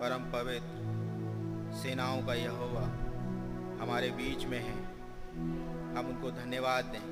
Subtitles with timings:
[0.00, 2.82] परम पवित्र सेनाओं का यहोवा
[3.82, 4.84] हमारे बीच में है।
[5.96, 7.02] हम उनको धन्यवाद दें,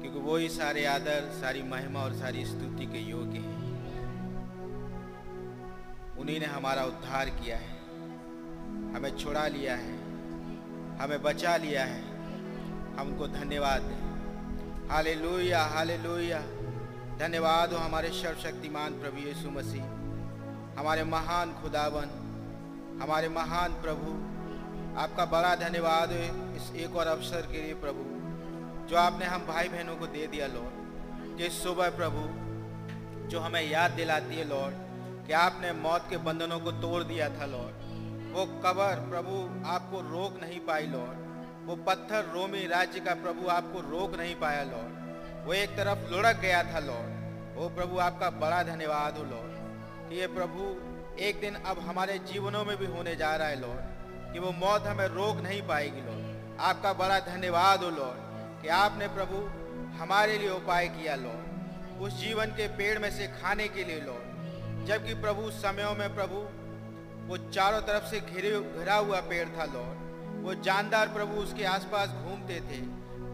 [0.00, 3.60] क्योंकि वो ही सारे आदर, सारी महिमा और सारी स्तुति के योग्य हैं।
[6.18, 7.78] उन्हीं ने हमारा उद्धार किया है।
[8.94, 9.94] हमें छुड़ा लिया है।
[10.98, 12.02] हमें बचा लिया है।
[12.96, 16.40] हम उनको धन्यवाद दें। हाले लोहिया हाले लोहिया
[17.18, 19.99] धन्यवाद हो हमारे सर्वशक्तिमान प्रभु यीशु मसीह।
[20.80, 22.04] हमारे महान खुदावन,
[23.02, 24.12] हमारे महान प्रभु,
[25.00, 28.04] आपका बड़ा धन्यवाद है इस एक और अवसर के लिए प्रभु,
[28.88, 30.70] जो आपने हम भाई बहनों को दे दिया लॉर्ड।
[31.38, 32.20] कि सुबह प्रभु,
[33.28, 34.74] जो हमें याद दिलाती है लॉर्ड,
[35.26, 37.74] कि आपने मौत के बंधनों को तोड़ दिया था लॉर्ड।
[38.34, 43.80] वो कबर प्रभु आपको रोक नहीं पाई लॉर्ड। वो पत्थर रोमी राज्य का प्रभु आपको
[43.80, 45.16] रोक नहीं पाया लॉर्ड।
[45.46, 47.20] वो एक तरफ़ लुढ़क गया था लॉर्ड।
[47.58, 49.59] वो प्रभु आपका बड़ा धन्यवाद हो लॉर्ड।
[50.10, 50.62] ये प्रभु,
[51.22, 53.80] एक दिन अब हमारे जीवनों में भी होने जा रहा है, लॉर्ड,
[54.32, 59.08] कि वो मौत हमें रोक नहीं पाएगी, लॉर्ड। आपका बड़ा धन्यवाद हो लॉर्ड, कि आपने
[59.08, 59.36] प्रभु
[59.98, 61.50] हमारे लिए उपाय किया, लॉर्ड,
[62.02, 66.36] उस जीवन के पेड़ में से खाने के लिए, लॉर्ड। जबकि प्रभु समयों में प्रभु,
[67.28, 70.10] वो चारों तरफ़ से घिरे, घिरा हुआ पेड़ था, लॉर्ड।
[70.44, 72.80] वो जानदार प्रभु उसके आसपास घूमते थे।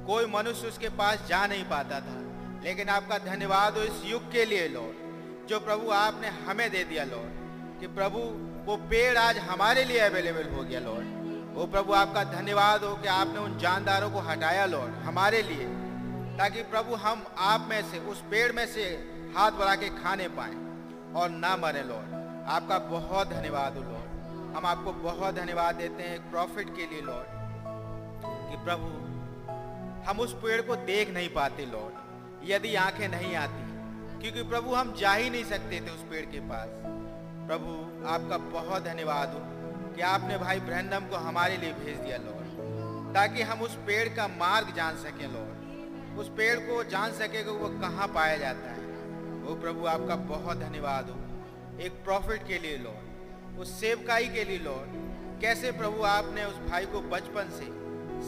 [0.07, 2.23] कोई मनुष्य उसके पास जा नहीं पाता था।
[2.65, 5.06] लेकिन आपका धन्यवाद हो इस युग के लिए, लॉर्ड।
[5.49, 8.19] जो प्रभु आपने हमें दे दिया लॉर्ड कि प्रभु,
[8.67, 11.15] वो पेड़ आज हमारे लिए अवेलेबल हो गया लॉर्ड
[11.55, 15.67] वो प्रभु, आपका धन्यवाद हो कि आपने उन जानदारों को हटाया लॉर्ड हमारे लिए,
[16.39, 18.85] ताकि प्रभु हम आप में से, उस पेड़ में से
[19.37, 20.57] हाथ बढ़ा के खाने पाए
[21.15, 22.15] और ना मरे लॉर्ड
[22.49, 27.29] आपका बहुत धन्यवाद हो लॉर्ड हम आपको बहुत धन्यवाद देते हैं प्रॉफिट के लिए लॉर्ड
[28.51, 28.91] कि प्रभु,
[30.11, 33.66] हम उस पेड़ को देख नहीं पाते लॉर्ड यदि आँखें नहीं आती
[34.21, 36.69] क्योंकि प्रभु, हम जा ही नहीं सकते थे उस पेड़ के पास।
[37.49, 37.73] प्रभु,
[38.09, 39.41] आपका बहुत धन्यवाद हो
[39.95, 44.29] कि आपने भाई ब्रहणम को हमारे लिए भेज दिया, लॉर्ड, ताकि हम उस पेड़ का
[44.29, 48.81] मार्ग जान सकें, लॉर्ड। उस पेड़ को जान सके कि वो कहाँ पाया जाता है।
[49.43, 51.17] वो प्रभु, आपका बहुत धन्यवाद हो।
[51.81, 54.91] एक प्रॉफिट के लिए, लॉर्ड, उस सेवकाई के लिए, लॉर्ड,
[55.41, 57.67] कैसे प्रभु आपने उस भाई को बचपन से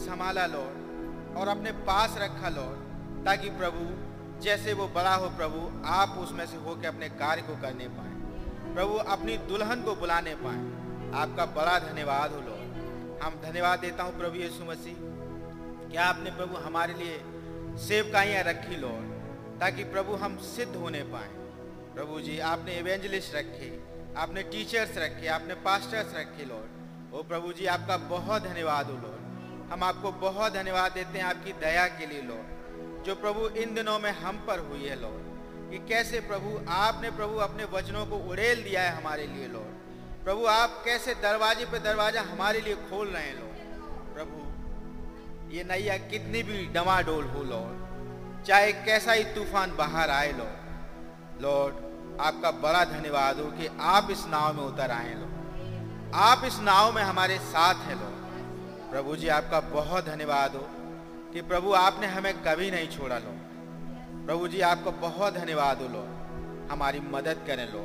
[0.05, 2.79] संभाला, लॉर्ड, और अपने पास रखा, लॉर्ड,
[3.25, 4.08] ताकि प्रभु
[4.39, 8.09] जैसे वो बड़ा हो प्रभु, आप उसमें से होकर अपने कार्य को करने पाए।
[8.73, 10.79] प्रभु, अपनी दुल्हन को बुलाने पाए।
[11.21, 14.95] आपका बड़ा धन्यवाद हो लॉर्ड। हम धन्यवाद देता हूँ प्रभु यीशु मसीह।
[15.91, 17.17] क्या आपने प्रभु हमारे लिए
[17.87, 19.05] सेवकाइयाँ रखी लॉर्ड,
[19.59, 21.29] ताकि प्रभु हम सिद्ध होने पाए?
[21.95, 23.83] प्रभु जी, आपने इवेंजलिस्ट रखे,
[24.17, 29.71] आपने टीचर्स रखे, आपने पास्टर्स रखे लॉर्ड। ओ प्रभु जी, आपका बहुत धन्यवाद हो लॉर्ड।
[29.71, 32.58] हम आपको बहुत धन्यवाद देते हैं आपकी दया के लिए, लॉर्ड।
[33.05, 35.27] जो प्रभु इन दिनों में हम पर हुई है लॉर्ड
[35.71, 39.77] कि कैसे प्रभु आपने प्रभु अपने वचनों को उड़ेल दिया है हमारे लिए लॉर्ड
[40.23, 44.39] प्रभु, आप कैसे दरवाजे पे दरवाज़ा हमारे लिए खोल रहे हैं लॉर्ड प्रभु,
[45.55, 51.75] ये नैया कितनी भी डमाडोल हो लॉर्ड चाहे कैसा ही तूफ़ान बाहर आए लॉर्ड लॉर्ड
[52.21, 56.91] आपका बड़ा धन्यवाद हो कि आप इस नाव में उतर आए लॉर्ड आप इस नाव
[56.91, 60.67] में हमारे साथ हैं लॉर्ड प्रभु जी, आपका बहुत धन्यवाद हो।
[61.33, 63.35] कि प्रभु, आपने हमें कभी नहीं छोड़ा लो
[64.25, 67.83] प्रभु जी, आपको बहुत धन्यवाद हो, लॉर्ड। हमारी मदद करें लो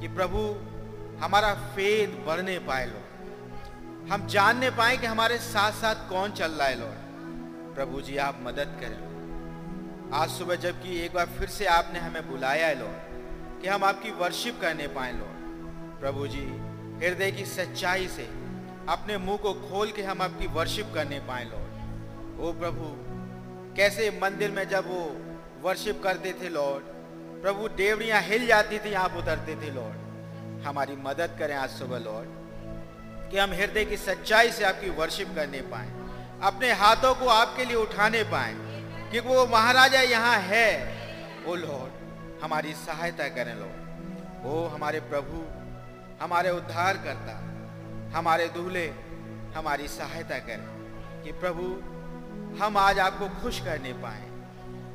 [0.00, 0.38] कि प्रभु
[1.24, 3.02] हमारा फेद बढ़ने पाए लो
[4.12, 8.38] हम जानने पाए कि हमारे साथ साथ कौन चल रहा है, लॉर्ड। प्रभु जी, आप
[8.42, 9.04] मदद करें
[10.14, 14.10] आज सुबह जबकि एक बार फिर से आपने हमें बुलाया है, लॉर्ड, कि हम आपकी
[14.10, 16.46] वर्शिप करने पाए, लॉर्ड। प्रभु जी,
[17.04, 18.24] हृदय की सच्चाई से
[18.88, 21.65] अपने मुँह को खोल के हम आपकी वर्शिप करने पाए, लॉर्ड।
[22.36, 22.86] ओ प्रभु,
[23.76, 25.02] कैसे मंदिर में जब वो
[25.62, 26.84] वर्शिप करते थे लॉर्ड
[27.42, 33.30] प्रभु देवड़ियाँ हिल जाती थी, आप उतरते थे लॉर्ड हमारी मदद करें आज सुबह लॉर्ड
[33.30, 35.88] कि हम हृदय की सच्चाई से आपकी वर्शिप करने पाए,
[36.42, 38.54] अपने हाथों को आपके लिए उठाने पाए,
[39.10, 40.68] कि वो महाराजा यहाँ है।
[41.48, 45.44] ओ लॉर्ड हमारी सहायता करें लॉर्ड ओ हमारे प्रभु,
[46.20, 47.42] हमारे उद्धार करता
[48.16, 48.86] हमारे दूल्हे,
[49.54, 50.66] हमारी सहायता करें,
[51.24, 51.64] कि प्रभु
[52.60, 54.22] हम आज आपको खुश करने पाए।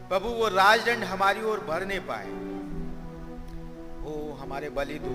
[0.09, 2.27] प्रभु, वो राजदंड हमारी ओर भरने पाए।
[4.05, 5.11] ओ, हमारे बलिदू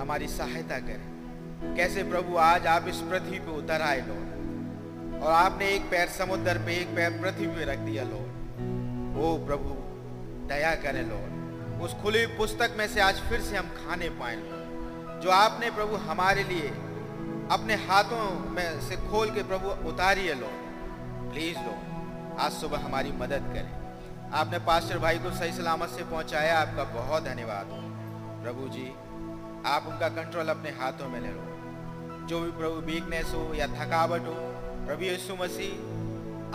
[0.00, 5.68] हमारी सहायता करें। कैसे प्रभु, आज आप इस पृथ्वी पे उतर आए, लॉर्ड। और आपने
[5.68, 8.28] एक पैर समुद्र पे, एक पैर पृथ्वी पे रख दिया, लॉर्ड।
[9.24, 9.74] ओ प्रभु,
[10.48, 11.34] दया करें, लॉर्ड।
[11.82, 14.36] उस खुली पुस्तक में से आज फिर से हम खाने पाए
[15.20, 16.68] जो आपने प्रभु, हमारे लिए
[17.50, 20.63] अपने हाथों में से खोल के प्रभु उतारी है, लॉर्ड।
[21.34, 26.58] प्लीज़ लॉर्ड आज सुबह हमारी मदद करें। आपने पास्टर भाई को सही सलामत से पहुँचाया,
[26.58, 27.70] आपका बहुत धन्यवाद।
[28.42, 28.84] प्रभु जी,
[29.66, 34.26] आप उनका कंट्रोल अपने हाथों में ले लो। जो भी प्रभु वीकनेस हो या थकावट
[34.26, 34.34] हो,
[34.86, 35.72] प्रभु यीशु मसीह,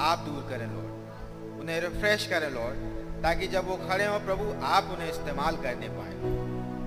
[0.02, 4.92] आप दूर करें लॉर्ड उन्हें रिफ्रेश करें लॉर्ड ताकि जब वो खड़े हो, प्रभु आप
[4.94, 6.14] उन्हें इस्तेमाल करने पाए।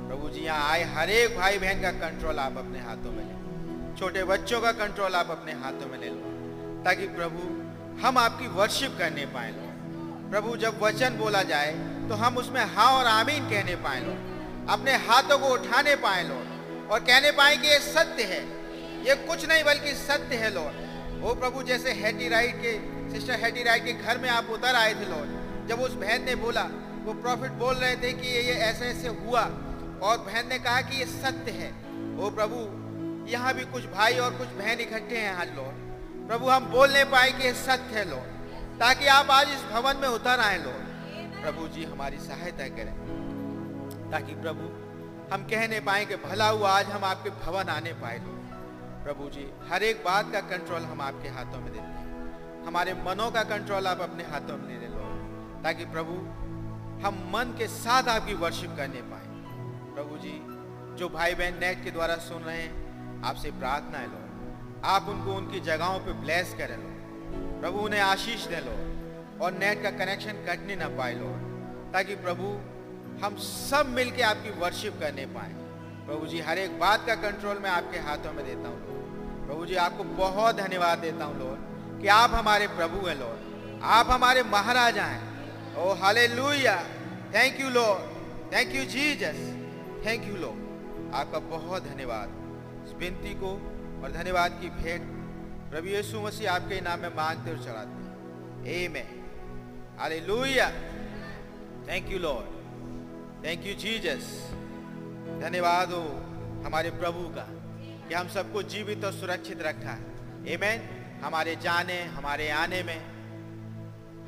[0.09, 3.99] प्रभु जी, यहाँ आए हर एक भाई बहन का कंट्रोल आप अपने हाथों में ले
[3.99, 6.33] छोटे बच्चों का कंट्रोल आप अपने हाथों में ले लो,
[6.85, 7.61] ताकि प्रभु
[8.01, 9.71] हम आपकी वर्शिप करने पाए लो
[10.31, 11.73] प्रभु, जब वचन बोला जाए
[12.09, 14.15] तो हम उसमें हाँ और आमीन कहने पाए लो
[14.69, 16.39] अपने हाथों को उठाने पाए लो
[16.91, 18.41] और कहने पाए कि ये सत्य है।
[19.05, 22.73] ये कुछ नहीं बल्कि सत्य है लॉर्ड वो प्रभु, जैसे हैटी राइट के,
[23.13, 26.35] सिस्टर हैटी राइट के घर में आप उतर आए थे लॉर्ड जब उस बहन ने
[26.37, 26.63] बोला,
[27.05, 29.43] वो प्रॉफिट बोल रहे थे कि ये ऐसे ऐसे हुआ
[30.03, 31.71] और बहन ने कहा कि ये सत्य है।
[32.17, 32.59] वो प्रभु,
[33.31, 35.82] यहाँ भी कुछ भाई और कुछ बहन इकट्ठे हैं आज लॉर्ड
[36.29, 40.41] प्रभु, हम बोलने पाए कि सत्य है लॉर्ड ताकि आप आज इस भवन में उतर
[40.41, 42.95] आए लॉर्ड प्रभु जी, हमारी सहायता करें,
[44.11, 44.69] ताकि प्रभु,
[45.33, 48.39] हम कहने पाए कि भला हुआ, आज हम आपके भवन आने पाए लो
[49.05, 53.31] प्रभु जी, हर एक बात का कंट्रोल हम आपके हाथों में देते हैं। हमारे मनों
[53.31, 55.07] का कंट्रोल आप अपने हाथों में ले लो
[55.63, 56.15] ताकि प्रभु,
[57.07, 59.27] हम मन के साथ आपकी वर्शिप करने पाए।
[59.95, 60.35] प्रभु जी,
[60.97, 64.22] जो भाई बहन नेट के द्वारा सुन रहे हैं, आपसे प्रार्थना है लो
[64.85, 66.91] आप उनको उनकी जगहों पे ब्लेस करें लो।
[67.61, 68.77] प्रभु, उन्हें आशीष दे लो
[69.45, 71.29] और नेट का कनेक्शन कटने ना पाए लो
[71.93, 72.45] ताकि प्रभु,
[73.25, 75.53] हम सब मिलके आपकी वर्शिप करने पाए।
[76.07, 79.75] प्रभु जी, हर एक बात का कंट्रोल मैं आपके हाथों में देता हूँ प्रभु जी,
[79.75, 85.05] आपको बहुत धन्यवाद देता हूँ, लोग, कि आप हमारे प्रभु हैं, लोग। आप हमारे महाराजा
[85.05, 86.29] हैं। ओ हाले
[87.35, 89.39] thank you Lord thank you Jesus
[90.07, 92.29] thank you Lord आपका बहुत धन्यवाद।
[92.87, 93.53] इस विनती को
[94.03, 95.03] और धन्यवाद की भेंट
[95.71, 99.09] प्रभु यीशु मसीह आपके नाम में मांगते और चढ़ाते हैं। Amen
[99.99, 100.71] hallelujah
[101.89, 102.49] thank you Lord
[103.45, 104.27] thank you Jesus
[105.43, 106.03] धन्यवाद हो
[106.67, 107.47] हमारे प्रभु का
[108.09, 110.79] कि हम सबको जीवित और सुरक्षित रखा है। आमेन
[111.25, 113.01] हमारे जाने, हमारे आने में।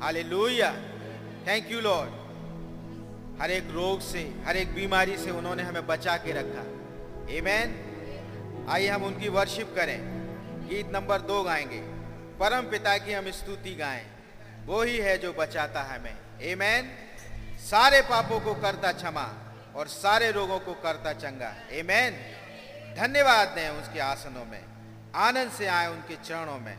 [0.01, 0.71] हालेलुया
[1.47, 6.31] थैंक यू लॉर्ड हर एक रोग से, हर एक बीमारी से उन्होंने हमें बचा के
[6.31, 6.63] रखा।
[7.39, 7.67] आमेन
[8.69, 9.99] आइए हम उनकी वर्शिप करें।
[10.67, 11.79] गीत नंबर दो गाएँगे।
[12.39, 14.05] परम पिता की हम स्तुति गाएँ।
[14.65, 16.89] वो ही है जो बचाता है हमें। एमैन
[17.59, 22.11] सारे पापों को करता क्षमा और सारे रोगों को करता चंगा। एमैन
[22.97, 24.63] धन्यवाद दें उसके आसनों में।
[25.15, 26.77] आनंद से आए उनके चरणों में।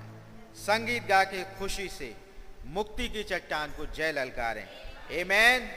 [0.57, 2.17] संगीत गा के खुशी से
[2.67, 4.69] मुक्ति की चट्टान को जय ललकारें।
[5.11, 5.69] Amen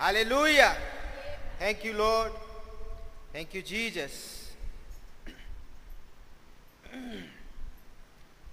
[0.00, 0.74] hallelujah
[1.60, 2.32] thank you Lord
[3.34, 4.37] thank you Jesus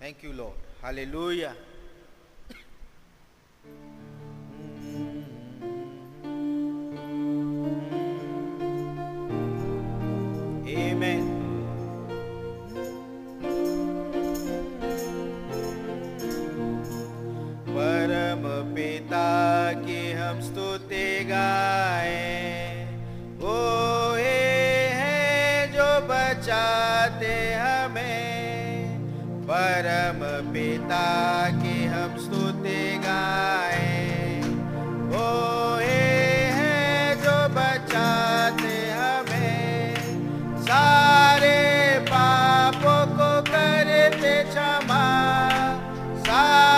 [0.01, 0.57] Thank you, Lord.
[0.83, 1.55] Hallelujah.
[10.67, 11.27] Amen.
[17.69, 18.43] परम
[18.75, 22.19] पिता की हम स्तुति गाए
[23.41, 23.57] वो
[24.17, 24.64] है जो
[26.00, 28.26] बचाते हमें।
[29.44, 34.06] परम पिता की हम स्तुति गाए।
[35.06, 35.76] वो
[36.52, 39.96] है जो बचाते हमें।
[40.62, 45.06] सारे पापों को करते क्षमा।
[46.16, 46.75] सारे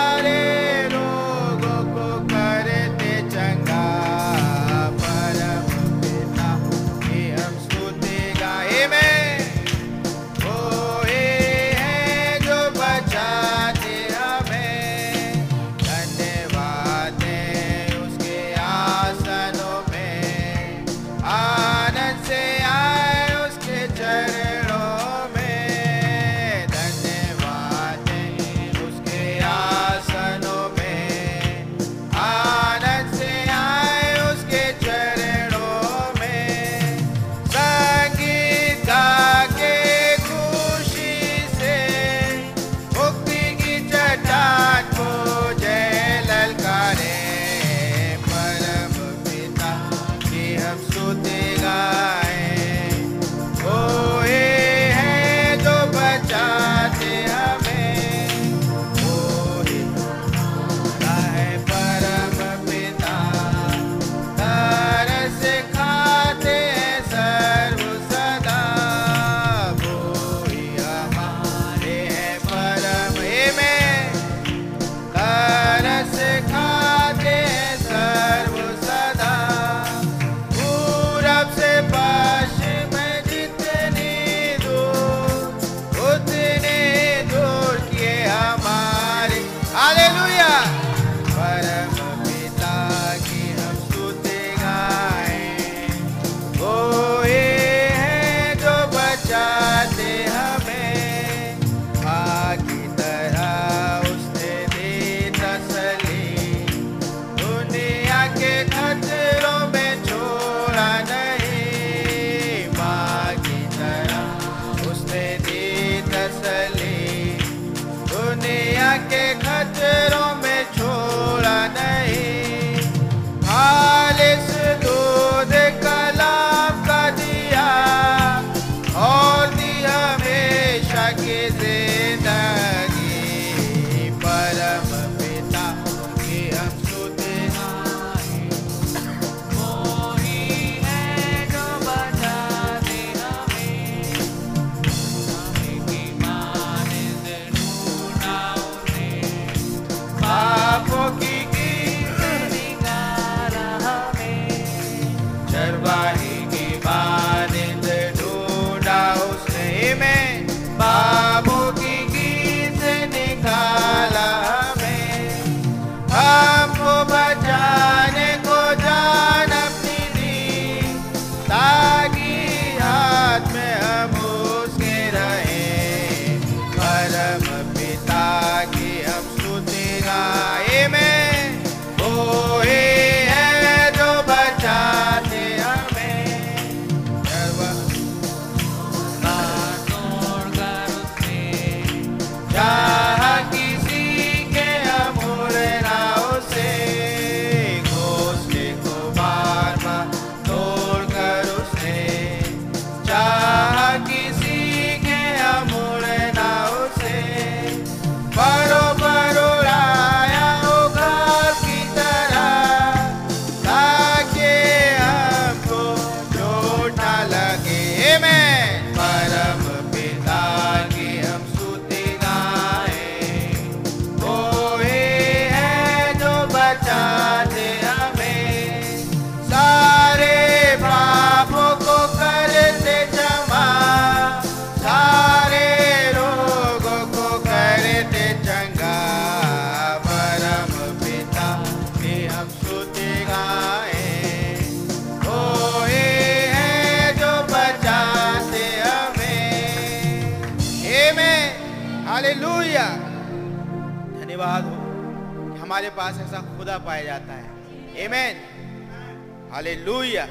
[259.58, 260.26] हालेलुया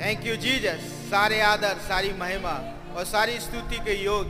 [0.00, 4.26] थैंक यू जीसस सारे आदर, सारी महिमा और सारी स्तुति के योग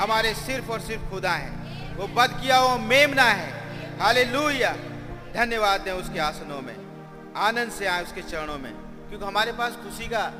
[0.00, 1.50] हमारे सिर्फ़ और सिर्फ़ खुदा है।
[1.94, 3.52] वो बद किया वो मेमना है।
[4.00, 4.72] हालेलुया
[5.34, 6.76] धन्यवाद दें उसके आसनों में।
[7.36, 8.72] आनंद से आए उसके चरणों में।
[9.08, 10.32] क्योंकि हमारे पास खुशी का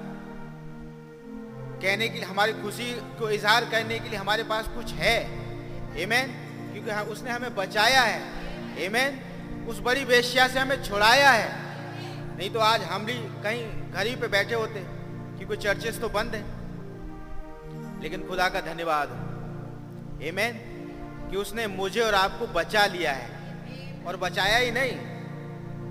[1.82, 5.22] कहने के लिए, हमारी खुशी को इजहार करने के लिए हमारे पास कुछ है।
[6.00, 6.26] एमेन
[6.72, 8.22] क्योंकि उसने हमें बचाया है।
[8.84, 9.20] एमेन
[9.68, 11.59] उस बड़ी वेश्या से हमें छुड़ाया है।
[12.40, 14.84] नहीं तो आज हम भी कहीं घर ही पे बैठे होते
[15.38, 16.42] क्योंकि चर्चेस तो बंद है।
[18.02, 20.52] लेकिन खुदा का धन्यवाद। हो एमेन
[21.30, 23.30] कि उसने मुझे और आपको बचा लिया है।
[24.06, 24.92] और बचाया ही नहीं,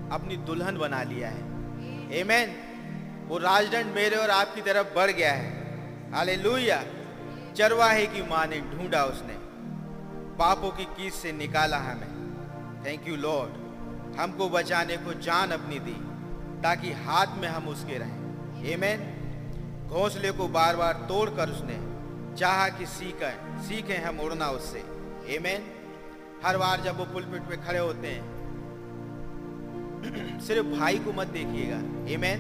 [0.10, 1.40] अपनी दुल्हन बना लिया है।
[2.20, 2.58] एमेन
[3.28, 5.50] वो राजदंड मेरे और आपकी तरफ़ बढ़ गया है।
[6.12, 6.84] हालेलुया
[7.58, 9.36] चरवाहे की माँ ने ढूंढा उसने।
[10.38, 12.10] पापों की कीस से निकाला हमें।
[12.86, 13.52] थैंक यू लॉर्ड
[14.20, 16.09] हमको बचाने को जान अपनी दी।
[16.64, 21.78] ताकि हाथ में हम उसके रहें। एमेन घोंसले को बार बार तोड़कर उसने
[22.36, 24.80] चाहा कि सीखें सीखें हम उड़ना उससे।
[25.28, 25.64] एमेन
[26.46, 28.40] हर बार जब वो पुलपिट पे खड़े होते हैं,
[30.48, 31.78] सिर्फ़ भाई को मत देखिएगा।
[32.14, 32.40] एमेन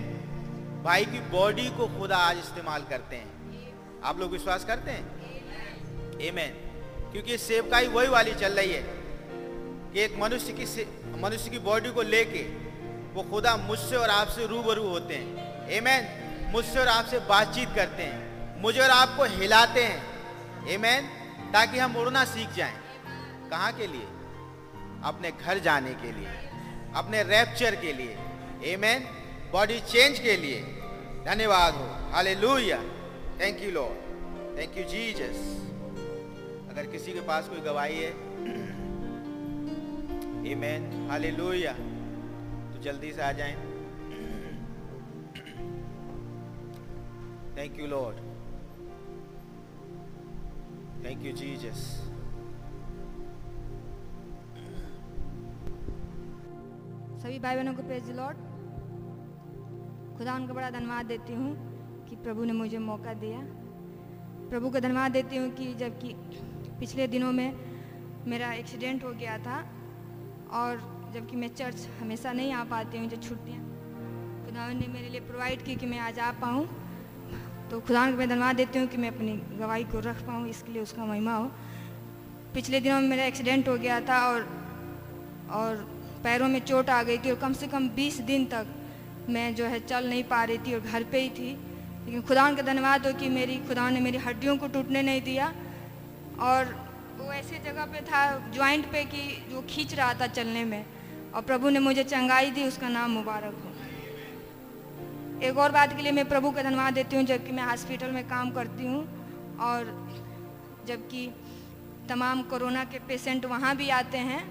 [0.83, 3.39] भाई की बॉडी को खुदा आज इस्तेमाल करते हैं।
[4.03, 5.19] आप लोग विश्वास करते हैं?
[6.21, 6.51] एमेन
[7.11, 8.83] क्योंकि सेवकाई वही वाली चल रही है
[9.93, 10.85] कि एक मनुष्य की
[11.21, 12.68] मनुष्य की बॉडी को लेके
[13.13, 16.07] वो खुदा मुझसे और आपसे रूबरू होते हैं। एमेन
[16.51, 20.03] मुझसे और आपसे बातचीत करते हैं। मुझे और आपको हिलाते हैं।
[20.67, 21.01] एमेन
[21.53, 22.79] ताकि हम उड़ना सीख जाएँ।
[23.49, 24.07] कहाँ के लिए?
[25.03, 26.27] अपने घर जाने के लिए।
[26.95, 28.17] अपने रैप्चर के लिए।
[28.73, 29.05] एमेन
[29.51, 30.61] बॉडी चेंज के लिए।
[31.25, 32.83] धन्यवाद हो। Hallelujah
[33.41, 35.57] thank you Lord thank you Jesus
[36.71, 38.09] अगर किसी के पास कोई गवाही है
[40.51, 41.71] एमेन हालेलुया
[42.83, 43.55] जल्दी से आ जाएँ।
[47.57, 48.17] Thank you Lord
[51.05, 51.81] thank you Jesus
[57.21, 58.37] सभी भाई बहनों को प्रेज लॉर्ड
[60.17, 61.51] खुदा उनको बड़ा धन्यवाद देती हूँ
[62.09, 63.39] कि प्रभु ने मुझे मौका दिया।
[64.49, 66.13] प्रभु को धन्यवाद देती हूँ कि जबकि
[66.79, 67.53] पिछले दिनों में
[68.27, 69.57] मेरा एक्सीडेंट हो गया था
[70.59, 70.77] और
[71.13, 73.59] जबकि मैं चर्च हमेशा नहीं आ पाती हूँ जो छुट्टियाँ
[74.45, 76.67] खुदा ने मेरे लिए प्रोवाइड की कि मैं आज आ पाऊँ।
[77.71, 80.71] तो खुदा को मैं धन्यवाद देती हूँ कि मैं अपनी गवाही को रख पाऊँ, इसके
[80.71, 81.51] लिए उसका महिमा हो।
[82.53, 84.47] पिछले दिनों में मेरा एक्सीडेंट हो गया था और
[85.51, 85.75] और
[86.23, 88.67] पैरों में चोट आ गई थी और कम से कम 20 दिन तक
[89.29, 91.49] मैं जो है चल नहीं पा रही थी और घर पे ही थी।
[92.05, 95.53] लेकिन खुदा का धन्यवाद हो कि मेरी खुदा ने मेरी हड्डियों को टूटने नहीं दिया।
[96.41, 96.73] और
[97.19, 100.85] वो ऐसे जगह पे था ज्वाइंट पे कि जो खींच रहा था चलने में।
[101.35, 103.69] और प्रभु ने मुझे चंगाई दी, उसका नाम मुबारक हो।
[105.41, 108.23] एक और बात के लिए मैं प्रभु का धन्यवाद देती हूँ, जबकि मैं हॉस्पिटल में
[108.29, 109.01] काम करती हूँ
[109.61, 109.85] और
[110.87, 111.29] जबकि
[112.09, 114.43] तमाम कोरोना के पेशेंट वहाँ भी आते हैं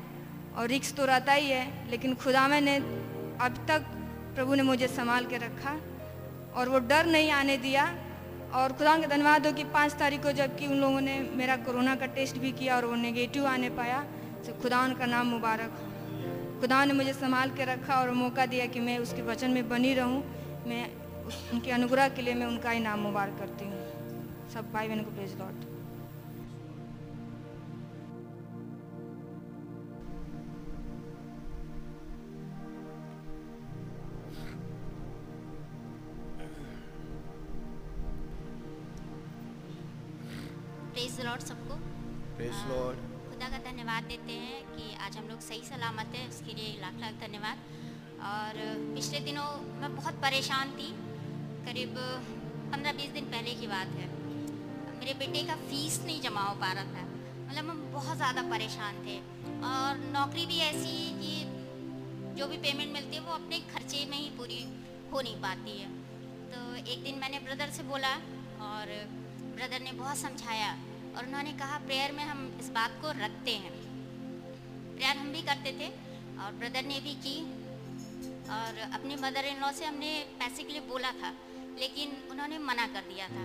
[0.56, 3.80] और रिक्स तो रहता ही है, लेकिन खुदा ने अब तक
[4.34, 5.76] प्रभु ने मुझे संभाल के रखा
[6.56, 7.84] और वो डर नहीं आने दिया।
[8.48, 11.94] और खुदा का धन्यवाद हो कि पाँच तारीख को जबकि उन लोगों ने मेरा कोरोना
[11.96, 14.00] का टेस्ट भी किया और वो नेगेटिव आने पाया
[14.46, 15.87] तो खुदा का नाम मुबारक हो।
[16.60, 19.94] खुदा ने मुझे संभाल के रखा और मौका दिया कि मैं उसके वचन में बनी
[19.94, 20.22] रहूँ।
[20.66, 20.84] मैं
[21.52, 25.10] उनके अनुग्रह के लिए मैं उनका ही नाम मुबारक करती हूँ। सब भाई बहन को
[25.10, 25.77] प्रेज लॉट
[47.28, 47.58] धन्यवाद।
[48.28, 48.56] और
[48.94, 49.44] पिछले दिनों
[49.80, 50.88] मैं बहुत परेशान थी।
[51.66, 51.94] करीब
[52.72, 54.06] पंद्रह बीस दिन पहले की बात है।
[54.98, 57.04] मेरे बेटे का फ़ीस नहीं जमा हो पा रहा था।
[57.48, 59.16] मतलब हम बहुत ज़्यादा परेशान थे।
[59.66, 61.34] और नौकरी भी ऐसी कि
[62.38, 64.60] जो भी पेमेंट मिलती है वो अपने खर्चे में ही पूरी
[65.12, 65.88] हो नहीं पाती है।
[66.50, 66.58] तो
[66.92, 68.12] एक दिन मैंने ब्रदर से बोला
[68.66, 68.92] और
[69.54, 70.72] ब्रदर ने बहुत समझाया
[71.16, 73.72] और उन्होंने कहा प्रेयर में हम इस बात को रखते हैं।
[74.96, 75.88] प्रेयर हम भी करते थे।
[76.38, 77.36] और ब्रदर ने भी की
[78.50, 81.32] और अपने मदर इन लॉ से हमने पैसे के लिए बोला था,
[81.80, 83.42] लेकिन उन्होंने मना कर दिया था।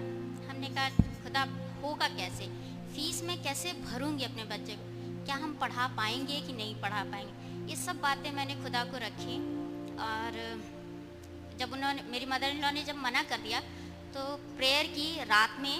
[0.49, 0.89] हमने कहा,
[1.23, 1.47] खुदा
[1.83, 2.47] होगा कैसे?
[2.95, 4.85] फ़ीस में कैसे भरूँगी अपने बच्चे को?
[5.25, 7.71] क्या हम पढ़ा पाएँगे कि नहीं पढ़ा पाएँगे?
[7.71, 9.37] ये सब बातें मैंने खुदा को रखी
[9.99, 10.39] और
[11.59, 13.59] जब उन्होंने, मेरी मदर इन लॉ ने जब मना कर दिया
[14.13, 14.21] तो
[14.57, 15.77] प्रेयर की रात में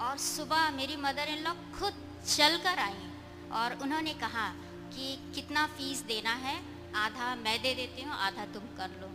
[0.00, 3.10] और सुबह मेरी मदर इन लॉ खुद चल कर आई
[3.52, 4.46] और उन्होंने कहा
[4.92, 6.56] कि कितना फ़ीस देना है?
[6.96, 9.08] आधा मैं दे देती हूँ, आधा तुम कर लो।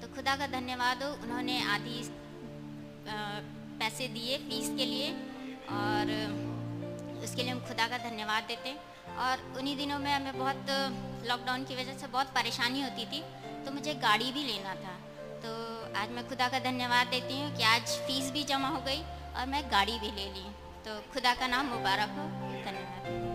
[0.00, 2.00] तो खुदा का धन्यवाद हो उन्होंने आधी
[3.80, 5.10] पैसे दिए फ़ीस के लिए
[5.72, 6.12] और
[7.24, 10.66] उसके लिए हम खुदा का धन्यवाद देते हैं। और उन्हीं दिनों में हमें बहुत
[11.28, 13.22] लॉकडाउन की वजह से बहुत परेशानी होती थी
[13.64, 14.94] तो मुझे गाड़ी भी लेना था।
[15.42, 15.52] तो
[15.98, 19.02] आज मैं खुदा का धन्यवाद देती हूँ कि आज फ़ीस भी जमा हो गई
[19.36, 20.44] और मैं गाड़ी भी ले ली।
[20.84, 22.28] तो खुदा का नाम मुबारक हो।
[22.64, 23.33] धन्यवाद।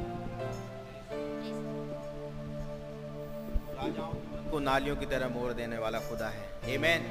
[3.81, 7.05] को नालियों की तरह मोड़ देने वाला खुदा है। आमेन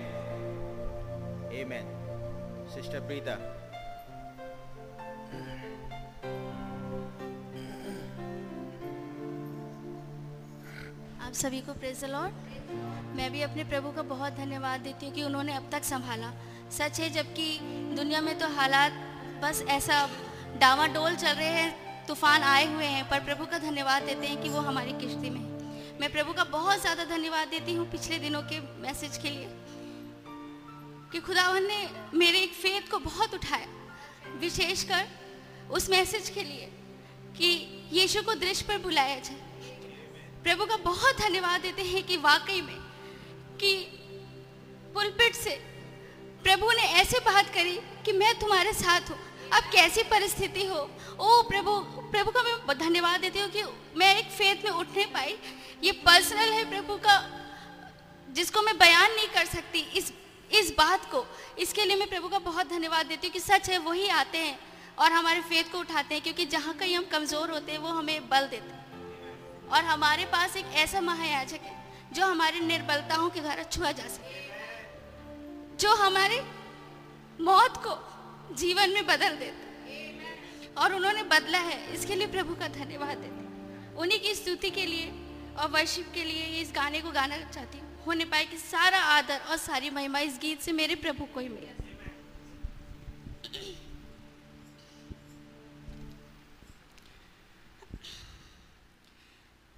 [1.55, 1.87] आमेन
[2.75, 3.33] सिस्टर प्रीता
[11.21, 12.33] आप सभी को प्रेज लॉर्ड
[13.17, 16.33] मैं भी अपने प्रभु का बहुत धन्यवाद देती हूँ कि उन्होंने अब तक संभाला।
[16.71, 17.59] सच है, जबकि
[17.97, 18.93] दुनिया में तो हालात
[19.43, 20.09] बस ऐसा
[20.61, 24.49] डावाडोल चल रहे हैं, तूफ़ान आए हुए हैं, पर प्रभु का धन्यवाद देते हैं कि
[24.49, 25.58] वो हमारी किश्ती में है।
[26.01, 29.49] मैं प्रभु का बहुत ज़्यादा धन्यवाद देती हूँ पिछले दिनों के मैसेज के लिए
[31.13, 31.79] कि खुदावन ने
[32.15, 33.67] मेरे एक फेथ को बहुत उठाया,
[34.41, 35.09] विशेषकर
[35.71, 36.69] उस मैसेज के लिए
[37.37, 37.51] कि
[37.93, 39.41] यीशु को दृश्य पर बुलाया जाए।
[40.45, 42.79] प्रभु का बहुत धन्यवाद देते हैं कि वाकई में
[43.61, 43.75] कि
[44.95, 45.59] पुलपिट से
[46.45, 50.79] प्रभु ने ऐसे बात करी कि मैं तुम्हारे साथ हूँ। अब कैसी परिस्थिति हो?
[51.21, 51.73] ओ प्रभु
[52.11, 53.63] प्रभु का मैं धन्यवाद देती हूँ कि
[53.97, 55.37] मैं एक फेथ में उठने पाई।
[55.83, 57.17] ये पर्सनल है प्रभु का,
[58.29, 60.13] जिसको मैं बयान नहीं कर सकती इस
[60.51, 61.25] इस बात को।
[61.59, 64.59] इसके लिए मैं प्रभु का बहुत धन्यवाद देती हूँ कि सच है, वही आते हैं
[64.99, 68.29] और हमारे फेथ को उठाते हैं, क्योंकि जहाँ कहीं हम कमज़ोर होते हैं, वो हमें
[68.29, 71.77] बल देते हैं। और हमारे पास एक ऐसा महायाजक है,
[72.13, 76.43] जो हमारी निर्बलताओं के द्वारा छुआ जा सके। जो हमारे
[77.41, 77.91] मौत को
[78.55, 83.47] जीवन में बदल देता और उन्होंने बदला है। इसके लिए प्रभु का धन्यवाद देते
[84.01, 85.13] उन्हीं की स्तुति के लिए
[85.59, 89.41] और वर्शिप के लिए इस गाने को गाना चाहती हूँ। होने पाए कि सारा आदर
[89.51, 91.77] और सारी महिमा इस गीत से मेरे प्रभु को ही मिले।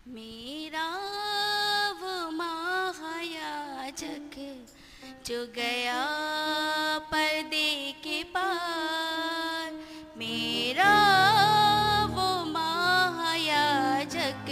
[0.06, 0.86] मेरा
[2.00, 4.36] वो महायाजक
[5.26, 6.02] जो गया
[7.12, 9.72] पर्दे के पार
[10.18, 10.94] मेरा
[12.10, 14.48] वो महायाजक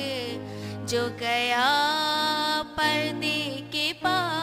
[0.90, 1.68] जो गया
[2.78, 3.40] पर्दे
[3.72, 4.37] के पार।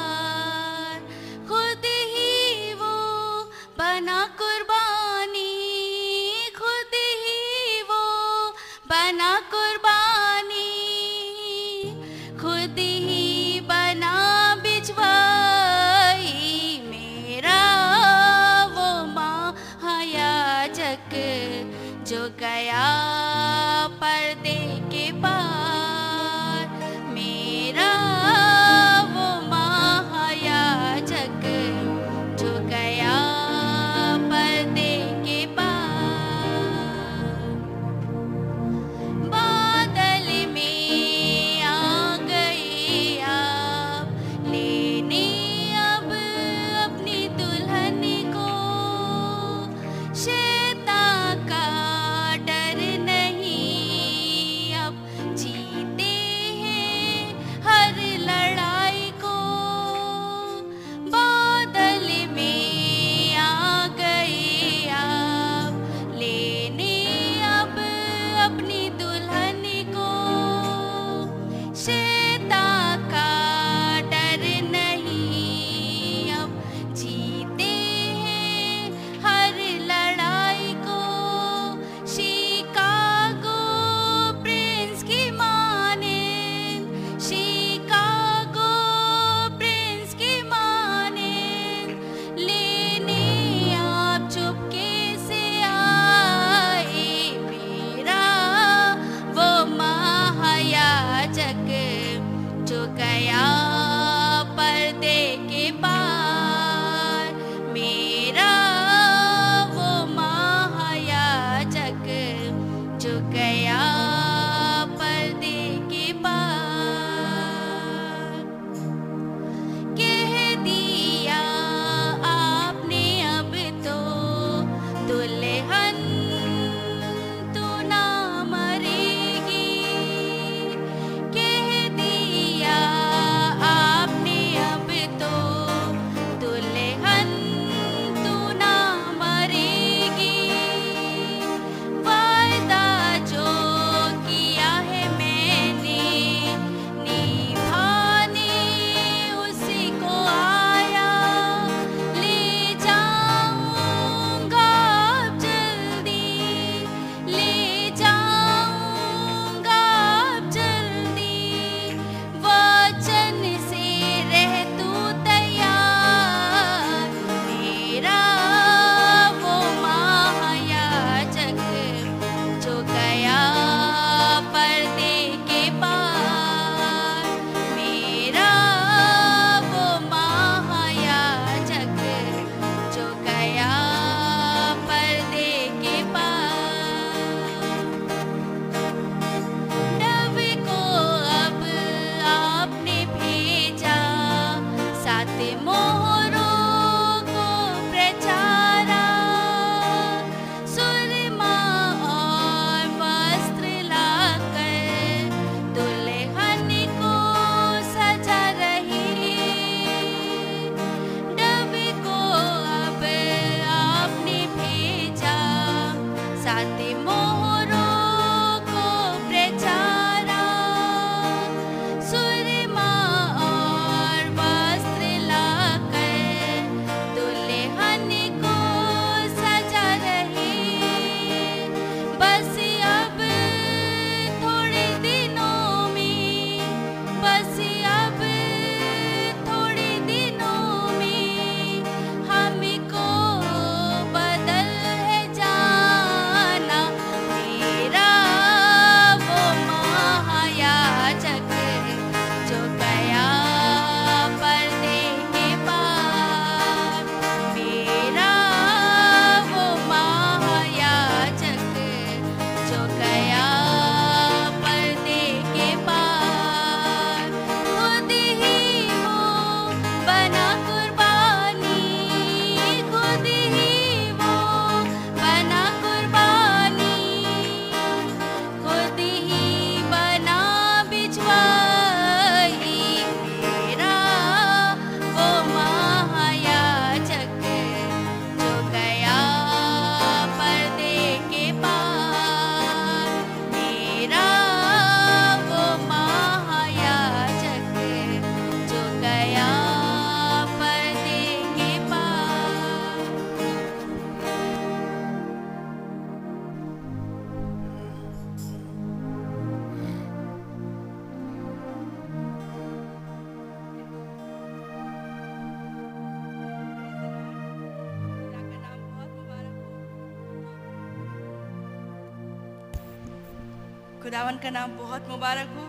[324.46, 325.64] का नाम बहुत मुबारक हो।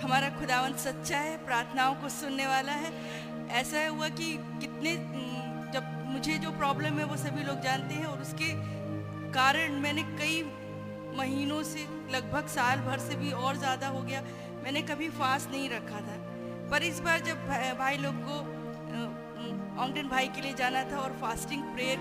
[0.00, 2.92] हमारा खुदावन सच्चा है, प्रार्थनाओं को सुनने वाला है।
[3.54, 4.26] ऐसा हुआ कि
[4.60, 4.94] कितने
[5.74, 8.48] जब मुझे जो प्रॉब्लम है वो सभी लोग जानते हैं और उसके
[9.32, 10.42] कारण मैंने कई
[11.16, 14.22] महीनों से, लगभग साल भर से भी और ज़्यादा हो गया,
[14.64, 16.16] मैंने कभी फास्ट नहीं रखा था।
[16.70, 18.38] पर इस बार जब भाई लोग को
[19.82, 21.98] ऑंगटन भाई के लिए जाना था और फास्टिंग प्रेयर,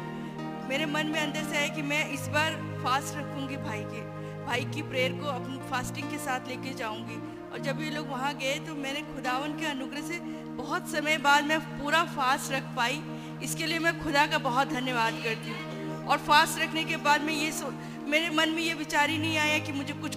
[0.69, 4.01] मेरे मन में अंदर से आया कि मैं इस बार फास्ट रखूँगी भाई के।
[4.49, 7.15] भाई की प्रेयर को अपनी फास्टिंग के साथ लेके जाऊँगी।
[7.49, 10.17] और जब ये लोग वहाँ गए तो मैंने खुदावन के अनुग्रह से
[10.55, 13.01] बहुत समय बाद मैं पूरा फास्ट रख पाई।
[13.43, 17.33] इसके लिए मैं खुदा का बहुत धन्यवाद करती हूँ। और फास्ट रखने के बाद मैं
[17.33, 17.71] ये सो,
[18.07, 20.15] मेरे मन में ये विचार ही नहीं आया कि मुझे कुछ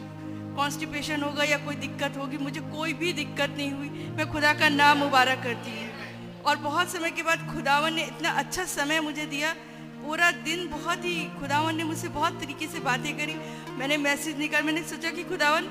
[0.56, 4.68] कॉन्स्टिपेशन होगा या कोई दिक्कत होगी। मुझे कोई भी दिक्कत नहीं हुई। मैं खुदा का
[4.70, 9.26] नाम मुबारक करती हूँ। और बहुत समय के बाद खुदावन ने इतना अच्छा समय मुझे
[9.26, 9.54] दिया।
[10.02, 13.34] पूरा दिन बहुत ही खुदावन ने मुझसे बहुत तरीके से बातें करी।
[13.78, 15.64] मैंने मैसेज निकाल, मैंने सोचा कि खुदावन,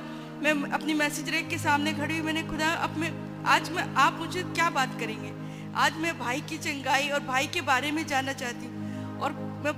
[0.44, 3.12] मैं अपनी मैसेज रेक के सामने खड़ी हुई, मैंने खुदा, अब मैं,
[3.46, 5.32] आज मैं, आप मुझे क्या बात करेंगे?
[5.76, 8.68] आज मैं भाई की चंगाई और भाई के बारे में जानना चाहती
[9.20, 9.34] और
[9.66, 9.74] मैं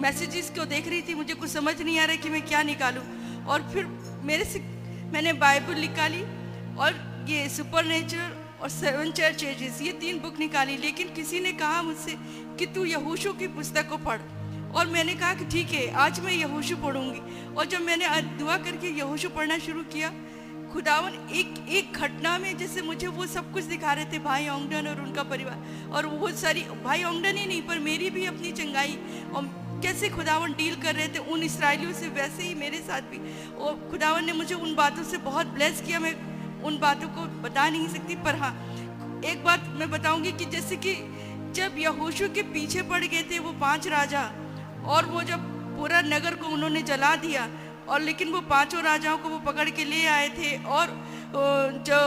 [0.00, 3.02] मैसेजेस को देख रही थी, मुझे कुछ समझ नहीं आ रहा कि मैं क्या निकालूं।
[3.44, 3.86] और फिर
[4.22, 4.58] मेरे से
[5.12, 6.22] मैंने बाइबल निकाली
[6.76, 11.52] और ये सुपर नेचर और सेवन चर्च एजेस ये तीन बुक निकाली, लेकिन किसी ने
[11.52, 12.16] कहा मुझसे
[12.58, 14.20] कि तू यहोशू की पुस्तक को पढ़।
[14.74, 18.88] और मैंने कहा कि ठीक है, आज मैं यहोशू पढ़ूँगी। और जब मैंने दुआ करके
[18.88, 20.12] यहोशू पढ़ना शुरू किया,
[20.72, 24.86] खुदावन एक एक घटना में जैसे मुझे वो सब कुछ दिखा रहे थे, भाई ओंगडन
[24.86, 28.98] और उनका परिवार। और वो सारी, भाई ओंगडन ही नहीं, पर मेरी भी अपनी चंगाई।
[29.34, 29.50] और
[29.82, 33.18] कैसे खुदावन डील कर रहे थे, उन इसराइलियों से वैसे ही मेरे साथ भी।
[33.54, 36.14] और खुदावन ने मुझे उन बातों से बहुत ब्लेस किया, मैं
[36.62, 38.52] उन बातों को बता नहीं सकती, पर हाँ
[39.24, 40.94] एक बात मैं बताऊँगी कि जैसे कि
[41.54, 44.22] जब यहोशू के पीछे पड़ गए थे वो पाँच राजा
[44.86, 47.48] और वो जब पूरा नगर को उन्होंने जला दिया,
[47.88, 50.86] और लेकिन वो पाँचों राजाओं को वो पकड़ के ले आए थे, और
[51.84, 52.00] जो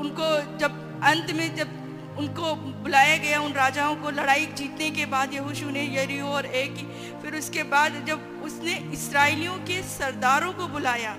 [0.00, 1.80] उनको जब अंत में जब
[2.18, 6.66] उनको बुलाया गया उन राजाओं को लड़ाई जीतने के बाद, यहोशू ने यरीहो और ए
[6.68, 6.86] की
[7.22, 11.16] फिर उसके बाद जब उसने इसराइलियों के सरदारों को बुलाया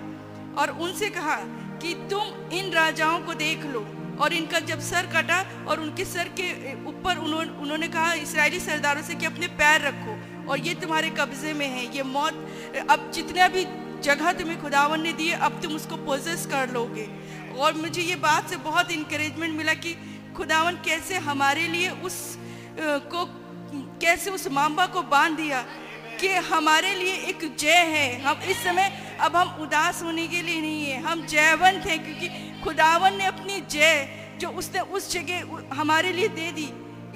[0.57, 1.35] और उनसे कहा
[1.81, 3.85] कि तुम इन राजाओं को देख लो,
[4.21, 9.01] और इनका जब सर कटा और उनके सर के ऊपर उन्होंने उन्होंने कहा इसराइली सरदारों
[9.01, 10.14] से कि अपने पैर रखो।
[10.49, 12.33] और ये तुम्हारे कब्जे में है, ये मौत,
[12.89, 13.65] अब जितना भी
[14.03, 17.07] जगह तुम्हें खुदावन ने दी है अब तुम उसको पोजेस कर लोगे।
[17.57, 19.95] और मुझे ये बात से बहुत इंकरेजमेंट मिला कि
[20.37, 22.37] खुदावन कैसे हमारे लिए उस
[22.79, 23.25] को,
[24.01, 25.61] कैसे उस मामबा को बाँध दिया
[26.19, 28.91] कि हमारे लिए एक जय है। हम इस समय,
[29.21, 33.59] अब हम उदास होने के लिए नहीं है, हम जयवंत हैं क्योंकि खुदावन ने अपनी
[33.61, 34.07] जय
[34.41, 36.69] जो उसने उस जगह हमारे लिए दे दी,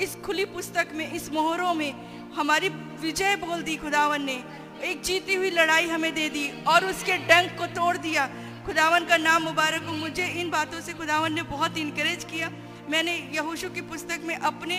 [0.04, 1.94] इस खुली पुस्तक में, इस मोहरों में,
[2.36, 2.70] हमारी
[3.02, 4.42] विजय बोल दी खुदावन ने।
[4.84, 8.26] एक जीती हुई लड़ाई हमें दे दी और उसके डंक को तोड़ दिया।
[8.66, 12.52] खुदावन का नाम मुबारक हो। मुझे इन बातों से खुदावन ने बहुत इनकरेज किया।
[12.90, 14.78] मैंने यहोशू की पुस्तक में अपने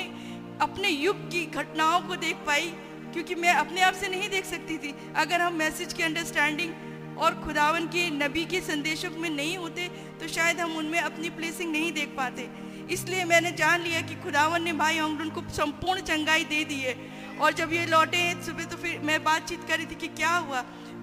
[0.61, 2.67] अपने युग की घटनाओं को देख पाई,
[3.13, 7.35] क्योंकि मैं अपने आप से नहीं देख सकती थी। अगर हम मैसेज की अंडरस्टैंडिंग और
[7.45, 9.89] खुदावन के नबी के संदेशों में नहीं होते
[10.21, 12.49] तो शायद हम उनमें अपनी प्लेसिंग नहीं देख पाते।
[12.91, 16.95] इसलिए मैंने जान लिया कि खुदावन ने भाई औंगडन को संपूर्ण चंगाई दे दी है।
[17.41, 20.61] और जब ये लौटे सुबह तो फिर मैं बातचीत कर रही थी कि क्या हुआ?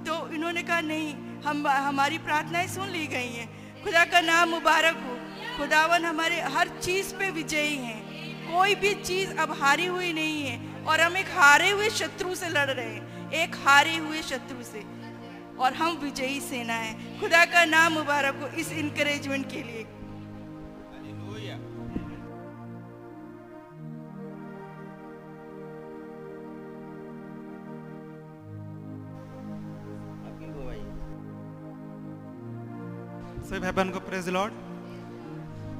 [0.08, 1.14] तो इन्होंने कहा, नहीं,
[1.46, 5.18] हम, हमारी प्रार्थनाएँ सुन ली गई हैं। खुदा का नाम मुबारक हो।
[5.58, 8.08] खुदावन हमारे हर चीज़ पे विजयी हैं।
[8.54, 12.50] कोई भी चीज़ अब हारी हुई नहीं है और हम एक हारे हुए शत्रु से
[12.50, 14.80] लड़ रहे हैं। एक हारे हुए शत्रु से।
[15.60, 19.86] और हम विजयी सेना है। खुदा का नाम मुबारक हो इस इनकरेजमेंट के लिए।
[33.48, 34.54] सभी भाई बहन को प्रेज लॉर्ड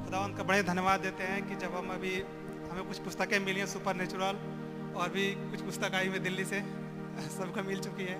[0.04, 2.12] खुदा उनका बड़े धन्यवाद देते हैं कि जब हम अभी
[2.70, 4.38] हमें कुछ पुस्तकें मिली हैं सुपर नेचुरल
[4.96, 6.60] और भी कुछ पुस्तक आई हुई दिल्ली से,
[7.36, 8.16] सबको मिल चुकी है।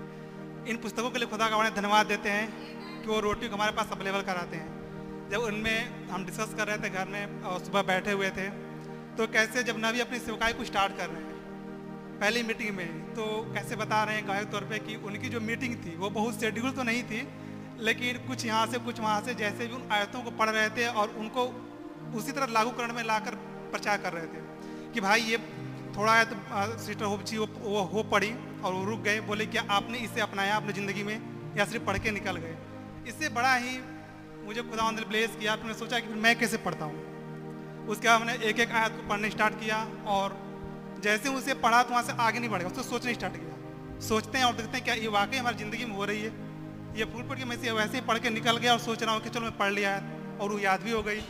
[0.68, 2.44] इन पुस्तकों के लिए खुदा का बड़े धन्यवाद देते हैं
[3.02, 6.78] कि वो रोटी को हमारे पास अवेलेबल कराते हैं। जब उनमें हम डिस्कस कर रहे
[6.78, 8.48] थे घर में और सुबह बैठे हुए थे
[9.16, 13.24] तो कैसे जब नबी अपनी सेवकाई को स्टार्ट कर रहे हैं, पहली मीटिंग में तो
[13.54, 16.70] कैसे बता रहे हैं गाय तौर पे कि उनकी जो मीटिंग थी, वो बहुत शेड्यूल
[16.70, 17.26] तो नहीं थी
[17.80, 20.86] लेकिन कुछ यहाँ से कुछ वहाँ से जैसे भी उन आयतों को पढ़ रहे थे
[20.94, 21.44] और उनको
[22.18, 23.34] उसी तरह लागू करण में लाकर
[23.70, 25.38] प्रचार कर रहे थे कि भाई ये
[25.96, 26.30] थोड़ा आयत
[26.80, 28.32] सिस्टर होप जी वो, वो हो पड़ी
[28.64, 31.20] और वो रुक गए बोले कि आपने इसे अपनाया अपनी ज़िंदगी में
[31.56, 32.56] या सिर्फ़ पढ़ के निकल गए।
[33.08, 33.78] इससे बड़ा ही
[34.46, 38.44] मुझे खुदा ब्लेस किया फिर मैंने सोचा कि मैं कैसे पढ़ता हूँ। उसके बाद मैंने
[38.46, 39.76] एक एक आयत को पढ़ने स्टार्ट किया
[40.08, 40.36] और
[41.02, 44.44] जैसे उसे पढ़ा तो वहाँ से आगे नहीं बढ़ेगा उसको सोचना स्टार्ट किया। सोचते हैं
[44.44, 46.47] और देखते हैं क्या ये वाकई हमारी ज़िंदगी में हो रही है।
[46.98, 49.12] ये फूल पट के मैं से वैसे ही पढ़ के निकल गया और सोच रहा
[49.14, 51.20] हूँ कि चलो मैं पढ़ लिया है और वो याद भी हो गई।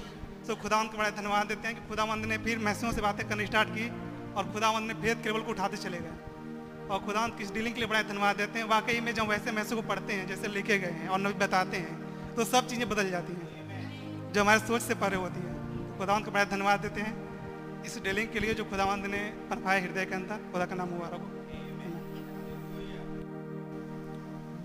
[0.46, 3.46] तो खुदावंद को बड़ा धन्यवाद देते हैं कि खुदावंद ने फिर मैसेजों से बातें करनी
[3.46, 3.88] स्टार्ट की
[4.34, 7.80] और खुदावंद ने फिर केबल को उठाते चले गए। और खुदावंद की इस डीलिंग के
[7.80, 10.78] लिए बड़ा धन्यवाद देते हैं। वाकई में जब वैसे मैसेज को पढ़ते हैं, जैसे लिखे
[10.78, 14.82] गए हैं और नबी बताते हैं तो सब चीज़ें बदल जाती हैं। जो हमारे सोच
[14.82, 18.64] से परे होती है खुदावंद को बड़ा धन्यवाद देते हैं। इस डीलिंग के लिए जो
[18.66, 21.37] खुदावंद ने पनपाया हृदय के अंदर, खुदा का नाम मुबारक हो।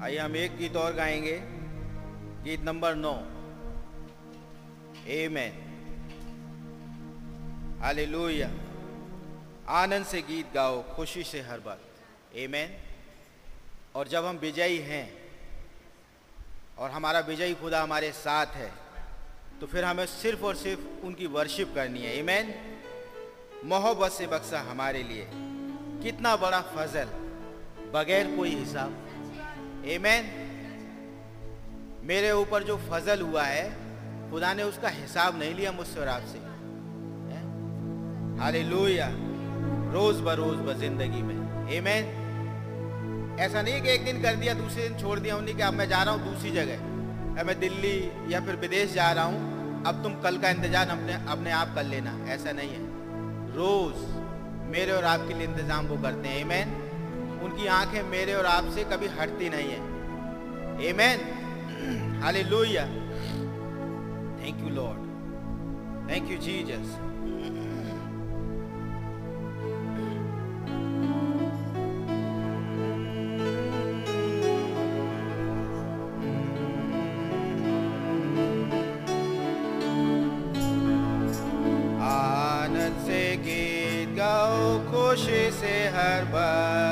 [0.03, 1.39] आइए हम एक गीत और गाएँगे।
[2.43, 3.13] गीत नंबर नौ।
[5.03, 5.51] Amen.
[7.81, 8.47] हालेलुया
[9.69, 11.85] आनंद से गीत गाओ, खुशी से हर वक्त
[12.37, 12.67] Amen.
[13.95, 15.31] और जब हम विजयी हैं,
[16.77, 18.71] और हमारा विजयी खुदा हमारे साथ है
[19.61, 22.51] तो फिर हमें सिर्फ़ और सिर्फ़ उनकी वर्शिप करनी है। Amen.
[23.65, 25.29] मोहब्बत से बक्सा हमारे लिए।
[26.03, 27.05] कितना बड़ा फजल।
[27.93, 29.02] बगैर कोई हिसाब।
[29.83, 30.23] Amen.
[32.03, 33.69] मेरे ऊपर जो फजल हुआ है,
[34.31, 36.39] खुदा ने उसका हिसाब नहीं लिया मुझसे और आपसे।
[38.39, 39.07] हालेलुया
[39.93, 41.35] रोज बरोज ब ज़िंदगी में।
[41.69, 42.03] Amen.
[43.39, 45.87] ऐसा नहीं कि एक दिन कर दिया, दूसरे दिन छोड़ दिया, उन्हीं कि अब मैं
[45.89, 47.97] जा रहा हूँ दूसरी जगह। अब मैं दिल्ली
[48.33, 51.83] या फिर विदेश जा रहा हूँ, अब तुम कल का इंतज़ाम अपने अपने आप कर
[51.83, 52.81] लेना, ऐसा नहीं है।
[53.55, 53.95] रोज
[54.71, 56.82] मेरे और आपके लिए इंतज़ाम वो करते हैं। Amen.
[57.43, 59.81] उनकी आँखें मेरे और आपसे कभी हटती नहीं है।
[60.89, 61.19] Amen
[62.21, 62.85] hallelujah
[64.39, 65.01] thank you Lord
[66.11, 66.99] thank you Jesus
[82.03, 86.82] आनंद से गीत गाओ, खुशी से हर बार।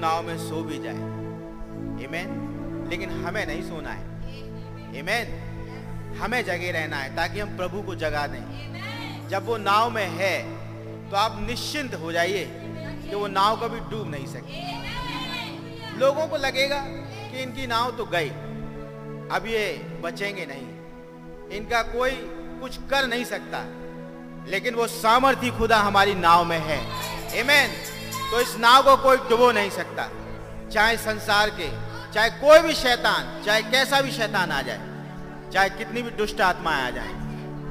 [0.00, 1.08] नाव में सो भी जाए
[2.04, 2.28] Amen.
[2.90, 4.04] लेकिन हमें नहीं सोना है
[5.00, 5.26] Amen.
[6.20, 10.36] हमें जगे रहना है ताकि हम प्रभु को जगा दें जब वो नाव में है
[11.10, 12.44] तो आप निश्चिंत हो जाइए
[13.02, 16.80] कि वो नाव कभी डूब नहीं सकती लोगों को लगेगा
[17.30, 18.28] कि इनकी नाव तो गई,
[19.36, 19.64] अब ये
[20.02, 22.10] बचेंगे नहीं इनका कोई
[22.60, 23.64] कुछ कर नहीं सकता,
[24.50, 26.80] लेकिन वो सामर्थ्य खुदा हमारी नाव में है
[27.42, 27.68] Amen.
[28.30, 30.10] तो इस नाव को कोई डुबो नहीं सकता।
[30.72, 31.70] चाहे संसार के,
[32.12, 34.80] चाहे कोई भी शैतान, चाहे कैसा भी शैतान आ जाए,
[35.52, 37.12] चाहे कितनी भी दुष्ट आत्माएँ आ जाए,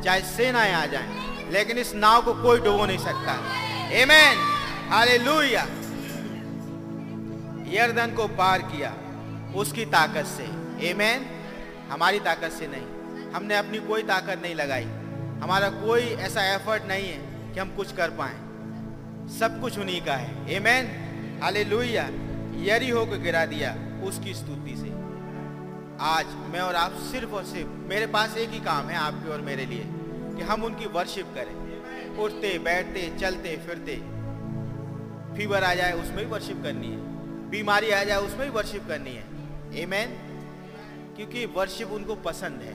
[0.03, 1.07] चाहे सेनाएँ आ जाए,
[1.51, 3.39] लेकिन इस नाव को कोई डुबो नहीं सकता।
[3.89, 4.59] Amen.
[4.91, 5.61] हालेलुया
[7.73, 8.93] यर्दन को पार किया
[9.55, 10.45] उसकी ताकत से।
[10.93, 11.25] Amen.
[11.91, 14.85] हमारी ताकत से नहीं। हमने अपनी कोई ताकत नहीं लगाई।
[15.43, 18.48] हमारा कोई ऐसा एफर्ट नहीं है कि हम कुछ कर पाए।
[19.29, 21.09] सब कुछ उन्हीं का है। Amen.
[21.43, 22.03] हालेलुया
[22.75, 24.89] यरीहो को गिरा दिया उसकी स्तुति से।
[26.01, 29.41] आज मैं और आप सिर्फ़ और सिर्फ़, मेरे पास एक ही काम है आपके और
[29.41, 29.83] मेरे लिए,
[30.35, 31.69] कि हम उनकी वर्शिप करें।
[32.17, 33.95] उठते, बैठते, चलते, फिरते।
[35.37, 36.97] फीवर आ जाए उसमें भी वर्शिप करनी है।
[37.49, 39.25] बीमारी आ जाए उसमें भी वर्शिप करनी है।
[39.71, 40.29] Amen.
[41.15, 42.73] क्योंकि वर्शिप उनको पसंद है।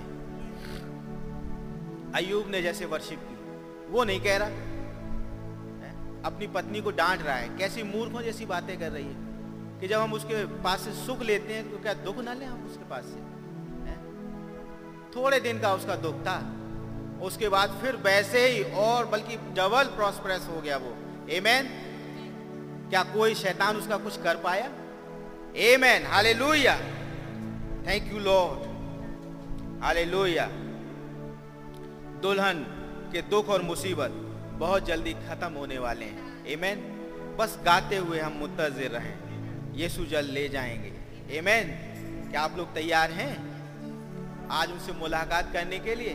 [2.12, 3.34] अयूब ने जैसे वर्शिप की।
[3.92, 4.73] वो नहीं कह रहा?
[6.24, 10.00] अपनी पत्नी को डांट रहा है। कैसी मूर्खों जैसी बातें कर रही है कि जब
[10.00, 13.04] हम उसके पास से सुख लेते हैं तो क्या दुख ना लें हम उसके पास
[13.04, 13.20] से?
[13.88, 13.98] हैं?
[15.16, 16.38] थोड़े दिन का उसका दुख था।
[17.22, 20.94] उसके बाद फिर वैसे ही और बल्कि डबल प्रॉस्परस हो गया वो।
[21.30, 21.68] एमेन
[22.90, 24.70] क्या कोई शैतान उसका कुछ कर पाया?
[25.56, 26.74] Amen hallelujah
[27.86, 30.46] thank you Lord hallelujah
[32.22, 32.66] दुल्हन
[33.12, 34.20] के दुख और मुसीबत।
[34.54, 36.76] बहुत जल्दी खत्म होने वाले हैं। एमेन
[37.38, 39.18] बस गाते हुए हम मुंतजर रहें।
[39.74, 40.92] यीशु जल्द ले जाएँगे।
[41.38, 41.68] एमेन
[42.30, 43.54] क्या आप लोग तैयार हैं?
[44.50, 46.14] आज उनसे मुलाकात करने के लिए?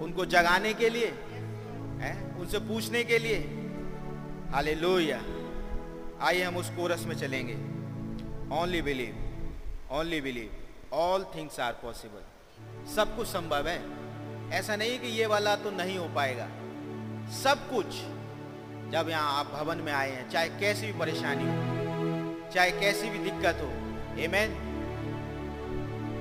[0.00, 1.06] उनको जगाने के लिए?
[2.00, 2.38] हैं?
[2.38, 3.38] उनसे पूछने के लिए?
[4.52, 5.22] हालेलुया
[6.26, 7.54] आइए हम उस कोरस में चलेंगे।
[8.56, 9.18] Only believe
[9.90, 10.50] only believe
[10.92, 12.22] all things are possible
[12.94, 13.82] सब कुछ संभव है।
[14.50, 16.48] ऐसा नहीं कि ये वाला तो नहीं हो पाएगा।
[17.30, 17.86] सब कुछ
[18.92, 23.18] जब यहाँ आप भवन में आए हैं, चाहे कैसी भी परेशानी हो, चाहे कैसी भी
[23.20, 23.70] दिक्कत हो
[24.22, 24.50] एमेन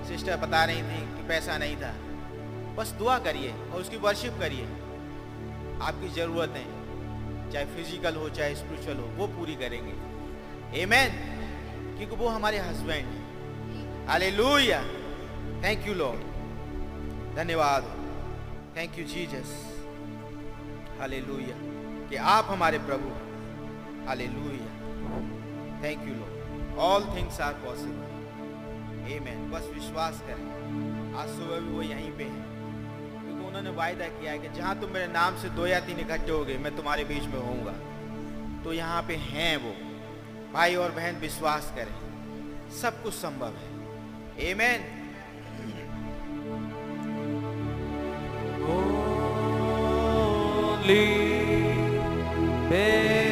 [0.08, 1.94] सिस्टर बता रही थी कि पैसा नहीं था।
[2.78, 4.66] बस दुआ करिए और उसकी वर्शिप करिए।
[5.82, 6.66] आपकी ज़रूरतें,
[7.52, 9.94] चाहे फ़िज़िकल हो, चाहे स्पिरिचुअल हो, वो पूरी करेंगे।
[10.82, 11.12] एमेन
[11.98, 14.82] क्योंकि वो हमारे हस्बैंड हैं। हालेलुया
[15.64, 17.84] थैंक यू लॉर्ड धन्यवाद।
[18.78, 19.50] थैंक यू जीसस
[21.02, 21.56] हालेलुया
[22.10, 23.10] कि आप हमारे प्रभु
[24.08, 24.68] hallelujah
[25.84, 28.12] thank you Lord all things are possible
[29.02, 32.46] amen बस विश्वास करें। आज सुबह भी वो यहीं पे हैं।
[33.26, 36.32] क्योंकि उन्होंने वायदा किया है कि जहाँ तुम मेरे नाम से दो या तीन इकट्ठे
[36.32, 37.74] हो गए मैं तुम्हारे बीच में होऊँगा।
[38.64, 39.74] तो यहाँ पे हैं वो।
[40.54, 45.02] भाई और बहन, विश्वास करें। सब कुछ संभव है। आमेन
[50.92, 52.68] Lee.
[52.70, 53.31] Hey.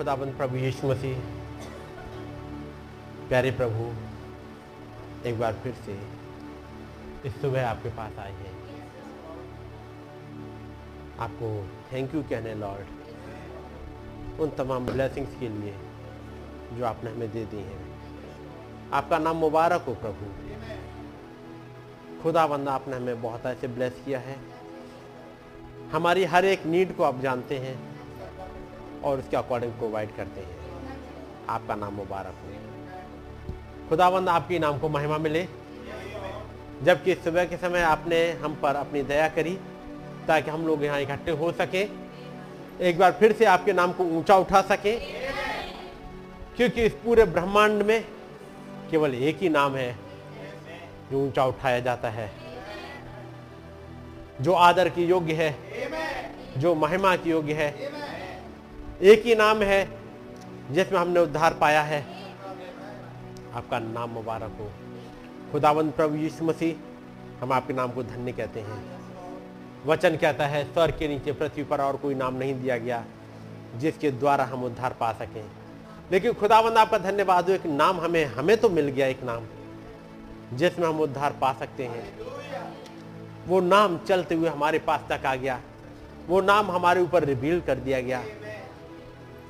[0.00, 1.18] खुदाबंद प्रभु यीशु मसीह,
[3.28, 3.92] प्यारे प्रभु,
[5.28, 6.02] एक बार फिर से
[7.28, 8.52] इस सुबह आपके पास आए हैं।
[11.18, 15.74] आपको थैंक यू कहने लॉर्ड उन तमाम ब्लेसिंग्स के लिए
[16.78, 18.00] जो आपने हमें दे दी हैं।
[18.92, 20.32] आपका नाम मुबारक हो प्रभु।
[22.22, 24.38] खुदाबंद आपने हमें बहुत ऐसे ब्लेस किया है।
[25.92, 27.89] हमारी हर एक नीड को आप जानते हैं।
[29.04, 30.60] और उसके अकॉर्डिंग प्रोवाइड करते हैं।
[31.48, 35.48] आपका नाम मुबारक हो। खुदावंद, आपके नाम को महिमा मिले।
[36.82, 39.58] जबकि सुबह के समय आपने हम पर अपनी दया करी,
[40.28, 41.88] ताकि हम लोग यहाँ इकट्ठे हो सके।
[42.80, 44.98] एक बार फिर से आपके नाम को ऊँचा उठा सके।
[46.56, 48.04] क्योंकि इस पूरे ब्रह्मांड में
[48.90, 49.96] केवल एक ही नाम है
[51.10, 52.32] जो ऊँचा उठाया जाता है।
[54.40, 55.58] जो आदर की योग्य है,
[56.58, 57.99] जो महिमा की योग्य है
[59.02, 59.88] एक ही नाम है
[60.70, 62.00] जिसमें हमने उद्धार पाया है।
[63.54, 64.70] आपका नाम मुबारक हो।
[65.52, 66.74] खुदावंद प्रभु यीशु मसीह,
[67.40, 69.00] हम आपके नाम को धन्य कहते हैं।
[69.86, 73.04] वचन कहता है स्वर के नीचे पृथ्वी पर और कोई नाम नहीं दिया गया
[73.76, 75.44] जिसके द्वारा हम उद्धार पा सकें।
[76.12, 79.46] लेकिन खुदावंद, आपका धन्यवाद हो। एक नाम हमें हमें तो मिल गया एक नाम,
[80.56, 82.18] जिसमें हम उद्धार पा सकते हैं।
[83.46, 85.60] वो नाम चलते हुए हमारे पास तक आ गया।
[86.28, 88.24] वो नाम हमारे ऊपर रिवील कर दिया गया।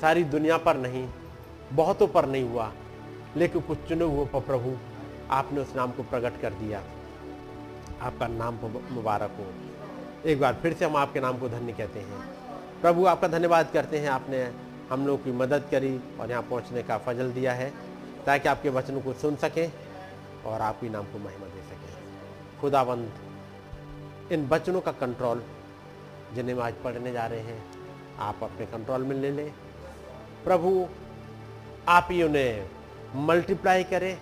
[0.01, 1.09] सारी दुनिया पर नहीं,
[1.73, 2.73] बहुतों पर नहीं हुआ,
[3.37, 4.77] लेकिन कुछ चुने हुए पर प्रभु,
[5.31, 6.83] आपने उस नाम को प्रकट कर दिया।
[8.03, 8.59] आपका नाम
[8.91, 9.47] मुबारक हो।
[10.29, 12.19] एक बार फिर से हम आपके नाम को धन्य कहते हैं।
[12.83, 14.43] प्रभु, आपका धन्यवाद करते हैं। आपने
[14.91, 17.73] हम लोग की मदद करी और यहाँ पहुँचने का फजल दिया है,
[18.27, 19.73] ताकि आपके वचनों को सुन सकें
[20.47, 25.43] और आपके नाम को महिमा दे सकें। खुदाबंद इन वचनों का कंट्रोल
[26.35, 27.65] जिन्हें हम आज पढ़ने जा रहे हैं,
[28.19, 29.53] आप अपने कंट्रोल में ले लें।
[30.45, 30.89] प्रभु,
[31.89, 32.69] आप ही उन्हें
[33.17, 34.19] मल्टीप्लाई करें,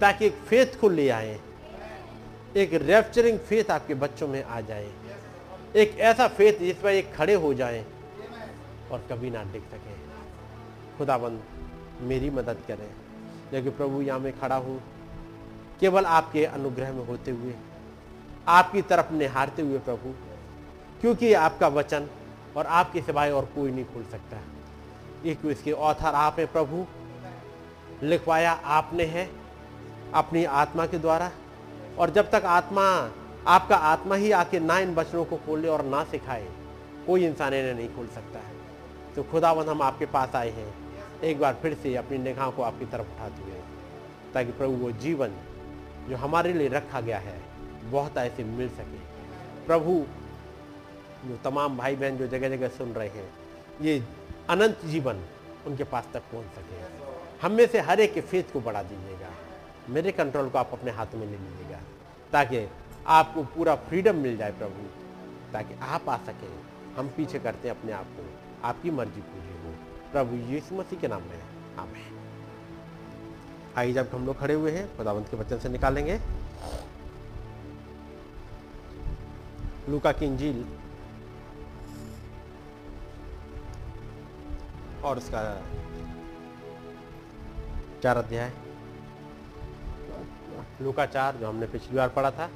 [0.00, 1.40] ताकि एक फेथ को ले आए,
[2.56, 4.92] एक रेफ्चरिंग फेथ आपके बच्चों में आ जाए,
[5.76, 7.84] एक ऐसा फेथ जिस पर एक खड़े हो जाए
[8.92, 9.94] और कभी ना डिग सके।
[10.98, 11.42] खुदाबंद,
[12.00, 12.90] मेरी मदद करें।
[13.52, 14.82] लेकिन प्रभु, यहाँ में खड़ा हूँ।
[15.80, 17.54] केवल आपके अनुग्रह में होते हुए,
[18.48, 20.14] आपकी तरफ़ निहारते हुए प्रभु,
[21.00, 22.08] क्योंकि आपका वचन
[22.56, 24.40] और आपके सिवाय और कोई नहीं खोल सकता।
[25.26, 26.86] एक इसके ऑथर आप हैं प्रभु
[28.02, 29.28] लिखवाया आपने है
[30.14, 31.30] अपनी आत्मा के द्वारा।
[31.98, 32.82] और जब तक आत्मा,
[33.46, 36.48] आपका आत्मा ही आके ना इन वचनों को खोले और ना सिखाए,
[37.06, 38.54] कोई इंसान इन्हें नहीं खोल सकता है।
[39.16, 40.72] तो खुदावन हम आपके पास आए हैं।
[41.20, 43.60] एक बार फिर से अपनी निगाह को आपकी तरफ़ उठाते हुए
[44.34, 45.32] ताकि प्रभु वो जीवन
[46.08, 47.40] जो हमारे लिए रखा गया है,
[47.84, 48.98] बहुत ऐसे मिल सके।
[49.66, 50.04] प्रभु,
[51.26, 53.30] जो तमाम भाई बहन जो जगह जगह सुन रहे हैं,
[53.80, 54.02] ये
[54.50, 55.24] अनंत जीवन
[55.66, 56.78] उनके पास तक पहुँच सके।
[57.42, 59.28] हम में से हर एक के फेथ को बढ़ा दीजिएगा।
[59.88, 61.80] मेरे कंट्रोल को आप अपने हाथ में ले लीजिएगा,
[62.32, 62.68] ताकि
[63.06, 64.82] आपको पूरा फ्रीडम मिल जाए प्रभु,
[65.52, 66.60] ताकि आप आ सकें।
[66.96, 68.24] हम पीछे करते हैं अपने आप को।
[68.64, 69.74] आपकी मर्ज़ी पूरी हो।
[70.12, 71.42] प्रभु यीशु मसीह के नाम में।
[71.78, 72.18] आमेन।
[73.76, 76.20] आइए जब हम लोग खड़े हुए हैं, खुदावंत के वचन से निकालेंगे।
[79.88, 80.64] लूका की इंजील
[85.04, 85.40] और उसका
[88.02, 88.52] चार अध्याय।
[90.82, 92.48] लूका चार, जो हमने पिछली बार पढ़ा था,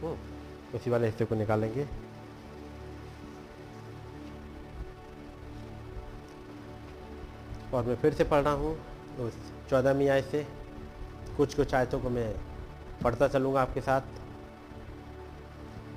[0.00, 0.16] वो
[0.74, 1.86] उसी वाले हिस्से को निकालेंगे।
[7.74, 8.72] और मैं फिर से पढ़ रहा हूँ
[9.20, 9.34] उस
[9.70, 10.46] चौदहवीं आय से
[11.36, 12.32] कुछ कुछ आयतों को मैं
[13.02, 14.00] पढ़ता चलूँगा आपके साथ।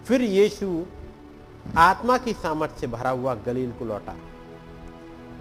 [0.07, 0.85] फिर यीशु
[1.77, 4.15] आत्मा की सामर्थ्य से भरा हुआ गलील को लौटा।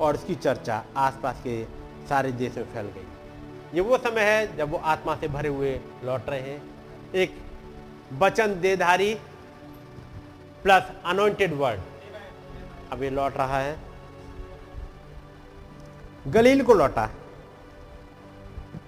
[0.00, 1.64] और उसकी चर्चा आसपास के
[2.08, 3.06] सारे देश में फैल गई।
[3.74, 6.62] ये वो समय है जब वो आत्मा से भरे हुए लौट रहे हैं।
[7.14, 7.36] एक
[8.18, 9.14] वचन देधारी
[10.62, 11.80] प्लस अनोइंटेड वर्ड
[12.92, 13.76] अब ये लौट रहा है।
[16.28, 17.08] गलील को लौटा।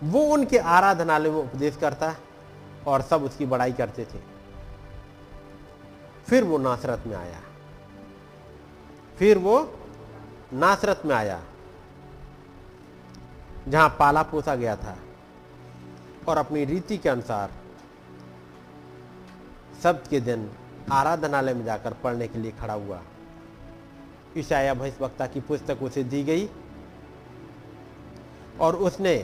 [0.05, 2.15] वो उनके आराधनालय में उपदेश करता
[2.87, 4.19] और सब उसकी बड़ाई करते थे।
[6.29, 7.41] फिर वो नासरत में आया।
[9.19, 9.59] फिर वो
[10.53, 11.41] नासरत में आया,
[13.69, 14.97] जहाँ पाला पोसा गया था
[16.29, 17.51] और अपनी रीति के अनुसार
[19.83, 20.51] सब्त के दिन
[20.93, 23.01] आराधनालय में जाकर पढ़ने के लिए खड़ा हुआ।
[24.37, 26.49] ईशाया भविष्यवक्ता की पुस्तक उसे दी गई
[28.61, 29.17] और उसने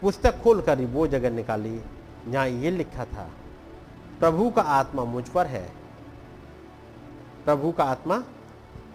[0.00, 1.80] पुस्तक खोलकर वो जगह निकाली,
[2.28, 3.28] जहाँ ये लिखा था,
[4.20, 5.68] प्रभु का आत्मा मुझ पर है।
[7.44, 8.22] प्रभु का आत्मा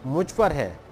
[0.06, 0.85] मुझ पर है।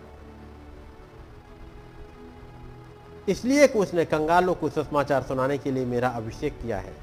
[3.30, 6.94] इसलिए कि उसने कंगालों को सुसमाचार सुनाने के लिए मेरा अभिषेक किया है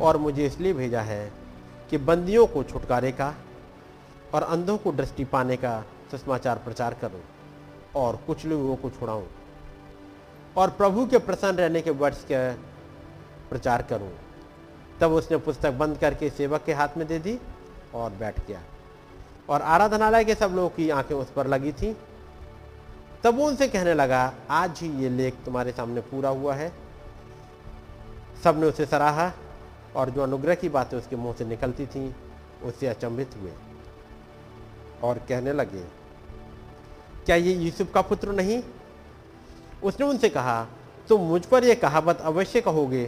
[0.00, 1.32] और मुझे इसलिए भेजा है
[1.90, 3.34] कि बंदियों को छुटकारे का
[4.34, 7.20] और अंधों को दृष्टि पाने का सुसमाचार प्रचार करूँ
[7.96, 9.24] और कुछ लोगों को छुड़ाऊं
[10.56, 12.40] और प्रभु के प्रसन्न रहने के वर्ष का
[13.50, 14.10] प्रचार करूँ।
[15.00, 17.38] तब उसने पुस्तक बंद करके सेवक के हाथ में दे दी
[17.94, 18.60] और बैठ गया।
[19.48, 21.96] और आराधनालय के सब लोगों की आँखें उस पर लगी थी
[23.24, 26.72] तब वो उनसे कहने लगा, आज ही ये लेख तुम्हारे सामने पूरा हुआ है।
[28.44, 29.32] सबने उसे सराहा
[29.96, 32.12] और जो अनुग्रह की बातें उसके मुँह से निकलती थीं,
[32.62, 33.52] उससे अचंभित हुए
[35.02, 35.84] और कहने लगे,
[37.26, 38.62] क्या ये यूसुफ का पुत्र नहीं?
[39.82, 40.66] उसने उनसे कहा,
[41.08, 43.04] तुम मुझ पर यह कहावत अवश्य कहोगे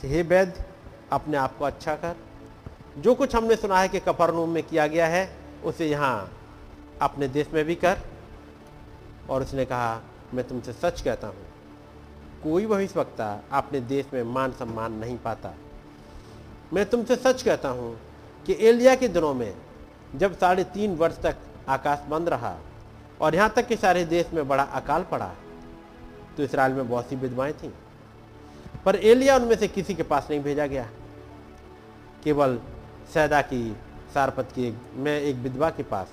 [0.00, 0.64] कि हे वैद्य
[1.12, 2.16] अपने आप को अच्छा कर।
[2.98, 5.28] जो कुछ हमने सुना है कि कपरनूम में किया गया है,
[5.64, 6.30] उसे यहाँ
[7.02, 7.98] अपने देश में भी कर।
[9.30, 10.00] और उसने कहा,
[10.34, 11.46] मैं तुमसे सच कहता हूँ,
[12.42, 15.54] कोई भविष्यवक्ता अपने देश में मान सम्मान नहीं पाता।
[16.72, 17.96] मैं तुमसे सच कहता हूँ
[18.46, 19.54] कि एलिया के दिनों में,
[20.16, 21.36] जब साढ़े तीन वर्ष तक
[21.68, 22.56] आकाश बंद रहा
[23.20, 25.32] और यहाँ तक कि सारे देश में बड़ा अकाल पड़ा
[26.36, 27.70] तो इसराइल में बहुत सी विधवाएँ थीं।
[28.84, 30.88] पर एलिया उनमें से किसी के पास नहीं भेजा गया।
[32.24, 32.58] केवल
[33.14, 33.76] सैदा की
[34.14, 36.12] सारपत की में एक विधवा के पास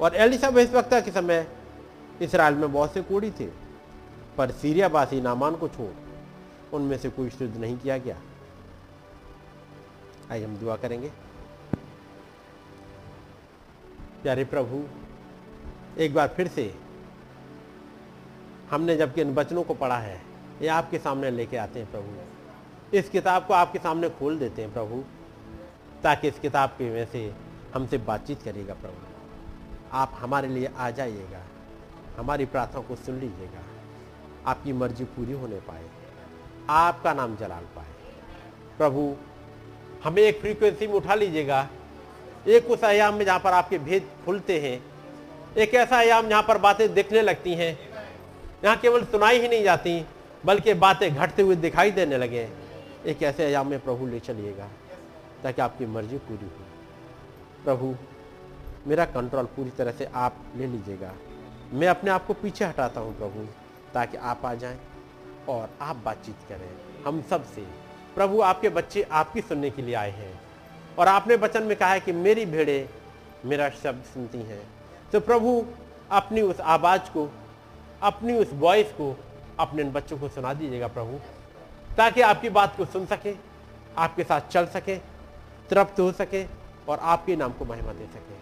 [0.00, 1.46] और एलिसा भविष्यवक्ता के समय
[2.22, 3.46] इसराइल में बहुत से कोड़ी थे,
[4.36, 5.94] पर सीरियावासी नामान को छोड़
[6.74, 8.16] उनमें से कोई शुद्ध नहीं किया गया।
[10.30, 11.10] आइए हम दुआ करेंगे।
[14.22, 14.82] प्यारे प्रभु,
[15.98, 16.74] एक बार फिर से
[18.70, 20.20] हमने जबकि इन वचनों को पढ़ा है,
[20.62, 24.72] ये आपके सामने लेके आते हैं प्रभु। इस किताब को आपके सामने खोल देते हैं
[24.72, 25.04] प्रभु,
[26.02, 27.34] ताकि इस किताब के में से
[27.74, 29.06] हमसे बातचीत करेगा प्रभु।
[29.92, 31.45] आप हमारे लिए आ जाइएगा।
[32.16, 33.62] हमारी प्रार्थना को सुन लीजिएगा।
[34.46, 35.84] आपकी मर्ज़ी पूरी होने पाए।
[36.68, 37.86] आपका नाम जलाल पाए।
[38.78, 39.16] प्रभु,
[40.04, 41.68] हमें एक फ्रीक्वेंसी में उठा लीजिएगा।
[42.46, 44.84] एक उस आयाम में जहाँ पर आपके भेद खुलते हैं।
[45.56, 47.78] एक ऐसा आयाम जहाँ पर बातें दिखने लगती हैं।
[48.64, 50.06] यहाँ केवल सुनाई ही नहीं जाती,
[50.44, 52.48] बल्कि बातें घटते हुए दिखाई देने लगे।
[53.06, 54.68] एक ऐसे आयाम में प्रभु ले चलिएगा,
[55.42, 56.64] ताकि आपकी मर्ज़ी पूरी हो।
[57.64, 57.94] प्रभु,
[58.86, 61.12] मेरा कंट्रोल पूरी तरह से आप ले लीजिएगा।
[61.72, 63.46] मैं अपने आप को पीछे हटाता हूँ प्रभु,
[63.94, 64.78] ताकि आप आ जाएँ
[65.48, 66.70] और आप बातचीत करें।
[67.06, 67.60] हम सबसे।
[68.14, 70.40] प्रभु, आपके बच्चे आपकी सुनने के लिए आए हैं।
[70.98, 72.88] और आपने वचन में कहा है कि मेरी भेड़े
[73.44, 74.68] मेरा शब्द सुनती हैं।
[75.12, 75.66] तो प्रभु,
[76.10, 77.32] अपनी उस आवाज़ को,
[78.02, 79.18] अपनी उस वॉइस को
[79.58, 81.20] अपने इन बच्चों को सुना दीजिएगा प्रभु,
[81.96, 83.34] ताकि आपकी बात को सुन सके,
[83.98, 84.96] आपके साथ चल सके,
[85.70, 86.44] तृप्त हो सके
[86.88, 88.34] और आपके नाम को महिमा दे सके।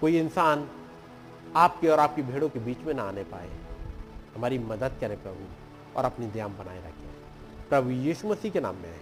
[0.00, 0.68] कोई इंसान
[1.56, 3.50] आपके और आपकी भेड़ों के बीच में ना आने पाए।
[4.36, 5.46] हमारी मदद करें प्रभु
[5.98, 7.14] और अपनी ध्यान बनाए रखें।
[7.68, 9.00] प्रभु यीशु मसीह के नाम में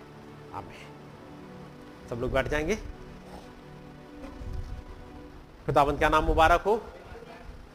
[0.55, 2.77] आमेन। सब लोग बैठ जाएँगे।
[5.67, 6.77] खुदावंत का नाम मुबारक हो?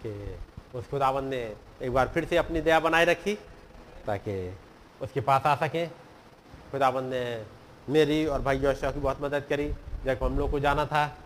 [0.06, 0.40] कि
[0.76, 3.36] उस खुदावंत ने एक बार फिर से अपनी दया बनाए रखी
[4.06, 4.58] ताकि
[5.02, 5.92] उसके पास आ सकें।
[6.72, 7.46] खुदावंत ने
[7.90, 9.74] मेरी और भाई जोशा की बहुत मदद करी,
[10.06, 11.18] जब हम लोग को जाना था।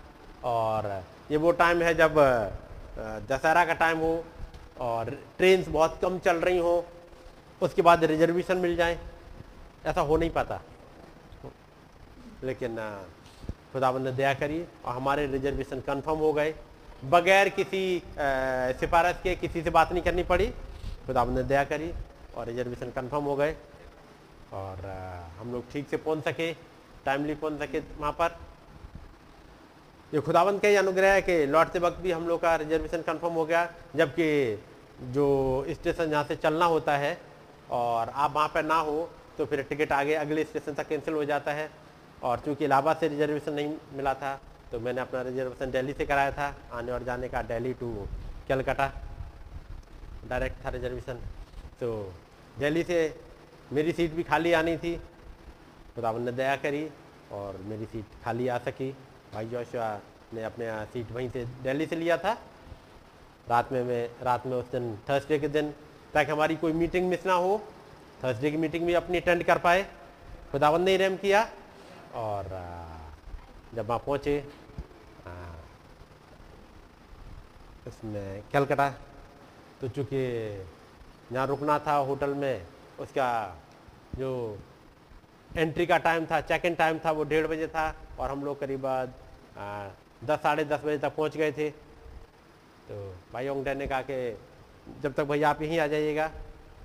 [0.43, 2.15] और ये वो टाइम है जब
[3.01, 4.23] दशहरा का टाइम हो
[4.81, 6.85] और ट्रेन बहुत कम चल रही हो,
[7.61, 8.97] उसके बाद रिजर्वेशन मिल जाए।
[9.85, 10.61] ऐसा हो नहीं पाता।
[12.43, 12.75] लेकिन
[13.73, 16.53] खुदाबंद ने दया करी और हमारे रिजर्वेशन कंफर्म हो गए।
[17.05, 17.81] बगैर किसी
[18.79, 20.47] सिफारिश के किसी से बात नहीं करनी पड़ी।
[21.05, 21.91] खुदावंद ने दया करी
[22.35, 23.55] और रिजर्वेशन कंफर्म हो गए।
[24.53, 24.85] और
[25.39, 26.51] हम लोग ठीक से पहुँच सके
[27.05, 28.37] टाइमली पहुँच सके वहाँ पर।
[30.13, 33.33] ये खुदावंत का ही अनुग्रह है कि लौटते वक्त भी हम लोग का रिजर्वेशन कंफर्म
[33.33, 33.63] हो गया,
[33.95, 34.59] जबकि
[35.11, 37.17] जो स्टेशन जहाँ से चलना होता है
[37.71, 41.23] और आप वहाँ पर ना हो तो फिर टिकट आगे अगले स्टेशन तक कैंसिल हो
[41.25, 41.69] जाता है।
[42.21, 44.33] और चूँकि इलाहाबाद से रिजर्वेशन नहीं मिला था
[44.71, 48.07] तो मैंने अपना रिजर्वेशन दिल्ली से कराया था, आने और जाने का दिल्ली टू
[48.49, 48.87] कलकत्ता।
[50.29, 51.19] डायरेक्ट था रिजर्वेशन।
[51.79, 51.89] तो
[52.59, 52.99] दिल्ली से
[53.73, 54.95] मेरी सीट भी खाली आनी थी।
[55.95, 56.83] खुदावन ने दया करी
[57.31, 58.93] और मेरी सीट खाली आ सकी।
[59.33, 59.89] भाई जोशुआ
[60.33, 62.31] ने अपने यहाँ सीट वहीं से दिल्ली से लिया था।
[63.49, 65.71] रात में मैं रात में उस दिन थर्सडे के दिन
[66.13, 67.57] ताकि हमारी कोई मीटिंग मिस ना हो
[68.23, 69.83] थर्सडे की मीटिंग भी अपनी अटेंड कर पाए।
[70.51, 71.41] खुदावन ने रहम किया
[72.15, 72.43] और
[73.75, 74.37] जब वहाँ पहुँचे
[75.27, 75.31] आ,
[77.87, 78.89] इसमें कलकत्ता
[79.81, 80.21] तो चूँकि
[81.31, 82.65] जहाँ रुकना था होटल में
[82.99, 83.29] उसका
[84.15, 84.31] जो
[85.57, 88.59] एंट्री का टाइम था चेक इन टाइम था, वो डेढ़ बजे था और हम लोग
[88.59, 88.85] करीब
[90.23, 92.95] दस, साढ़े दस बजे तक पहुँच गए थे। तो
[93.33, 94.37] भाई ओंगडे ने कहा कि
[95.01, 96.29] जब तक भैया आप यहीं आ जाइएगा,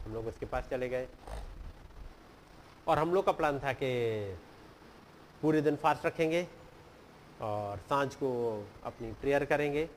[0.04, 1.06] हम लोग उसके पास चले गए।
[2.86, 3.88] और हम लोग का प्लान था कि
[5.42, 6.46] पूरे दिन फास्ट रखेंगे
[7.42, 8.28] और साँझ को
[8.84, 9.88] अपनी प्रेयर करेंगे।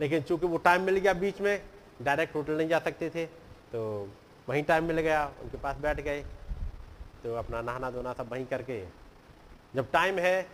[0.00, 1.60] लेकिन चूँकि वो टाइम मिल गया बीच में
[2.02, 3.24] डायरेक्ट होटल नहीं जा सकते थे
[3.72, 3.80] तो
[4.48, 6.24] वहीं टाइम मिल गया, उनके पास बैठ गए।
[7.22, 8.80] तो अपना नहाना धोना सब वहीं करके,
[9.74, 10.46] जब टाइम है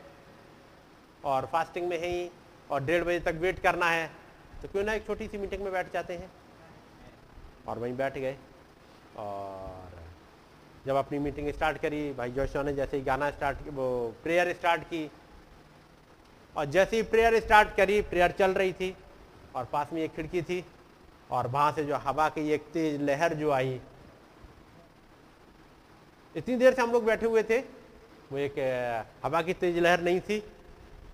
[1.24, 2.30] और फास्टिंग में है ही,
[2.70, 4.10] और डेढ़ बजे तक वेट करना है
[4.62, 6.30] तो क्यों ना एक छोटी सी मीटिंग में बैठ जाते हैं।
[7.68, 8.36] और वहीं बैठ गए
[9.16, 10.02] और
[10.86, 14.82] जब अपनी मीटिंग स्टार्ट करी, भाई जोशुआ ने जैसे ही गाना स्टार्ट वो प्रेयर स्टार्ट
[14.84, 15.10] की,
[16.54, 18.96] और जैसे ही प्रेयर स्टार्ट करी प्रेयर चल रही थी,
[19.54, 20.64] और पास में एक खिड़की थी,
[21.30, 23.80] और वहाँ से जो हवा की एक तेज लहर जो आई
[26.36, 27.58] इतनी देर से हम लोग बैठे हुए थे।
[28.32, 28.54] वो एक
[29.24, 30.42] हवा की तेज लहर नहीं थी,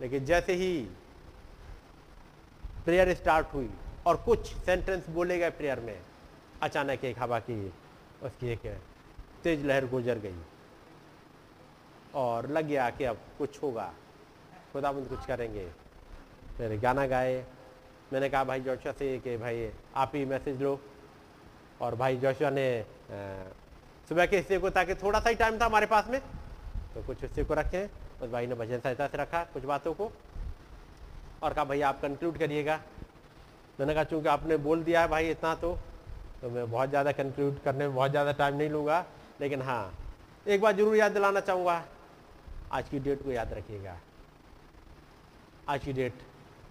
[0.00, 0.80] लेकिन जैसे ही
[2.84, 3.70] प्रेयर स्टार्ट हुई
[4.06, 6.00] और कुछ सेंटेंस बोले गए प्रेयर में,
[6.62, 7.72] अचानक एक हवा की,
[8.22, 8.66] उसकी एक
[9.42, 10.34] तेज लहर गुजर गई।
[12.14, 13.92] और लग गया कि अब कुछ होगा,
[14.72, 15.66] खुदाबंद कुछ करेंगे।
[16.56, 17.44] फिर गाना गाए।
[18.12, 20.80] मैंने कहा, भाई जोशुआ से कि भाई आप ही मैसेज लो।
[21.80, 22.66] और भाई जोशुआ ने
[24.10, 26.20] सुबह के हिस्से को ताकि थोड़ा सा ही टाइम था हमारे पास में।
[26.94, 27.84] तो कुछ हिस्से को रखें
[28.20, 30.10] उस भाई ने भजन सहायता से रखा कुछ बातों को।
[31.42, 32.80] और कहा भाई आप कंक्लूड करिएगा।
[33.80, 35.78] मैंने कहा, चूँकि आपने बोल दिया है भाई इतना तो
[36.42, 39.04] तो मैं बहुत ज़्यादा कंक्लूड करने में बहुत ज़्यादा टाइम नहीं लूँगा।
[39.40, 39.92] लेकिन हाँ
[40.46, 41.82] एक बार ज़रूर याद दिलाना चाहूँगा।
[42.72, 43.96] आज की डेट को याद रखिएगा।
[45.68, 46.22] आज की डेट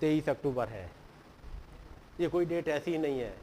[0.02, 0.90] तेईस अक्टूबर है।
[2.20, 3.34] ये कोई डेट ऐसी ही नहीं है।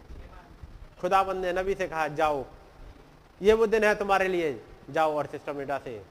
[1.00, 2.44] खुदाबंद ने नबी से कहा, जाओ
[3.40, 4.60] ये वो दिन है तुम्हारे लिए।
[4.90, 6.02] जाओ और सिस्टर मीडा से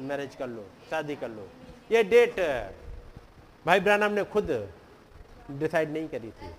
[0.00, 1.48] मैरिज कर लो, शादी कर लो।
[1.90, 2.40] ये डेट
[3.66, 4.50] भाई ब्रानम ने खुद
[5.52, 6.50] डिसाइड नहीं करी थी।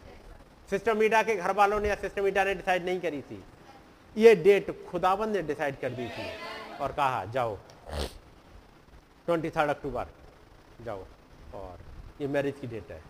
[0.69, 3.43] सिस्टर मीडा के घर वालों ने या सिस्टर मीडा ने डिसाइड नहीं करी थी।
[4.15, 6.27] ये डेट खुदावन ने डिसाइड कर दी थी
[6.77, 7.57] और कहा, जाओ
[9.25, 10.07] ट्वेंटी थर्ड अक्टूबर,
[10.81, 11.05] जाओ
[11.55, 11.79] और
[12.21, 13.01] ये मैरिज की डेट है।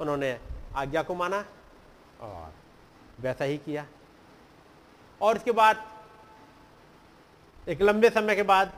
[0.00, 0.38] उन्होंने
[0.76, 1.44] आज्ञा को माना
[2.20, 2.52] और
[3.20, 3.86] वैसा ही किया।
[5.20, 5.84] और इसके बाद,
[7.68, 8.72] एक लंबे समय के बाद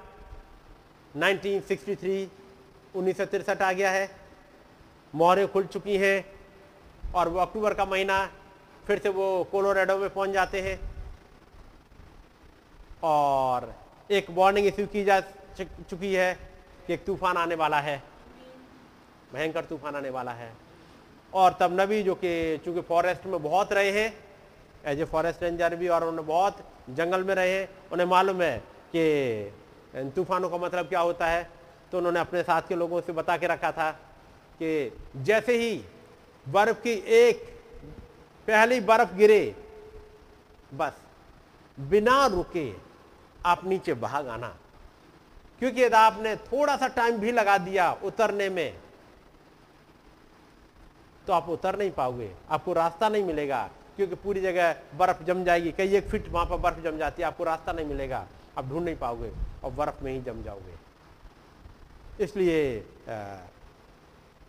[1.15, 2.29] 1963
[2.95, 3.21] उन्नीस
[3.63, 4.09] आ गया है।
[5.15, 6.25] मोहरें खुल चुकी हैं
[7.15, 8.27] और वो अक्टूबर का महीना
[8.87, 10.79] फिर से वो कोलोराडो में पहुँच जाते हैं।
[13.03, 13.75] और
[14.11, 16.35] एक वार्निंग इश्यू की जा चुकी है
[16.87, 18.03] कि एक तूफ़ान आने वाला है।
[19.33, 20.53] भयंकर तूफ़ान आने वाला है।
[21.35, 24.26] और तब नबी जो कि चूँकि फॉरेस्ट में बहुत रहे हैं
[24.87, 26.59] एज ए फॉरेस्ट रेंजर भी और उन्होंने बहुत
[26.91, 28.59] जंगल में रहे हैं, उन्हें मालूम है
[28.95, 31.49] कि तूफानों का मतलब क्या होता है?
[31.93, 33.91] तो उन्होंने अपने साथ के लोगों से बता के रखा था
[34.61, 35.77] कि जैसे ही
[36.47, 37.45] बर्फ़ की एक,
[38.49, 39.55] पहली बर्फ़ गिरे,
[40.75, 40.93] बस,
[41.79, 42.71] बिना रुके
[43.47, 44.49] आप नीचे भाग आना।
[45.61, 48.77] क्योंकि यदि आपने थोड़ा सा टाइम भी लगा दिया उतरने में
[51.27, 55.73] तो आप उतर नहीं पाओगे, आपको रास्ता नहीं मिलेगा। क्योंकि पूरी जगह बर्फ़ जम जाएगी।
[55.73, 58.27] कई एक फिट वहाँ पर बर्फ़ जम जाती है, आपको रास्ता नहीं मिलेगा।
[58.59, 59.31] आप ढूंढ नहीं पाओगे
[59.65, 60.75] और बर्फ़ में ही जम जाओगे।
[62.25, 62.85] इसलिए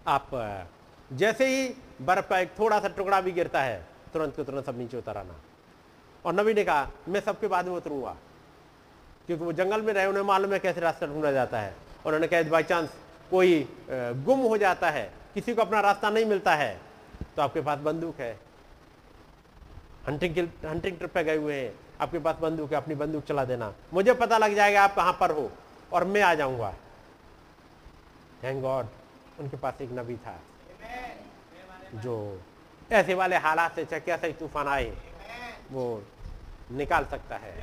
[0.07, 0.29] आप
[1.11, 1.67] जैसे ही
[2.01, 5.17] बर्फ़ का एक थोड़ा सा टुकड़ा भी गिरता है, तुरंत के तुरंत सब नीचे उतर
[5.17, 5.35] आना
[6.25, 8.15] और नबी ने कहा, मैं सबके बाद में उतरूँगा।
[9.27, 11.75] क्योंकि वो जंगल में रहे, उन्हें मालूम है कैसे रास्ता ढूंढा जाता है।
[12.05, 12.89] उन्होंने कहा बाई चांस
[13.31, 16.79] कोई गुम हो जाता है, किसी को अपना रास्ता नहीं मिलता है
[17.35, 18.46] तो आपके पास बंदूक है।
[20.07, 23.45] हंटिंग के हंटिंग ट्रिप पे गए हुए हैं। आपके पास बंदूक है, अपनी बंदूक चला
[23.45, 25.51] देना। मुझे पता लग जाएगा आप कहाँ पर हो,
[25.93, 26.73] और मैं आ जाऊँगा।
[28.43, 28.87] थैंक गॉड
[29.39, 30.39] उनके पास एक नबी था।
[31.95, 32.41] जो
[32.91, 34.93] ऐसे वाले हालात से चाहे कैसा तूफ़ान आए,
[35.71, 36.03] वो
[36.71, 37.53] निकाल सकता है।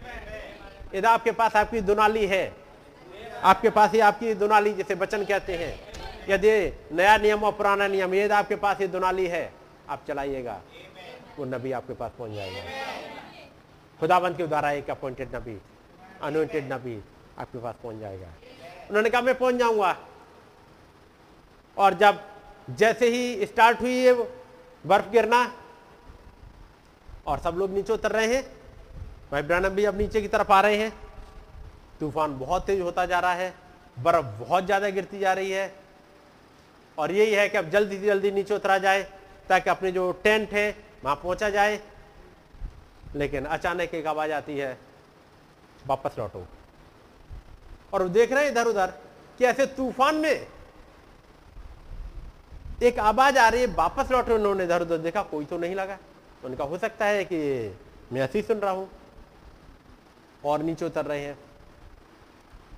[0.95, 2.45] यदि आपके पास आपकी दुनाली है,
[3.43, 5.75] आपके पास ही आपकी दुनाली जिसे वचन कहते हैं।
[6.29, 6.51] यदि
[6.93, 9.53] नया नियम और पुराना नियम, यदि आपके पास ये दुनाली है,
[9.89, 10.61] आप चलाइएगा।
[11.39, 12.63] वो नबी आपके पास पहुँच जाएगा।
[14.01, 15.61] खुदाबंद के द्वारा एक अपॉइंटेड नबी
[16.23, 17.03] अनोइंटेड नबी
[17.39, 18.27] आपके पास पहुँच जाएगा।
[18.89, 19.97] उन्होंने कहा, मैं पहुँच जाऊँगा।
[21.77, 22.21] और जब
[22.71, 24.13] जैसे ही स्टार्ट हुई है
[24.85, 25.53] बर्फ़ गिरना,
[27.27, 28.43] और सब लोग नीचे उतर रहे हैं
[29.33, 30.93] भाई ब्रानम भी अब नीचे की तरफ़ आ रहे हैं।
[32.01, 33.55] तूफ़ान बहुत तेज होता जा रहा है,
[33.97, 35.73] बर्फ़ बहुत ज़्यादा गिरती जा रही है।
[36.99, 39.03] और यही है कि अब जल्दी जल्दी नीचे उतरा जाए,
[39.49, 41.81] ताकि अपने जो टेंट है वहाँ पहुँचा जाए,
[43.15, 44.79] लेकिन अचानक एक आवाज़ आती है,
[45.87, 46.47] वापस लौटो।
[47.93, 48.93] और देख रहे हैं इधर उधर
[49.39, 50.47] कि ऐसे तूफ़ान में
[52.83, 55.99] एक आवाज़ आ रही है, वापस लौटे उन्होंने इधर उधर देखा, कोई तो नहीं लगा।
[56.45, 57.39] उनका हो सकता है कि
[58.13, 58.89] मैं ऐसे सुन रहा हूँ,
[60.45, 61.39] और नीचे उतर रहे हैं।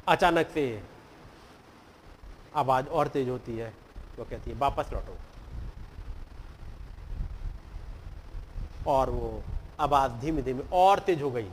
[0.08, 0.82] अचानक से
[2.56, 3.72] आवाज़ और तेज होती है,
[4.18, 5.16] वो कहती है, वापस लौटो।
[8.86, 9.42] और वो
[9.80, 11.48] आवाज़ धीमे धीमे और तेज हो गई।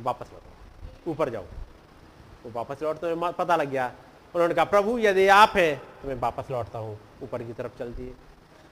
[0.00, 1.44] वापस लौटो। ऊपर जाओ।
[2.44, 3.86] वो वापस लौटते हुए पता लग गया।
[4.34, 8.06] उन्होंने कहा, प्रभु, यदि आप है तो मैं वापस लौटता हूँ। ऊपर की तरफ़ चलती
[8.06, 8.14] है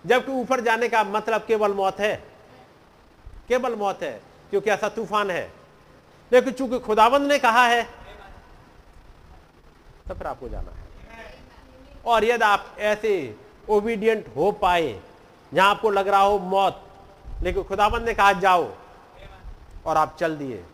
[0.05, 2.15] जबकि ऊपर जाने का मतलब केवल मौत है।
[3.49, 4.21] केवल मौत है,
[4.51, 5.51] क्योंकि ऐसा तूफ़ान है।
[6.33, 7.83] लेकिन चूँकि खुदाबंद ने कहा है
[10.09, 10.83] तो फिर आपको जाना है।
[12.07, 13.37] और यदि आप ऐसे
[13.69, 15.01] ओबीडियंट हो पाए,
[15.53, 16.84] जहाँ आपको लग रहा हो मौत
[17.45, 18.65] लेकिन खुदाबंद ने कहा जाओ
[19.87, 20.65] और आप चल दिए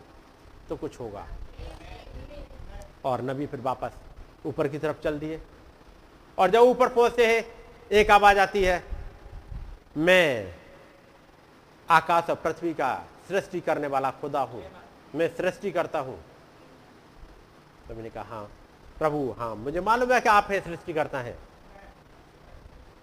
[0.69, 1.25] तो कुछ होगा।
[3.05, 3.91] और नबी फिर वापस
[4.45, 5.41] ऊपर की तरफ़ चल दिए।
[6.37, 7.43] और जब ऊपर पहुँचते हैं,
[7.91, 8.83] एक आवाज़ आती है,
[9.97, 10.53] मैं
[11.89, 12.93] आकाश और पृथ्वी का
[13.27, 14.63] सृष्टि करने वाला खुदा हूँ।
[15.15, 16.17] मैं सृष्टि करता हूँ।
[17.87, 18.49] तो मैंने कहा हाँ
[18.99, 21.37] प्रभु हाँ मुझे मालूम है कि आप है, सृष्टि करता है।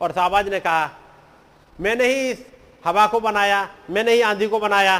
[0.00, 0.90] और आवाज़ ने कहा
[1.78, 2.46] मैंने ही इस
[2.82, 4.98] हवा को बनाया, मैंने ही आंधी को बनाया।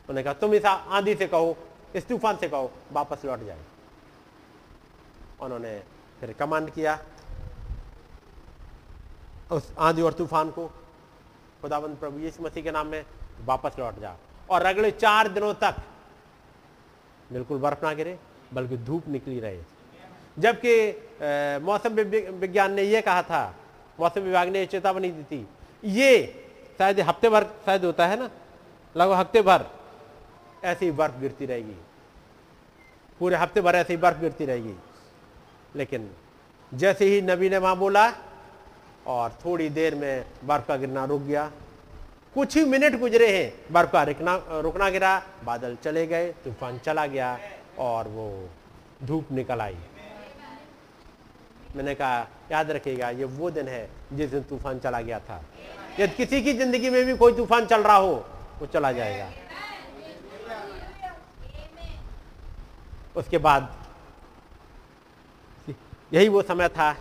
[0.00, 1.56] उन्होंने कहा, तुम इस आंधी से कहो,
[1.96, 3.58] इस तूफ़ान से कहो, वापस लौट जाए।
[5.40, 5.78] उन्होंने
[6.20, 6.98] फिर कमांड किया,
[9.52, 10.66] उस आंधी और तूफ़ान को
[11.62, 13.04] खुदाबंद प्रभु यीशु मसीह के नाम में
[13.44, 14.16] वापस लौट जा।
[14.50, 15.76] और अगले चार दिनों तक,
[17.32, 18.18] बिल्कुल बर्फ़ ना गिरे,
[18.54, 19.60] बल्कि धूप निकली रहे।
[20.38, 20.74] जबकि
[21.64, 21.94] मौसम
[22.40, 23.54] विज्ञान ने यह कहा था
[24.00, 25.46] मौसम विभाग ने चेतावनी दी थी।
[25.84, 26.10] ये
[26.78, 28.30] शायद हफ़्ते भर, शायद होता है ना,
[28.94, 29.64] लगभग हफ़्ते भर
[30.64, 31.76] ऐसी बर्फ़ गिरती रहेगी।
[33.20, 34.74] पूरे हफ़्ते भर ऐसी बर्फ़ गिरती रहेगी।
[35.76, 36.10] लेकिन
[36.72, 38.06] जैसे ही नबी ने वहाँ बोला
[39.06, 41.50] और थोड़ी देर में बर्फ़ का गिरना रुक गया,
[42.34, 47.06] कुछ ही मिनट गुजरे हैं, बर्फ़ का रुकना रुकना गिरा, बादल चले गए, तूफ़ान चला
[47.06, 47.38] गया
[47.78, 48.48] और वो
[49.02, 49.76] धूप निकल आई।
[51.76, 55.42] मैंने कहा, याद रखिएगा, ये वो दिन है जिस दिन तूफ़ान चला गया था।
[56.00, 58.14] यदि किसी की ज़िंदगी में भी कोई तूफ़ान चल रहा हो,
[58.60, 59.28] वो चला जाएगा।
[63.16, 63.68] उसके बाद
[66.12, 66.96] यही वो समय था,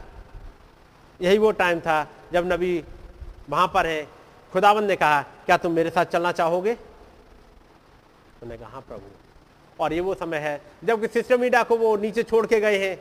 [1.20, 2.84] यही वो टाइम था जब नबी
[3.50, 4.08] वहाँ पर है।
[4.54, 6.74] खुदावन ने कहा, क्या तुम मेरे साथ चलना चाहोगे?
[8.34, 12.24] उन्होंने कहा हाँ प्रभु। और ये वो समय है जबकि सिस्टर मीडिया को वो नीचे
[12.24, 12.98] छोड़ के गए हैं।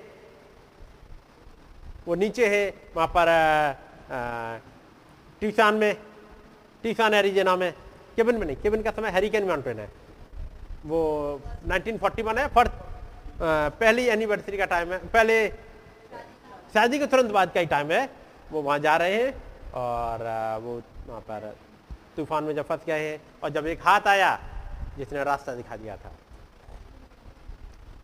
[2.09, 2.65] वो नीचे है,
[2.97, 3.29] वहाँ पर
[5.41, 5.97] टीसान में,
[6.83, 7.73] टीसान एरिजेना में।
[8.17, 9.89] केबिन में नहीं, केबिन का समय हैरिकेन माउंटेन है।
[10.87, 11.01] वो
[11.67, 12.73] 1941 है फ़र्स्ट
[13.81, 15.49] पहली एनिवर्सरी का टाइम है, पहले
[16.75, 18.09] शादी के तुरंत बाद का ही टाइम है।
[18.51, 19.33] वो वहाँ जा रहे हैं
[19.77, 20.25] और
[20.63, 21.55] वो वहाँ पर
[22.17, 24.39] तूफ़ान में जब फंस गए हैं और जब एक हाथ आया,
[24.99, 26.13] जिसने रास्ता दिखा दिया था।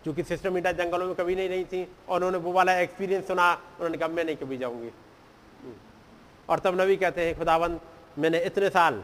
[0.05, 3.52] क्योंकि सिस्टर मीटा जंगलों में कभी नहीं रही थी और उन्होंने वो वाला एक्सपीरियंस सुना
[3.52, 4.90] उन्होंने कहा मैं नहीं कभी जाऊँगी।
[6.48, 7.81] और तब नबी कहते हैं खुदावंद
[8.18, 9.02] मैंने इतने साल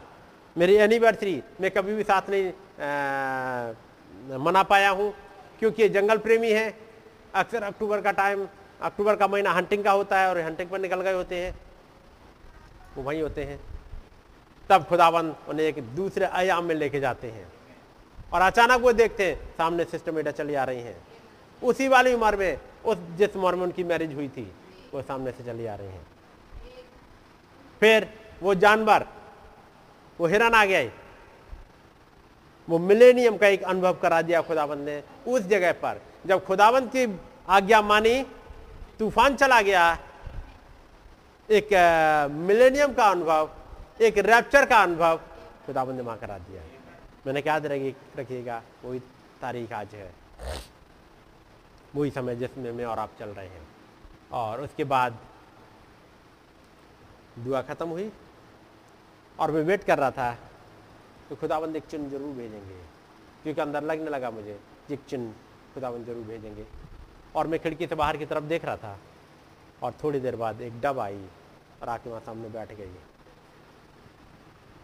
[0.55, 3.73] मेरी एनिवर्सरी मैं कभी भी साथ नहीं आ,
[4.37, 5.13] मना पाया हूँ
[5.59, 6.73] क्योंकि ये जंगल प्रेमी है।
[7.35, 8.47] अक्सर अक्टूबर का टाइम
[8.81, 11.53] अक्टूबर का महीना हंटिंग का होता है और हंटिंग पर निकल गए होते हैं।
[12.97, 13.59] वो वहीं होते हैं।
[14.69, 17.50] तब खुदाबंद उन्हें एक दूसरे आयाम में लेके जाते हैं।
[18.31, 20.95] और अचानक वो देखते हैं, सामने सिस्टमेटा चली आ रही हैं।
[21.61, 24.51] उसी वाली उम्र में, उस जिस उम्र में उनकी मैरिज हुई थी,
[24.93, 26.05] वो सामने से चली आ रही हैं।
[27.81, 28.07] फिर
[28.41, 29.05] वो जानवर,
[30.19, 30.89] वो हिरन आ गया
[32.67, 37.19] वो मिलेनियम का एक अनुभव करा दिया खुदाबंद ने। उस जगह पर, जब खुदाबंद की
[37.49, 38.21] आज्ञा मानी,
[38.99, 39.97] तूफ़ान चला गया।
[41.49, 41.69] एक
[42.31, 43.49] मिलेनियम का अनुभव,
[44.01, 45.19] एक रैप्चर का अनुभव
[45.65, 46.61] खुदाबंद ने माँ करा दिया।
[47.25, 48.99] मैंने क्या रखी रखिएगा, वही
[49.41, 50.11] तारीख आज है।
[51.95, 53.67] वही समय जिसमें मैं और आप चल रहे हैं।
[54.33, 55.17] और उसके बाद
[57.39, 58.11] दुआ खत्म हुई
[59.39, 60.31] और मैं वेट कर रहा था
[61.29, 62.75] तो खुदाबंद एक चिन्ह ज़रूर भेजेंगे,
[63.43, 64.59] क्योंकि अंदर लगने लगा मुझे
[64.91, 65.33] एक चिन्ह
[65.73, 66.65] खुदाबंद ज़रूर भेजेंगे।
[67.35, 68.97] और मैं खिड़की से बाहर की तरफ़ देख रहा था
[69.83, 71.23] और थोड़ी देर बाद एक डब आई
[71.81, 72.91] और आके वहाँ सामने बैठ गई।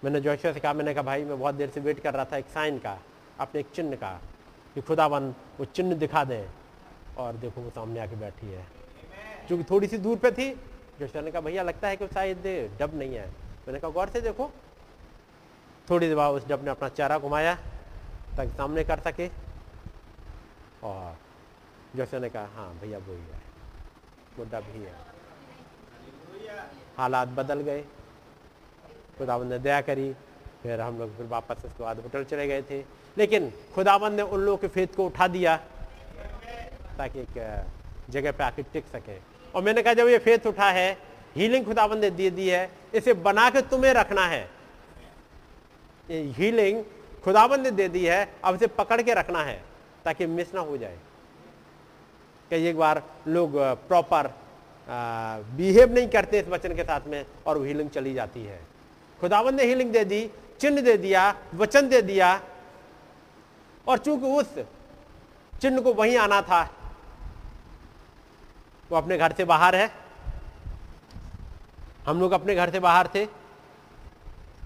[0.04, 2.38] मैंने जोशिया से कहा मैंने कहा भाई मैं बहुत देर से वेट कर रहा था
[2.38, 2.98] एक साइन का
[3.40, 4.12] अपने एक चिन्ह का
[4.76, 5.30] कि खुदावन
[5.60, 6.48] वो चिन्ह दिखा दें
[7.18, 8.66] और देखो वो सामने आके बैठी है।
[9.48, 10.50] क्योंकि थोड़ी सी दूर पे थी।
[11.00, 12.44] जोशिया ने कहा भैया लगता है कि शायद
[12.80, 13.28] डब नहीं है।
[13.68, 14.52] मैंने कहा गौर से देखो।
[15.90, 17.56] थोड़ी देर बाद उस डब ने अपना चेहरा घुमाया
[18.38, 19.28] ताकि सामने कर सके।
[20.84, 21.18] और
[21.96, 23.42] जोशिया ने कहा हाँ भैया वही है।
[24.38, 24.96] वो डब ही है।
[26.98, 27.86] हालात बदल गए।
[29.18, 30.12] खुदाबंद ने दया करी,
[30.64, 32.84] फिर हम लोग फिर वापस उसके बाद होटल चले गए थे।
[33.18, 35.56] लेकिन खुदाबंद ने उन लोगों के फेत को उठा दिया
[36.98, 37.66] ताकि एक
[38.10, 39.18] जगह पे आके टिक सके।
[39.56, 40.98] और मैंने कहा, जब ये फेत उठा है,
[41.36, 44.50] हीलिंग खुदाबंद ने दे दी है, इसे बना के तुम्हें रखना है।
[46.10, 46.84] हीलिंग
[47.24, 49.62] खुदाबंद ने दे दी है, अब इसे पकड़ के रखना है
[50.06, 50.98] ताकि मिस ना हो जाए।
[52.52, 53.58] कई एक बार लोग
[53.88, 54.34] प्रॉपर
[55.58, 58.60] बिहेव नहीं करते इस वचन के साथ में और वो हीलिंग चली जाती है।
[59.22, 62.42] खुदावन ने हीलिंग दे दी, चिन्ह दे दिया, वचन दे दिया,
[63.88, 64.60] और चूँकि उस
[65.62, 66.70] चिन्ह को वहीं आना था,
[68.92, 69.92] वो अपने घर से बाहर है।
[72.08, 73.28] हम लोग अपने घर से बाहर थे।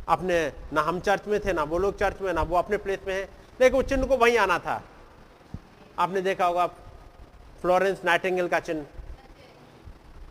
[0.08, 3.00] अपने ना हम चर्च में थे, ना वो लोग चर्च में, ना वो अपने प्लेस
[3.08, 3.30] में है।
[3.62, 4.84] लेकिन उस चिन्ह को वहीं आना था।
[6.00, 6.68] आपने देखा होगा,
[7.62, 8.86] फ्लोरेंस नाइटिंगल का चिन्ह।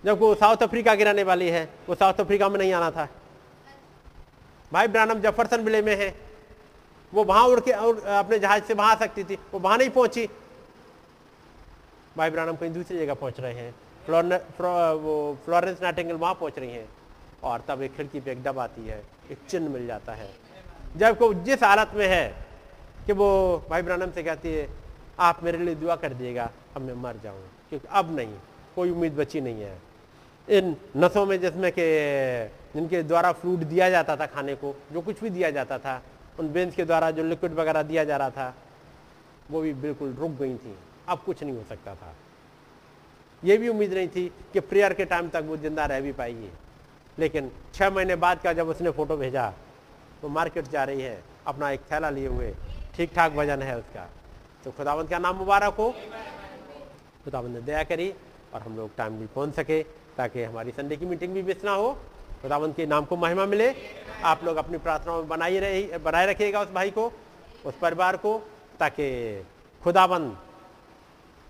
[0.05, 3.09] जब वो साउथ अफ्रीका की रहने वाली है, वो साउथ अफ्रीका में नहीं आना था।
[4.73, 6.15] भाई ब्रानम जफरसन विले में है।
[7.13, 10.29] वो वहाँ उड़ के अपने जहाज़ से वहाँ आ सकती थी। वो वहाँ नहीं पहुँची।
[12.17, 13.75] भाई ब्रानम कहीं दूसरी जगह पहुँच रहे हैं।
[14.95, 16.89] वो फ्लोरेंस नाइटिंगल वहाँ पहुँच रही हैं।
[17.43, 20.29] और तब एक खिड़की पे एक दब आती है। एक चिन्ह मिल जाता है।
[20.97, 22.29] जब को जिस हालत में है
[23.07, 23.29] कि वो
[23.71, 24.69] भाई ब्रानम से कहती है,
[25.19, 28.35] आप मेरे लिए दुआ कर दिएगा अब मैं मर जाऊँ। क्योंकि अब नहीं,
[28.77, 29.79] कोई उम्मीद बची नहीं है।
[30.49, 31.89] इन नसों में जिसमें के
[32.75, 36.03] जिनके द्वारा फ्रूट दिया जाता था खाने को, जो कुछ भी दिया जाता था,
[36.39, 38.55] उन बेंच के द्वारा जो लिक्विड वगैरह दिया जा रहा था,
[39.51, 40.77] वो भी बिल्कुल रुक गई थी।
[41.09, 42.15] अब कुछ नहीं हो सकता था।
[43.43, 46.51] ये भी उम्मीद नहीं थी कि प्रेयर के टाइम तक वो ज़िंदा रह भी पाएगी।
[47.19, 49.53] लेकिन छः महीने बाद का जब उसने फ़ोटो भेजा
[50.23, 52.55] तो मार्केट जा रही है, अपना एक थैला लिए हुए।
[52.95, 54.09] ठीक ठाक वज़न है उसका।
[54.65, 55.91] तो खुदावंत का नाम मुबारक हो।
[57.25, 58.13] खुदावंत ने दया करी
[58.55, 59.83] और हम लोग टाइम भी पहुँच सके,
[60.17, 61.97] ताकि हमारी संडे की मीटिंग भी मिस ना हो।
[62.43, 63.75] खुदावंत के नाम को महिमा मिले।
[64.25, 67.13] आप लोग अपनी प्रार्थनाओं में बनाई रही, बनाए रखिएगा उस भाई को,
[67.67, 68.39] उस परिवार को,
[68.79, 69.45] ताकि
[69.83, 70.37] खुदाबंद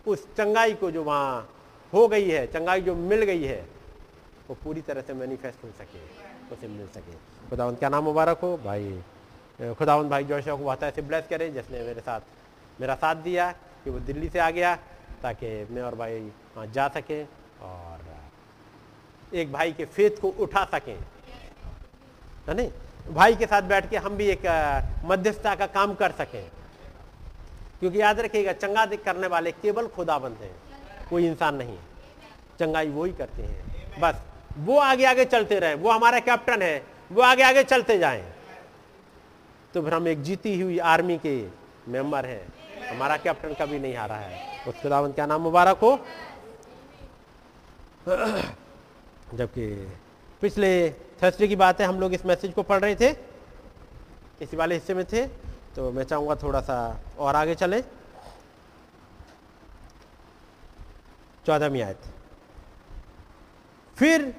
[0.07, 1.49] उस चंगाई को जो वहाँ
[1.93, 3.61] हो गई है, चंगाई जो मिल गई है,
[4.49, 6.01] वो पूरी तरह से मैनिफेस्ट हो सके,
[6.55, 7.15] उसे मिल सके।
[7.51, 8.57] खुदावंत क्या नाम मुबारक हो?
[8.57, 9.01] भाई
[9.79, 12.21] खुदावंत भाई जोशा को बहुत ऐसे ब्लेस करे, जिसने मेरे साथ,
[12.81, 13.51] मेरा साथ दिया
[13.85, 14.75] कि वो दिल्ली से आ गया,
[15.23, 16.21] ताकि मैं और भाई
[16.57, 17.25] वहाँ जा सकें
[17.62, 18.00] और
[19.35, 20.98] एक भाई के फेत को उठा सकें।
[22.48, 22.70] है नहीं?
[23.15, 24.43] भाई के साथ बैठ के हम भी एक
[25.05, 26.51] मध्यस्थता का काम कर सकें।
[27.81, 30.55] क्योंकि याद रखिएगा, चंगा करने वाले केवल खुदा खुदाबंद हैं।
[31.11, 31.78] कोई इंसान नहीं
[32.61, 34.23] चंगाई वो ही करते हैं। बस,
[34.59, 38.32] वो आगे आगे चलते रहे। वो हमारा कैप्टन है। वो आगे आगे चलते जाएँ।
[39.74, 41.47] तो फिर हम एक जीती हुई आर्मी के
[41.89, 42.52] मेंबर हैं।
[42.89, 45.98] हमारा कैप्टन कभी नहीं हारा है। उस खुदावंत क्या नाम मुबारक हो।
[49.35, 49.66] जबकि
[50.43, 50.90] पिछले
[51.23, 53.11] थर्सडे की बात है, हम लोग इस मैसेज को पढ़ रहे थे।
[54.43, 55.27] इसी वाले हिस्से में थे
[55.77, 56.77] तो मैं चाहूँगा थोड़ा सा
[57.19, 57.81] और आगे चले।
[61.47, 62.01] चौदहवीं आयत।
[63.97, 64.35] फिर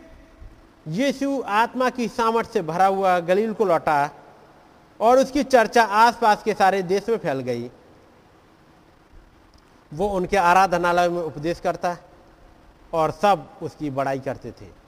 [0.87, 4.09] यीशु आत्मा की सामर्थ से भरा हुआ गलील को लौटा
[4.99, 7.69] और उसकी चर्चा आसपास के सारे देश में फैल गई।
[9.91, 11.97] वो उनके आराधनालय में उपदेश करता
[12.93, 14.80] और सब उसकी बड़ाई करते थे।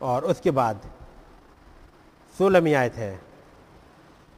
[0.00, 0.80] और उसके बाद
[2.34, 3.20] सोलहवीं आयत है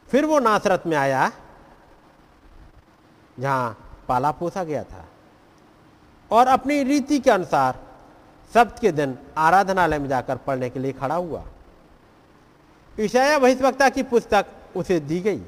[0.08, 1.30] फिर वो नासरत में आया,
[3.38, 3.76] जहाँ
[4.08, 5.04] पाला पोसा गया था।
[6.30, 7.78] और अपनी रीति के अनुसार
[8.52, 11.44] सप्त के दिन आराधनालय में जाकर पढ़ने के लिए खड़ा हुआ।
[13.00, 14.46] ईशाया भविष्यवक्ता की पुस्तक
[14.76, 15.42] उसे दी गई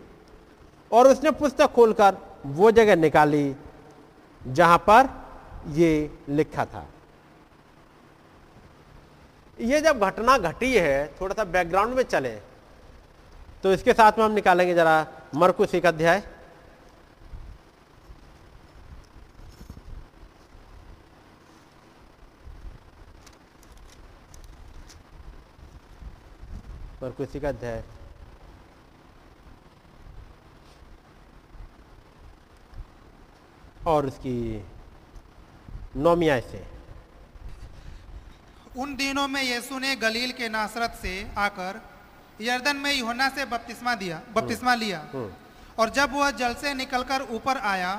[0.91, 2.17] और उसने पुस्तक खोलकर
[2.47, 3.55] वो जगह निकाली
[4.43, 5.09] जहाँ पर
[5.73, 6.87] ये लिखा था।
[9.63, 12.31] ये जब घटना घटी है, थोड़ा सा बैकग्राउंड में चले।
[13.63, 16.23] तो इसके साथ में हम निकालेंगे जरा मरकुश एक अध्याय।
[27.03, 27.83] मरकुश एक अध्याय।
[33.87, 34.65] और उसकी
[35.97, 36.72] नौमिया से
[38.77, 41.81] उन दिनों में यीशु ने गलील के नासरत से आकर
[42.41, 45.01] यर्दन में यूहन्ना से बपतिस्मा दिया बपतिस्मा लिया।
[45.79, 47.95] और जब वह जल से निकलकर ऊपर आया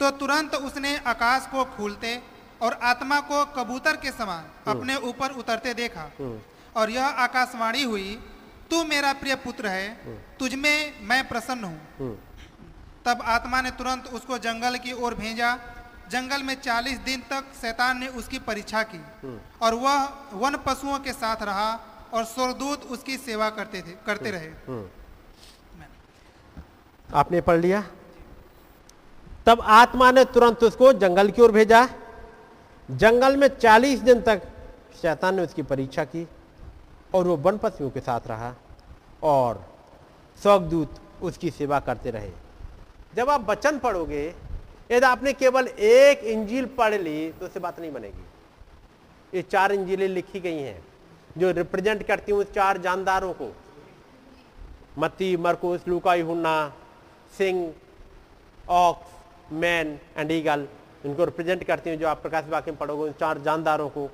[0.00, 2.20] तो तुरंत उसने आकाश को खूलते
[2.62, 6.10] और आत्मा को कबूतर के समान अपने ऊपर उतरते देखा।
[6.76, 8.18] और यह आकाशवाणी हुई
[8.70, 12.16] तू मेरा प्रिय पुत्र है तुझमें मैं प्रसन्न हूँ।
[13.06, 15.52] तब आत्मा ने तुरंत उसको जंगल की ओर भेजा
[16.10, 19.00] जंगल में चालीस दिन तक शैतान ने उसकी परीक्षा की।
[19.62, 20.04] और वह
[20.34, 21.72] वन पशुओं के साथ रहा
[22.14, 24.50] और स्वर्गदूत उसकी सेवा करते थे करते रहे।
[27.14, 27.82] आपने पढ़ लिया?
[29.46, 31.88] तब आत्मा ने तुरंत उसको जंगल की ओर भेजा।
[32.88, 34.42] जंगल में चालीस दिन तक
[35.02, 36.26] शैतान ने उसकी परीक्षा की
[37.14, 38.54] और वो वन पशुओं के साथ रहा
[39.22, 39.64] और
[40.42, 42.30] स्वर्गदूत उसकी सेवा करते रहे।
[43.14, 44.34] जब आप वचन पढ़ोगे
[44.90, 48.24] यदि आपने केवल एक इंजील पढ़ ली तो उससे बात नहीं बनेगी।
[49.32, 50.82] ये चार इंजीलें लिखी गई हैं,
[51.38, 53.50] जो रिप्रेजेंट करती हूँ चार जानदारों को।
[54.98, 56.54] मत्ती मरकुस लूका यूहन्ना
[57.32, 57.72] सिंह,
[58.68, 59.10] ऑक्स,
[59.52, 60.66] मैन एंड ईगल,
[61.04, 64.08] इनको रिप्रेजेंट करती हूँ जो आप प्रकाश वाक्य में पढ़ोगे, उन चार जानदारों को।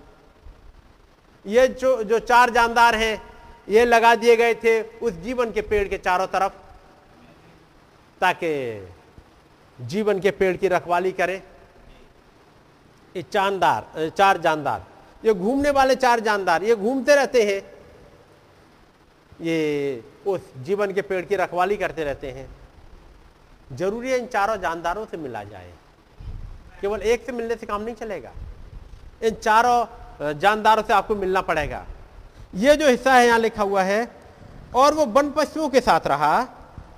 [1.45, 3.23] ये जो जो चार जानदार हैं,
[3.69, 6.53] ये लगा दिए गए थे उस जीवन के पेड़ के चारों तरफ़,
[8.21, 8.51] ताकि
[9.79, 11.43] जीवन के पेड़ की रखवाली करें।
[13.15, 14.85] ये चांदार चार जानदार।
[15.25, 17.61] ये घूमने वाले चार जानदार, ये घूमते रहते हैं।
[19.41, 22.49] ये उस जीवन के पेड़ की रखवाली करते रहते हैं।
[23.73, 25.73] ज़रूरी है इन चारों जानदारों से मिला जाए।
[26.81, 28.33] केवल एक से मिलने से काम नहीं चलेगा।
[29.23, 31.85] इन चारों जानदारों से आपको मिलना पड़ेगा।
[32.55, 34.09] ये जो हिस्सा है यहाँ लिखा हुआ है,
[34.75, 36.47] और वो वन पशुओं के साथ रहा,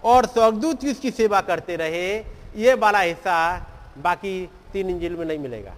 [0.04, 2.18] और स्वर्गदूत की उसकी सेवा करते रहे
[2.56, 3.36] ये वाला हिस्सा
[3.98, 5.74] बाकी तीन इंजिल में नहीं मिलेगा।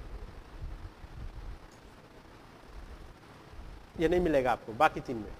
[4.01, 5.33] ये नहीं मिलेगा आपको, बाकी तीन में।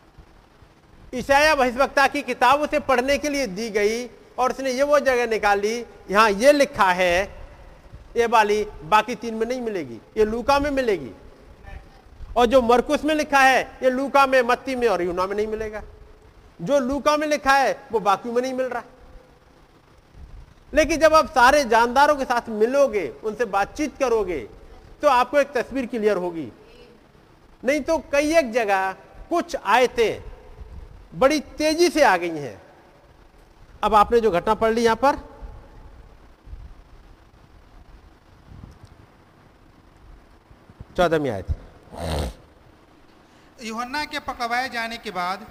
[1.15, 4.05] ईशाया भविष्यवक्ता की किताब उसे पढ़ने के लिए दी गई
[4.39, 5.79] और उसने ये वो जगह निकाली
[6.11, 7.23] यहाँ ये लिखा है,
[8.17, 11.11] ये वाली बाकी तीन में नहीं मिलेगी, ये लूका में मिलेगी।
[12.37, 15.47] और जो मरकुस में लिखा है, ये लूका में, मत्ती में और यूना में नहीं
[15.47, 15.83] मिलेगा।
[16.61, 18.83] जो लूका में लिखा है, वो बाकी में नहीं मिल रहा।
[20.73, 24.39] लेकिन जब आप सारे जानदारों के साथ मिलोगे उनसे बातचीत करोगे
[25.03, 26.51] तो आपको एक तस्वीर क्लियर होगी।
[27.63, 28.93] नहीं तो कई एक जगह
[29.31, 30.23] कुछ आयतें
[31.15, 32.61] बड़ी तेज़ी से आ गई हैं।
[33.83, 35.17] अब आपने जो घटना पढ़ ली यहाँ पर
[40.97, 41.49] चौदहवीं आयत।
[43.65, 45.47] यूहन्ना के पकवाए जाने के बाद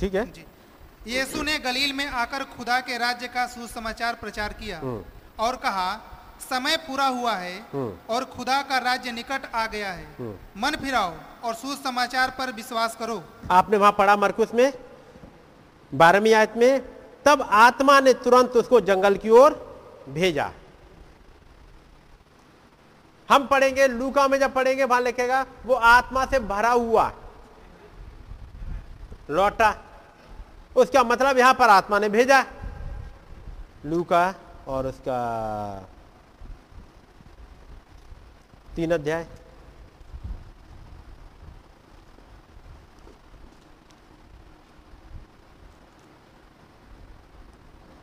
[0.00, 0.44] ठीक है। जी।
[1.08, 4.80] यीशु ने गलील में आकर खुदा के राज्य का सुसमाचार प्रचार किया
[5.38, 5.88] और कहा
[6.40, 7.54] समय पूरा हुआ है
[8.10, 11.14] और खुदा का राज्य निकट आ गया है। मन फिराओ
[11.44, 14.72] और सुसमाचार पर विश्वास करो। आपने वहाँ पढ़ा मरकुस में?
[15.92, 16.82] बारहवीं आयत में?
[17.24, 19.58] तब आत्मा ने तुरंत उसको जंगल की ओर
[20.08, 20.50] भेजा।
[23.28, 27.12] हम पढ़ेंगे लूका में जब पढ़ेंगे वहाँ लिखेगा वो आत्मा से भरा हुआ।
[29.30, 29.76] लौटा।
[30.76, 32.44] उसका मतलब यहाँ पर आत्मा ने भेजा।
[33.86, 34.34] लूका
[34.68, 35.18] और उसका
[38.76, 39.26] तीन अध्याय।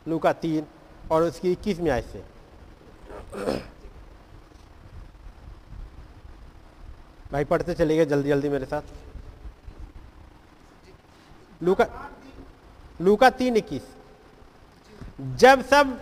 [0.08, 0.66] लूका तीन
[1.10, 2.24] और उसकी इक्कीसवीं आयत से।
[7.32, 8.82] भाई, पढ़ते चलिए जल्दी जल्दी मेरे साथ।
[11.62, 11.84] लूका
[13.00, 13.82] लूका तीन इक्कीस।
[15.36, 15.98] जब सब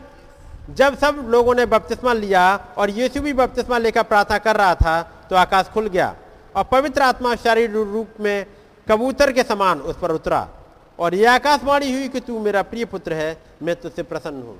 [0.71, 2.45] जब सब लोगों ने बपतिस्मा लिया
[2.79, 6.15] और यीशु भी बपतिस्मा लेकर प्रार्थना कर रहा था तो आकाश खुल गया
[6.57, 8.47] और पवित्र आत्मा शारीरिक रूप में
[8.87, 10.47] कबूतर के समान उस पर उतरा
[10.99, 14.59] और यह आकाशवाणी हुई कि तू मेरा प्रिय पुत्र है, मैं तुझसे प्रसन्न हूँ।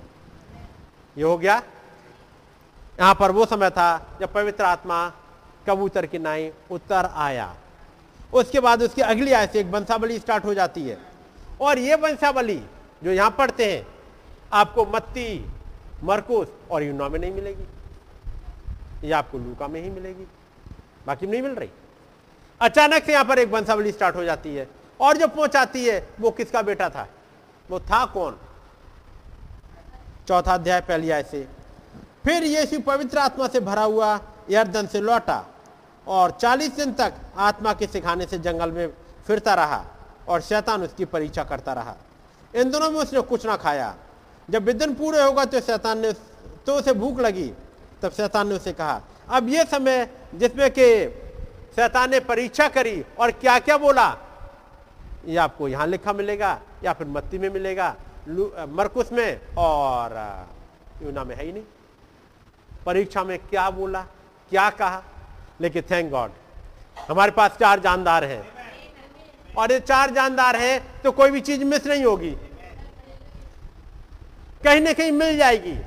[1.17, 1.57] ये हो गया।
[3.01, 5.09] यहाँ पर वो समय था जब पवित्र आत्मा
[5.67, 7.55] कबूतर की नाई उतर आया।
[8.33, 10.99] उसके बाद उसकी अगली आय से एक वंशावली स्टार्ट हो जाती है।
[11.61, 12.63] और ये वंशावली
[13.05, 13.87] जो यहाँ पढ़ते हैं,
[14.53, 15.51] आपको मत्ती,
[16.05, 17.65] मरकुस और यूना में नहीं मिलेगी।
[19.07, 20.27] ये आपको लूका में ही मिलेगी।
[21.07, 21.71] बाकी नहीं मिल रही।
[22.61, 24.69] अचानक से यहाँ पर एक वंशावली स्टार्ट हो जाती है
[25.01, 27.09] और जो पहुंचाती है, वो किसका बेटा था?
[27.71, 28.39] वो था कौन?
[30.29, 31.49] चौथा अध्याय, पहली आय से।
[32.25, 34.21] फिर यीशु पवित्र आत्मा से भरा हुआ
[34.51, 35.45] यर्दन से लौटा
[36.07, 38.87] और चालीस दिन तक आत्मा के सिखाने से जंगल में
[39.27, 39.85] फिरता रहा।
[40.29, 41.95] और शैतान उसकी परीक्षा करता रहा।
[42.55, 43.95] इन दोनों में उसने कुछ ना खाया।
[44.49, 46.13] जब विदिन पूरे होगा तो शैतान ने
[46.67, 47.53] तो उसे भूख लगी।
[48.03, 50.87] तब शैतान ने उसे कहा, अब ये समय जिसमें कि
[51.77, 54.17] शैतान ने परीक्षा करी और क्या क्या बोला?
[55.27, 57.95] ये आपको यहाँ लिखा मिलेगा या फिर मत्ती में मिलेगा
[58.29, 60.13] मरकुस में और
[61.03, 61.63] यूना में है ही नहीं।
[62.87, 64.01] परीक्षा में क्या बोला,
[64.53, 65.03] क्या कहा?
[65.61, 66.31] लेकिन थैंक गॉड
[67.09, 68.54] हमारे पास चार जानदार हैं।
[69.57, 72.31] और ये चार जानदार हैं तो कोई भी चीज़ मिस नहीं होगी।
[74.65, 75.79] कहीं ना कहीं मिल जाएगी।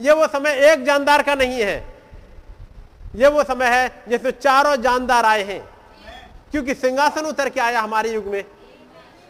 [0.00, 1.94] ये वो समय एक जानदार का नहीं है।
[3.16, 5.68] ये वो समय है जिसमें चारों जानदार आए हैं।
[6.50, 8.44] क्योंकि सिंहासन उतर के आया हमारे युग में।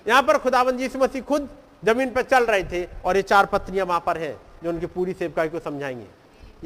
[0.08, 1.48] यहाँ पर खुदाबंद यीशु मसीह खुद
[1.84, 5.12] ज़मीन पर चल रहे थे और ये चार पत्नियाँ वहाँ पर हैं जो उनकी पूरी
[5.12, 6.06] सेवकाई को समझाएँगे।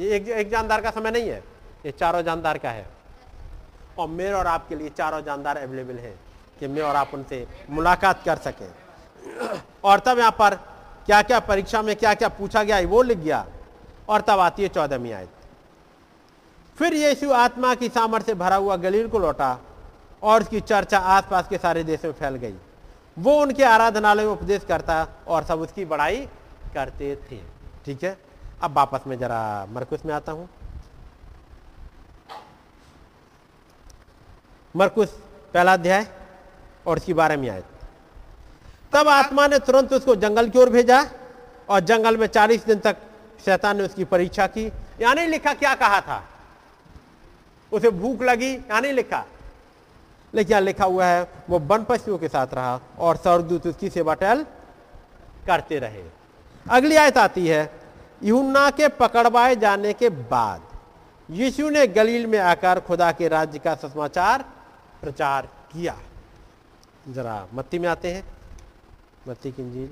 [0.03, 1.43] ये एक, एक जानदार का समय नहीं है।
[1.85, 2.85] ये चारों जानदार का है।
[3.97, 6.19] और मेरे और आपके लिए चारों जानदार अवेलेबल हैं।
[6.59, 8.67] कि मैं और आप उनसे मुलाकात कर सकें।
[9.83, 10.55] और तब यहाँ पर
[11.05, 13.45] क्या क्या परीक्षा में क्या क्या पूछा गया वो लिख गया।
[14.09, 15.29] और तब आती है चौदहवीं आयत।
[16.77, 19.57] फिर यीशु आत्मा की सामर्थ्य भरा हुआ गलील को लौटा
[20.23, 22.55] और उसकी चर्चा आसपास के सारे देश में फैल गई।
[23.17, 26.25] वो उनके आराधनालय में उपदेश करता और सब उसकी बड़ाई
[26.73, 27.39] करते थे।
[27.85, 28.17] ठीक है?
[28.61, 30.47] अब वापस में जरा मरकुस में आता हूँ।
[34.75, 35.09] मरकुस,
[35.53, 36.07] पहला अध्याय।
[36.87, 37.65] और बारह में आयत
[38.93, 41.05] तब आत्मा ने तुरंत उसको जंगल की ओर भेजा
[41.69, 42.97] और जंगल में चालीस दिन तक
[43.45, 44.65] शैतान ने उसकी परीक्षा की।
[45.01, 46.23] यहाँ नहीं लिखा क्या कहा था।
[47.71, 49.23] उसे भूख लगी, यहाँ नहीं लिखा।
[50.33, 54.13] लेकिन यहाँ लिखा हुआ है, वो वन पशुओं के साथ रहा और स्वर्गदूत उसकी सेवा
[54.13, 54.45] टहल
[55.47, 56.03] करते रहे।
[56.69, 57.69] अगली आयत आती है
[58.23, 60.61] यूना के पकड़वाए जाने के बाद
[61.29, 64.45] यीशु ने गलील में आकर खुदा के राज्य का समाचार
[65.01, 65.95] प्रचार किया।
[67.07, 68.23] जरा मत्ती में आते हैं।
[69.27, 69.87] मत्ती की इंजील।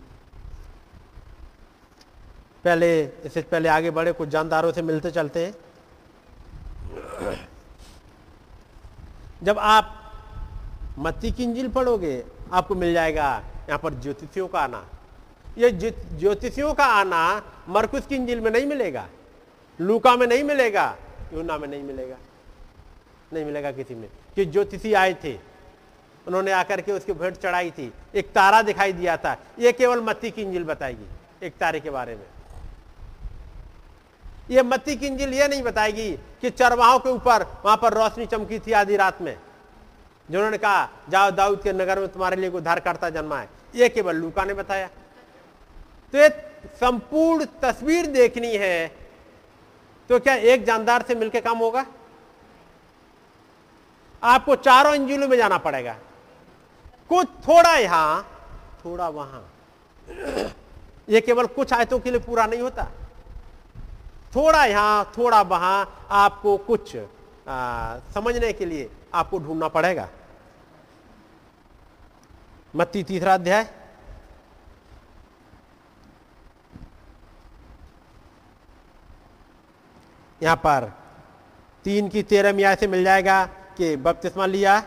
[2.64, 5.54] पहले, इससे पहले आगे बढ़े, कुछ जानदारों से मिलते चलते हैं।
[9.44, 10.00] जब आप
[11.00, 12.24] मत्ती की इंजिल पढ़ोगे,
[12.54, 14.86] आपको मिल जाएगा यहाँ पर ज्योतिषियों का आना।
[15.58, 19.08] ये ज्योतिषियों का आना मरकुस की इंजिल में नहीं मिलेगा,
[19.80, 20.96] लूका में नहीं मिलेगा,
[21.34, 22.18] यूना में नहीं मिलेगा
[23.34, 25.53] नहीं मिलेगा किसी में। कि ज्योतिषी आए थे
[26.28, 30.32] उन्होंने आकर के उसकी भेंट चढ़ाई थी। एक तारा दिखाई दिया था। ये केवल मत्ती
[30.32, 31.06] की इंजिल बताएगी,
[31.44, 32.26] एक तारे के बारे में।
[34.50, 38.60] ये मत्ती की इंजिल ये नहीं बताएगी कि चरवाहों के ऊपर वहाँ पर रोशनी चमकी
[38.60, 39.38] थी आधी रात में।
[40.30, 44.16] जिन्होंने कहा, जाओ दाऊद के नगर में तुम्हारे लिए उद्धार करता जन्मा है। ये केवल
[44.16, 44.88] लूका ने बताया।
[46.14, 46.30] तो ये
[46.80, 48.88] संपूर्ण तस्वीर देखनी है
[50.10, 51.86] तो क्या एक जानदार से मिलकर काम होगा?
[54.24, 55.96] आपको चारों इंजिलों में जाना पड़ेगा।
[57.14, 58.24] कुछ थोड़ा यहाँ
[58.86, 59.42] थोड़ा वहाँ।
[61.10, 62.84] यह केवल कुछ आयतों के लिए पूरा नहीं होता।
[64.36, 66.96] थोड़ा यहाँ थोड़ा वहाँ आपको कुछ
[67.48, 70.08] आ, समझने के लिए आपको ढूंढना पड़ेगा।
[72.76, 73.68] मत्ती तीसरा अध्याय।
[80.42, 80.92] यहाँ पर
[81.86, 83.46] तीन की तेरह मिया से मिल जाएगा
[83.78, 84.80] कि बपतिस्मा लिया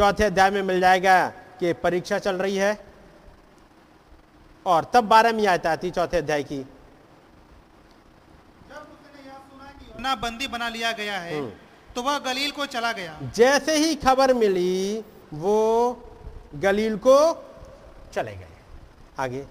[0.00, 1.14] चौथे अध्याय में मिल जाएगा
[1.60, 2.72] कि परीक्षा चल रही है।
[4.66, 6.60] और तब बारह मिया आती चौथे अध्याय की।
[10.00, 11.50] ना बंदी बना लिया गया है हम्म।
[11.94, 15.04] तो वह गलील को चला गया। जैसे ही खबर मिली
[15.34, 15.56] वो
[16.56, 17.16] गलील को
[18.14, 18.58] चले गए।
[19.18, 19.46] आगे।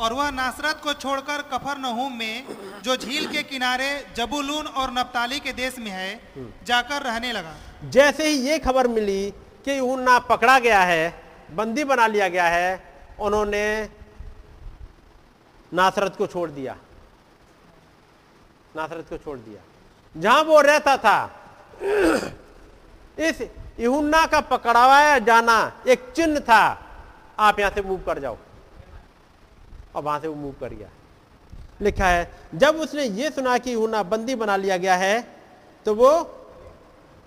[0.00, 5.40] और वह नासरत को छोड़कर कफर नहूम में जो झील के किनारे जबुलून और नप्ताली
[5.40, 7.56] के देश में है हम्म। जाकर रहने लगा।
[7.90, 9.22] जैसे ही ये खबर मिली
[9.68, 12.82] कि ना पकड़ा गया है, बंदी बना लिया गया है,
[13.20, 13.88] उन्होंने
[15.72, 16.76] नासरत को छोड़ दिया।
[18.76, 19.60] नासरत को छोड़ दिया।
[20.16, 21.16] जहाँ वो रहता था,
[23.18, 25.56] इस इहुन्ना का पकड़वाया जाना
[25.88, 26.62] एक चिन्ह था।
[27.38, 28.36] आप यहाँ से मूव कर जाओ।
[29.94, 30.88] और वहाँ से वो मूव कर गया।
[31.80, 35.20] लिखा है, जब उसने ये सुना कि इहुन्ना बंदी बना लिया गया है
[35.86, 36.10] तो वो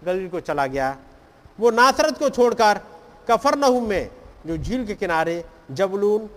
[0.03, 0.95] गलील को चला गया।
[1.59, 2.79] वो नासरत को छोड़कर
[3.31, 4.11] कफरनहुम में
[4.45, 6.29] जो झील के किनारे जबलून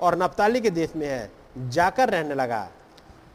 [0.00, 2.70] और नप्ताली के देश में है, जाकर रहने लगा।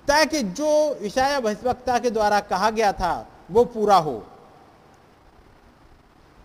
[0.08, 4.28] ताकि जो ईशाया भविष्यवक्ता के द्वारा कहा गया था, वो पूरा हो।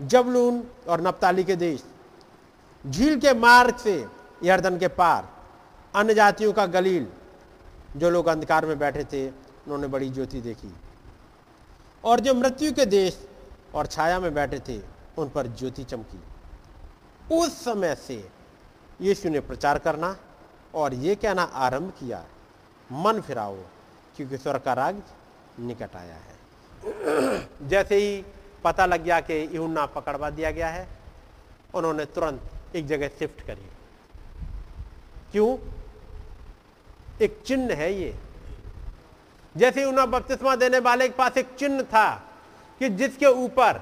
[0.02, 1.84] जबलून और नप्ताली के देश,
[2.86, 4.06] झील के मार्ग से
[4.44, 5.28] यर्दन के पार,
[5.94, 7.06] अन्य जातियों का गलील,
[7.96, 10.74] जो लोग अंधकार में बैठे थे, उन्होंने बड़ी ज्योति देखी।
[12.04, 13.28] और जो मृत्यु के देश
[13.74, 14.80] और छाया में बैठे थे,
[15.18, 16.22] उन पर ज्योति चमकी।
[17.34, 18.28] उस समय से
[19.00, 20.16] यीशु ने प्रचार करना
[20.74, 22.24] और ये कहना आरंभ किया,
[22.92, 23.56] मन फिराओ,
[24.16, 25.02] क्योंकि स्वर्ग का राग
[25.60, 26.38] निकट आया है।
[27.68, 28.24] जैसे ही
[28.64, 30.88] पता लग गया कि यूना पकड़वा दिया गया है,
[31.74, 33.68] उन्होंने तुरंत एक जगह शिफ्ट करी।
[35.32, 35.58] क्यों?
[37.22, 38.16] एक चिन्ह है ये।
[39.56, 42.27] जैसे यूना बपतिस्मा देने वाले के पास एक चिन्ह था
[42.78, 43.72] कि जिसके ऊपर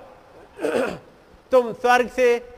[1.51, 2.48] तुम स्वर्ग से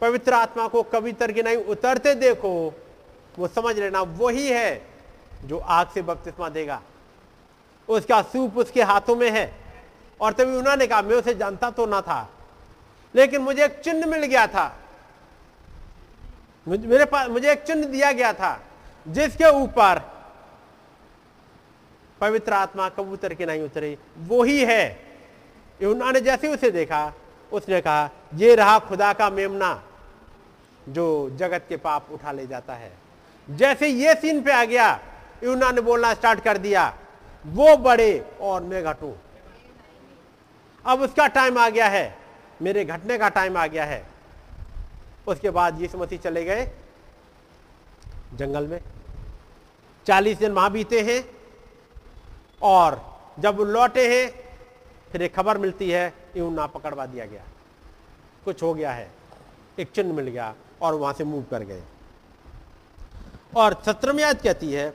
[0.00, 2.74] पवित्र आत्मा को कभी तरह नहीं उतरते देखो,
[3.38, 4.86] वो समझ लेना वही है
[5.44, 6.82] जो आग से बपतिस्मा देगा।
[7.88, 9.52] उसका सूप उसके हाथों में है।
[10.20, 12.28] और तभी उन्होंने कहा, मैं उसे जानता तो ना था,
[13.14, 14.78] लेकिन मुझे एक चिन्ह मिल गया था।
[16.68, 18.60] मेरे पास, मुझे एक चिन्ह दिया गया था,
[19.08, 20.00] जिसके ऊपर
[22.20, 25.07] पवित्र आत्मा कबूतर के नहीं उतरे। वो ही है
[25.80, 27.12] उन्होंने जैसे उसे देखा,
[27.52, 29.82] उसने कहा, ये रहा खुदा का मेमना
[30.88, 32.92] जो जगत के पाप उठा ले जाता है।
[33.48, 34.88] जैसे ये सीन पे आ गया
[35.44, 36.92] यूना ने बोलना स्टार्ट कर दिया,
[37.44, 39.14] वो बड़े और मैं घटू
[40.84, 42.16] अब उसका टाइम आ गया है,
[42.62, 44.06] मेरे घटने का टाइम आ गया है।
[45.28, 46.64] उसके बाद यीशु मसीह चले गए
[48.34, 48.80] जंगल में।
[50.06, 51.22] चालीस दिन वहाँ बीते हैं
[52.62, 53.00] और
[53.38, 54.47] जब लौटे हैं
[55.12, 57.44] फिर एक खबर मिलती है यूँ ना पकड़वा दिया गया।
[58.44, 59.10] कुछ हो गया है,
[59.78, 61.82] एक चिन्ह मिल गया और वहाँ से मूव कर गए।
[63.56, 64.92] और सत्रहवीं याद कहती है,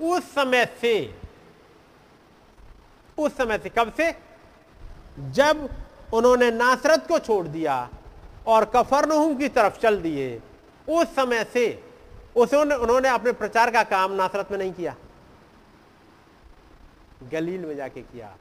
[0.00, 1.14] उस समय से,
[3.18, 4.12] उस समय से कब से?
[5.30, 5.68] जब
[6.14, 7.88] उन्होंने नासरत को छोड़ दिया
[8.46, 10.40] और कफरनहुम की तरफ़ चल दिए,
[10.88, 11.84] उस समय से
[12.36, 14.94] उसे उन्होंने अपने प्रचार का काम नासरत में नहीं किया।
[17.32, 18.34] गलील में जाके किया।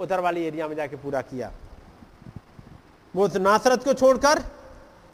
[0.00, 1.52] उधर वाली एरिया में जाके पूरा किया।
[3.14, 4.42] वो नासरत को छोड़कर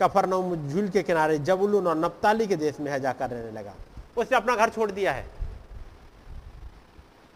[0.02, 3.74] कफरनहुम झील के किनारे जबुलून और नप्ताली के देश में है जाकर रहने लगा।
[4.16, 5.26] उसने अपना घर छोड़ दिया है।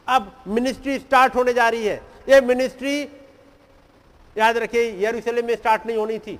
[0.09, 1.97] अब मिनिस्ट्री स्टार्ट होने जा रही है।
[2.29, 3.03] ये मिनिस्ट्री
[4.39, 6.39] याद रखिए, यरूशलेम में स्टार्ट नहीं होनी थी।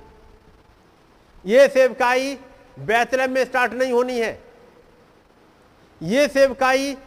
[1.45, 2.37] ये सेवकाई
[2.79, 4.43] बैतलम में स्टार्ट नहीं होनी है।
[6.01, 6.97] ये सेवकाई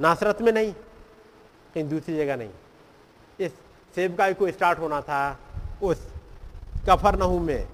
[0.00, 0.74] नासरत में नहीं।
[1.76, 2.50] कहीं दूसरी जगह नहीं।
[3.40, 3.52] इस
[3.94, 5.38] सेवकाई को स्टार्ट होना था,
[5.82, 6.08] उस
[6.88, 7.68] कफर नहू में,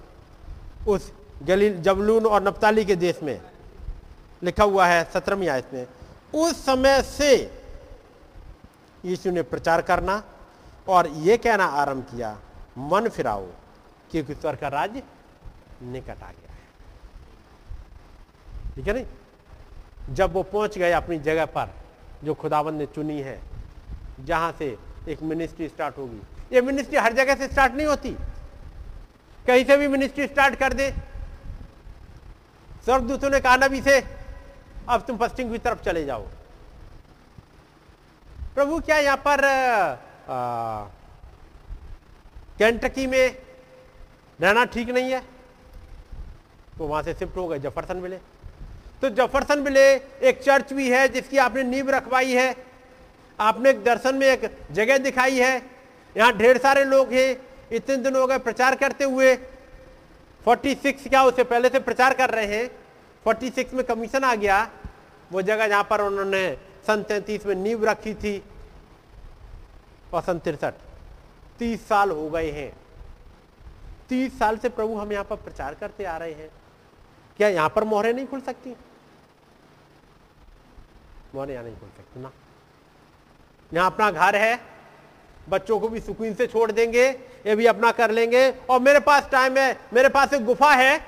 [0.87, 1.11] उस
[1.43, 3.41] गलील जबलून और नप्ताली के देश में,
[4.43, 5.87] लिखा हुआ है सत्रहवीं आयत में।
[6.35, 7.61] उस समय से
[9.05, 10.23] यीशु ने प्रचार करना
[10.87, 12.39] और यह कहना आरंभ किया,
[12.77, 13.45] मन फिराओ,
[14.11, 15.03] क्योंकि स्वर का राज्य
[15.83, 16.67] निकट आ गया है।
[18.75, 19.05] ठीक है नहीं?
[20.09, 21.69] जब वो पहुँच गए अपनी जगह पर,
[22.23, 23.52] जो खुदावन ने चुनी है
[24.19, 24.77] जहाँ से
[25.09, 26.21] एक मिनिस्ट्री स्टार्ट होगी।
[26.51, 28.15] ये मिनिस्ट्री हर जगह से स्टार्ट नहीं होती।
[29.45, 30.89] कहीं से भी मिनिस्ट्री स्टार्ट कर दे।
[32.85, 33.99] स्वर्गदूतों ने कहा, नबी से,
[34.89, 36.27] अब तुम पश्चिम की तरफ़ चले जाओ।
[38.55, 39.41] प्रभु क्या यहाँ पर
[42.59, 43.35] कैंटकी में
[44.39, 45.21] रहना ठीक नहीं है?
[46.77, 48.17] तो वहाँ से शिफ्ट हो गए जफरसन मिले
[49.01, 49.81] तो जफरसन मिले
[50.23, 52.51] एक चर्च भी है जिसकी आपने नींव रखवाई है।
[53.39, 55.55] आपने एक दर्शन में एक जगह दिखाई है।
[56.15, 57.37] यहाँ ढेर सारे लोग हैं।
[57.71, 59.35] इतने दिन हो गए प्रचार करते हुए।
[60.45, 62.69] 46 क्या उससे पहले से प्रचार कर रहे हैं।
[63.25, 64.69] 46 में कमीशन आ गया।
[65.31, 66.57] वो जगह जहाँ पर उन्होंने
[66.87, 68.43] सन तैतीस में नींव रखी थी
[70.13, 70.73] और सन तिरसठ।
[71.59, 72.71] तीस साल हो गए हैं।
[74.09, 76.49] तीस साल से प्रभु हम यहाँ पर प्रचार करते आ रहे हैं।
[77.37, 78.75] क्या यहाँ पर मोहरे नहीं खुल सकती?
[81.35, 82.31] मोहरे यहाँ नहीं खुल सकती ना।
[83.73, 84.59] यहाँ अपना घर है,
[85.49, 87.07] बच्चों को भी सुकून से छोड़ देंगे,
[87.45, 90.99] ये भी अपना कर लेंगे। और मेरे पास टाइम है, मेरे पास एक गुफा है।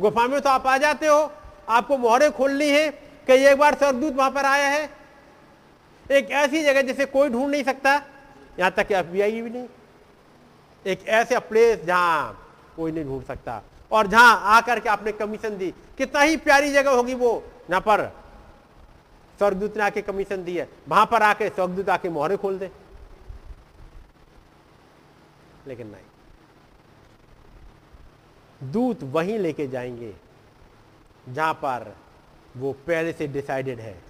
[0.00, 1.30] गुफा में तो आप आ जाते हो,
[1.68, 2.88] आपको मोहरे खोलनी है
[3.28, 4.88] कई एक बार सरदूत वहाँ पर आया है।
[6.06, 7.94] एक ऐसी जगह जिसे कोई ढूंढ नहीं सकता,
[8.58, 9.66] यहाँ तक एफ़ भी नहीं।
[10.86, 12.46] एक ऐसे प्लेस जहाँ
[12.76, 16.90] कोई नहीं ढूंढ सकता। और जहाँ आकर के आपने कमीशन दी। कितना ही प्यारी जगह
[16.90, 18.10] होगी वो, यहाँ पर।
[19.38, 22.70] स्वर्गदूत ने आके कमीशन दी है। वहाँ पर आके स्वर्गदूत आके मोहरे खोल दे।
[25.66, 26.02] लेकिन नहीं।
[28.72, 30.14] दूत वहीं लेके जाएँगे,
[31.28, 31.96] जहाँ पर
[32.56, 34.00] वो पहले से डिसाइडेड है।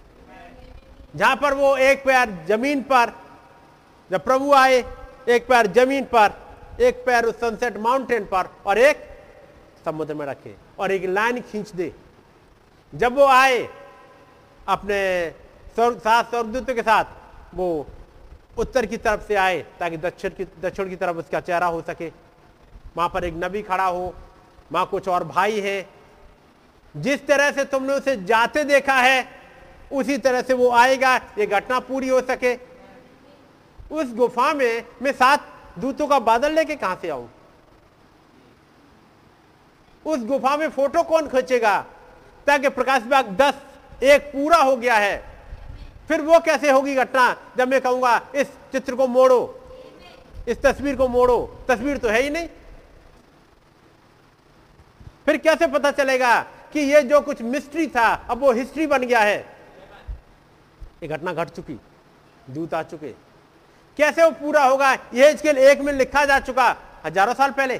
[1.16, 3.12] जहाँ पर वो एक पैर ज़मीन पर,
[4.10, 4.84] जब प्रभु आए,
[5.28, 6.32] एक पैर ज़मीन पर,
[6.80, 8.96] एक पैर उस सनसेट माउंटेन पर, और एक
[9.84, 11.92] समुद्र में रखे, और एक लाइन खींच दे।
[12.94, 13.68] जब वो आए
[14.68, 15.30] अपने
[15.74, 17.04] स्वर्ग, सात स्वर्गदूतों के साथ
[17.54, 17.86] वो
[18.58, 22.12] उत्तर की तरफ़ से आए ताकि दक्षिण की दक्षिण की तरफ़ उसका चेहरा हो सके।
[22.96, 24.14] वहाँ पर एक नबी खड़ा हो।
[24.72, 25.88] वहाँ कुछ और भाई है।
[26.96, 29.28] जिस तरह से तुमने उसे जाते देखा है,
[29.92, 32.54] उसी तरह से वो आएगा। ये घटना पूरी हो सके।
[33.92, 37.30] उस गुफा में मैं सात दूतों का बादल लेके कहाँ से आऊँ?
[40.06, 41.86] उस गुफा में फ़ोटो कौन खींचेगा?
[42.46, 43.54] ताकि प्रकाश बाग दस
[44.02, 45.16] एक पूरा हो गया है।
[46.08, 47.36] फिर वो कैसे होगी घटना?
[47.56, 49.54] जब मैं कहूँगा, इस चित्र को मोड़ो।
[50.48, 52.48] इस तस्वीर को मोड़ो। तस्वीर तो है ही नहीं।
[55.26, 56.40] फिर कैसे पता चलेगा
[56.72, 59.38] कि ये जो कुछ मिस्ट्री था, अब वो हिस्ट्री बन गया है?
[61.02, 61.78] ये घटना घट चुकी।
[62.50, 63.12] दूत आ चुके।
[63.98, 64.92] कैसे वो पूरा होगा?
[65.14, 66.76] यह इसके एक में लिखा जा चुका।
[67.06, 67.78] हज़ारों साल पहले।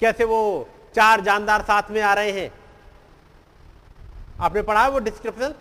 [0.00, 2.50] कैसे वो चार जानदार साथ में आ रहे हैं?
[4.40, 5.54] आपने पढ़ा वो डिस्क्रिप्शन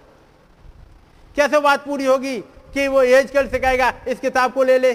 [1.36, 2.40] कैसे बात पूरी होगी
[2.74, 4.92] कि वो एज कल सिखाएगा इस किताब को ले ले।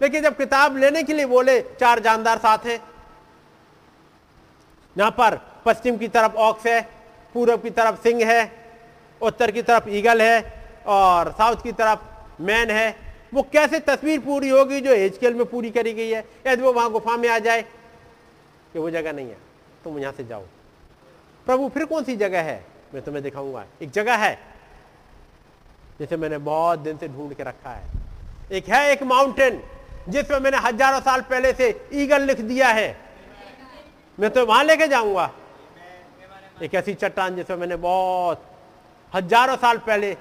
[0.00, 2.78] लेकिन जब किताब लेने के लिए बोले, चार जानदार साथ हैं।
[4.96, 6.80] यहाँ पर पश्चिम की तरफ़ ऑक्स है
[7.34, 8.52] पूर्व की तरफ़ सिंह है,
[9.20, 12.96] उत्तर की तरफ़ ईगल है और साउथ की तरफ़ मैन है।
[13.34, 16.24] वो कैसे तस्वीर पूरी होगी जो एजकेल में पूरी करी गई है?
[16.46, 17.62] यदि वो वहाँ गुफा में आ जाए,
[18.72, 19.36] कि वो जगह नहीं है,
[19.84, 20.44] तुम यहाँ से जाओ।
[21.46, 22.64] प्रभु फिर कौन सी जगह है?
[22.94, 24.38] मैं तुम्हें दिखाऊँगा। एक जगह है,
[25.98, 27.84] जिसे मैंने बहुत दिन से ढूंढ के रखा है।
[28.52, 29.62] एक है एक माउंटेन
[30.08, 32.96] जिसमें मैंने हज़ारों साल पहले से ईगल लिख दिया है।
[34.18, 35.30] मैं तो वहाँ लेके जाऊँगा।
[36.62, 38.42] एक ऐसी चट्टान जिसमें मैंने बहुत
[39.12, 40.16] हज़ारों साल पहले,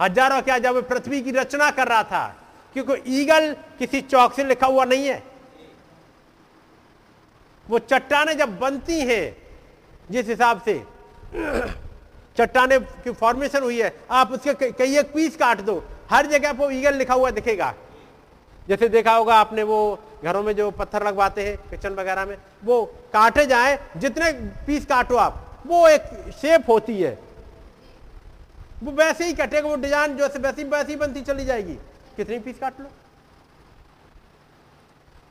[0.00, 2.24] हज़ारों क्या जब पृथ्वी की रचना कर रहा था,
[2.76, 5.22] क्योंकि ईगल किसी चौक से लिखा हुआ नहीं है।
[7.66, 9.36] वो चट्टाने जब बनती हैं,
[10.10, 10.82] जिस हिसाब से
[12.36, 16.72] चट्टाने की फॉर्मेशन हुई है। आप उसके कई एक पीस काट दो। हर जगह पर
[16.72, 17.74] ईगल लिखा हुआ दिखेगा।
[18.68, 22.84] जैसे देखा होगा आपने वो घरों में जो पत्थर लगवाते हैं किचन वगैरह में, वो
[23.12, 24.32] काटे जाए, जितने
[24.66, 26.02] पीस काटो आप, वो एक
[26.42, 27.18] शेप होती है।
[28.82, 31.74] वो वैसे ही कटेगा, वो डिज़ाइन जो वैसी वैसी बनती चली जाएगी।
[32.16, 32.86] कितनी पीस काट लो?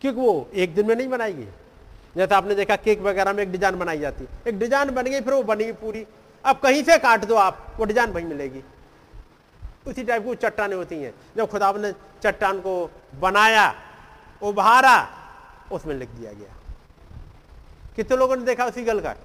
[0.02, 1.48] क्योंकि वो एक दिन में नहीं बनाएगी।
[2.16, 5.22] जैसे आपने देखा केक वगैरह में एक डिज़ाइन बनाई जाती। है एक डिज़ाइन बन गई,
[5.22, 6.06] फिर वो बनेगी पूरी।
[6.44, 8.64] अब कहीं से काट दो आप, वो डिज़ाइन वही मिलेगी।
[9.88, 11.92] उसी टाइप की चट्टाने होती हैं। जब खुदा ने
[12.24, 12.90] चट्टान को
[13.20, 13.74] बनाया,
[14.42, 14.98] उभारा,
[15.72, 16.56] उसमें लिख दिया गया।
[17.96, 19.16] कितने लोगों ने देखा उस ईगल का?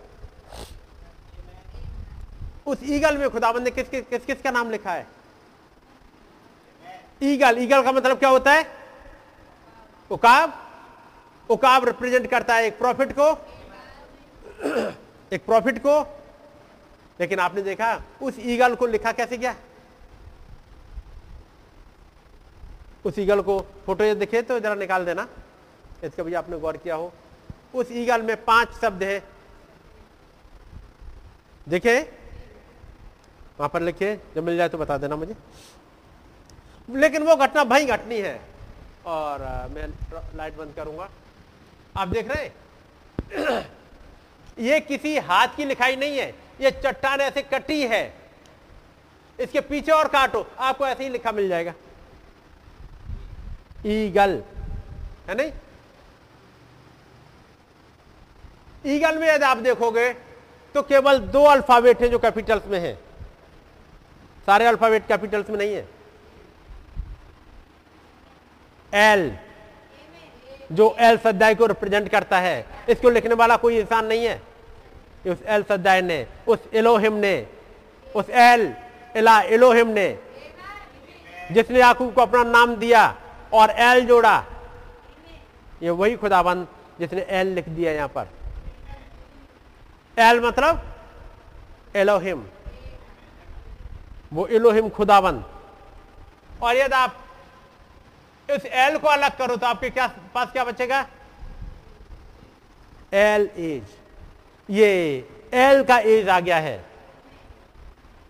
[2.67, 5.07] उस ईगल में खुदाबंद ने किस किस किस का नाम लिखा है?
[7.23, 8.67] ईगल ईगल का मतलब क्या होता है?
[10.11, 10.63] उकाब।
[11.51, 13.31] उकाब रिप्रेजेंट करता है एक प्रॉफिट को।
[15.33, 16.01] एक प्रॉफिट को।
[17.21, 19.55] लेकिन आपने देखा, उस ईगल को लिखा कैसे गया?
[23.05, 25.29] उस ईगल को फ़ोटो ये दिखे तो जरा निकाल देना।
[26.05, 27.13] इसका भी आपने गौर किया हो।
[27.75, 29.23] उस ईगल में पाँच शब्द हैं।
[31.69, 32.01] देखे?
[33.59, 35.37] वहाँ पर लिखे, जब मिल जाए तो बता देना मुझे।
[36.91, 38.41] लेकिन वो घटना भाई घटनी है।
[39.07, 39.41] और
[39.71, 39.89] मैं
[40.37, 41.09] लाइट बंद करूँगा।
[41.97, 43.67] आप देख रहे हैं?
[44.59, 46.29] ये किसी हाथ की लिखाई नहीं है,
[46.61, 48.05] ये चट्टान ऐसे कटी है।
[49.39, 51.75] इसके पीछे और काटो, आपको ऐसे ही लिखा मिल जाएगा।
[53.87, 54.43] ईगल,
[55.29, 55.53] है नहीं?
[58.87, 60.13] ईगल में यदि आप देखोगे
[60.75, 62.95] तो केवल दो अल्फ़ाबेट हैं जो कैपिटल्स में हैं।
[64.47, 65.89] सारे अल्फ़ाबेट कैपिटल्स में नहीं है।
[68.93, 69.31] एल
[70.73, 74.41] जो एल सद्दाई को रिप्रेजेंट करता है, इसको लिखने वाला कोई इंसान नहीं है।
[75.27, 77.47] उस एल सद्दाई ने, उस एलोहिम ने,
[78.07, 78.75] उस एल
[79.17, 80.19] इला एलोहिम ने,
[81.53, 83.05] जिसने याकूब को अपना नाम दिया
[83.55, 84.45] और एल जोड़ा,
[85.83, 86.67] ये वही खुदाबंद
[87.01, 88.29] जिसने एल लिख दिया यहाँ पर।
[90.17, 90.83] एल मतलब
[91.97, 92.45] एलोहिम
[94.33, 95.45] वो एलोहिम खुदाबंद।
[96.63, 97.17] और यदि आप
[98.49, 101.07] इस एल को अलग करो तो आपके क्या, पास क्या बचेगा?
[103.15, 103.95] एल एज
[104.69, 104.91] ये
[105.55, 106.85] एल का एज आ गया है।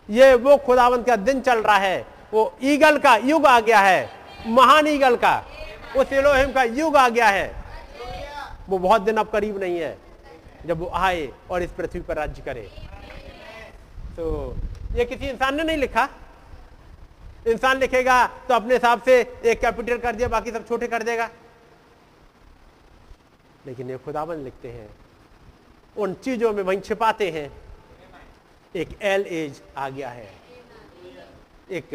[0.09, 4.11] ये वो खुदावंत का दिन चल रहा है। वो ईगल का युग आ गया है।
[4.49, 5.37] महान ईगल का।
[5.97, 7.65] उस एलोहिम का युग आ गया है।
[8.69, 9.97] वो बहुत दिन अब करीब नहीं है,
[10.67, 12.69] जब वो आए और इस पृथ्वी पर राज्य करे।
[14.17, 14.55] तो
[14.95, 16.09] ये किसी इंसान ने नहीं लिखा।
[17.47, 21.29] इंसान लिखेगा तो अपने हिसाब से एक कैपिटल कर दिया, बाकी सब छोटे कर देगा।
[23.67, 24.89] लेकिन ये खुदाबंद लिखते हैं,
[25.97, 27.51] उन चीज़ों में वहीं छिपाते हैं।
[28.75, 30.29] एक एल एज आ गया है।
[31.71, 31.95] एक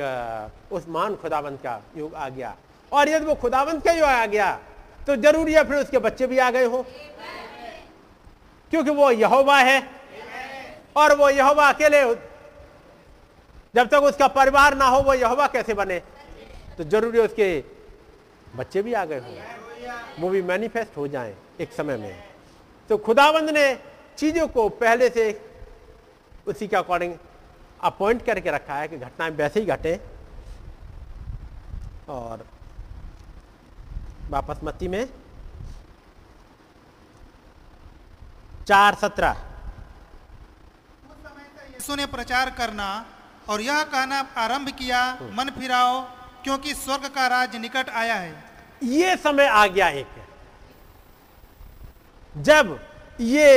[0.71, 2.55] उस महान खुदाबंद का युग आ गया।
[2.91, 4.51] और यदि वो खुदाबंद का युग आ गया
[5.07, 6.85] तो ज़रूरी है फिर उसके बच्चे भी आ गए हो।
[8.71, 9.81] क्योंकि वो यहोवा है।
[10.95, 12.01] और वो यहोवा अकेले
[13.75, 15.99] जब तक उसका परिवार ना हो, वो यहोवा कैसे बने?
[16.77, 17.63] तो ज़रूरी उसके
[18.55, 22.23] बच्चे भी आ गए हो। वो भी मैनिफेस्ट हो जाएँ एक समय में।
[22.89, 23.63] तो खुदाबंद ने
[24.17, 25.25] चीज़ों को पहले से
[26.47, 27.13] उसी के अकॉर्डिंग
[27.81, 29.99] अपॉइंट करके रखा है कि घटनाएँ वैसे ही घटे
[32.09, 32.45] और
[34.29, 35.05] वापस मत्ती में
[38.67, 39.35] चार सत्रह।
[41.73, 42.87] यीशु ने प्रचार करना
[43.51, 44.99] और यह कहना आरंभ किया
[45.33, 46.01] मन फिराओ
[46.43, 48.33] क्योंकि स्वर्ग का राज्य निकट आया है।
[48.83, 50.07] ये समय आ गया एक।
[52.35, 52.79] जब
[53.21, 53.47] ये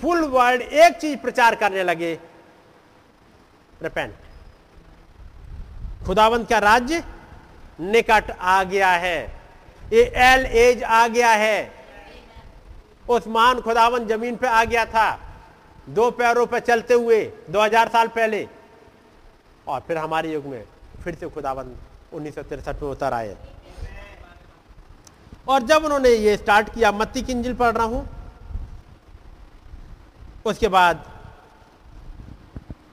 [0.00, 2.12] फुल वर्ल्ड एक चीज़ प्रचार करने लगे
[3.82, 4.14] रिपेंट
[6.06, 7.02] खुदावंत का राज्य
[7.80, 9.18] निकट आ गया है।
[9.92, 11.58] ये एल एज आ गया है।
[13.08, 15.08] उस महान खुदावंत ज़मीन पे आ गया था।
[15.88, 18.46] दो पैरों पे चलते हुए 2000 साल पहले
[19.68, 20.64] और फिर हमारे युग में
[21.04, 23.36] फिर से खुदावंत उन्नीस में उतर आए।
[25.48, 28.08] और जब उन्होंने ये स्टार्ट किया, मत्ती की इंजिल पढ़ रहा हूँ,
[30.46, 31.04] उसके बाद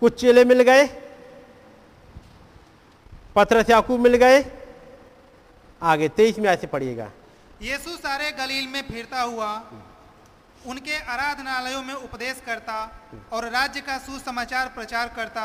[0.01, 0.85] कुछ चेले मिल गए,
[3.35, 4.43] पत्रस याकूब मिल गए,
[5.81, 7.09] आगे तेईस में ऐसे पढ़िएगा।
[7.61, 9.51] यीशु सारे गलील में फिरता हुआ,
[10.67, 12.75] उनके आराधनालयों में उपदेश करता
[13.33, 15.43] और राज्य का सुसमाचार प्रचार करता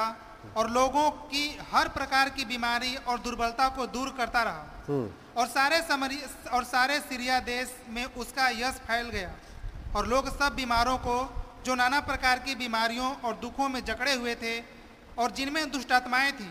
[0.56, 5.46] और लोगों की हर प्रकार की बीमारी और दुर्बलता को दूर करता रहा। हम्म। और
[5.46, 6.18] सारे समरी
[6.52, 9.32] और सारे सीरिया देश में उसका यश फैल गया।
[9.96, 14.34] और लोग सब बीमारों को जो नाना प्रकार की बीमारियों और दुखों में जकड़े हुए
[14.34, 14.60] थे
[15.18, 16.50] और जिनमें दुष्टात्माएँ थी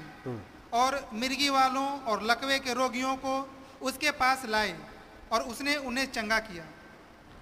[0.74, 3.50] और मिर्गी वालों और लकवे के रोगियों को
[3.82, 4.76] उसके पास लाए
[5.32, 6.64] और उसने उन्हें चंगा किया।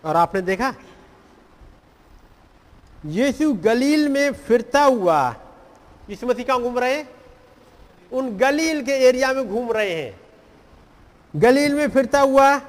[0.06, 0.74] और आपने देखा?
[3.06, 5.36] यीशु गलील में फिरता हुआ
[6.10, 7.10] यीशु मसीह कहाँ घूम रहे हैं?
[8.12, 10.20] उन गलील के एरिया में घूम रहे हैं।
[11.36, 12.62] गलील में फिरता हुआ,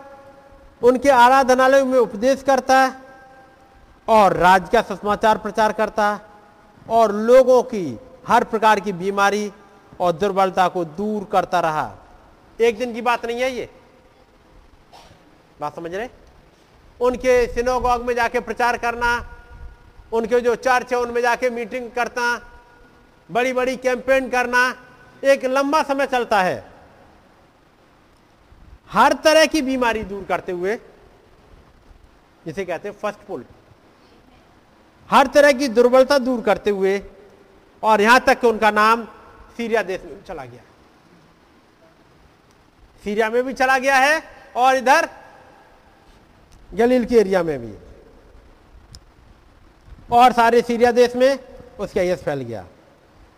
[0.83, 3.01] उनके आराधनालय में उपदेश करता
[4.09, 6.21] और राज्य का सुसमाचार प्रचार करता
[6.89, 7.99] और लोगों की
[8.29, 9.53] हर प्रकार की बीमारी
[10.01, 11.97] और दुर्बलता को दूर करता रहा।
[12.61, 13.69] एक दिन की बात नहीं है ये।
[15.61, 16.09] बात समझ रहे
[17.01, 19.29] उनके सिनोगॉग में जाके प्रचार करना,
[20.13, 22.55] उनके जो चर्च है, उनमें जाके मीटिंग करना
[23.29, 24.63] बड़ी बड़ी कैंपेन करना
[25.23, 26.65] एक लंबा समय चलता है।
[28.91, 30.77] हर तरह की बीमारी दूर करते हुए,
[32.47, 33.45] जिसे कहते हैं फ़र्स्ट पुल
[35.11, 37.01] हर तरह की दुर्बलता दूर करते हुए,
[37.83, 39.05] और यहाँ तक कि उनका नाम
[39.57, 40.63] सीरिया देश में चला गया।
[43.05, 44.23] सीरिया में भी चला गया है,
[44.57, 45.09] और इधर
[46.71, 47.75] गलील के एरिया में भी।
[50.13, 51.39] और सारे सीरिया देश में
[51.79, 52.65] उसका यश फैल गया।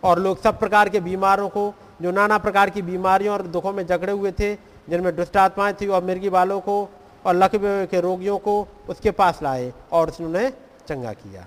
[0.03, 3.85] और लोग सब प्रकार के बीमारों को, जो नाना प्रकार की बीमारियों और दुखों में
[3.87, 4.53] जकड़े हुए थे,
[4.89, 6.89] जिनमें दुष्ट आत्माएँ थी और मिर्गी वालों को
[7.25, 10.49] और लकवे के रोगियों को उसके पास लाए और उसने
[10.87, 11.45] चंगा किया।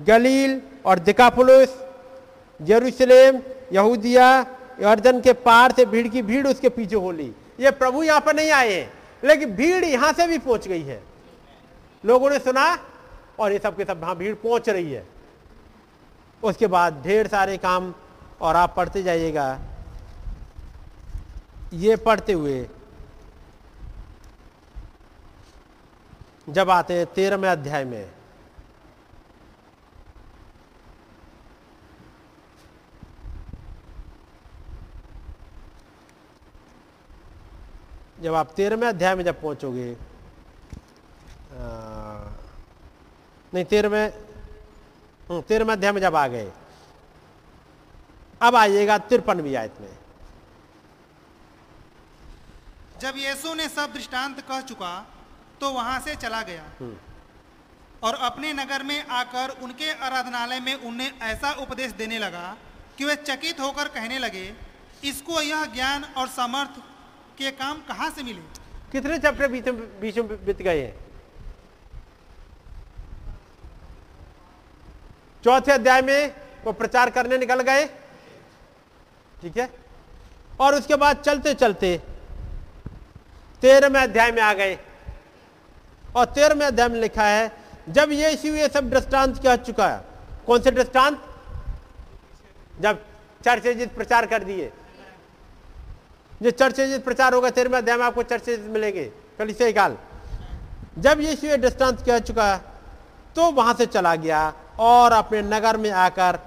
[0.00, 1.76] गलील और दिकापुलुस,
[2.60, 3.40] यरूशलेम,
[3.72, 4.28] यहूदिया,
[4.82, 8.34] यर्दन के पार से भीड़ की भीड़ उसके पीछे हो ली। ये प्रभु यहाँ पर
[8.36, 8.92] नहीं आए हैं
[9.22, 11.02] लेकिन भीड़ यहाँ से भी पहुँच गई है।
[12.04, 12.66] लोगों ने सुना
[13.38, 15.04] और ये सब के सब वहाँ भीड़ पहुँच रही है।
[16.42, 17.92] उसके बाद ढेर सारे काम
[18.40, 19.48] और आप पढ़ते जाइएगा।
[21.72, 22.68] ये पढ़ते हुए
[26.48, 28.10] जब आते हैं तेरहवें अध्याय में,
[38.22, 39.96] जब आप तेरहवें अध्याय में जब पहुंचोगे
[43.52, 44.29] नहीं, तेरहवें
[45.30, 46.50] हम्म, तेरहवें अध्याय में जब आ गए
[48.40, 49.98] अब आइएगा तिरपनवी आयत में।
[53.00, 54.94] जब यीशु ने सब दृष्टांत कह चुका
[55.60, 56.64] तो वहाँ से चला गया।
[58.02, 62.56] और अपने नगर में आकर उनके आराधनालय में उन्हें ऐसा उपदेश देने लगा
[62.98, 64.52] कि वे चकित होकर कहने लगे
[65.04, 66.80] इसको यह ज्ञान और समर्थ
[67.38, 68.42] के काम कहाँ से मिले?
[68.92, 71.09] कितने चैप्टर बीच में बीच में बीत गए हैं?
[75.44, 76.34] चौथे अध्याय में
[76.64, 77.84] वो प्रचार करने निकल गए।
[79.42, 79.68] ठीक है?
[80.60, 81.96] और उसके बाद चलते चलते
[83.62, 84.78] तेरहवें अध्याय में आ गए।
[86.16, 87.50] और तेरहवें अध्याय में लिखा है,
[87.88, 90.04] जब ये यीशु ये सब दृष्टांत कह चुका है,
[90.46, 91.22] कौन से दृष्टांत?
[92.80, 93.02] जब
[93.44, 94.70] चर्चेज प्रचार कर दिए।
[96.42, 99.04] जो चर्चेज प्रचार होगा, तेरहवें अध्याय में आपको चर्चेज मिलेंगे।
[99.38, 99.96] कल से काल
[100.98, 102.56] जब यीशु ये दृष्टांत कह चुका
[103.36, 106.38] तो वहाँ से चला गया। और अपने नगर में आकर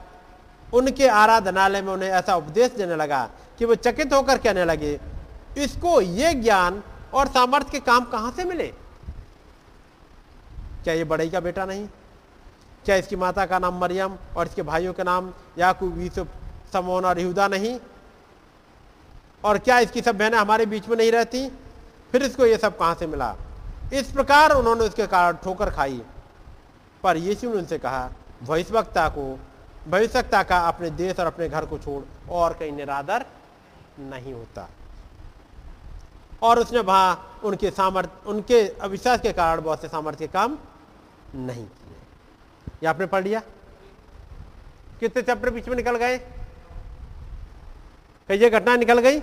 [0.73, 3.23] उनके आराधनालय में उन्हें ऐसा उपदेश देने लगा
[3.59, 4.99] कि वो चकित होकर कहने लगे,
[5.57, 6.81] इसको ये ज्ञान
[7.13, 8.67] और सामर्थ्य के काम कहाँ से मिले?
[10.83, 11.87] क्या ये बड़ई का बेटा नहीं?
[12.85, 16.27] क्या इसकी माता का नाम मरियम और इसके भाइयों के नाम याकूब, यूसुफ,
[16.73, 17.77] समोन और यहूदा नहीं?
[19.43, 21.47] और क्या इसकी सब बहनें हमारे बीच में नहीं रहती?
[22.11, 23.35] फिर इसको ये सब कहाँ से मिला?
[23.93, 26.01] इस प्रकार उन्होंने उसके कारण ठोकर खाई।
[27.03, 28.09] पर यीशु ने उनसे कहा
[28.43, 29.39] भविष्यवक्ता को
[29.87, 33.25] भविष्यता का अपने देश और अपने घर को छोड़ और कहीं निरादर
[33.99, 34.69] नहीं होता।
[36.43, 40.57] और उसने वहाँ उनके सामर्थ्य उनके अविश्वास के कारण बहुत से सामर्थ्य काम
[41.35, 41.97] नहीं किए।
[42.67, 43.41] ये आपने पढ़ लिया?
[44.99, 46.17] कितने चैप्टर बीच में निकल गए?
[48.27, 49.19] कई घटना निकल गई?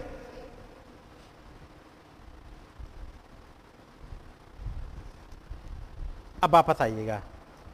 [6.44, 7.22] अब वापस आइएगा।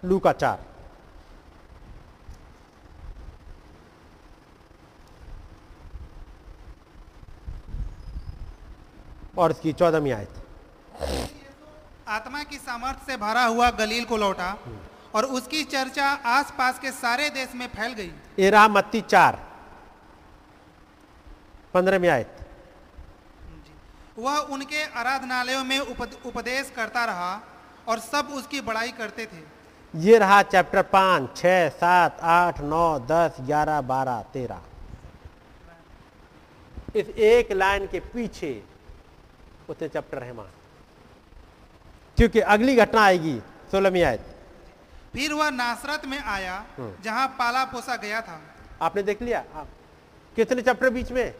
[0.04, 0.75] लू का चार।
[9.38, 10.30] और इसकी चौदहवीं आयत।
[12.08, 14.58] आत्मा की सामर्थ्य से भरा हुआ गलील को लौटा
[15.14, 19.46] और उसकी चर्चा आसपास के सारे देश में फैल गई। रहा मत्ती चार
[21.74, 22.38] पंद्रहवीं आयत।
[24.18, 27.40] वह उनके आराधनालयों में उपद- उपदेश करता रहा
[27.88, 29.56] और सब उसकी बड़ाई करते थे।
[29.94, 31.42] ये रहा चैप्टर पाँच छ
[31.72, 34.60] सात आठ नौ दस ग्यारह बारह तेरह।
[36.96, 38.75] इस एक लाइन के पीछे
[39.68, 40.52] उतने चैप्टर है वहाँ।
[42.18, 43.38] क्योंकि अगली घटना आएगी
[43.70, 44.34] सोलहवीं आयत।
[45.12, 48.40] फिर वह नासरत में आया जहाँ पाला पोसा गया था।
[48.82, 49.44] आपने देख लिया?
[49.54, 49.68] आप
[50.36, 51.34] कितने चैप्टर बीच में?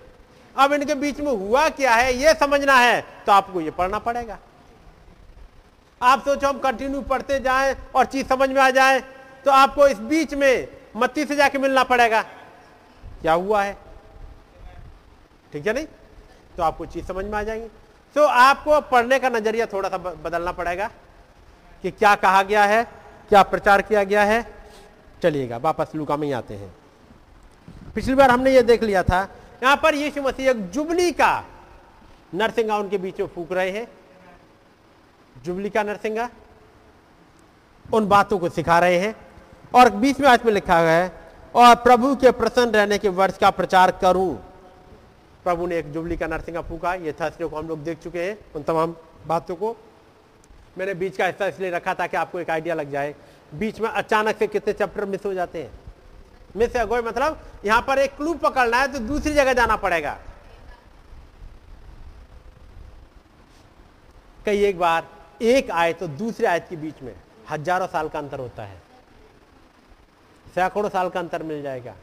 [0.57, 4.39] अब इनके बीच में हुआ क्या है यह समझना है तो आपको यह पढ़ना पड़ेगा।
[6.01, 9.01] आप सोचो हम कंटिन्यू पढ़ते जाएँ और चीज़ समझ में आ जाए
[9.45, 12.23] तो आपको इस बीच में मत्ती से जाके मिलना पड़ेगा।
[13.23, 13.77] क्या हुआ है?
[15.53, 15.87] ठीक है नहीं?
[16.57, 17.69] तो आपको चीज़ समझ में आ जाएगी।
[18.17, 20.87] तो आपको पढ़ने का नज़रिया थोड़ा सा बदलना पड़ेगा
[21.85, 22.83] कि क्या कहा गया है,
[23.31, 24.41] क्या प्रचार किया गया है।
[25.23, 26.73] चलिएगा, वापस लुका में ही आते हैं।
[27.95, 29.21] पिछली बार हमने ये देख लिया था,
[29.63, 31.45] यहाँ पर यीशु मसीह एक जुबली का
[32.35, 33.87] नरसिंगा उनके बीच में फूक रहे हैं।
[35.37, 36.29] जुबली का नरसिंगा
[37.87, 39.15] उन बातों को सिखा रहे हैं
[39.75, 41.13] और बीच में आज में लिखा गया है,
[41.55, 44.37] और प्रभु के प्रसन्न रहने के वर्ष का प्रचार करूँ।
[45.47, 48.39] प्रभु ने एक जुबली का नरसिंगा फूका, ये थर्सडे को हम लोग देख चुके हैं
[48.55, 48.95] उन तमाम
[49.27, 49.77] बातों को।
[50.79, 53.15] मैंने बीच का हिस्सा इसलिए रखा था कि आपको एक आइडिया लग जाए,
[53.55, 55.71] बीच में अचानक से कितने चैप्टर मिस हो जाते हैं।
[56.57, 57.39] मिस है मतलब?
[57.65, 60.17] यहाँ पर एक क्लू पकड़ना है तो दूसरी जगह जाना पड़ेगा।
[64.47, 65.07] कई एक बार,
[65.43, 67.15] एक आयत तो दूसरे आयत के बीच में,
[67.51, 68.81] हज़ारों साल का अंतर होता है।
[70.55, 71.95] सैकड़ों साल का अंतर मिल जाएगा।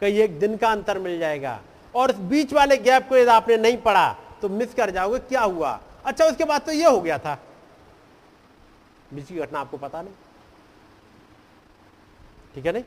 [0.00, 1.60] कई एक दिन का अंतर मिल जाएगा।
[1.94, 4.12] और बीच वाले गैप को यदि आपने नहीं पढ़ा
[4.42, 5.80] तो मिस कर जाओगे, क्या हुआ?
[6.04, 7.38] अच्छा उसके बाद तो ये हो गया था।
[9.14, 10.14] बीच की घटना आपको पता नहीं।
[12.54, 12.84] ठीक है नहीं?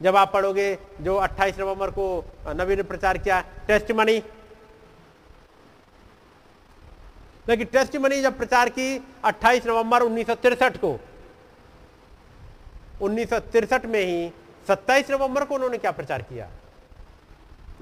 [0.00, 4.22] जब आप पढ़ोगे, जो 28 नवंबर को नबी ने प्रचार किया टेस्ट मनी
[7.48, 10.26] लेकिन टेस्ट मनी जब प्रचार की 28 नवंबर उन्नीस
[10.78, 10.98] को।
[13.02, 13.32] उन्नीस
[13.84, 14.30] में ही
[14.68, 16.48] 27 नवंबर को उन्होंने क्या प्रचार किया?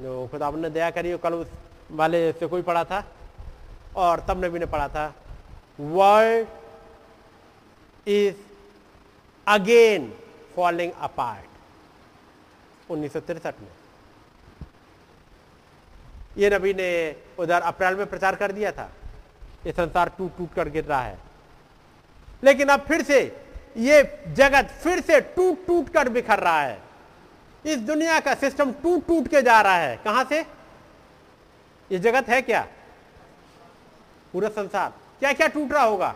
[0.00, 1.48] जो खुदा ने दया करी, कल उस
[1.90, 3.04] वाले से कोई पढ़ा था?
[3.96, 5.14] और तब नबी ने पढ़ा था
[5.80, 6.48] world
[8.08, 8.34] is
[9.46, 10.12] again
[10.56, 13.68] falling apart उन्नीस में।
[16.38, 16.90] ये नबी ने
[17.38, 18.90] उधर अप्रैल में प्रचार कर दिया था,
[19.66, 21.18] ये संसार टूट टूट कर गिर रहा है।
[22.44, 23.20] लेकिन अब फिर से
[23.76, 26.87] ये जगत फिर से टूट टूट कर बिखर रहा है।
[27.64, 30.40] इस दुनिया का सिस्टम टूट टूट के जा रहा है। कहाँ से?
[31.90, 32.66] ये जगत है क्या?
[34.32, 36.14] पूरा संसार। क्या क्या टूट रहा होगा?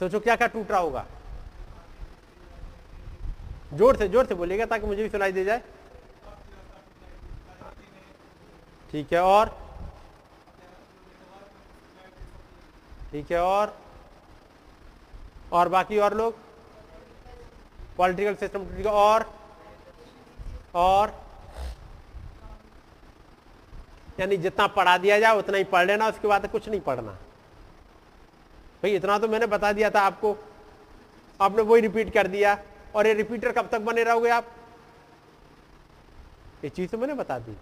[0.00, 1.04] सोचो क्या क्या टूट रहा होगा।
[3.74, 5.62] ज़ोर से ज़ोर से बोलिएगा ताकि मुझे भी सुनाई दे जाए।
[8.92, 9.48] ठीक है, और?
[13.12, 13.76] ठीक है, और?
[15.54, 16.34] और बाकी और लोग?
[17.96, 19.34] पॉलिटिकल सिस्टम और?
[20.74, 21.24] और?
[24.20, 28.94] यानी जितना पढ़ा दिया जाए, उतना ही पढ़ लेना, उसके बाद कुछ नहीं पढ़ना। भाई,
[28.94, 30.36] इतना तो मैंने बता दिया था आपको।
[31.40, 32.58] आपने वही रिपीट कर दिया।
[32.94, 34.46] और ये रिपीटर कब तक बने रहोगे आप?
[36.64, 37.52] ये चीज़ तो मैंने बता दी।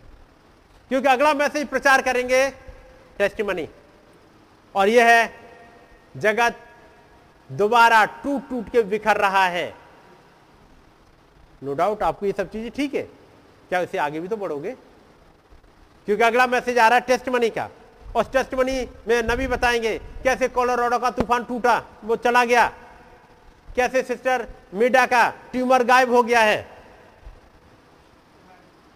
[0.89, 2.51] क्योंकि अगला मैसेज प्रचार करेंगे
[3.19, 3.69] टेस्टिमनी
[4.74, 5.35] और यह है,
[6.16, 6.56] जगत
[7.52, 9.74] दोबारा टूट टूट के बिखर रहा है।
[11.62, 13.02] नो no डाउट आपको ये सब चीज़ें ठीक है।
[13.68, 14.72] क्या इससे आगे भी तो बढ़ोगे?
[16.06, 17.68] क्योंकि अगला मैसेज आ रहा है टेस्ट मनी का।
[18.16, 22.72] और टेस्ट मनी में नबी बताएँगे, कैसे कोलोराडो का तूफ़ान टूटा, वो चला गया।
[23.76, 26.68] कैसे सिस्टर मीडा का ट्यूमर गायब हो गया है।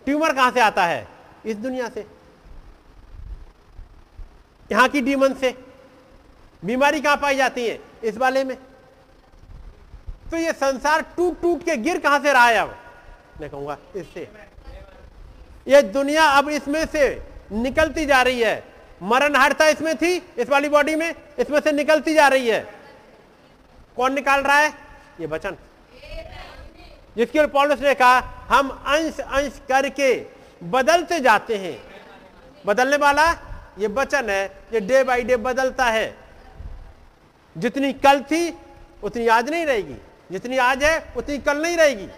[0.04, 1.08] ट्यूमर कहाँ से आता है?
[1.46, 2.06] इस दुनिया से।
[4.72, 5.65] यहाँ की डीमन से।
[6.66, 7.78] बीमारी कहाँ पाई जाती है?
[8.04, 8.56] इस वाले में।
[10.30, 12.76] तो ये संसार टूट टूट के गिर कहाँ से रहा है अब?
[13.40, 14.28] मैं कहूँगा, इससे।
[15.68, 17.22] ये दुनिया अब इसमें से
[17.52, 18.64] निकलती जा रही है।
[19.02, 22.60] मरण हरता इसमें थी, इस वाली बॉडी में, इसमें से निकलती जा रही है।
[23.96, 24.72] कौन निकाल रहा है?
[25.20, 25.56] ये वचन।
[27.16, 28.18] जिसके लिए पॉलिस ने कहा,
[28.48, 30.26] हम अंश अंश करके
[30.62, 31.78] बदलते जाते हैं।
[32.66, 33.30] बदलने वाला
[33.78, 36.25] ये वचन है, ये डे बाय डे बदलता है।
[37.56, 38.58] जितनी कल थी,
[39.02, 39.96] उतनी आज नहीं रहेगी।
[40.32, 42.08] जितनी आज है, उतनी कल नहीं रहेगी।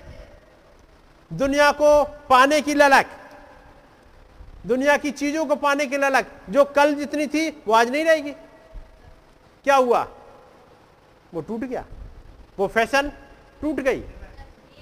[1.33, 3.07] दुनिया को पाने की ललक,
[4.67, 8.31] दुनिया की चीज़ों को पाने की ललक, जो कल जितनी थी, वो आज नहीं रहेगी।
[9.65, 10.09] क्या हुआ?
[11.35, 11.85] वो टूट गया।
[12.59, 13.13] वो फ़ैशन
[13.63, 14.05] टूट गई।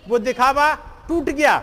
[0.08, 0.74] वो दिखावा
[1.08, 1.62] टूट गया।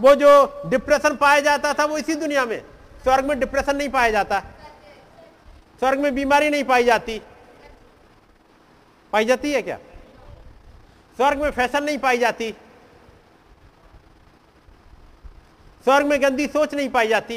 [0.00, 2.62] वो जो डिप्रेशन पाया जाता था, वो इसी दुनिया में।
[3.02, 4.40] स्वर्ग में डिप्रेशन नहीं पाया जाता।
[5.78, 7.22] स्वर्ग में बीमारी नहीं पाई जाती।
[9.12, 9.76] पाई जाती है क्या?
[11.16, 12.54] स्वर्ग में फ़ैशन नहीं पाई जाती।
[15.84, 17.34] स्वर्ग में गंदी सोच नहीं पाई जाती।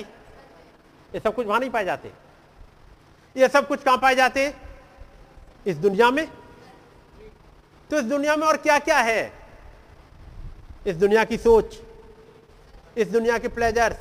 [1.15, 2.11] ये सब कुछ वहाँ नहीं पाए जाते।
[3.35, 4.53] ये सब कुछ कहाँ पाए जाते?
[5.67, 6.27] इस दुनिया में।
[7.89, 9.45] तो इस दुनिया में और क्या क्या है?
[10.87, 11.77] इस दुनिया की सोच,
[12.97, 13.97] इस दुनिया के प्लेजर्स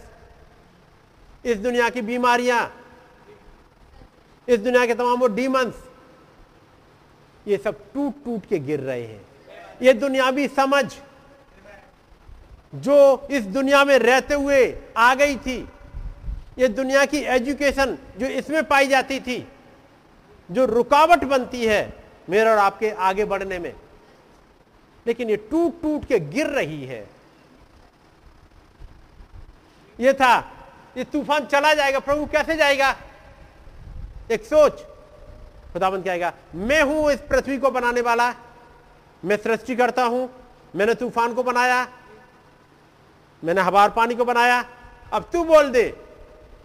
[1.45, 2.75] इस दुनिया की बीमारियाँ,
[4.49, 5.75] इस दुनिया के तमाम वो डीमंस
[7.47, 9.21] ये सब टूट टूट के गिर रहे हैं।
[9.83, 10.85] ये दुनियावी समझ
[12.75, 14.63] जो इस दुनिया में रहते हुए
[14.97, 15.57] आ गई थी,
[16.59, 19.47] ये दुनिया की एजुकेशन जो इसमें पाई जाती थी,
[20.49, 21.93] जो रुकावट बनती है
[22.29, 23.73] मेरे और आपके आगे बढ़ने में,
[25.07, 27.07] लेकिन ये टूट टूट के गिर रही है।
[29.99, 30.37] ये था,
[30.97, 32.95] ये तूफ़ान चला जाएगा, प्रभु कैसे जाएगा?
[34.31, 34.85] एक सोच
[35.75, 38.35] खुदाबंद कहेगा, मैं हूँ इस पृथ्वी को बनाने वाला,
[39.23, 40.29] मैं सृष्टि करता हूँ,
[40.77, 41.87] मैंने तूफ़ान को बनाया,
[43.43, 44.65] मैंने हवार पानी को बनाया,
[45.13, 45.89] अब तू बोल दे।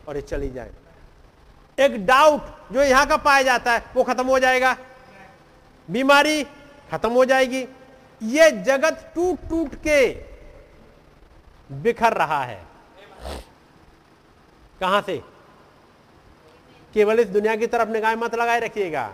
[0.07, 0.71] और ये चली जाए।
[1.77, 4.75] एक डाउट जो यहाँ का पाया जाता है, वो खत्म हो जाएगा।
[5.89, 6.43] बीमारी
[6.91, 7.65] खत्म हो जाएगी।
[8.21, 10.07] ये जगत टूट टूट के
[11.73, 12.61] बिखर रहा है।
[14.79, 15.21] कहाँ से?
[16.93, 19.11] केवल इस दुनिया की तरफ़ निगाह मत लगाए रखिएगा।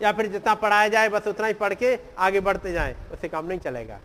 [0.00, 3.46] या फिर जितना पढ़ाया जाए, बस उतना ही पढ़ के आगे बढ़ते जाएँ उससे काम
[3.46, 3.98] नहीं चलेगा।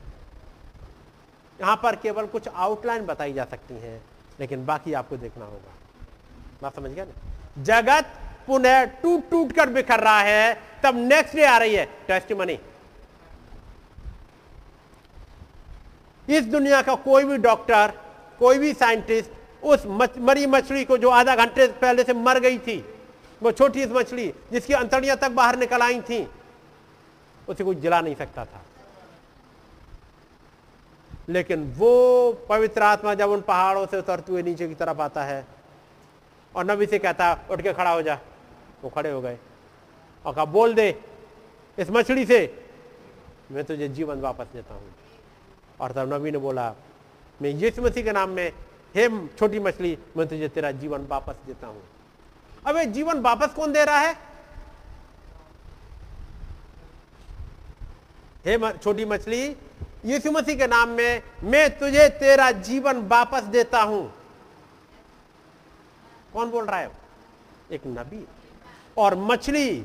[1.59, 4.01] यहाँ पर केवल कुछ आउटलाइन बताई जा सकती हैं,
[4.39, 5.73] लेकिन बाकी आपको देखना होगा।
[6.61, 7.63] बात समझ गया ना?
[7.63, 8.13] जगत
[8.47, 12.57] पुनः टूट टूट कर बिखर रहा है। तब नेक्स्ट डे आ रही है। टेस्ट मनी
[16.27, 17.91] इस दुनिया का कोई भी डॉक्टर
[18.39, 19.85] कोई भी साइंटिस्ट उस
[20.19, 22.77] मरी मछली को जो आधा घंटे पहले से मर गई थी
[23.43, 26.27] वो छोटी मछली जिसकी अंतड़ियाँ तक बाहर निकल आई थी,
[27.47, 28.61] उसे कोई जला नहीं सकता था।
[31.29, 35.45] लेकिन वो पवित्र आत्मा जब उन पहाड़ों से उतरते हुए नीचे की तरफ़ आता है,
[36.55, 38.19] और नबी से कहता, उठ के खड़ा हो जा।
[38.83, 39.37] वो खड़े हो गए।
[40.25, 40.99] और कहा, बोल दे,
[41.79, 42.65] इस मछली से
[43.51, 44.93] मैं तुझे जीवन वापस देता हूँ।
[45.79, 46.73] और तब नबी ने बोला,
[47.41, 48.51] मैं यीशु मसीह के नाम में,
[48.95, 51.81] हे छोटी मछली, मैं तुझे तेरा जीवन वापस देता हूँ।
[52.67, 54.17] अब जीवन वापस कौन दे रहा है?
[58.45, 59.55] हे छोटी मछली,
[60.05, 64.13] यीशु मसीह के नाम में मैं तुझे तेरा जीवन वापस देता हूँ।
[66.33, 66.91] कौन बोल रहा है?
[67.71, 68.27] एक नबी।
[68.97, 69.79] और मछली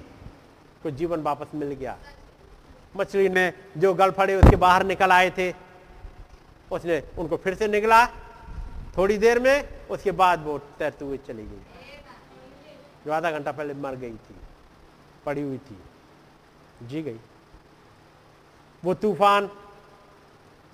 [0.83, 1.97] को जीवन वापस मिल गया।
[2.97, 5.55] मछली ने जो गल फड़े, उसके बाहर निकल आए थे।
[6.73, 8.07] उसने, उनको फिर से निकला।
[8.97, 11.61] थोड़ी देर में, उसके बाद वो तैरते हुए चली गई।
[13.09, 14.35] जो आधा घंटा पहले मर गई थी,
[15.27, 15.79] पड़ी हुई थी,
[16.83, 17.19] जी गई।
[18.85, 19.51] वो तूफ़ान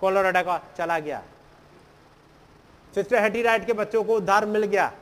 [0.01, 1.23] कोलोराडो का चला गया।
[2.95, 4.93] सिस्टर हेटी राइट के बच्चों को उद्धार मिल गया।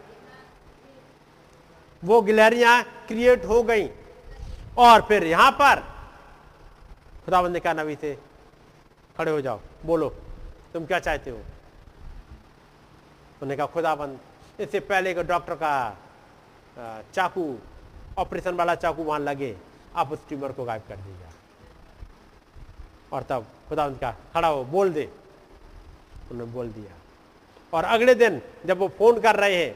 [2.04, 3.90] वो गिलहरियाँ क्रिएट हो गई।
[4.78, 5.80] और फिर यहाँ पर
[7.24, 8.18] खुदाबंद ने कहा नबी से
[9.16, 10.08] खड़े हो जाओ। बोलो,
[10.72, 11.36] तुम क्या चाहते हो?
[11.36, 14.18] उन्होंने कहा, खुदाबंद,
[14.60, 15.96] इससे पहले कि डॉक्टर का
[16.76, 17.58] चाकू,
[18.18, 19.56] ऑपरेशन वाला चाकू वहाँ लगे,
[19.96, 21.26] आप उस ट्यूमर को गायब कर दीजिए।
[23.12, 25.08] और तब खुदा का खड़ा हो, बोल दे।
[26.30, 26.92] उन्होंने बोल दिया।
[27.72, 29.74] और अगले दिन जब वो फ़ोन कर रहे हैं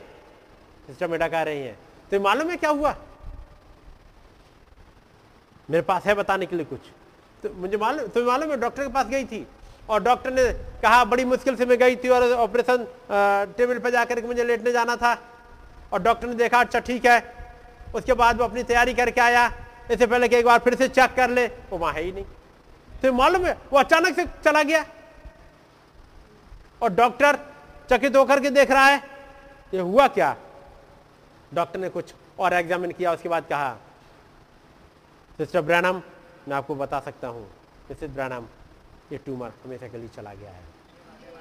[0.87, 1.79] सिस्टर मेडा कह रही हैं
[2.13, 2.95] तो मालूम है क्या हुआ?
[5.69, 6.81] मेरे पास है बताने के लिए कुछ।
[7.43, 9.47] तो मुझे मालूम, तुम्हें मालूम है डॉक्टर के पास गई थी?
[9.89, 10.53] और डॉक्टर ने
[10.83, 12.87] कहा, बड़ी मुश्किल से मैं गई थी और ऑपरेशन
[13.57, 15.15] टेबल पर जाकर के मुझे लेटने जाना था।
[15.93, 17.19] और डॉक्टर ने देखा अच्छा ठीक है।
[17.95, 19.47] उसके बाद वो अपनी तैयारी करके आया।
[19.91, 22.25] इससे पहले कि एक बार फिर से चेक कर ले, वो वहाँ है ही नहीं।
[23.03, 24.85] तो मालूम है, वो अचानक से चला गया।
[26.83, 27.39] और डॉक्टर
[27.91, 29.03] चकित होकर के देख रहा है,
[29.75, 30.35] ये हुआ क्या?
[31.55, 33.77] डॉक्टर ने कुछ और एग्जामिन किया, उसके बाद कहा,
[35.39, 36.03] सिस्टर ब्रैनम,
[36.49, 37.47] मैं आपको बता सकता हूँ,
[37.91, 38.47] मिसेस ब्रैनम,
[39.13, 40.65] ये ट्यूमर हमेशा के लिए चला गया है।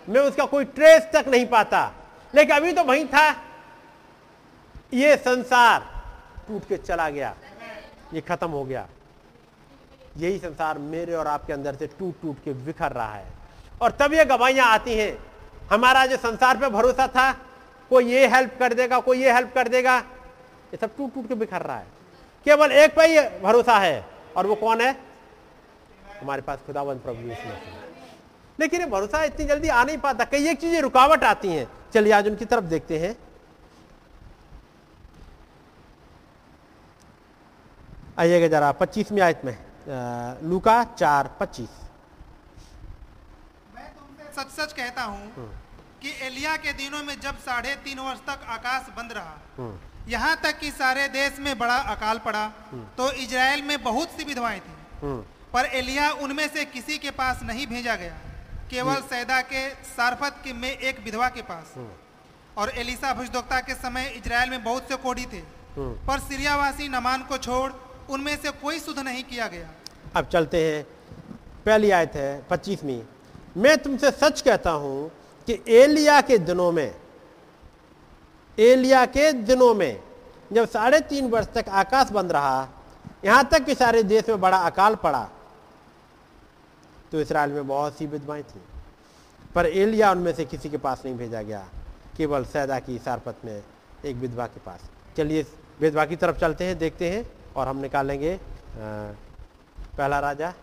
[0.07, 1.91] मैं उसका कोई ट्रेस तक नहीं पाता,
[2.33, 3.29] लेकिन अभी तो वहीं था।
[4.95, 5.79] ये संसार
[6.47, 7.35] टूट के चला गया।
[8.13, 8.87] ये खत्म हो गया।
[10.17, 13.25] यही संसार मेरे और आपके अंदर से टूट टूट के बिखर रहा है।
[13.81, 15.17] और तब ये गवाहियाँ आती हैं,
[15.71, 17.31] हमारा जो संसार पे भरोसा था,
[17.91, 21.35] कोई ये हेल्प कर देगा, कोई ये हेल्प कर देगा, ये सब टूट टूट के
[21.35, 21.87] बिखर रहा है।
[22.45, 24.05] केवल एक पे ही भरोसा है,
[24.37, 24.95] और वो कौन है?
[26.21, 27.35] हमारे पास खुदावंत प्रभु
[28.59, 32.13] लेकिन ये भरोसा इतनी जल्दी आ नहीं पाता कई एक चीज़ें रुकावट आती हैं। चलिए
[32.13, 33.15] आज उनकी तरफ़ देखते हैं।
[38.17, 39.57] आइएगा जरा पच्चीसवीं आयत में
[40.49, 41.69] लूका चार पच्चीस।
[43.75, 45.47] मैं तुमसे सच सच कहता हूँ
[46.01, 49.67] कि एलिया के दिनों में जब साढ़े तीन वर्ष तक आकाश बंद रहा
[50.07, 52.47] यहाँ तक कि सारे देश में बड़ा अकाल पड़ा
[52.97, 55.15] तो इज़राइल में बहुत सी विधवाएँ थी।
[55.53, 58.17] पर एलिया उनमें से किसी के पास नहीं भेजा गया
[58.71, 61.73] केवल सैदा के सारफत के में एक विधवा के पास।
[62.57, 65.41] और एलिसा भुजदोक्ता के समय इज़राइल में बहुत से कोढ़ी थे
[65.77, 67.71] पर सीरियावासी नमान को छोड़
[68.09, 69.69] उनमें से कोई शुद्ध नहीं किया गया।
[70.15, 70.83] अब चलते हैं।
[71.65, 73.01] पहली आयत है, पच्चीसवीं।
[73.57, 75.09] मैं तुमसे सच कहता हूँ
[75.47, 76.95] कि एलिया के दिनों में
[78.57, 79.99] एलिया के दिनों में
[80.53, 82.67] जब साढ़े तीन वर्ष तक आकाश बंद रहा,
[83.25, 85.29] यहाँ तक कि सारे देश में बड़ा अकाल पड़ा
[87.11, 88.61] तो इसराइल में बहुत सी विधवाएँ थी।
[89.55, 91.65] पर एलिया उनमें से किसी के पास नहीं भेजा गया,
[92.17, 93.63] केवल सैदा की सारपत में
[94.05, 95.45] एक विधवा के पास। चलिए,
[95.79, 97.23] विधवा की तरफ़ चलते हैं, देखते हैं।
[97.55, 98.39] और हम निकालेंगे
[98.77, 100.53] पहला राजा।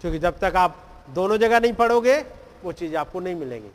[0.00, 0.80] क्योंकि जब तक आप
[1.10, 2.18] दोनों जगह नहीं पढ़ोगे
[2.64, 3.68] वो चीज़ आपको नहीं मिलेंगी।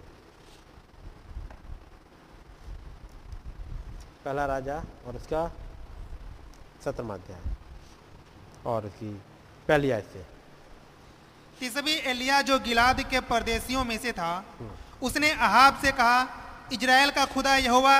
[4.25, 4.77] पहला राजा
[5.07, 5.47] और उसका
[6.83, 7.41] सत्रहवा अध्याय।
[8.65, 9.11] और उसकी
[9.67, 10.25] पहली आयत से।
[11.59, 14.31] तिसबी एलिया जो गिलाद के परदेशियों में से था
[15.03, 16.19] उसने अहाब से कहा
[16.73, 17.99] इजराइल का खुदा यहोवा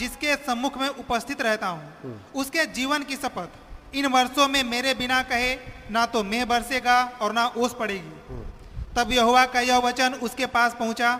[0.00, 5.22] जिसके सम्मुख में उपस्थित रहता हूँ उसके जीवन की शपथ। इन वर्षों में मेरे बिना
[5.24, 5.54] कहे
[5.90, 8.38] ना तो मेह बरसेगा और ना ओस पड़ेगी।
[8.96, 11.18] तब यहोवा का यह वचन उसके पास पहुँचा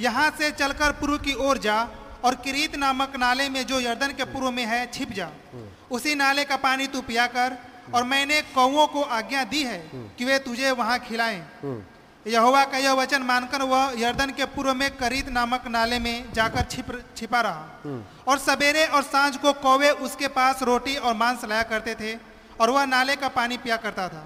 [0.00, 1.76] यहाँ से चलकर पूर्व की ओर जा
[2.24, 5.28] और किरीत नामक नाले में जो यर्दन के पूर्व में है छिप जा।
[5.90, 7.58] उसी नाले का पानी तू पिया कर
[7.94, 9.78] और मैंने कौओं को आज्ञा दी है
[10.18, 11.40] कि वे तुझे वहाँ खिलाएँ।
[12.26, 16.62] यहोवा का यह वचन मानकर वह यर्दन के पूर्व में करीत नामक नाले में जाकर
[16.62, 16.86] छिप
[17.16, 21.94] छिपा रहा। और सवेरे और साँझ को कौवे उसके पास रोटी और मांस लाया करते
[21.94, 22.14] थे
[22.60, 24.22] और वह नाले का पानी पिया करता था।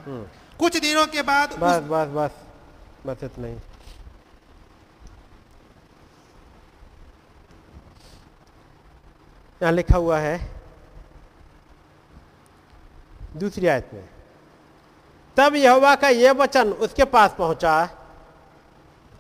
[0.59, 2.31] कुछ दिनों के बाद बस उस, बस बस।
[3.07, 3.55] बस इतना ही।
[9.61, 10.39] यहाँ लिखा हुआ है
[13.37, 14.09] दूसरी आयत में।
[15.41, 17.89] तब यहोवा का यह वचन उसके पास पहुँचा।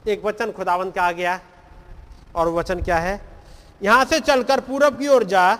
[0.08, 1.40] एक वचन खुदावंत का आ गया,
[2.36, 3.20] और वचन क्या है?
[3.82, 5.58] यहाँ से चलकर पूरब की ओर जा,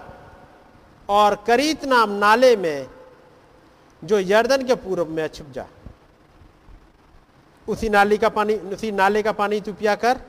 [1.09, 2.87] और करीत नाम नाले में,
[4.05, 5.67] जो यर्दन के पूर्व में छिप जा।
[7.69, 10.21] उसी नाली का पानी, उसी नाले का पानी तू पिया कर,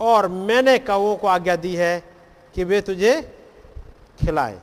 [0.00, 2.02] और मैंने कौओं को आज्ञा दी है
[2.54, 3.20] कि वे तुझे
[4.20, 4.58] खिलाए।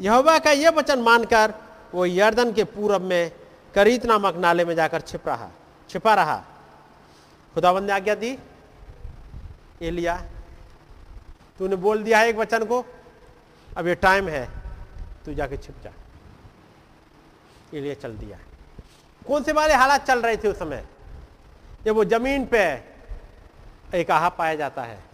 [0.00, 1.54] यहोवा का यह वचन मानकर
[1.94, 3.32] वो यर्दन के पूरब में
[3.74, 5.50] करीत नामक नाले में जाकर छिप रहा,
[5.88, 6.44] छिपा रहा।
[7.54, 8.38] खुदाबंद ने आज्ञा दी,
[9.82, 10.16] एलिया,
[11.58, 12.84] तूने बोल दिया है एक वचन को,
[13.76, 14.48] अब ये टाइम है,
[15.24, 15.92] तू जाके छिप जा।
[17.74, 18.38] एलिया चल दिया।
[19.26, 20.86] कौन से वाले हालात चल रहे थे उस समय?
[21.84, 22.84] जब वो ज़मीन पे
[23.94, 25.04] एक आहा पाया जाता है,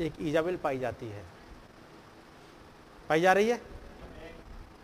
[0.00, 1.24] एक ईजाबिल पाई जाती है।
[3.08, 3.69] पाई जा रही है?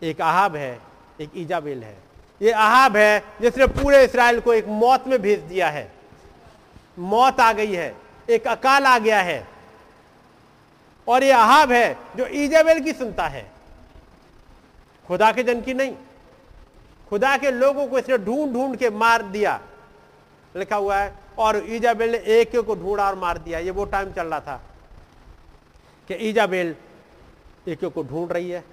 [0.02, 0.78] एक आहाब है,
[1.20, 1.96] एक ईजाबिल है।
[2.42, 5.90] ये आहाब है जिसने पूरे इसराइल को एक मौत में भेज दिया है।
[6.98, 7.94] मौत आ गई है,
[8.30, 9.46] एक अकाल आ गया है।
[11.06, 13.50] और ये आहाब है जो ईजाबेल की सुनता है।
[15.08, 15.94] खुदा के जन की नहीं।
[17.10, 19.60] खुदा के लोगों को इसने ढूंढ ढूंढ के मार दिया।
[20.54, 24.12] लिखा हुआ है, और ईजाबेल ने एक को ढूंढा और मार दिया। ये वो टाइम
[24.12, 24.60] चल रहा था
[26.08, 26.74] कि ईजाबेल
[27.68, 28.64] एक को ढूंढ रही है।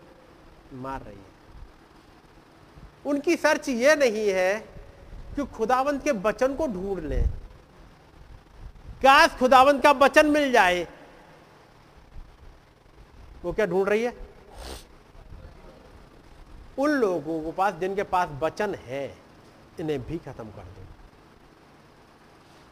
[0.73, 1.33] मार रही है।
[3.05, 4.59] उनकी सर्च ये नहीं है
[5.35, 7.29] कि खुदावंत के वचन को ढूंढ लें।
[8.89, 10.87] काश खुदावंत का वचन मिल जाए।
[13.43, 14.17] वो क्या ढूंढ रही है?
[16.77, 19.17] उन लोगों के पास, जिनके पास वचन है,
[19.79, 20.85] इन्हें भी खत्म कर दो।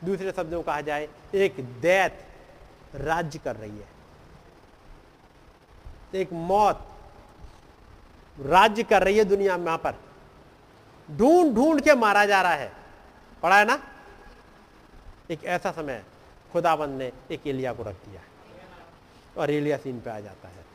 [0.05, 2.27] दूसरे शब्दों कहा जाए, एक दैत
[2.95, 3.87] राज्य कर रही है।
[6.15, 6.90] एक मौत
[8.37, 9.95] राज्य कर रही है दुनिया में यहाँ पर।
[11.09, 12.71] ढूंढ ढूंढ के मारा जा रहा है।
[13.43, 13.79] पढ़ा है ना?
[15.31, 16.03] एक ऐसा समय
[16.53, 18.27] खुदाबंद ने एक एलिया को रख दिया है
[19.37, 20.65] और एलिया सीन पे आ जाता है।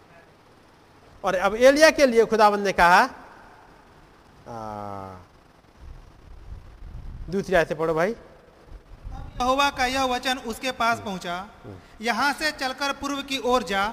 [1.24, 3.02] और अब एलिया के लिए खुदाबंद ने कहा
[4.48, 5.16] आ,
[7.30, 11.46] दूसरी ऐसे पढ़ो भाई। यहोवा का यह वचन उसके पास पहुँचा
[12.00, 13.86] यहाँ से चलकर पूर्व की ओर जा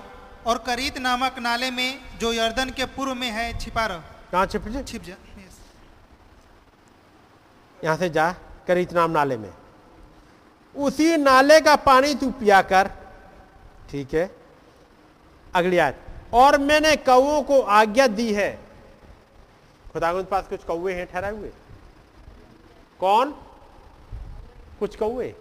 [0.46, 3.98] और करीत नामक नाले में जो यर्दन के पूर्व में है छिपा रह।
[4.32, 4.82] कहाँ छिप जा?
[4.82, 5.16] छिप जा.
[7.84, 8.32] यहाँ से जा
[8.68, 9.54] करीत नाम नाले में।
[10.76, 12.92] उसी नाले का पानी तू पिया कर।
[13.90, 14.36] ठीक है।
[15.56, 16.00] अगली आयत।
[16.34, 18.60] और मैंने कौओं को आज्ञा दी है।
[19.94, 21.52] खुदा के पास कुछ कौए हैं ठहराए हुए?
[23.00, 23.32] कौन?
[24.80, 25.34] कुछ कौए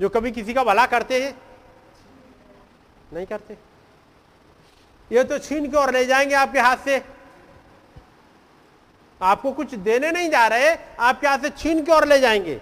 [0.00, 1.38] जो कभी किसी का भला करते हैं।
[3.12, 3.71] नहीं करते?
[5.12, 7.02] ये तो छीन के और ले जाएँगे आपके हाथ से।
[9.20, 12.60] आपको कुछ देने नहीं जा रहे, आपके हाथ से छीन के और ले जाएँगे।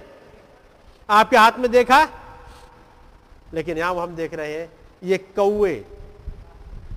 [1.08, 2.06] आपके हाथ में देखा?
[3.54, 4.70] लेकिन यहाँ हम देख रहे हैं,
[5.02, 5.74] ये कौए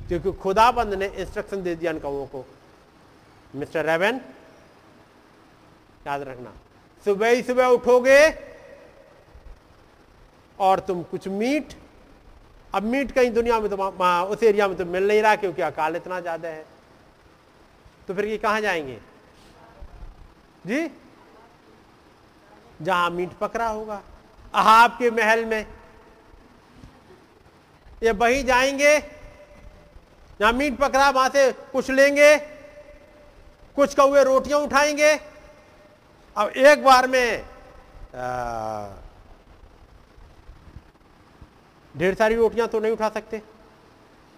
[0.07, 2.45] क्योंकि खुदाबंद ने इंस्ट्रक्शन दे दिया इन कौओं को।
[3.55, 4.19] मिस्टर रेवन
[6.07, 6.53] याद रखना,
[7.05, 8.19] सुबह ही सुबह उठोगे
[10.59, 11.73] और तुम कुछ मीट
[12.73, 13.77] अब मीट कहीं दुनिया में तो
[14.25, 16.65] उस एरिया में तो मिल नहीं रहा क्योंकि अकाल इतना ज़्यादा है।
[18.07, 18.97] तो फिर ये कहाँ जाएँगे?
[20.67, 20.89] जी?
[22.81, 24.01] जहाँ मीट पकड़ा होगा।
[24.53, 25.65] अहाब के महल में।
[28.03, 28.99] ये वही जाएँगे।
[30.39, 32.37] जहाँ मीट पकड़ा वहाँ से कुछ लेंगे।
[33.75, 35.13] कुछ कौए रोटियाँ उठाएँगे।
[36.35, 37.43] अब एक बार में
[38.15, 38.87] आ,
[41.97, 43.41] ढेर सारी रोटियाँ तो नहीं उठा सकते।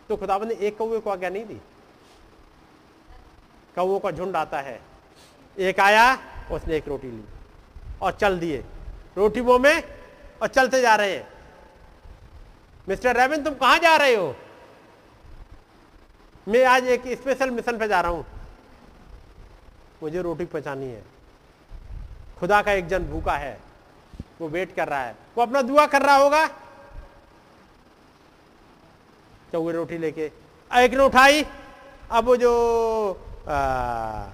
[0.09, 1.61] तो खुदाबंद ने एक कौए को आज्ञा नहीं दी।
[3.75, 4.81] कौओं का झुंड आता है।
[5.59, 6.17] एक आया,
[6.51, 7.23] उसने एक रोटी ली
[8.01, 8.63] और चल दिए।
[9.17, 9.83] रोटी मुँह में
[10.41, 11.27] और चलते जा रहे हैं।
[12.89, 14.35] मिस्टर रेविन तुम कहाँ जा रहे हो?
[16.47, 18.25] मैं आज एक स्पेशल मिशन पे जा रहा हूँ।
[20.03, 21.03] मुझे रोटी पहुंचानी है।
[22.39, 23.59] खुदा का एक जन भूखा है।
[24.41, 26.49] वो वेट कर रहा है। वो अपना दुआ कर रहा होगा।
[29.55, 30.25] तो वो रोटी लेके।
[30.71, 31.45] एक ने उठाई।
[32.11, 32.51] अब वो जो
[33.47, 34.27] आ,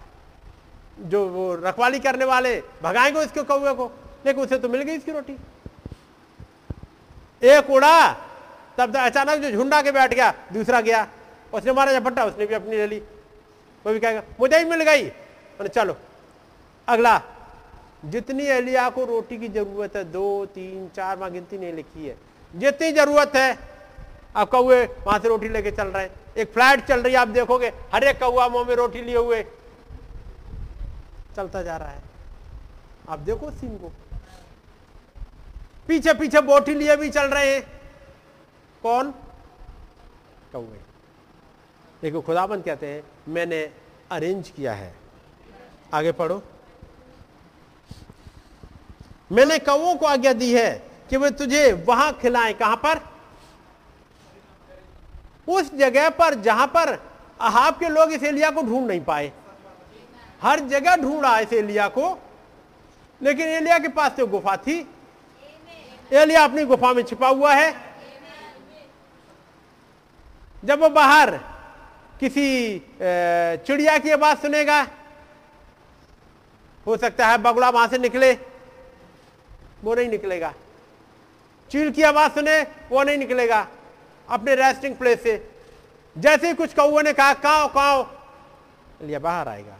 [1.06, 3.86] जो वो रखवाली करने वाले भगाएँगे उसके कौए को।
[4.26, 5.38] लेकिन उसे तो मिल गई इसकी रोटी।
[7.44, 7.94] एक उड़ा
[8.78, 11.08] तब अचानक जो झुंडा के बैठ गया दूसरा गया।
[11.54, 13.00] उसने मारा झपट्टा उसने भी अपनी ले ली।
[13.86, 15.98] वो भी कहेगा मुझे ही मिल गई। मैंने चलो
[16.88, 17.20] अगला
[18.06, 22.16] जितनी एलिया को रोटी की ज़रूरत है दो तीन चार वहाँ गिनती नहीं लिखी है।
[22.56, 23.71] जितनी ज़रूरत है
[24.36, 27.28] अब कौए वहाँ से रोटी लेके चल रहे हैं। एक फ़्लाइट चल रही है, आप
[27.28, 29.46] देखोगे, हर एक कौआ मुँह में रोटी लिए हुए।
[31.36, 32.02] चलता जा रहा है।
[33.10, 33.92] आप देखो सीन को।
[35.88, 37.62] पीछे पीछे बोटी लिए भी चल रहे हैं।
[38.84, 39.12] कौन?
[40.52, 40.80] कौए।
[42.02, 43.72] देखो, खुदाबंद कहते हैं, मैंने
[44.12, 44.96] अरेंज किया है।
[45.94, 46.44] आगे पढ़ो।
[49.32, 53.11] मैंने कौओं को आज्ञा दी है कि वे तुझे वहाँ खिलाएँ। कहाँ पर?
[55.48, 56.90] उस जगह पर जहाँ पर
[57.42, 59.32] अहाब के लोग इस एलिया को ढूंढ नहीं पाए।
[60.42, 62.18] हर जगह ढूंढा इस एलिया को,
[63.22, 64.78] लेकिन एलिया के पास तो गुफा थी।
[66.12, 67.74] एलिया अपनी गुफा में छिपा हुआ है।
[70.64, 71.38] जब वो बाहर
[72.20, 74.82] किसी चिड़िया की आवाज़ सुनेगा,
[76.86, 78.32] हो सकता है बगुला वहाँ से निकले,
[79.84, 80.54] वो नहीं निकलेगा।
[81.72, 82.62] चील की आवाज़ सुने,
[82.92, 83.68] वो नहीं निकलेगा।
[84.32, 85.36] अपने रेस्टिंग प्लेस से।
[86.16, 88.08] जैसे ही कुछ कौओं ने कहा काओ काओ
[89.02, 89.78] लिया, बाहर आएगा।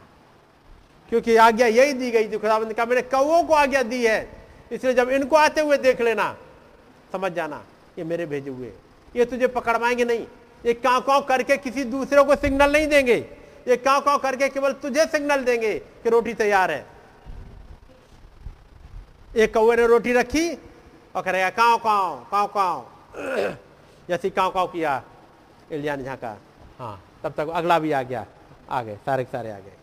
[1.08, 4.28] क्योंकि आज्ञा यही दी गई थी खुदाबंद ने कहा, मैंने कौओं को आज्ञा दी है,
[4.72, 6.36] इसलिए जब इनको आते हुए देख लेना,
[7.12, 7.62] समझ जाना,
[7.98, 8.72] ये मेरे भेजे हुए
[9.16, 10.26] ये तुझे पकड़वाएँगे नहीं।
[10.66, 13.16] ये काव काव करके किसी दूसरे को सिग्नल नहीं देंगे।
[13.68, 16.86] ये काव काव करके केवल तुझे सिग्नल देंगे कि रोटी तैयार है।
[19.36, 20.48] एक कौए ने रोटी रखी
[21.14, 22.86] और करेगा काव काव काव काव।
[24.08, 25.02] जैसे काव काव किया
[25.72, 26.36] एलिया ने झांका
[26.78, 28.26] हाँ तब तक अगला भी आ गया
[28.70, 29.76] आ गए सारे के सारे आ गए।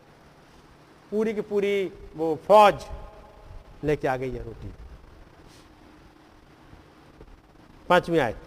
[1.11, 1.73] पूरी की पूरी
[2.15, 2.85] वो फौज
[3.83, 4.71] लेके आ गई है रोटी।
[7.89, 8.37] पांचवी आयत।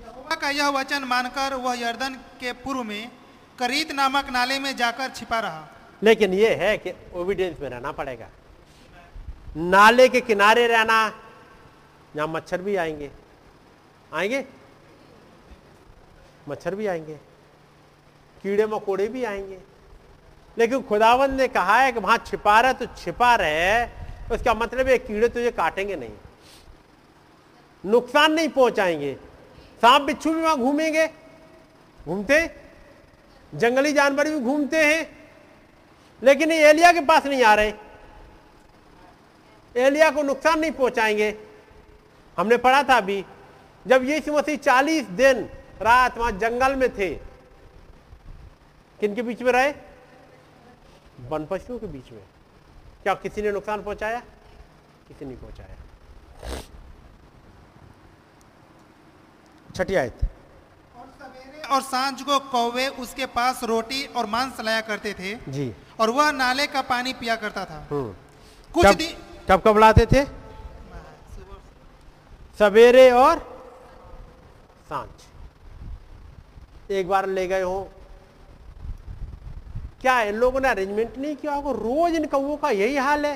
[0.00, 3.10] यहोवा का यह वचन मानकर वह यर्दन के पूर्व में
[3.58, 5.68] करीत नामक नाले में जाकर छिपा रहा।
[6.02, 8.28] लेकिन ये है कि ओविडेंस में रहना पड़ेगा।
[9.56, 11.00] नाले के किनारे रहना
[12.16, 13.10] यहाँ मच्छर भी आएँगे।
[14.14, 14.44] आएँगे?
[16.48, 17.14] मच्छर भी आएँगे,
[18.42, 19.58] कीड़े मकोड़े भी आएँगे।
[20.58, 23.84] लेकिन खुदावन ने कहा है कि वहाँ छिपा रहे तो छिपा रहे,
[24.34, 26.12] उसका मतलब है कीड़े तुझे काटेंगे नहीं।
[27.84, 29.14] नुकसान नहीं पहुंचाएँगे।
[29.82, 31.06] सांप बिच्छू भी वहाँ घूमेंगे।
[32.06, 32.50] घूमते
[33.54, 35.06] जंगली जानवर भी घूमते हैं।
[36.22, 37.72] लेकिन ये एलिया के पास नहीं आ रहे।
[39.76, 41.34] एलिया को नुकसान नहीं पहुंचाएँगे।
[42.38, 43.24] हमने पढ़ा था अभी,
[43.86, 45.48] जब यीशु मसीह चालीस दिन
[45.82, 47.14] रात वहाँ जंगल में थे।
[49.00, 49.74] किनके बीच में रहे?
[51.28, 52.22] वन पशुओं के बीच में।
[53.02, 54.20] क्या किसी ने नुकसान पहुँचाया?
[55.08, 55.76] किसी ने पहुँचाया।
[59.76, 60.20] छठी आयत।
[60.96, 65.74] और सवेरे और साँझ को कौवे उसके पास रोटी और मांस लाया करते थे जी।
[66.00, 68.14] और वह नाले का पानी पिया करता था। हम्म।
[68.74, 69.16] कुछ कब दिन
[69.50, 70.24] कब कब लाते थे?
[72.58, 73.38] सवेरे और
[74.88, 75.17] साँझ।
[76.90, 77.90] एक बार ले गए हो।
[80.00, 81.70] क्या इन लोगों ने अरेंजमेंट नहीं किया होगा?
[81.70, 83.34] रोज इन कौओं का यही हाल है।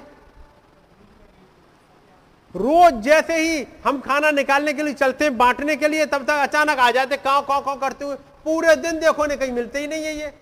[2.56, 6.30] रोज जैसे ही हम खाना निकालने के लिए चलते हैं, बांटने के लिए, तब तक
[6.30, 9.86] अचानक आ जाते काव काव काव करते हुए, पूरे दिन देखो ने कहीं मिलते ही
[9.86, 10.32] नहीं है ये।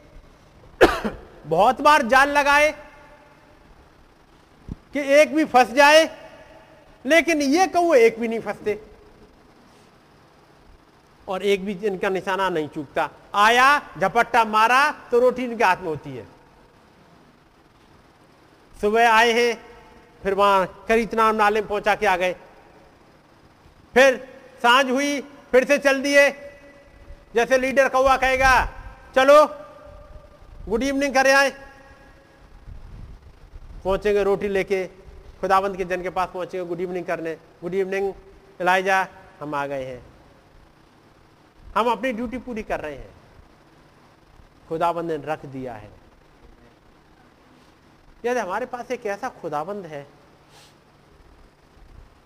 [1.46, 2.70] बहुत बार जाल लगाए
[4.92, 6.04] कि एक भी फंस जाए,
[7.06, 8.89] लेकिन ये कौए एक भी नहीं फंसते।
[11.30, 15.88] और एक भी इनका निशाना नहीं चूकता। आया, झपट्टा मारा तो रोटी इनके हाथ में
[15.88, 16.26] होती है।
[18.80, 19.54] सुबह आए हैं,
[20.22, 22.32] फिर वहाँ करीत नाम नाले में पहुँचा के आ गए।
[23.94, 24.16] फिर
[24.62, 26.30] साँझ हुई, फिर से चल दिए।
[27.34, 28.52] जैसे लीडर कौआ कहेगा,
[29.14, 29.44] चलो,
[30.68, 31.50] गुड इवनिंग करे आए।
[33.84, 34.86] पहुँचेंगे रोटी लेके,
[35.40, 38.12] खुदाबंद के जन के पास पहुँचेंगे, गुड इवनिंग करने, गुड इवनिंग
[38.60, 39.06] इलाइजा
[39.40, 40.09] हम आ गए हैं।
[41.76, 43.10] हम अपनी ड्यूटी पूरी कर रहे हैं।
[44.68, 45.90] खुदाबंद ने रख दिया है।
[48.24, 50.06] यदि हमारे पास एक ऐसा खुदाबंद है।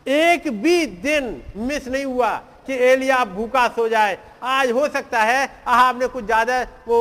[0.06, 2.34] एक भी दिन मिस नहीं हुआ
[2.66, 6.98] कि एलिया भूखा सो जाए। आज हो सकता है आपने कुछ ज़्यादा वो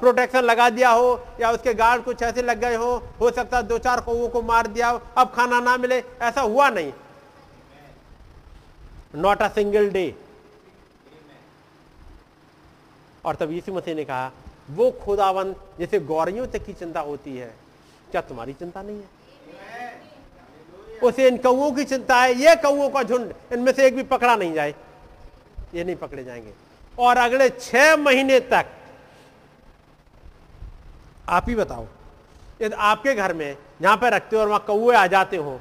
[0.00, 1.08] प्रोटेक्शन लगा दिया हो
[1.40, 4.42] या उसके गार्ड कुछ ऐसे लग गए हो। हो सकता है दो चार कौओं को
[4.42, 6.92] मार दिया हो। अब खाना ना मिले, ऐसा हुआ नहीं।
[9.16, 10.14] नॉट अ सिंगल डे
[13.26, 14.30] और तब यीशु मसीह ने कहा,
[14.70, 17.54] वो खुदावन जैसे गौरियों तक की चिंता होती है,
[18.10, 19.14] क्या तुम्हारी चिंता नहीं है?
[21.02, 24.36] उसे इन कौओं की चिंता है, ये कौओं का झुंड, इनमें से एक भी पकड़ा
[24.36, 24.74] नहीं जाए,
[25.74, 26.52] ये नहीं पकड़े जाएँगे।
[26.98, 28.66] और अगले छह महीने तक,
[31.28, 31.86] आप ही बताओ,
[32.62, 35.60] यदि आपके घर में जहाँ पर रखते हो और वहाँ कौए आ जाते हो,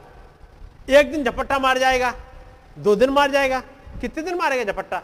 [0.89, 2.13] एक दिन झपट्टा मार जाएगा,
[2.79, 3.59] दो दिन मार जाएगा,
[4.01, 5.01] कितने दिन मारेगा झपट्टा?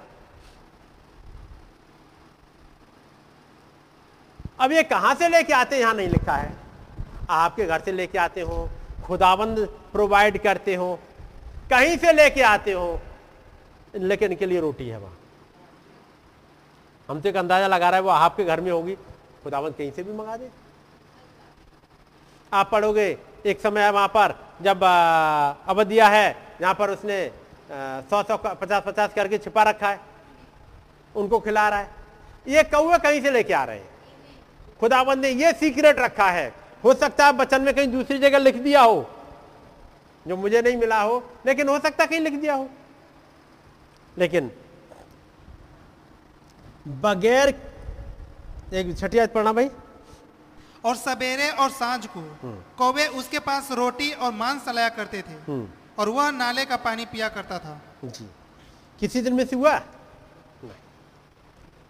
[4.61, 5.81] अब ये कहाँ से लेके आते हैं?
[5.81, 6.53] यहाँ नहीं लिखा है।
[7.29, 8.69] आपके घर से लेके आते हो,
[9.05, 9.59] खुदाबंद
[9.91, 10.99] प्रोवाइड करते हो,
[11.71, 12.99] कहीं से लेके आते हो,
[13.95, 15.17] लेकिन इनके लिए रोटी है वहाँ।
[17.09, 18.95] हम तो एक अंदाज़ा लगा रहा है, वो आपके घर में होगी,
[19.43, 20.49] खुदाबंद कहीं से भी मंगा दे।
[22.51, 26.29] आप पढ़ोगे, एक समय है वहाँ पर, जब अवधिया है
[26.61, 27.25] यहाँ पर उसने
[27.71, 29.99] सौ सौ पचास पचास करके छिपा रखा है,
[31.15, 31.89] उनको खिला रहा है।
[32.47, 33.89] ये कौए कहीं से लेके आ रहे हैं?
[34.81, 36.53] खुदाबंद ने यह सीक्रेट रखा है।
[36.83, 39.09] हो सकता है बचन में कहीं दूसरी जगह लिख दिया हो
[40.25, 42.69] जो मुझे नहीं मिला हो लेकिन हो सकता कहीं लिख दिया हो।
[44.17, 44.51] लेकिन
[47.01, 47.49] बगैर
[48.73, 49.69] एक छठी आयत पढ़ना भाई।
[50.85, 52.21] और सवेरे और साँझ को
[52.77, 55.67] कौवे उसके पास रोटी और मांस लाया करते थे हम्म।
[55.99, 58.29] और वह नाले का पानी पिया करता था। जी।
[58.99, 59.81] किसी दिन में से हुआ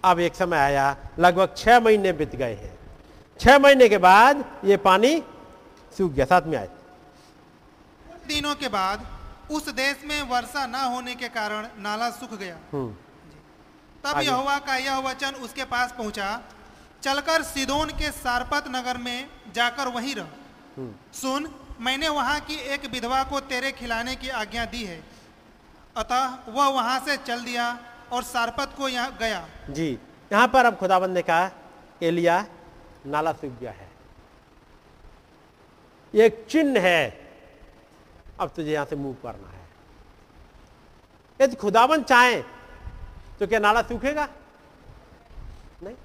[0.04, 2.78] अब एक समय आया लगभग छह महीने बीत गए हैं।
[3.42, 5.12] छह महीने के बाद ये पानी
[5.94, 6.70] सूख गया साथ में आए
[8.28, 9.06] दिनों के बाद
[9.52, 12.94] उस देश में वर्षा न होने के कारण नाला सूख गया। हम्म।
[14.04, 16.30] तब। यहोवा का यह वचन उसके पास पहुँचा
[17.04, 20.28] चलकर सिदोन के सारपत नगर में जाकर वहीं रह।
[20.78, 21.50] हम्म। सुन
[21.82, 25.02] मैंने वहाँ की एक विधवा को तेरे खिलाने की आज्ञा दी है।
[25.98, 27.68] अतः वह वहाँ से चल दिया
[28.12, 29.90] और सारपत को यहाँ गया। जी
[30.32, 31.50] यहाँ पर अब खुदाबंद ने कहा
[32.04, 32.44] एलिया
[33.06, 33.90] नाला सूख गया है।
[36.16, 37.30] ये एक चिन्ह है।
[38.40, 39.70] अब तुझे यहाँ से मूव करना है।
[41.40, 42.42] यदि खुदाबंद चाहे
[43.40, 44.28] तो क्या नाला सूखेगा?
[45.84, 45.96] नहीं।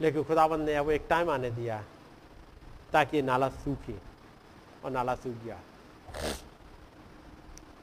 [0.00, 1.82] लेकिन खुदाबंद ने अब एक टाइम आने दिया,
[2.92, 3.98] ताकि नाला सूखे
[4.84, 5.60] और नाला सूख गया।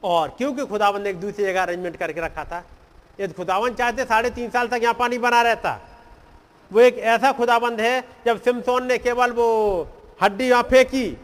[0.04, 2.64] और क्योंकि खुदावन ने एक दूसरी जगह अरेंजमेंट करके रखा था,
[3.20, 5.80] यदि खुदावन चाहते, साढ़े तीन साल तक यहाँ पानी बना रहता
[6.70, 9.46] वो एक ऐसा खुदाबंद है, जब सिमसोन ने केवल वो
[10.22, 11.16] हड्डी वहाँ फेंकी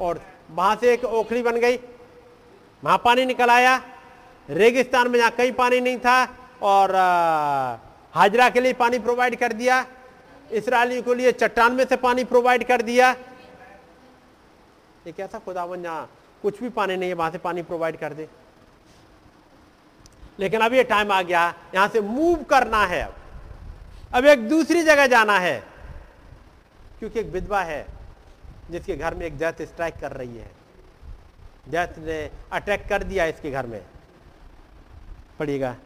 [0.00, 1.76] और वहाँ से एक ओखली बन गई।
[2.82, 3.80] वहाँ पानी निकल आया।
[4.48, 6.22] रेगिस्तान में जहाँ कहीं पानी नहीं था
[6.62, 6.94] और
[8.14, 9.84] हाजरा के लिए पानी प्रोवाइड कर दिया।
[10.52, 13.14] इसराइलियों के लिए चट्टान में से पानी प्रोवाइड कर दिया।
[15.06, 16.08] एक ऐसा खुदावन जहाँ
[16.42, 18.28] कुछ भी पानी नहीं है, वहाँ से पानी प्रोवाइड कर दे।
[20.40, 23.14] लेकिन अब ये टाइम आ गया, यहाँ से मूव करना है अब।
[24.16, 25.64] अब एक दूसरी जगह जाना है
[26.98, 27.86] क्योंकि एक विधवा है
[28.70, 30.50] जिसके घर में एक डेथ स्ट्राइक कर रही है।
[31.68, 33.84] डेथ ने अटैक कर दिया इसके घर में।
[35.38, 35.76] पढ़िएगा।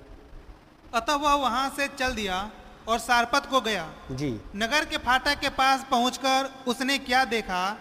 [0.95, 2.51] अतः वह वहाँ से चल दिया
[2.89, 7.79] और सारपत को गया। जी। नगर के फाटक के पास पहुंचकर उसने क्या देखा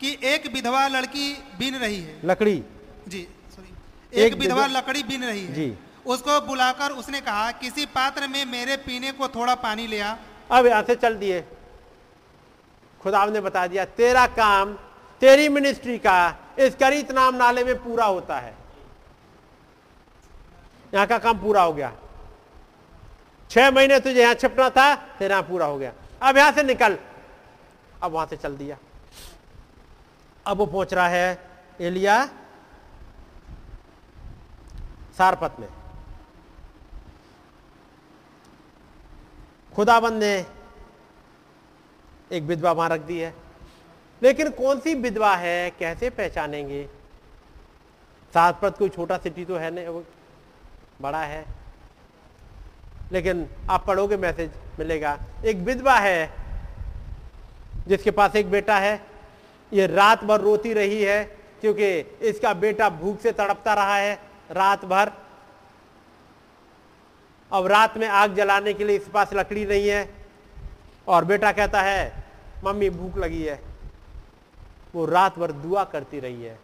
[0.00, 2.64] कि एक विधवा लड़की बीन रही है। लकड़ी।
[3.08, 3.68] जी सॉरी
[4.14, 8.28] एक एक विधवा विधवा- लकड़ी बीन रही है। जी। उसको बुलाकर उसने कहा, किसी पात्र
[8.28, 10.18] में मेरे पीने को थोड़ा पानी लिया
[10.50, 11.40] अब यहाँ से चल दिए।
[13.00, 14.72] खुदा ने बता दिया, तेरा काम,
[15.22, 18.54] तेरी मिनिस्ट्री का, इस करीत नाम नाले में पूरा होता है।
[20.94, 21.92] यहाँ का काम पूरा हो गया।
[23.50, 26.98] छह महीने तुझे यहाँ छिपना था, तेरा पूरा हो गया। अब यहाँ से निकल।
[28.02, 28.76] अब वहाँ से चल दिया।
[30.46, 31.38] अब वो पहुँच रहा है
[31.80, 32.24] एलिया
[35.18, 35.68] सारपत में।
[39.76, 40.46] खुदाबंद ने
[42.32, 43.34] एक विधवा वहाँ रख दी है।
[44.22, 46.88] लेकिन कौन सी विधवा है, कैसे पहचानेंगे?
[48.34, 50.04] सातपत कोई छोटा सिटी तो है नहीं, वो
[51.00, 51.44] बड़ा है।
[53.12, 56.34] लेकिन आप पढ़ोगे मैसेज मिलेगा। एक विधवा है,
[57.88, 59.06] जिसके पास एक बेटा है।
[59.72, 61.24] ये रात भर रोती रही है,
[61.60, 64.18] क्योंकि इसका बेटा भूख से तड़पता रहा है,
[64.50, 65.12] रात भर।
[67.52, 70.08] अब रात में आग जलाने के लिए इस पास लकड़ी नहीं है।
[71.08, 72.24] और बेटा कहता है,
[72.64, 73.60] मम्मी, भूख लगी है।
[74.94, 76.58] वो रात भर दुआ करती रही है।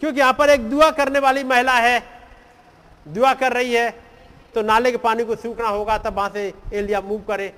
[0.00, 2.02] क्योंकि यहाँ पर एक दुआ करने वाली महिला है।
[3.08, 3.90] दुआ कर रही है
[4.54, 7.48] तो नाले के पानी को सूखना होगा, तब वहाँ से एलिया मूव करे।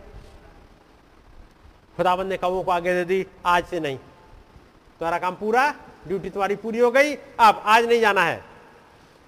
[1.97, 5.69] खुदाबंद ने कवों को आगे दे दी, आज से नहीं। तुम्हारा काम पूरा,
[6.09, 8.54] ड्यूटी तुम्हारी पूरी हो गई, अब आज नहीं जाना है।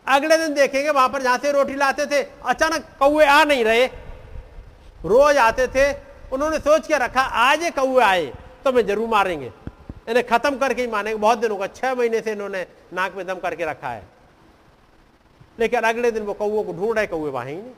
[0.07, 3.87] अगले दिन देखेंगे वहाँ पर जहाँ से रोटी लाते थे, अचानक कौए आ नहीं रहे।
[5.05, 5.93] रोज आते थे,
[6.33, 8.27] उन्होंने सोच के रखा, आज ये कौए आए
[8.65, 9.53] तो मैं ज़रूर मारेंगे।
[10.09, 13.39] इन्हें खत्म करके ही मानेंगे बहुत दिनों का, छह महीने से इन्होंने नाक में दम
[13.39, 14.05] करके रखा है।
[15.59, 17.73] लेकिन अगले दिन वो कौओं को ढूंढ रहे कौए वहाँ ही नहीं।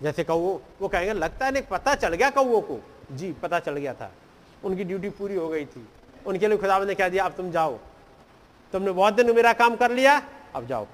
[0.00, 2.78] जैसे कौओ वो कहेंगे, लगता है नहीं, पता चल गया कौओं को।
[3.12, 4.10] जी, पता चल गया था।
[4.64, 5.86] उनकी ड्यूटी पूरी हो गई थी।
[6.26, 7.78] उनके लिए खुदावंद ने कह दिया, अब तुम जाओ।
[8.74, 10.20] तुमने बहुत दिन मेरा काम कर लिया,
[10.54, 10.86] अब जाओ।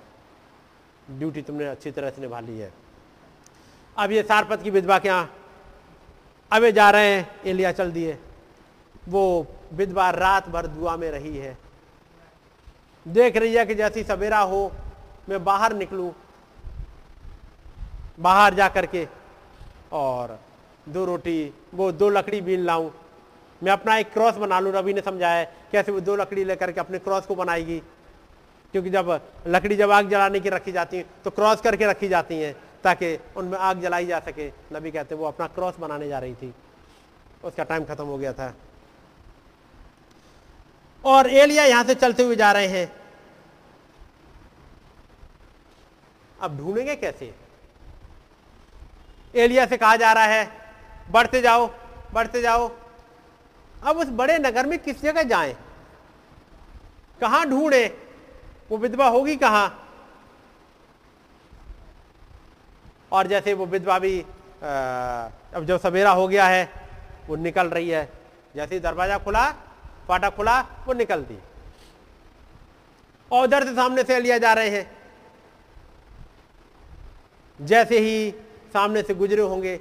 [1.11, 2.73] ड्यूटी तुमने अच्छी तरह से निभा ली है।
[3.97, 5.31] अब ये सारपत की विधवा के यहाँ,
[6.51, 8.19] अब ये जा रहे हैं एलिया चल दिए।
[9.09, 11.57] वो विधवा रात भर दुआ में रही है।
[13.07, 14.71] देख रही है कि जैसी सवेरा हो,
[15.29, 16.11] मैं बाहर निकलूं,
[18.21, 19.07] बाहर जा करके
[19.93, 20.39] और
[20.89, 22.91] दो रोटी, वो दो लकड़ी बीन लाऊं
[23.63, 26.81] मैं अपना एक क्रॉस बना लूँ, रवि ने समझाया, कैसे वो दो लकड़ी लेकर के
[26.81, 27.79] अपने क्रॉस को बनाएगी।
[28.75, 29.09] क्योंकि जब
[29.47, 32.55] लकड़ी जब आग जलाने की रखी जाती है तो क्रॉस करके रखी जाती हैं,
[32.85, 36.53] ताकि उनमें आग जलाई जा सके। नबी कहते वो अपना क्रॉस बनाने जा रही थी।
[37.45, 38.55] उसका टाइम खत्म हो गया था।
[41.05, 42.91] और एलिया यहाँ से चलते हुए जा रहे हैं।
[46.41, 47.35] अब ढूंढेंगे कैसे?
[49.35, 50.51] एलिया से कहा जा रहा है,
[51.11, 51.71] बढ़ते जाओ
[52.15, 52.69] बढ़ते जाओ।
[53.83, 55.55] अब उस बड़े नगर में किस जगह जाएँ?
[57.21, 57.87] कहाँ ढूंढे?
[58.71, 59.87] वो विधवा होगी कहाँ?
[63.13, 64.21] और जैसे वो विधवा भी
[64.61, 66.69] अब जब सवेरा हो गया है,
[67.29, 68.09] वो निकल रही है।
[68.55, 69.51] जैसे ही दरवाज़ा खुला,
[70.09, 71.39] फाटा खुला, वो निकलती।
[73.31, 74.91] और उधर से सामने से लिया जा रहे हैं।
[77.59, 78.31] जैसे ही
[78.73, 79.79] सामने से गुजरे होंगे,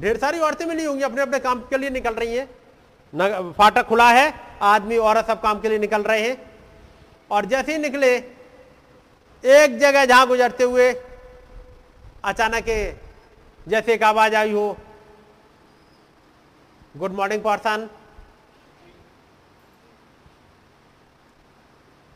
[0.00, 2.48] ढेर सारी औरतें मिली होंगी अपने अपने काम के लिए निकल रही हैं।
[3.12, 4.32] फाटक खुला है,
[4.62, 6.36] आदमी, औरत सब काम के लिए निकल रहे हैं।
[7.30, 8.16] और जैसे ही निकले,
[9.44, 10.92] एक जगह जहाँ गुजरते हुए
[12.24, 12.64] अचानक
[13.68, 14.76] जैसे एक आवाज़ आई हो,
[16.96, 17.88] गुड मॉर्निंग, पर्सन।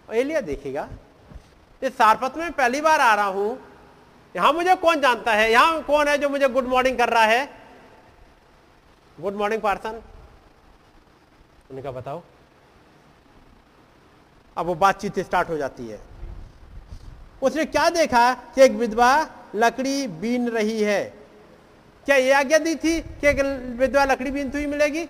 [0.09, 0.89] एलिया देखेगा
[1.83, 3.59] इस सारपत में पहली बार आ रहा हूँ।
[4.35, 5.51] यहाँ मुझे कौन जानता है?
[5.51, 7.49] यहाँ कौन है जो मुझे गुड मॉर्निंग कर रहा है?
[9.21, 10.01] Good morning, person.
[11.73, 12.23] उन्होंने कहा, बताओ।
[14.57, 16.01] अब वो बातचीत स्टार्ट हो जाती है।
[17.43, 18.35] उसने क्या देखा?
[18.35, 21.15] कि एक विधवा लकड़ी बीन रही है।
[22.05, 23.41] क्या ये आज्ञा दी थी कि एक
[23.79, 25.09] विधवा लकड़ी बीनती हुई मिलेगी?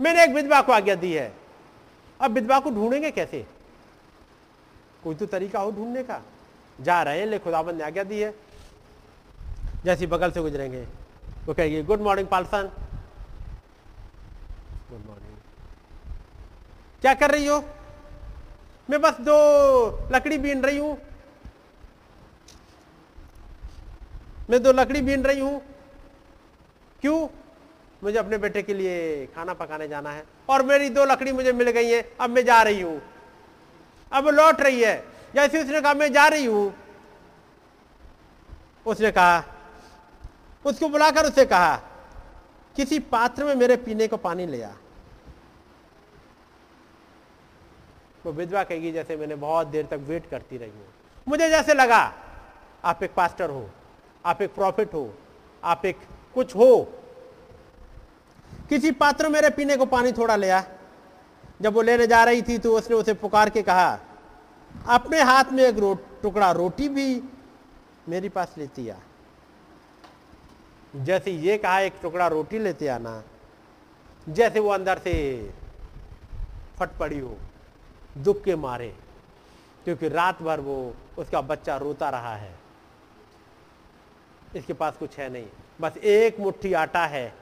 [0.00, 1.34] मैंने एक विधवा को आज्ञा दी है।
[2.20, 3.46] अब विधवा को ढूंढेंगे कैसे?
[5.04, 6.22] कोई तो तरीका हो ढूँढने का।
[6.80, 8.34] जा रहे हैं ले खुदाबंद ने आज्ञा दी है।
[9.84, 10.86] जैसी बगल से गुजरेंगे,
[11.46, 12.81] वो कहेगी good morning Paulson.
[14.92, 15.36] Good morning
[17.00, 17.64] क्या कर रही हो?
[18.90, 19.36] मैं बस दो
[20.12, 20.96] लकड़ी बीन रही हूँ।
[24.50, 25.60] मैं दो लकड़ी बीन रही हूँ।
[27.00, 27.28] क्यों?
[28.04, 31.70] मुझे अपने बेटे के लिए खाना पकाने जाना है और मेरी दो लकड़ी मुझे मिल
[31.70, 33.00] गई है। अब मैं जा रही हूँ।
[34.12, 34.96] अब लौट रही है।
[35.34, 36.74] जैसे उसने कहा, मैं जा रही हूँ।
[38.86, 39.44] उसने कहा,
[40.64, 41.76] उसको बुलाकर उसे कहा,
[42.76, 44.70] किसी पात्र में मेरे पीने को पानी ले आ।
[48.24, 50.86] वो विधवा कहेगी जैसे मैंने बहुत देर तक वेट करती रही हूँ।
[51.26, 52.00] मुझे जैसे लगा
[52.84, 53.68] आप एक पास्टर हो
[54.24, 55.08] आप एक प्रॉफिट हो
[55.62, 55.98] आप एक
[56.34, 56.76] कुछ हो।
[58.68, 60.64] किसी पात्र मेरे पीने को पानी थोड़ा लिया
[61.62, 63.98] जब वो लेने जा रही थी तो उसने उसे पुकार के कहा
[64.88, 67.22] अपने हाथ में एक रो, टुकड़ा रोटी भी
[68.08, 68.96] मेरे पास लेती आ।
[70.94, 73.22] जैसे ये कहा एक टुकड़ा रोटी लेते आना।
[74.28, 75.12] जैसे वो अंदर से
[76.78, 77.36] फट पड़ी हो।
[78.18, 78.96] दुख के मारे,
[79.84, 82.54] क्योंकि रात भर वो उसका बच्चा रोता रहा है।
[84.56, 85.46] इसके पास कुछ है नहीं।
[85.80, 87.34] बस एक मुट्ठी आटा है,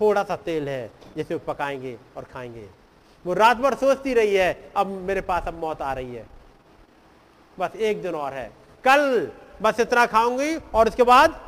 [0.00, 2.68] थोड़ा सा तेल है, जिसे वो पकाएँगे और खाएँगे।
[3.26, 6.26] वो रात भर सोचती रही है, अब मेरे पास अब मौत आ रही है।
[7.58, 8.52] बस एक दिन और है।
[8.84, 9.32] कल
[9.62, 11.40] बस इतना खाऊँगी और उसके बाद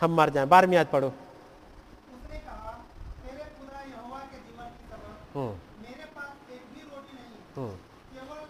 [0.00, 2.72] हम मर जाए। बारहवीं याद पढ़ो उसने कहा
[3.24, 5.52] तेरे खुदा यहोवा के जीवन की सबक हम्म
[5.82, 7.74] मेरे पास एक भी रोटी नहीं है हम्म
[8.12, 8.40] केवल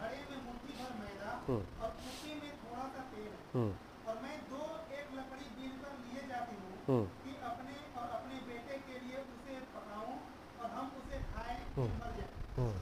[0.00, 4.18] घड़े में मुट्ठी भर मैदा हम्म। और कुप्पी में थोड़ा सा तेल है हम्म और
[4.22, 4.62] मैं दो
[4.94, 9.16] एक लकड़ी बीन कर लिए जाती हूँ हम्म। कि अपने और अपने बेटे के लिए
[9.16, 10.14] उसे पकाऊं
[10.62, 12.72] और हम उसे खाएँ मर जाएँ।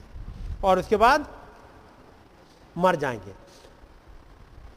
[0.65, 1.27] और उसके बाद
[2.79, 3.35] मर जाएँगे।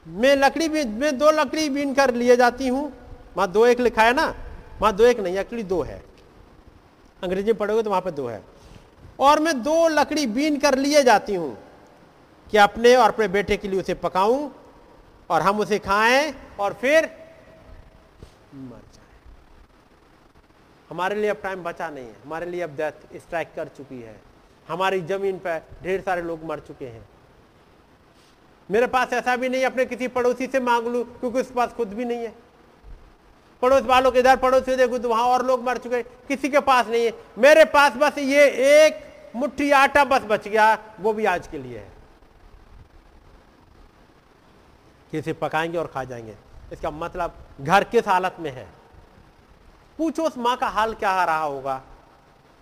[0.07, 2.91] मैं लकड़ी भी मैं दो लकड़ी बीन कर लिए जाती हूँ।
[3.37, 4.33] वहाँ दो एक लिखा है ना?
[4.81, 6.01] वहाँ दो एक नहीं एक्चुअली दो है।
[7.23, 8.41] अंग्रेज़ी में पढ़ोगे तो वहाँ पे दो है।
[9.19, 11.57] और मैं दो लकड़ी बीन कर लिए जाती हूँ
[12.51, 14.49] कि अपने और अपने बेटे के लिए उसे पकाऊं
[15.31, 17.05] और हम उसे खाएँ और फिर
[18.55, 18.99] मर जाए।
[20.89, 24.19] हमारे लिए अब टाइम बचा नहीं है। हमारे लिए अब डेथ स्ट्राइक कर चुकी है।
[24.67, 27.07] हमारी ज़मीन पर ढेर सारे लोग मर चुके हैं।
[28.69, 31.93] मेरे पास ऐसा भी नहीं अपने किसी पड़ोसी से मांग लू, क्योंकि उसके पास खुद
[31.93, 32.33] भी नहीं है।
[33.61, 36.87] पड़ोस वालों के इधर, पड़ोसी देखो तो वहाँ और लोग मर चुके किसी के पास
[36.87, 38.45] नहीं है। मेरे पास बस ये
[38.75, 39.03] एक
[39.35, 41.90] मुट्ठी आटा बस बच गया, वो भी आज के लिए है।
[45.11, 46.35] किसे पकाएँगे और खा जाएँगे।
[46.73, 48.67] इसका मतलब घर किस हालत में है?
[49.97, 51.81] पूछो उस माँ का हाल क्या आ रहा होगा?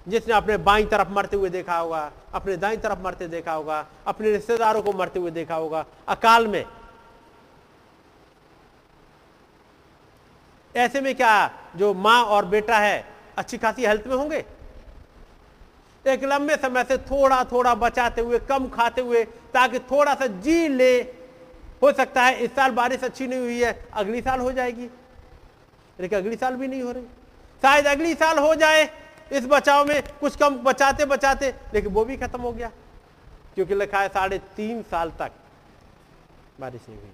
[0.08, 4.32] जिसने अपने बाई तरफ़ मरते हुए देखा होगा, अपने दाई तरफ़ मरते देखा होगा, अपने
[4.32, 6.66] रिश्तेदारों को मरते हुए देखा होगा। अकाल में।
[10.76, 13.06] ऐसे में क्या जो माँ और बेटा है,
[13.38, 14.46] अच्छी खासी हेल्थ में होंगे?
[16.08, 20.68] एक लंबे समय से थोड़ा थोड़ा बचाते हुए, कम खाते हुए, ताकि थोड़ा सा जी
[20.68, 21.19] ले
[21.82, 24.90] हो सकता है इस साल बारिश अच्छी नहीं हुई है, अगली साल हो जाएगी।
[26.00, 27.04] लेकिन अगली साल भी नहीं हो रही।
[27.64, 28.90] शायद अगली साल हो जाए,
[29.32, 32.72] इस बचाव में कुछ कम बचाते बचाते, लेकिन वो भी खत्म हो गया।
[33.56, 35.32] क्योंकि लिखा है साढ़े तीन साल तक
[36.60, 37.12] बारिश नहीं हुई।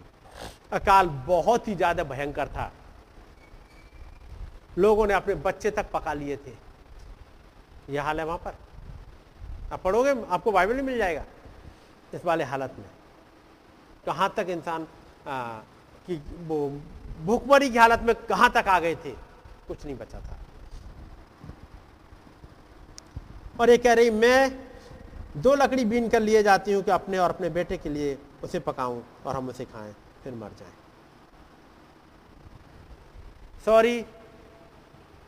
[0.73, 2.71] अकाल बहुत ही ज़्यादा भयंकर था।
[4.77, 6.53] लोगों ने अपने बच्चे तक पका लिए थे।
[7.89, 8.55] यह हाल है वहाँ पर।
[9.73, 11.23] आप पढ़ोगे, आपको बाइबल मिल जाएगा।
[12.13, 12.85] इस वाले हालत में।
[14.06, 14.88] कहाँ तक इंसान
[16.07, 16.15] की
[16.48, 16.57] वो
[17.26, 19.11] भूखमरी की हालत में कहाँ तक आ गए थे?
[19.68, 20.38] कुछ नहीं बचा था।
[23.60, 24.65] और ये कह रही, मैं
[25.38, 28.60] दो लकड़ी बीन कर लिए जाती हूँ कि अपने और अपने बेटे के लिए उसे
[28.60, 30.73] पकाऊं और हम उसे खाएँ, फिर मर जाएँ।
[33.65, 34.06] सॉरी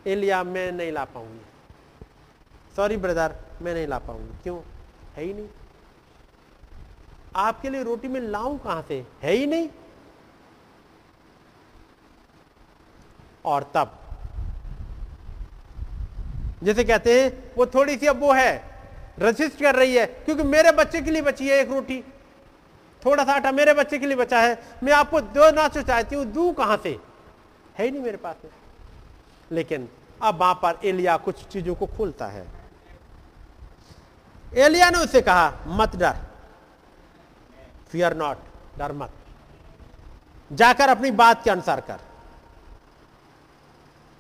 [0.08, 1.46] एलिया मैं नहीं ला पाऊँगी।
[2.76, 4.60] सॉरी ब्रदर मैं नहीं ला पाऊँगी। क्यों?
[5.16, 5.48] है ही नहीं।
[7.38, 9.06] आपके लिए रोटी में लाऊं कहाँ से?
[9.22, 9.70] है ही नहीं।
[13.46, 14.00] और तब,
[16.64, 18.64] जैसे कहते हैं, वो थोड़ी सी अब वो है,
[19.20, 22.04] रजिस्ट कर रही है, क्योंकि मेरे बच्चे के लिए बची है एक रोटी।
[23.06, 26.26] थोड़ा सा आटा मेरे बच्चे के लिए बचा है। मैं आपको दो ना चाहती हूँ,
[26.26, 27.00] दू कहाँ से?
[27.78, 28.52] है ही नहीं मेरे पास में।
[29.52, 29.90] लेकिन
[30.22, 32.48] अब वहाँ पर एलिया कुछ चीज़ों को खोलता है।
[34.54, 36.27] एलिया ने उसे कहा, मत डर।
[37.92, 38.38] फियर नॉट
[38.78, 39.14] डर मत
[40.52, 42.00] जाकर अपनी बात के अनुसार कर।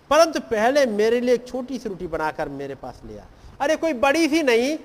[0.09, 3.23] परंतु पहले मेरे लिए एक छोटी सी रोटी बनाकर मेरे पास ले आ।
[3.61, 4.77] अरे कोई बड़ी सी नहीं,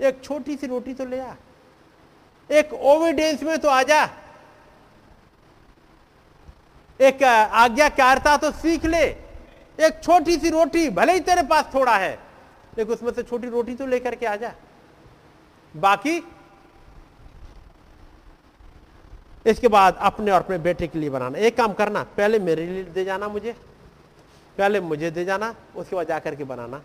[0.00, 1.34] एक छोटी सी रोटी तो ले आ।
[2.50, 4.02] एक ओविडेंस में तो आ जा।
[7.00, 9.04] एक आज्ञाकारता तो सीख ले।
[9.78, 12.18] एक छोटी सी रोटी, भले ही तेरे पास थोड़ा है,
[12.78, 14.52] लेकिन उसमें से छोटी रोटी तो लेकर के आ जा।
[15.74, 16.18] बाकी
[19.44, 22.82] इसके बाद अपने और अपने बेटे के लिए बनाना। एक काम करना, पहले मेरे लिए
[22.84, 23.52] दे जाना मुझे,
[24.58, 26.82] पहले मुझे दे जाना, उसके बाद जाकर के बनाना।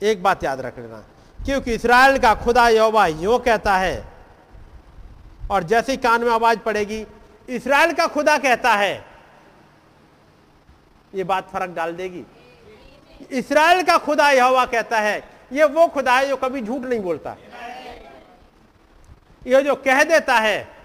[0.00, 1.02] एक बात याद रख लेना,
[1.38, 4.04] क्योंकि इसराइल का खुदा योबा यो कहता है,
[5.50, 7.04] और जैसे कान में आवाज़ पड़ेगी
[7.48, 9.04] इसराइल का खुदा कहता है,
[11.12, 12.24] ये बात फ़र्क डाल देगी।
[13.30, 15.22] इसराइल का खुदा यहोवा कहता है,
[15.52, 17.36] ये वो खुदा है जो कभी झूठ नहीं बोलता।
[19.42, 20.81] ये जो कह देता है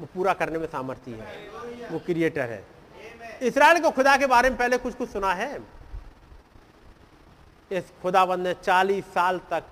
[0.00, 2.64] वो पूरा करने में सामर्थ्य है वो क्रिएटर है।
[3.42, 5.58] इसराइल को खुदा के बारे में पहले कुछ कुछ सुना है।
[7.70, 9.64] इस खुदाबंद ने 40 साल तक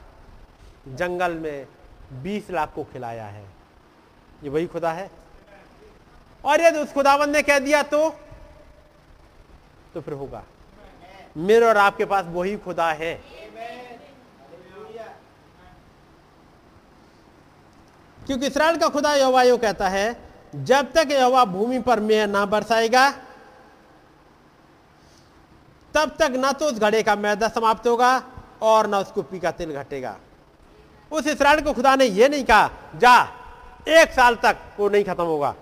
[0.88, 1.66] जंगल में
[2.22, 3.44] 20 लाख को खिलाया है।
[4.44, 5.10] ये वही खुदा है।
[6.44, 8.08] और यदि उस खुदाबंद ने कह दिया तो
[9.94, 10.42] तो फिर होगा।
[11.36, 13.14] मेरे और आपके पास वही खुदा है।
[18.26, 20.16] क्योंकि इसराइल का खुदा यहोवा यो कहता है,
[20.54, 23.10] जब तक यहोवा भूमि पर मेह ना बरसाएगा,
[25.94, 28.22] तब तक ना तो उस घड़े का मैदा समाप्त होगा
[28.62, 30.16] और ना उसको पी का तिल घटेगा।
[31.12, 33.16] उस इसराइल को खुदा ने यह नहीं कहा, जा,
[33.88, 35.54] एक साल तक वो नहीं खत्म होगा।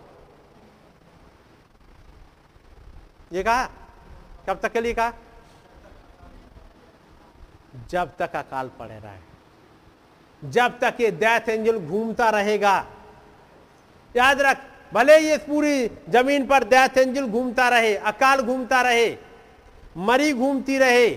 [3.32, 3.64] ये कहा?
[4.47, 5.12] कब तक के लिए कहा?
[7.90, 9.30] जब तक अकाल पड़े रहे।
[10.42, 12.74] जब तक ये डेथ एंजल घूमता रहेगा।
[14.14, 14.58] याद रख,
[14.92, 19.16] भले ये पूरी ज़मीन पर डेथ एंजल घूमता रहे, अकाल घूमता रहे,
[19.98, 21.08] मरी घूमती रहे,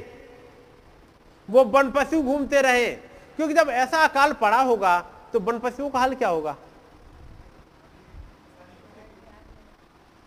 [1.49, 2.85] वो वन पशु घूमते रहे,
[3.37, 4.99] क्योंकि जब ऐसा अकाल पड़ा होगा
[5.33, 6.55] तो वन पशुओं का हाल क्या होगा?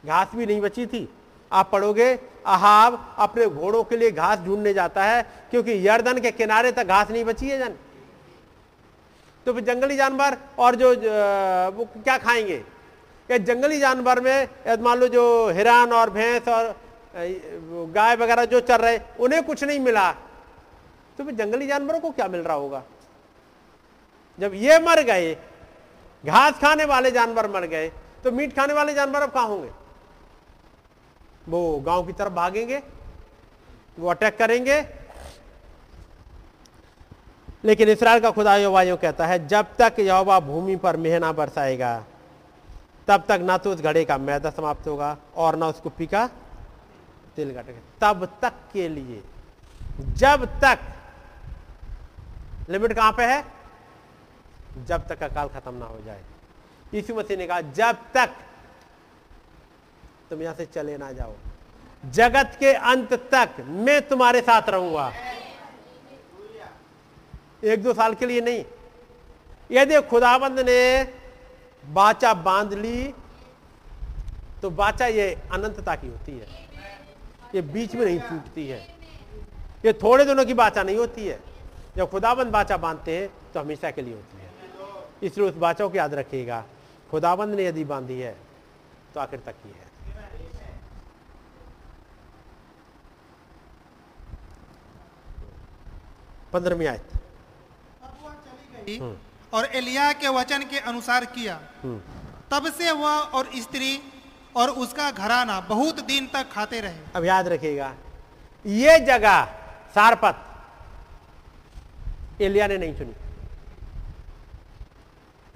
[0.04, 1.08] घास भी नहीं बची थी।
[1.50, 2.12] आप पढ़ोगे,
[2.46, 7.10] अहाब अपने घोड़ों के लिए घास ढूँढने जाता है, क्योंकि यर्दन के किनारे तक घास
[7.10, 7.74] नहीं बची है जन।
[9.46, 10.88] तो फिर जंगली जानवर और जो
[11.76, 12.62] वो क्या खाएँगे?
[13.28, 14.48] या जंगली जानवर में
[14.82, 16.74] मान लो जो हिरान और भैंस और
[17.92, 20.10] गाय वगैरह जो चल रहे, उन्हें कुछ नहीं मिला
[21.18, 22.82] तो फिर जंगली जानवरों को क्या मिल रहा होगा?
[24.38, 25.34] जब ये मर गए,
[26.24, 27.88] घास खाने वाले जानवर मर गए
[28.24, 29.70] तो मीट खाने वाले जानवर अब कहाँ होंगे?
[31.48, 32.82] वो गाँव की तरफ़ भागेंगे,
[33.98, 34.80] वो अटैक करेंगे
[37.66, 42.04] लेकिन इसराइल का खुदा योवायो कहता है, जब तक यहोवा भूमि पर मेहना बरसाएगा,
[43.08, 46.26] तब तक ना तो उस घड़े का मैदा समाप्त होगा और ना उसको पीका
[47.36, 49.22] तिल घटेगा तब तक के लिए,
[50.14, 50.78] जब तक,
[52.70, 53.44] लिमिट कहाँ पे है?
[54.86, 56.22] जब तक अकाल खत्म ना हो जाए।
[56.94, 58.30] यीशु मसीह ने कहा, जब तक
[60.30, 61.34] तुम यहाँ से चले ना जाओ,
[62.04, 65.12] जगत के अंत तक मैं तुम्हारे साथ रहूँगा।
[67.62, 68.64] एक दो साल के लिए नहीं।
[69.70, 71.02] यदि खुदाबंद ने
[71.84, 73.14] बाचा बाँध ली
[74.62, 76.46] तो बाचा ये अनंतता की होती है।
[77.54, 78.78] ये बीच में नहीं टूटती है।
[79.84, 81.38] ये थोड़े दिनों की बाचा नहीं होती है।
[81.96, 84.50] जब खुदाबंद बाचा बांधते हैं तो हमेशा के लिए होती है।
[85.22, 86.64] इसलिए उस बाचा को याद रखिएगा।
[87.10, 88.36] खुदाबंद ने यदि बांधी है
[89.14, 89.84] तो आखिर तक की है।
[96.52, 97.12] पंद्रहवीं आयत।
[98.94, 99.16] हम्म।
[99.52, 102.00] और एलिया के वचन के अनुसार किया। हम्म।
[102.50, 104.02] तब से वह और स्त्री
[104.56, 107.94] और उसका घराना बहुत दिन तक खाते रहे। अब याद रखिएगा
[108.66, 109.44] ये जगह
[109.94, 110.42] सारपत
[112.40, 113.12] एलिया ने नहीं चुनी।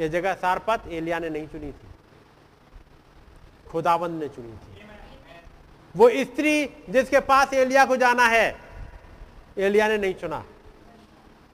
[0.01, 1.89] ये जगह सारपत एलिया ने नहीं चुनी थी।
[3.71, 4.87] खुदाबंद ने चुनी थी।
[5.97, 8.61] वो स्त्री जिसके पास एलिया को जाना है
[9.59, 10.45] एलिया ने नहीं चुना।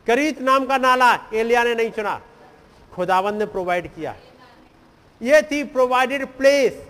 [0.07, 2.23] करीत नाम का नाला एलिया ने नहीं चुना।
[2.95, 4.17] खुदाबंद ने प्रोवाइड किया।
[5.23, 6.83] ये थी प्रोवाइडेड प्लेस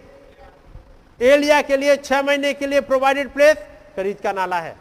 [1.22, 3.56] एलिया के लिए, छह महीने के लिए प्रोवाइडेड प्लेस
[3.96, 4.76] करीत का नाला है।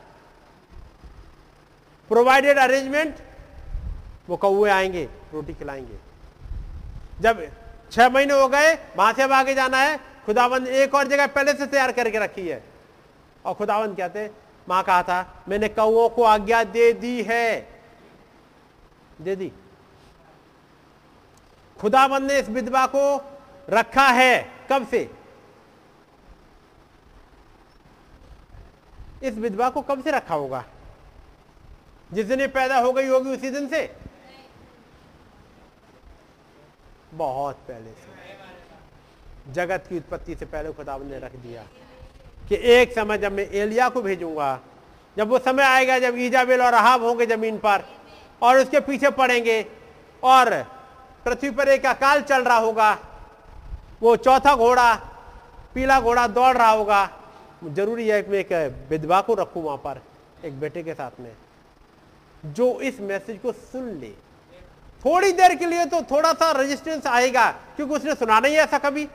[2.09, 3.15] प्रोवाइडेड अरेंजमेंट
[4.29, 5.97] वो कौए आएँगे, रोटी खिलाएँगे।
[7.21, 7.47] जब
[7.91, 11.53] छह महीने हो गए, वहाँ से अब आगे जाना है, खुदावंद एक और जगह पहले
[11.53, 12.63] से तैयार करके रखी है।
[13.45, 14.31] और खुदावंद कहते
[14.69, 17.74] माँ कहा था, मैंने कौओं को आज्ञा दे दी है।
[19.21, 19.51] दे दी।
[21.79, 23.25] खुदावंद ने इस विधवा को
[23.69, 25.09] रखा है। कब से?
[29.23, 30.63] इस विधवा को कब से रखा होगा?
[32.13, 33.95] जिस दिन पैदा हो गई होगी उसी दिन से?
[37.13, 41.63] बहुत पहले से। जगत की उत्पत्ति से पहले खुदावन ने रख दिया
[42.49, 44.59] कि एक समय जब मैं एलिया को भेजूँगा,
[45.17, 47.85] जब वो समय आएगा, जब ईजाबेल और अहाब होंगे ज़मीन पर
[48.41, 49.65] और उसके पीछे पड़ेंगे।
[50.23, 50.51] और
[51.25, 52.97] पृथ्वी पर एक अकाल चल रहा होगा।
[54.01, 54.93] वो चौथा घोड़ा,
[55.75, 57.09] पीला घोड़ा दौड़ रहा होगा।
[57.65, 58.51] ज़रूरी है मैं एक
[58.89, 60.01] विधवा को रखूँ वहाँ पर,
[60.45, 61.31] एक बेटे के साथ में।
[62.45, 64.09] जो इस मैसेज को सुन ले।
[65.05, 69.07] थोड़ी देर के लिए तो थोड़ा सा रेजिस्टेंस आएगा, क्योंकि उसने सुना नहीं ऐसा कभी।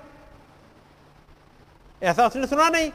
[2.02, 2.90] ऐसा उसने सुना नहीं।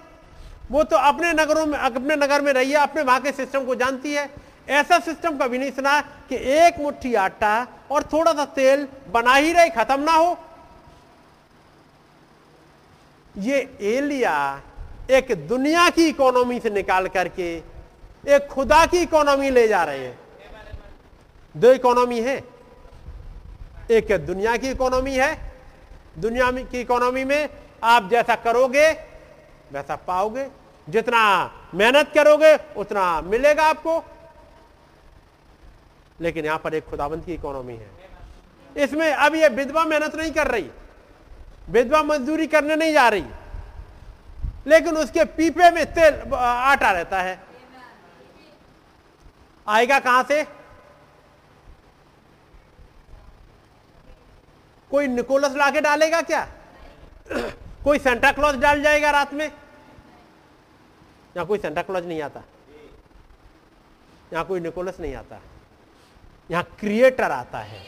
[0.72, 3.76] वो तो अपने नगरों में, अपने नगर में रही है अपने वहाँ के सिस्टम को
[3.76, 4.30] जानती है।
[4.70, 9.54] ऐसा सिस्टम कभी नहीं सुना कि एक मुट्ठी आटा और थोड़ा सा तेल बना ही
[9.54, 10.38] रहे, खत्म ना हो।
[13.38, 14.62] ये एलिया
[15.12, 17.56] एक दुनिया की इकोनॉमी से निकाल करके
[18.28, 20.20] एक खुदा की इकोनॉमी ले जा रहे हैं।
[21.58, 22.44] दो इकोनॉमी है।
[23.92, 25.56] एक दुनिया की इकोनॉमी है।
[26.18, 27.50] दुनिया की इकोनॉमी में
[27.84, 28.92] आप जैसा करोगे,
[29.74, 30.48] वैसा पाओगे।
[30.90, 34.04] जितना मेहनत करोगे, उतना मिलेगा आपको।
[36.20, 40.48] लेकिन यहाँ पर एक खुदाबंद की इकोनॉमी है। इसमें अब ये विधवा मेहनत नहीं कर
[40.48, 40.70] रही,
[41.70, 43.26] विधवा मजदूरी करने नहीं जा रही,
[44.68, 47.40] लेकिन उसके पीपे में तेल, आटा रहता है।
[49.68, 50.44] आएगा कहाँ से?
[54.92, 56.48] कोई निकोलस लाके डालेगा क्या?
[57.84, 59.46] कोई सेंटा क्लॉज डाल जाएगा रात में?
[61.36, 62.44] यहाँ कोई सेंटा क्लॉज नहीं आता।
[64.34, 65.40] यहाँ कोई निकोलस नहीं आता।
[66.50, 67.80] यहाँ क्रिएटर आता है।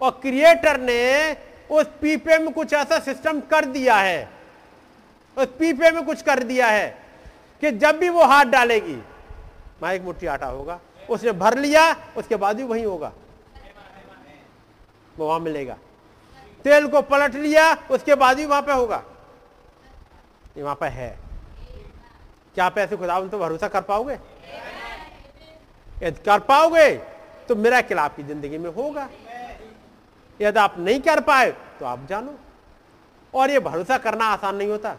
[0.00, 1.32] और क्रिएटर ने
[1.70, 4.28] उस पीपे में कुछ ऐसा सिस्टम कर दिया है।
[5.36, 6.88] उस पीपे में कुछ कर दिया है
[7.62, 8.94] कि जब भी वो हाथ डालेगी
[9.82, 10.78] वहाँ एक मुट्ठी आटा होगा,
[11.10, 13.12] उसने भर लिया, उसके बाद भी वही होगा।
[15.18, 15.76] वो वहाँ मिलेगा।
[16.64, 19.02] तेल को पलट लिया, उसके बाद भी वहाँ पे होगा।
[20.56, 21.18] ये वहाँ पे है।
[22.54, 24.18] क्या आप ऐसे खुदा तो भरोसा कर पाओगे?
[26.00, 26.90] यदि कर पाओगे
[27.48, 29.08] तो मेरा किला आपकी ज़िंदगी में होगा।
[30.40, 32.38] यदि आप नहीं कर पाए तो आप जानो।
[33.34, 34.96] और ये भरोसा करना आसान नहीं होता।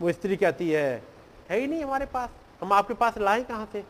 [0.00, 1.02] वो स्त्री कहती है
[1.50, 2.30] है ही नहीं हमारे पास।
[2.62, 3.84] हम आपके पास लाए कहाँ से?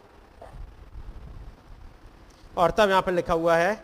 [2.56, 3.80] और तब यहाँ पर लिखा हुआ है,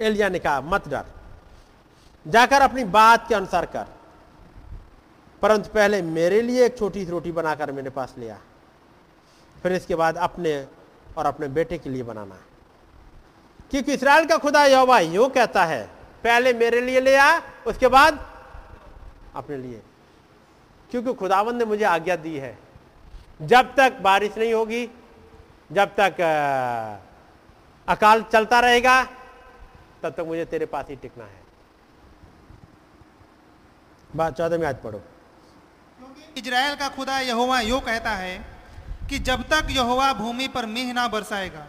[0.00, 1.04] एलिया ने कहा, मत डर।
[2.26, 3.86] जाकर अपनी बात के अनुसार कर।
[5.42, 8.38] परंतु पहले मेरे लिए एक छोटी सी रोटी बनाकर मेरे पास लिया
[9.62, 10.66] फिर इसके बाद अपने
[11.16, 12.40] और अपने बेटे के लिए बनाना है।
[13.70, 15.86] क्योंकि इसराइल का खुदा यहोवा यो कहता है,
[16.24, 18.42] पहले मेरे लिए ले आ, उसके बाद
[19.34, 19.82] अपने लिए।
[20.90, 22.58] क्योंकि खुदावन ने मुझे आज्ञा दी है,
[23.42, 24.90] जब तक बारिश नहीं होगी,
[25.72, 26.20] जब तक
[27.88, 29.04] अकाल चलता रहेगा,
[30.02, 31.42] तब तक मुझे तेरे पास ही टिकना है।
[34.16, 38.55] बात चौदह में आज पढ़ो। क्योंकि इजराइल का खुदा यहोवा यो कहता है
[39.10, 41.66] कि जब तक यहोवा भूमि पर मेह ना बरसाएगा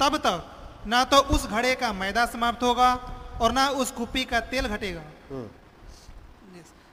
[0.00, 2.94] तब तक ना तो उस घड़े का मैदा समाप्त होगा
[3.40, 5.02] और ना उस कुपी का तेल घटेगा।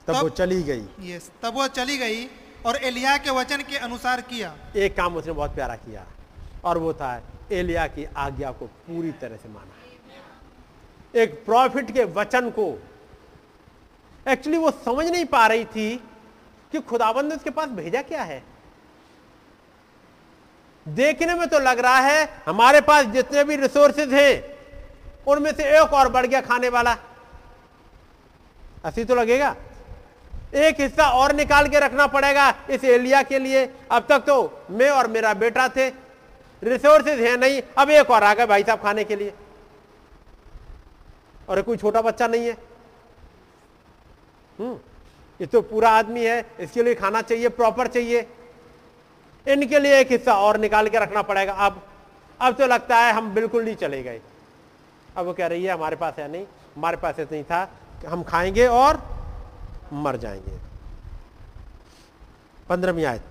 [0.08, 2.24] तब वो चली गई। यस तब वो चली गई
[2.66, 6.06] और एलिया के वचन के अनुसार किया। एक काम उसने बहुत प्यारा किया
[6.64, 7.10] और वो था
[7.52, 12.66] एलिया की आज्ञा को पूरी तरह से माना। एक प्रॉफिट के वचन को
[14.26, 15.94] एक्चुअली वो समझ नहीं पा रही थी
[16.72, 18.42] कि खुदाबंद ने उसके पास भेजा क्या है।
[20.86, 24.42] देखने में तो लग रहा है हमारे पास जितने भी रिसोर्सेज हैं,
[25.26, 26.96] उनमें से एक और बढ़ गया खाने वाला।
[28.86, 29.54] ऐसी तो लगेगा।
[30.56, 34.90] एक हिस्सा और निकाल के रखना पड़ेगा इस एलिया के लिए। अब तक तो मैं
[34.90, 35.88] और मेरा बेटा थे।
[36.62, 39.32] रिसोर्सेज है नहीं, अब एक और आ गए भाई साहब खाने के लिए।
[41.48, 42.52] और कोई छोटा बच्चा नहीं है।
[44.58, 44.74] हम्म
[45.40, 48.26] ये तो पूरा आदमी है, इसके लिए खाना चाहिए प्रॉपर चाहिए।
[49.46, 51.82] इनके लिए एक हिस्सा और निकाल के रखना पड़ेगा। अब
[52.40, 54.20] अब तो लगता है हम बिल्कुल नहीं चले गए।
[55.16, 56.46] अब वो कह रही है हमारे पास है नहीं
[56.76, 57.68] हमारे पास ऐसा नहीं था
[58.08, 59.00] हम खाएँगे और
[59.92, 60.58] मर जाएँगे।
[62.68, 63.24] पंद्रहवीं आयत।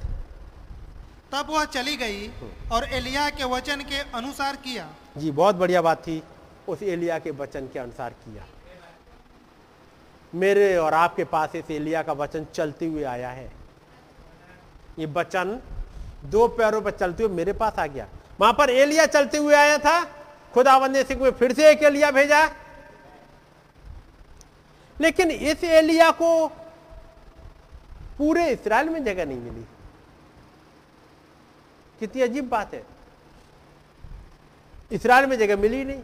[1.32, 2.28] तब वह चली गई
[2.72, 6.22] और एलिया के वचन के अनुसार किया। जी बहुत बढ़िया बात थी।
[6.68, 8.46] उस एलिया के वचन के अनुसार किया।
[10.34, 13.52] मेरे और आपके पास इस एलिया का वचन चलते हुए आया है।
[15.00, 15.60] ये वचन
[16.26, 18.08] दो पैरों पर चलते हुए मेरे पास आ गया।
[18.40, 20.04] वहाँ पर एलिया चलते हुए आया था।
[20.54, 22.46] खुदावंद ने सिंह फिर से एक एलिया भेजा।
[25.02, 26.48] लेकिन इस एलिया को
[28.18, 29.66] पूरे इसराइल में जगह नहीं मिली।
[32.00, 32.84] कितनी अजीब बात है।
[34.92, 36.02] इसराइल में जगह मिली नहीं।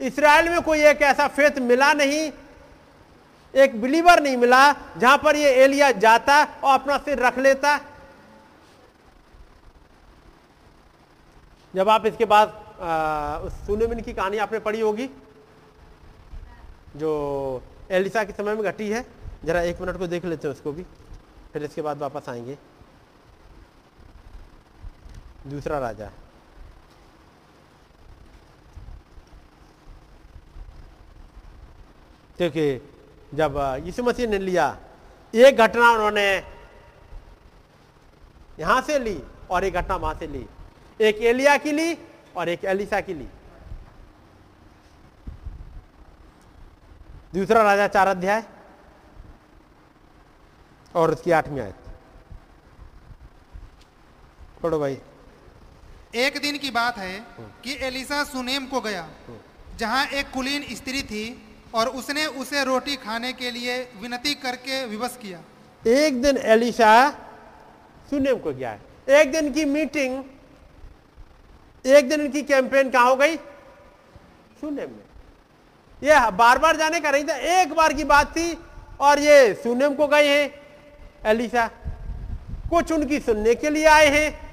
[0.00, 2.32] इसराइल में कोई एक ऐसा फेथ मिला नहीं।
[3.54, 7.80] एक बिलीवर नहीं मिला जहाँ पर ये एलिया जाता और अपना सिर रख लेता।
[11.74, 12.54] जब आप इसके बाद
[13.66, 15.08] सुनेमिन की कहानी आपने पढ़ी होगी,
[16.96, 19.04] जो एलिसा के समय में घटी है,
[19.44, 20.82] जरा एक मिनट को देख लेते हैं उसको भी,
[21.52, 22.56] फिर इसके बाद वापस आएँगे।
[25.46, 26.10] दूसरा राजा।
[32.36, 32.66] क्योंकि
[33.34, 34.76] जब यीशु मसीह ने लिया,
[35.34, 36.26] एक घटना उन्होंने
[38.58, 40.46] यहाँ से ली और एक घटना वहाँ से ली।
[41.00, 41.96] एक एलिया की ली
[42.36, 43.26] और एक एलिसा की ली।
[47.34, 48.42] दूसरा राजा चार अध्याय
[50.94, 51.74] और उसकी आठवीं आयत।
[54.62, 54.98] पढ़ो भाई।
[56.14, 57.18] एक दिन की बात है
[57.64, 59.08] कि एलिसा सुनेम को गया
[59.78, 61.24] जहाँ एक कुलीन स्त्री थी
[61.74, 65.40] और उसने उसे रोटी खाने के लिए विनती करके विवश किया।
[65.82, 66.92] एक दिन एलिशा
[68.10, 68.78] सुनेम को गया
[69.20, 70.22] एक दिन की मीटिंग
[71.86, 73.36] एक दिन इनकी कैंपेन कहा हो गई?
[74.60, 75.04] सुनेम में।
[76.02, 78.58] ये बार बार जाने का नहीं था, एक बार की बात थी
[79.00, 80.62] और ये सुनेम को गए हैं।
[81.24, 81.70] एलिसा
[82.70, 84.50] कुछ उनकी सुनने के लिए आए हैं।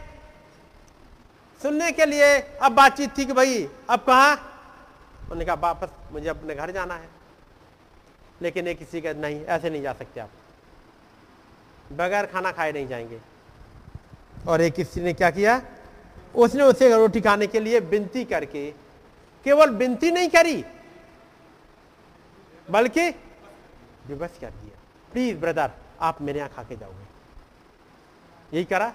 [1.61, 4.31] सुनने के लिए अब बातचीत थी कि भाई, अब कहा?
[5.21, 7.09] उन्होंने कहा, वापस मुझे अपने घर जाना है।
[8.41, 10.29] लेकिन एक किसी का नहीं, ऐसे नहीं जा सकते आप।
[11.91, 13.19] बगैर खाना खाए नहीं जाएँगे।
[14.47, 15.61] और एक किसी ने क्या किया?
[16.37, 18.71] उसने उसे रोटी खाने के लिए विनती करके
[19.45, 20.63] केवल विनती नहीं करी,
[22.67, 23.09] बल्कि
[24.07, 24.79] विवश कर दिया।
[25.11, 27.05] प्लीज़ ब्रदर आप मेरे यहाँ खा के जाओगे।
[28.53, 28.93] यही करा।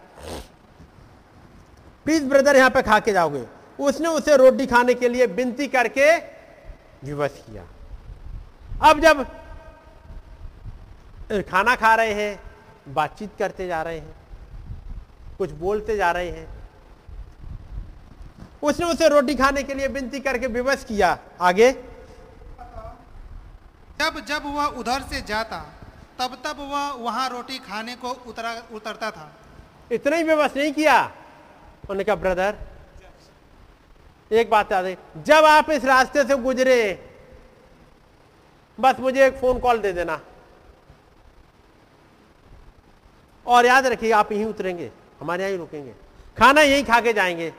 [2.06, 3.44] प्लीज़ ब्रदर यहाँ पे खा के जाओगे।
[3.78, 6.16] उसने उसे रोटी खाने के लिए विनती करके
[7.04, 7.66] विवश किया।
[8.82, 9.24] अब जब
[11.42, 12.40] खाना खा रहे हैं,
[12.88, 14.14] बातचीत करते जा रहे हैं,
[15.38, 16.61] कुछ बोलते जा रहे हैं
[18.62, 21.70] उसने उसे रोटी खाने के लिए विनती करके विवश किया। आगे।
[23.98, 25.58] जब जब वह उधर से जाता
[26.18, 29.32] तब तब वह वहाँ रोटी खाने को उतरा उतरता था।
[29.92, 32.56] इतना ही विवश नहीं किया। उन्होंने कहा ब्रदर
[34.30, 36.78] एक बात याद है जब आप इस रास्ते से गुजरे
[38.78, 40.20] बस मुझे एक फ़ोन कॉल दे देना।
[43.46, 45.92] और याद रखिए आप यहीं उतरेंगे हमारे यहीं रुकेंगे।
[46.38, 47.52] खाना यहीं खा के जाएँगे।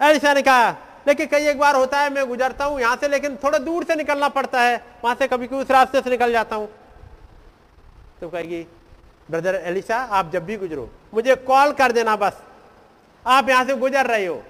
[0.00, 0.70] ऐसा ने कहा
[1.06, 3.94] लेकिन कई एक बार होता है, मैं गुजरता हूँ यहाँ से, लेकिन थोड़ा दूर से
[3.94, 6.68] निकलना पड़ता है। वहाँ से कभी कभी उस रास्ते से निकल जाता हूँ।
[8.20, 8.66] तो कहेगी,
[9.30, 12.42] ब्रदर एलिशा, आप जब भी गुजरो, मुझे कॉल कर देना बस।
[13.26, 14.42] आप यहाँ से गुजर रहे हो।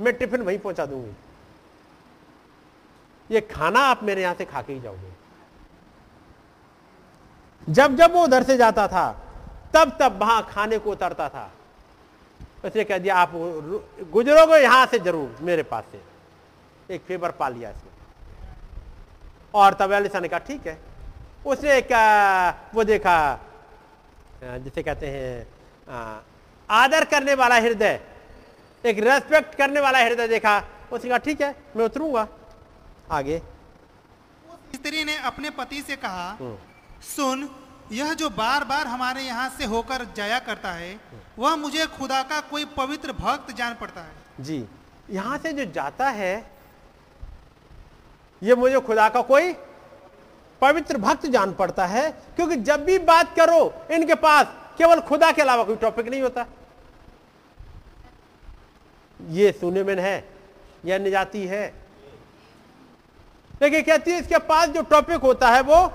[0.00, 1.14] मैं टिफ़िन वहीं पहुँचा दूँगी।
[3.30, 5.12] ये खाना आप मेरे यहाँ से खा के ही जाओगे।
[7.72, 9.10] जब जब वो उधर से जाता था,
[9.74, 11.50] तब तब वहाँ खाने को उतरता था।
[12.64, 13.32] उसने कह दिया आप
[14.12, 16.00] गुजरोगे यहाँ से ज़रूर मेरे पास से।
[16.88, 17.90] एक फेवर पा लिया इसने।
[19.54, 20.78] और तब एलिसा ने कहा ठीक है।
[21.46, 21.92] उसने एक
[22.74, 23.16] वो देखा
[24.42, 25.46] जिसे कहते हैं
[26.68, 28.00] आदर करने वाला हृदय
[28.84, 30.58] एक रेस्पेक्ट करने वाला हृदय देखा।
[30.92, 32.26] उसने कहा ठीक है मैं उतरूँगा
[33.10, 33.38] आगे।
[34.74, 36.56] स्त्री ने अपने पति से कहा हम्म।
[37.06, 37.48] सुन
[37.92, 41.00] यह जो बार बार हमारे यहाँ से होकर जाया करता है,
[41.38, 44.64] वह मुझे खुदा का कोई पवित्र भक्त जान पड़ता है। जी,
[45.10, 46.50] यहाँ से जो जाता है,
[48.42, 49.52] ये मुझे खुदा का कोई
[50.62, 54.46] पवित्र भक्त जान पड़ता है, क्योंकि जब भी बात करो, इनके पास
[54.78, 56.46] केवल खुदा के अलावा कोई टॉपिक नहीं होता।
[59.20, 60.28] ये में है
[60.84, 61.66] यह निजाती है।
[63.62, 65.92] लेकिन कहती है, इसके पास जो टॉपिक होता है, वो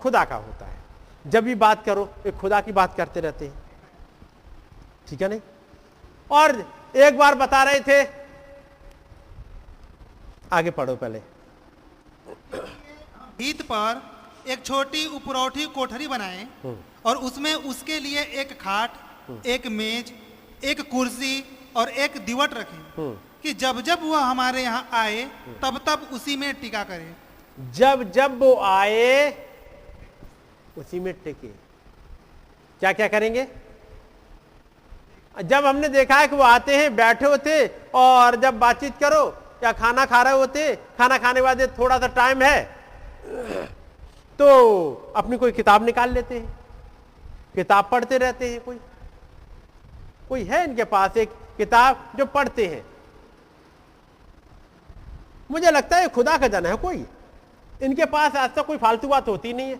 [0.00, 0.65] खुदा का होता है।
[1.26, 3.54] जब भी बात करो ये खुदा की बात करते रहते हैं।
[5.08, 5.40] ठीक है नहीं?
[6.30, 6.54] और
[6.96, 8.02] एक बार बता रहे थे
[10.52, 11.18] आगे पढ़ो पहले।
[13.38, 14.02] भीत पर
[14.48, 16.46] एक छोटी उपरौठी कोठरी बनाए
[17.06, 20.12] और उसमें उसके लिए एक खाट एक मेज
[20.64, 21.44] एक कुर्सी
[21.76, 25.24] और एक दिवट रखें कि जब जब वह हमारे यहाँ आए
[25.62, 27.14] तब तब उसी में टिका करे।
[27.58, 29.30] जब जब वो आए
[30.76, 31.48] उसी में टिके।
[32.80, 33.46] क्या क्या करेंगे?
[35.36, 39.26] जब हमने देखा है कि वो आते हैं, बैठे होते और जब बातचीत करो,
[39.64, 42.76] या खाना खा रहे होते, खाना खाने के बाद थोड़ा सा टाइम है
[44.38, 46.58] तो अपनी कोई किताब निकाल लेते हैं।
[47.54, 48.78] किताब पढ़ते रहते हैं कोई।
[50.28, 52.84] कोई है इनके पास एक किताब जो पढ़ते हैं?
[55.50, 57.04] मुझे लगता है खुदा का जन है कोई।
[57.82, 59.78] इनके पास ऐसा कोई फालतू बात होती नहीं है।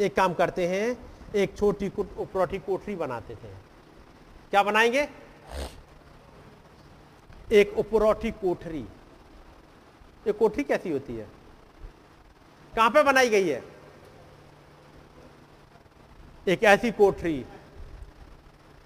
[0.00, 0.98] एक काम करते हैं,
[1.34, 3.48] एक छोटी कुट- कोठरी बनाते थे।
[4.50, 5.08] क्या बनाएँगे?
[7.52, 8.80] एक उपरौठी कोठरी।
[10.26, 11.28] ये कोठरी कैसी होती है?
[12.76, 13.64] कहाँ पे बनाई गई है?
[16.48, 17.46] एक ऐसी कोठरी,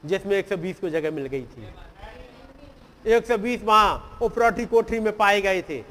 [0.04, 1.68] जिसमें 120 को जगह मिल गई थी।
[3.06, 5.82] 120 वहाँ उपरौठी कोठरी में पाए गए थे।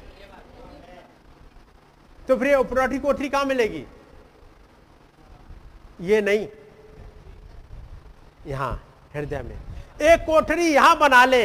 [2.28, 3.86] तो फिर उपरौठी कोठरी कहाँ मिलेगी?
[6.00, 6.48] ये नहीं।
[8.46, 9.58] यहाँ, हृदय में।
[10.02, 11.42] एक कोठरी यहाँ बना ले।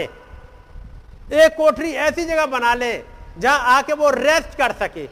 [1.33, 3.03] एक कोठरी ऐसी जगह बना ले,
[3.37, 5.03] जहाँ आके वो रेस्ट कर सके।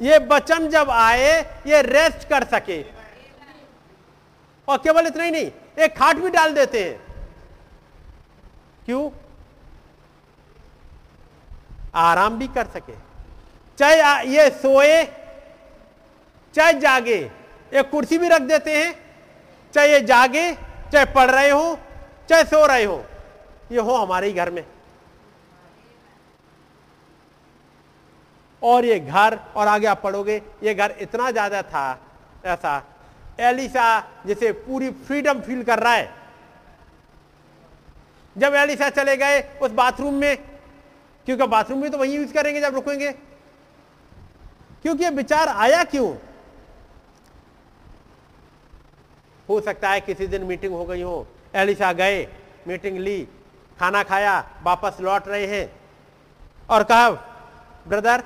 [0.00, 2.82] ये बचन जब आए, ये रेस्ट कर सके।
[4.68, 7.00] और केवल इतना ही नहीं, एक खाट भी डाल देते हैं।
[8.84, 9.10] क्यों?
[11.94, 12.94] आराम भी कर सके।
[13.78, 15.02] चाहे ये सोए
[16.54, 17.18] चाहे जागे,
[17.72, 18.94] एक कुर्सी भी रख देते हैं,
[19.74, 20.52] चाहे ये जागे,
[20.92, 21.78] चाहे पढ़ रहे हो,
[22.28, 23.04] चाहे सो रहे हो,
[23.72, 24.64] ये हो हमारे ही घर में।
[28.62, 31.98] और ये घर, और आगे आप पढ़ोगे, ये घर इतना ज़्यादा था,
[32.46, 32.82] ऐसा,
[33.40, 36.10] एलिसा जैसे पूरी फ्रीडम फील कर रहा है।
[38.36, 40.36] जब एलिसा चले गए उस बाथरूम में,
[41.26, 43.12] क्योंकि बाथरूम में तो वही यूज़ करेंगे जब रुकेंगे।
[44.82, 46.14] क्योंकि ये विचार आया क्यों?
[49.48, 52.26] हो सकता है किसी दिन मीटिंग हो गई हो। एलिसा गए,
[52.68, 53.20] मीटिंग ली,
[53.78, 55.70] खाना खाया, वापस लौट रहे हैं।
[56.68, 57.10] और कहा,
[57.88, 58.22] ब्रदर,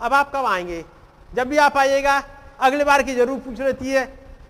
[0.00, 0.84] अब आप कब आएँगे?
[1.30, 2.22] जब भी आप आइएगा,
[2.60, 4.04] अगली बार की ज़रूर पूछ लेती है।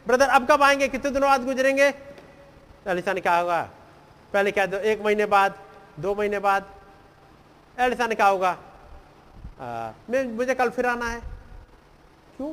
[0.07, 0.89] ब्रदर, अब कब आएँगे?
[0.89, 1.93] कितने दिनों बाद गुजरेंगे?
[2.87, 3.63] एलिसा ने कहा होगा,
[4.33, 5.55] पहले क्या दो, एक महीने बाद,
[6.01, 6.67] दो महीने बाद?
[7.77, 8.57] एलिसा ने कहा होगा
[10.11, 11.21] मैं, मुझे कल फिर आना है।
[12.37, 12.53] क्यों?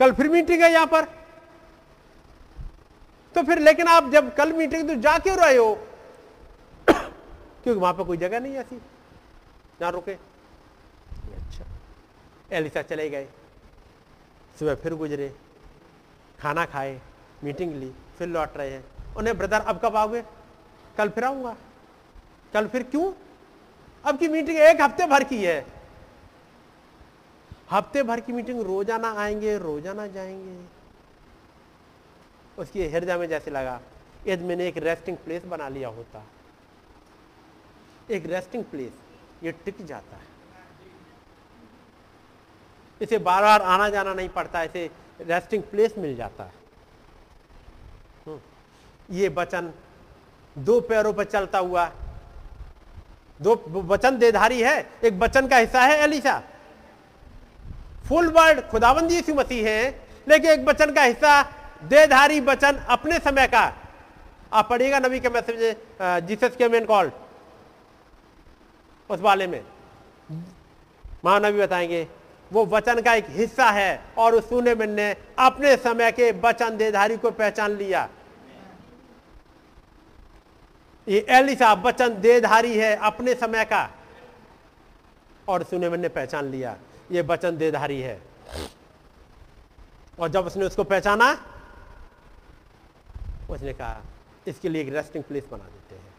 [0.00, 1.06] कल फिर मीटिंग है यहाँ पर?
[3.34, 5.74] तो फिर लेकिन आप जब कल मीटिंग तो जा क्यों रहे हो।
[6.88, 8.76] क्योंकि वहाँ पर कोई जगह नहीं ऐसी।
[9.80, 11.64] ना रुके। अच्छा।
[12.56, 13.28] एलिसा चले गए।
[14.58, 15.32] सुबह फिर गुजरे।
[16.40, 17.00] खाना खाए
[17.44, 18.84] मीटिंग ली, फिर लौट रहे हैं।
[19.16, 20.22] उन्हें, ब्रदर, अब कब आओगे?
[20.98, 21.56] कल फिर आऊँगा।
[22.54, 23.12] कल फिर क्यों?
[24.04, 25.64] अब की मीटिंग एक हफ़्ते भर की है।
[27.70, 30.81] हफ़्ते भर की मीटिंग रोज़ाना आएँगे, रोज़ाना जाएँगे।
[32.58, 33.80] उसकी हृदय में जैसे लगा
[34.26, 36.24] यदि मैंने एक रेस्टिंग प्लेस बना लिया होता।
[38.10, 38.92] एक रेस्टिंग प्लेस
[39.44, 40.30] ये टिक जाता है।
[43.00, 44.90] इसे बार बार आना जाना नहीं पड़ता इसे
[45.20, 46.52] रेस्टिंग प्लेस मिल जाता है।
[48.26, 48.40] हम्म,
[49.10, 49.72] ये वचन
[50.56, 51.90] दो पैरों पर चलता हुआ
[53.40, 56.42] दो वचन देधारी है एक वचन का हिस्सा है एलिशा।
[58.08, 59.90] फुल वर्ड खुदाबंदी यीशु मसीह है
[60.28, 61.42] लेकिन एक वचन का हिस्सा
[61.82, 63.72] देधारी वचन अपने समय का।
[64.52, 65.76] आप पढ़िएगा नबी के मैसेज
[66.26, 67.10] जीसस के मेन कॉल
[69.10, 69.62] उस वाले में।
[71.24, 72.06] महानबी बताएँगे,
[72.50, 76.76] वो वचन का एक हिस्सा है और उस सुने में ने अपने समय के वचन
[76.76, 78.08] देधारी को पहचान लिया।
[81.06, 83.88] ये एलिसा वचन देधारी है अपने समय का
[85.48, 86.76] और सुने में ने पहचान लिया।
[87.12, 88.20] ये वचन देधारी है।
[90.18, 91.32] और जब उसने उसको पहचाना
[93.52, 94.02] उसने कहा,
[94.46, 96.14] इसके लिए एक रेस्टिंग प्लेस बना देते हैं।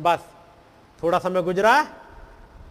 [0.00, 0.28] बस,
[1.02, 1.82] थोड़ा समय गुजरा,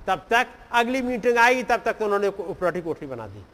[0.07, 3.45] तब तक अगली मीटिंग आई, तब तक उन्होंने उपरोटी कोठरी बना दी।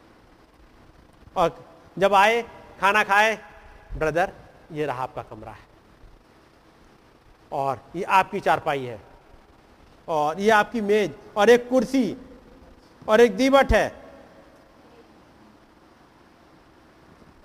[1.36, 1.64] और
[1.98, 2.42] जब आए,
[2.80, 3.38] खाना खाए
[3.94, 4.32] ब्रदर
[4.72, 5.66] ये रहा आपका कमरा है।
[7.52, 9.00] और ये आपकी चारपाई है।
[10.08, 12.16] और ये आपकी मेज, और एक कुर्सी,
[13.08, 14.03] और एक दीवट है।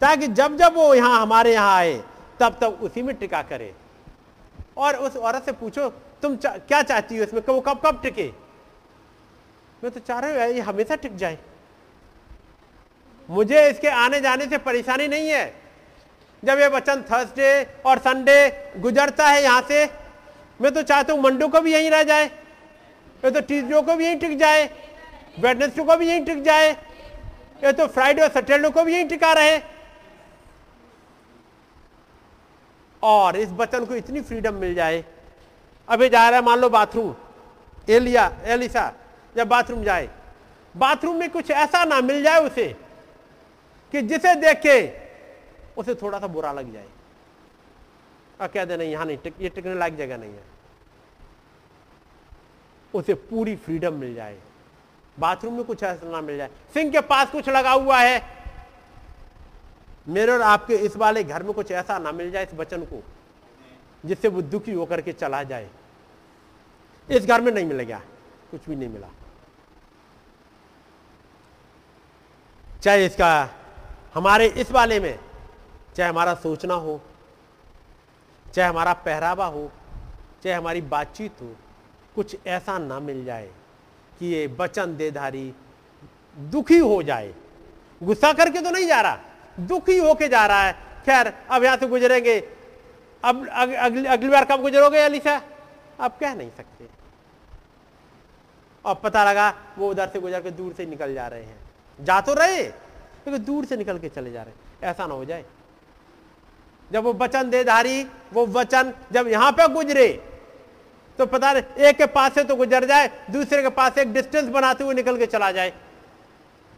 [0.01, 1.97] ताकि जब जब वो यहाँ हमारे यहाँ आए
[2.39, 3.73] तब तब उसी में टिका करे।
[4.77, 5.89] और उस औरत से पूछो
[6.21, 7.41] तुम चा, क्या चाहती हो इसमें?
[7.43, 8.31] वो कब कब टिके?
[9.83, 11.37] मैं तो चाह रहा हूँ ये हमेशा टिक जाए।
[13.29, 15.45] मुझे इसके आने जाने से परेशानी नहीं है।
[16.43, 17.51] जब ये वचन थर्सडे
[17.85, 18.37] और संडे
[18.77, 19.85] गुजरता है यहाँ से
[20.59, 24.05] मैं तो चाहता हूँ मंडो को भी यहीं रह जाए। ये तो ट्यूजडे को भी
[24.05, 24.69] यहीं टिक जाए
[25.39, 26.71] वेडनेसडे को भी यहीं टिक जाए।
[27.63, 29.57] ये तो फ्राइडे और सैटरडे को भी यहीं टिका रहे।
[33.03, 35.03] और इस बचन को इतनी फ्रीडम मिल जाए।
[35.87, 37.15] अभी जा रहा है मान लो बाथरूम
[37.89, 38.91] एलिया एलिसा
[39.35, 40.09] जब बाथरूम जाए।
[40.75, 42.67] बाथरूम में कुछ ऐसा ना मिल जाए उसे
[43.93, 44.77] कि जिसे देख के
[45.77, 46.87] उसे थोड़ा सा बुरा लग जाए।
[48.41, 50.43] और कह दे नहीं यहाँ नहीं टिक, ये टिकने लायक जगह नहीं है।
[52.93, 54.37] उसे पूरी फ्रीडम मिल जाए।
[55.19, 58.21] बाथरूम में कुछ ऐसा ना मिल जाए। सिंह के पास कुछ लगा हुआ है
[60.09, 63.01] मेरे और आपके इस वाले घर में कुछ ऐसा ना मिल जाए इस वचन को,
[64.05, 65.69] जिससे वो दुखी होकर के चला जाए।
[67.09, 68.01] इस घर में नहीं मिलेगा
[68.51, 69.07] कुछ भी नहीं मिला।
[72.83, 73.49] चाहे इसका,
[74.13, 75.19] हमारे इस वाले में,
[75.95, 77.01] चाहे हमारा सोचना हो,
[78.53, 79.71] चाहे हमारा पहरावा हो,
[80.43, 81.55] चाहे हमारी बातचीत हो,
[82.15, 83.49] कुछ ऐसा ना मिल जाए
[84.19, 85.53] कि ये वचन देधारी
[86.37, 87.33] दुखी हो जाए।
[88.01, 89.19] गुस्सा करके तो नहीं जा रहा।
[89.59, 90.73] दुखी होके जा रहा है।
[91.05, 92.37] खैर अब यहाँ से गुजरेंगे।
[93.23, 95.41] अब अग, अगली अगली बार कब गुजरोगे अलीसा
[95.99, 96.87] आप कह नहीं सकते।
[98.85, 101.59] और पता लगा वो उधर से गुजर के दूर से निकल जा रहे हैं।
[101.99, 105.45] जा तो रहे लेकिन दूर से निकल के चले जा रहे ऐसा ना हो जाए।
[106.91, 110.07] जब वो वचन देधारी वो वचन जब यहाँ पे गुजरे
[111.19, 114.47] तो पता नहीं एक के पास से तो गुजर जाए दूसरे के पास एक डिस्टेंस
[114.49, 115.73] बनाते हुए निकल के चला जाए।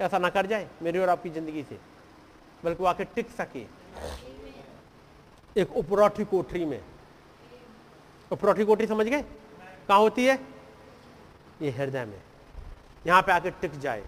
[0.01, 1.77] ऐसा ना कर जाए मेरी और आपकी ज़िंदगी से।
[2.63, 3.65] बल्कि आके टिक सके।
[5.55, 6.81] एक उपरौठी कोठरी में।
[8.31, 9.21] उपरौठी कोठरी समझ गए?
[9.87, 10.39] कहा होती है?
[11.61, 12.21] ये हृदय में।
[13.07, 14.03] यहाँ पे आके टिक जाए।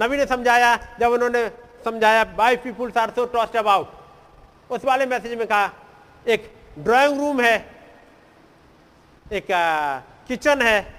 [0.00, 1.48] नबी ने समझाया, जब उन्होंने
[1.84, 5.70] समझाया by peoples are so tossed about उस वाले मैसेज में कहा,
[6.26, 7.56] एक ड्राइंग रूम है,
[9.32, 9.46] एक
[10.28, 10.94] किचन है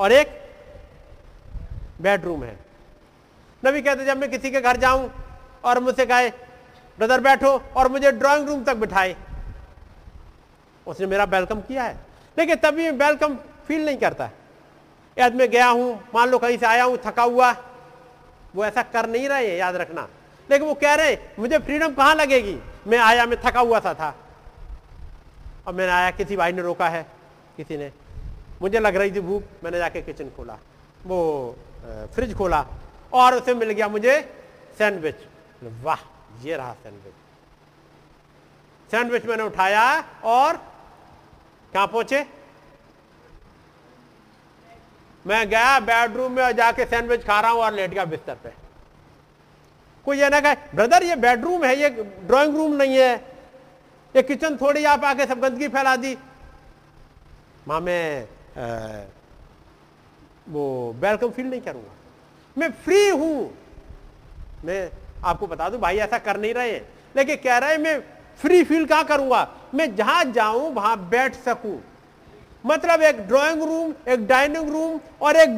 [0.00, 0.28] और एक
[2.00, 2.56] बेडरूम है.
[3.62, 5.10] नबी कहते, जब मैं किसी के घर जाऊँ
[5.64, 6.30] और मुझसे कहे,
[6.98, 9.16] ब्रदर, बैठो और मुझे ड्राइंग रूम तक बिठाए।
[10.86, 11.96] उसने मेरा वेलकम किया है।
[12.38, 14.30] लेकिन तभी मैं वेलकम फील नहीं करता।
[15.16, 17.50] याद मैं गया हूँ, मान लो कहीं से आया हूँ, थका हुआ,
[18.54, 20.08] वो ऐसा कर नहीं रहे हैं याद रखना।
[20.50, 22.58] लेकिन वो कह रहे, मुझे फ्रीडम कहाँ लगेगी?
[22.86, 24.14] मैं आया, मैं थका हुआ सा था।
[25.66, 27.06] और मैंने आया, किसी भाई ने रोका है,
[27.56, 27.90] किसी ने।
[28.62, 30.58] मुझे लग रही थी भूख, मैंने जाके किचन खोला।
[31.06, 31.56] वो
[32.14, 32.64] फ्रिज खोला
[33.12, 34.20] और उसे मिल गया मुझे
[34.78, 35.14] सैंडविच
[35.62, 35.98] वाह,
[36.42, 37.14] ये रहा सैंडविच।
[38.90, 39.84] सैंडविच मैंने उठाया
[40.24, 40.56] और
[41.72, 42.26] कहाँ पहुँचे?
[45.24, 48.50] मैं गया बेडरूम में और जाके सैंडविच खा रहा हूँ और लेट गया बिस्तर पे।
[50.06, 51.88] कोई ये ना कहे, ब्रदर, ये बेडरूम है, ये
[52.26, 53.14] ड्राइंग रूम नहीं है।
[54.14, 56.16] ये किचन थोड़ी आप आके सब गंदगी फैला दी।
[57.68, 58.26] माँ, मैं
[60.48, 61.92] वो वेलकम फील नहीं करूँगा।
[62.56, 63.50] मैं फ्री हूँ।
[64.64, 64.90] मैं
[65.24, 66.80] आपको बता दूँ, भाई ऐसा कर नहीं रहे।
[67.16, 68.00] लेकिन कह रहे हैं, मैं
[68.40, 69.48] फ्री फील कहाँ करूँगा?
[69.74, 71.80] मैं जहाँ जाऊँ, वहाँ बैठ सकूँ।
[72.66, 75.50] मतलब एक ड्राइंग रूम एक डाइनिंग रूम और एक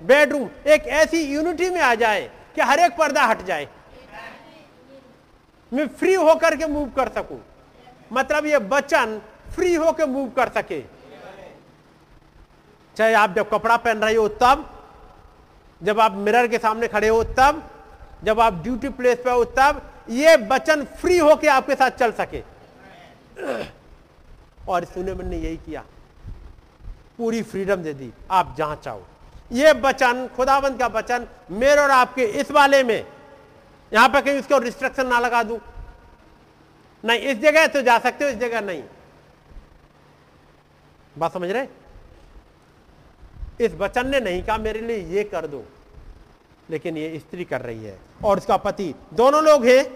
[0.00, 3.68] बेडरूम एक ऐसी यूनिटी में आ जाए कि हर एक पर्दा हट जाए।
[5.72, 7.40] मैं फ्री होकर के मूव कर सकूँ।
[8.10, 9.20] मतलब ये बचन
[9.54, 10.80] फ्री होकर मूव कर सके।
[12.96, 14.64] चाहे आप जब कपड़ा पहन रहे हो तब,
[15.80, 17.62] जब आप मिरर के सामने खड़े हो तब
[18.24, 22.42] जब आप ड्यूटी प्लेस पे हो, तब ये बचन फ्री होके आपके साथ चल सके।
[24.68, 25.84] और सुने ने यही किया।
[27.18, 29.06] पूरी फ्रीडम दे दी। आप जहाँ चाहो।
[29.52, 33.06] ये वचन खुदाबंद का वचन, मेरे और आपके इस वाले में।
[33.92, 35.60] यहाँ पर कहीं उसको रिस्ट्रिक्शन ना लगा दूँ।
[37.04, 38.82] नहीं, इस जगह तो जा सकते हो, इस जगह नहीं।
[41.18, 41.66] बात समझ रहे?
[43.60, 45.64] इस वचन ने नहीं कहा, मेरे लिए ये कर दो।
[46.70, 49.86] लेकिन ये स्त्री कर रही है। और उसका पति। दोनों लोग हैं,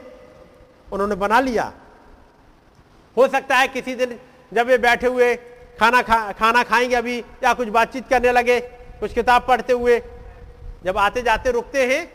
[0.92, 1.72] उन्होंने बना लिया।
[3.16, 4.18] हो सकता है किसी दिन
[4.52, 5.36] जब ये बैठे हुए
[5.80, 8.60] खाना खा, खाना खाएँगे अभी, या कुछ बातचीत करने लगे,
[9.00, 10.02] कुछ किताब पढ़ते हुए।
[10.84, 12.12] जब आते जाते रुकते हैं,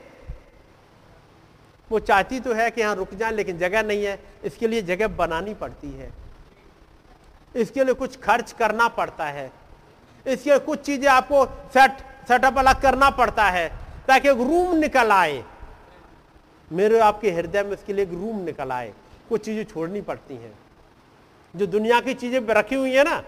[1.92, 5.08] वो चाहती तो है कि यहाँ रुक जाए, लेकिन जगह नहीं है। इसके लिए जगह
[5.08, 6.12] बनानी पड़ती है।
[7.56, 9.52] इसके लिए कुछ खर्च करना पड़ता है।
[10.28, 11.92] इसके कुछ चीज़ें आपको सेट,
[12.28, 13.70] सेटअप अलग करना पड़ता है,
[14.08, 15.44] ताकि एक रूम निकल आए।
[16.72, 18.94] मेरे आपके हृदय में उसके लिए एक रूम निकल आए।
[19.30, 20.54] कुछ चीज़ें छोड़नी पड़ती हैं।
[21.54, 23.24] जो दुनिया की चीज़ें रखी हुई है ना,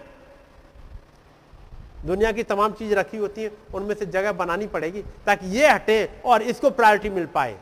[2.04, 6.20] दुनिया की तमाम चीज़ रखी होती है, उनमें से जगह बनानी पड़ेगी ताकि ये हटे
[6.24, 7.56] और इसको प्रायोरिटी मिल पाए।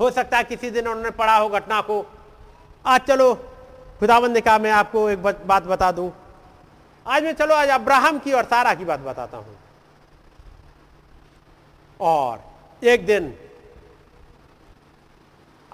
[0.00, 2.04] हो सकता है किसी दिन उन्होंने पढ़ा हो घटना को।
[2.84, 3.34] आज चलो,
[4.00, 6.10] खुदाबंद ने कहा मैं आपको एक बात बता दूँ।
[7.06, 9.56] आज मैं चलो, आज अब्राहम की और सारा की बात बताता हूँ।
[12.00, 12.40] और
[12.82, 13.34] एक दिन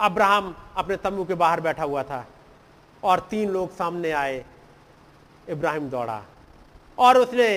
[0.02, 2.24] अब्राहम अपने तंबू के बाहर बैठा हुआ था
[3.02, 4.44] और तीन लोग सामने आए,
[5.48, 6.22] इब्राहिम दौड़ा
[6.98, 7.48] और उसने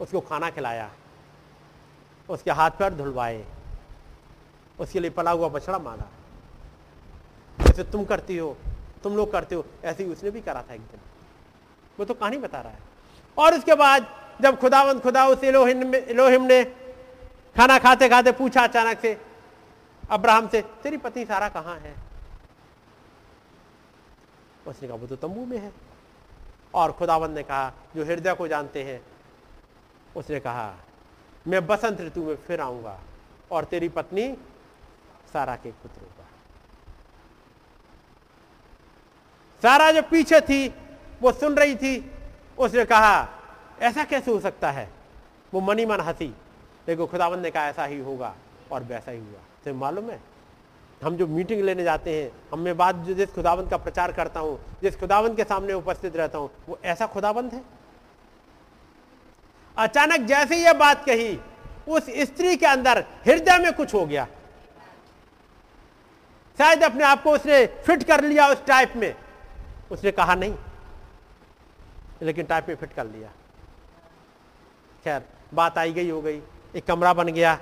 [0.00, 0.90] उसको खाना खिलाया,
[2.28, 3.44] उसके हाथ पैर धुलवाए,
[4.78, 6.08] उसके लिए पला हुआ बछड़ा मारा।
[7.58, 8.56] जैसे तुम करती हो,
[9.02, 11.00] तुम लोग करते हो, ऐसे ही उसने भी करा था एक दिन।
[11.98, 12.78] वो तो कहानी बता रहा है।
[13.36, 14.06] और उसके बाद
[14.40, 16.64] जब खुदावंत खुदा उस इलोहिम ने
[17.56, 19.14] खाना खाते खाते पूछा अचानक से
[20.10, 21.94] अब्राहम से, तेरी पत्नी सारा कहाँ है?
[24.66, 25.72] उसने कहा, वो तो तंबू में है।
[26.74, 29.06] और खुदावन ने कहा, जो हृदय को जानते हैं।
[30.16, 30.74] उसने कहा,
[31.46, 33.00] मैं बसंत ऋतु में फिर आऊँगा
[33.50, 34.36] और तेरी पत्नी
[35.32, 36.26] सारा के पुत्र होगा।
[39.62, 40.74] सारा जो पीछे थी,
[41.22, 42.10] वो सुन रही थी।
[42.58, 43.28] उसने कहा,
[43.80, 44.90] ऐसा कैसे हो सकता है?
[45.54, 46.34] वो मनी मन हँसी।
[46.88, 48.34] लेकिन खुदावन ने कहा, ऐसा ही होगा
[48.72, 50.20] और वैसा ही हुआ। तो मालूम है?
[51.04, 54.40] हम जो मीटिंग लेने जाते हैं, हम मैं बात जो जिस खुदावंत का प्रचार करता
[54.40, 57.62] हूँ, जिस खुदाबंद के सामने उपस्थित रहता हूँ, वो ऐसा खुदाबंद है?
[59.78, 61.40] अचानक जैसे यह बात कही,
[61.88, 64.26] उस स्त्री के अंदर हृदय में कुछ हो गया।
[66.58, 69.14] शायद अपने आप को उसने फिट कर लिया उस टाइप में।
[69.90, 70.54] उसने कहा, नहीं।
[72.22, 73.28] लेकिन टाइप में फिट कर लिया।
[75.04, 75.22] खैर,
[75.54, 76.42] बात आई गई, हो गई।
[76.76, 77.58] एक कमरा बन गया।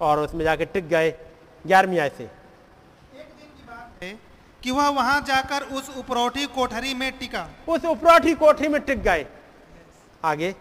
[0.00, 1.10] और उसमें जाके टिक गए
[1.66, 2.30] ग्यारहवीं आय से।
[4.62, 9.26] कि वह वहाँ जाकर उस उपरौठी कोठरी में टिका। उस उपरौठी कोठरी में टिक गए।
[10.24, 10.54] आगे।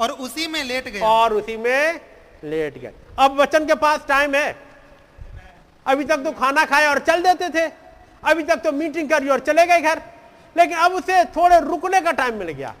[0.00, 2.00] और उसी में लेट गए। और उसी में
[2.44, 4.56] लेट गए। अब वचन के पास टाइम है।
[5.86, 7.72] अभी तक तो खाना खाए और चल देते थे।
[8.24, 10.02] अभी तक तो मीटिंग करी और चले गए घर।
[10.56, 12.74] लेकिन अब उसे थोड़े रुकने का टाइम मिल गया।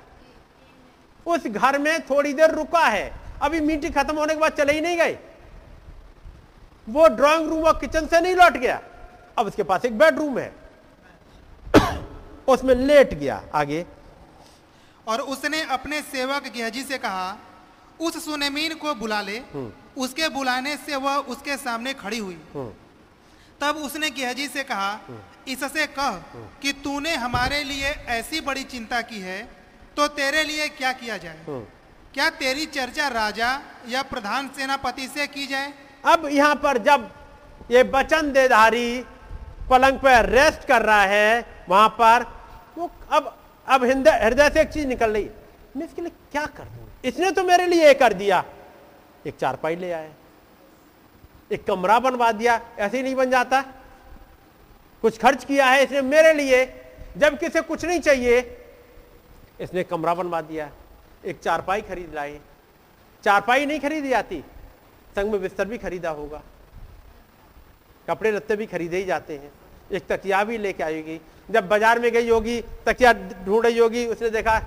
[1.26, 4.80] उस घर में थोड़ी देर रुका है। अभी मीटिंग खत्म होने के बाद चले ही
[4.80, 5.18] नहीं गए।
[6.88, 8.80] वो ड्राइंग रूम और किचन से नहीं लौट गया।
[9.38, 10.54] अब उसके पास एक बेडरूम है।
[12.48, 13.84] उसमें लेट गया आगे।
[15.08, 17.36] और उसने अपने सेवक गेहजी से कहा
[18.00, 22.72] उस सुनेमीन को बुला ले। हम्म। उसके बुलाने से वह उसके सामने खड़ी हुई। हम्म,
[23.60, 25.00] तब उसने गेहजी से कहा
[25.48, 26.16] इससे कह
[26.62, 29.38] कि तूने हमारे लिए ऐसी बड़ी चिंता की है
[29.96, 31.38] तो तेरे लिए क्या किया जाए?
[31.46, 31.64] हम्म।
[32.14, 33.50] क्या तेरी चर्चा राजा
[33.88, 35.72] या प्रधान सेनापति से की जाए?
[36.04, 37.10] अब यहाँ पर जब
[37.70, 39.04] ये वचन देधारी
[39.70, 42.26] पलंग पर रेस्ट कर रहा है, वहाँ पर
[42.78, 43.36] वो अब
[43.68, 45.28] अब हृदय हृदय से एक चीज़ निकल रही।
[45.76, 47.08] मैं इसके लिए क्या कर दू?
[47.08, 48.44] इसने तो मेरे लिए ये कर दिया।
[49.26, 50.10] एक चारपाई ले आए।
[51.52, 53.60] एक कमरा बनवा दिया। ऐसे ही नहीं बन जाता।
[55.02, 56.64] कुछ खर्च किया है इसने मेरे लिए
[57.16, 58.40] जब किसे कुछ नहीं चाहिए।
[59.60, 60.70] इसने कमरा बनवा दिया।
[61.24, 62.38] एक चारपाई खरीद लाई।
[63.24, 64.42] चारपाई नहीं खरीदी जाती।
[65.16, 66.42] संग में बिस्तर भी खरीदा होगा।
[68.08, 69.50] कपड़े लत्ते भी खरीदे ही जाते हैं।
[69.92, 71.20] एक तकिया भी लेके आएगी।
[71.50, 73.12] जब बाज़ार में गई होगी तकिया
[73.44, 74.58] ढूंढ रही होगी उसने देखा,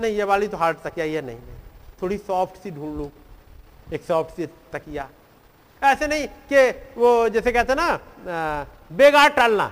[0.00, 1.56] नहीं, ये वाली तो हार्ड तकिया ये नहीं नहीं।
[2.02, 3.10] थोड़ी सॉफ्ट सी ढूंढ लू।
[3.92, 5.08] एक सॉफ्ट सी तकिया।
[5.82, 9.70] ऐसे नहीं कि वो, जैसे कहते ना बेगार टालना।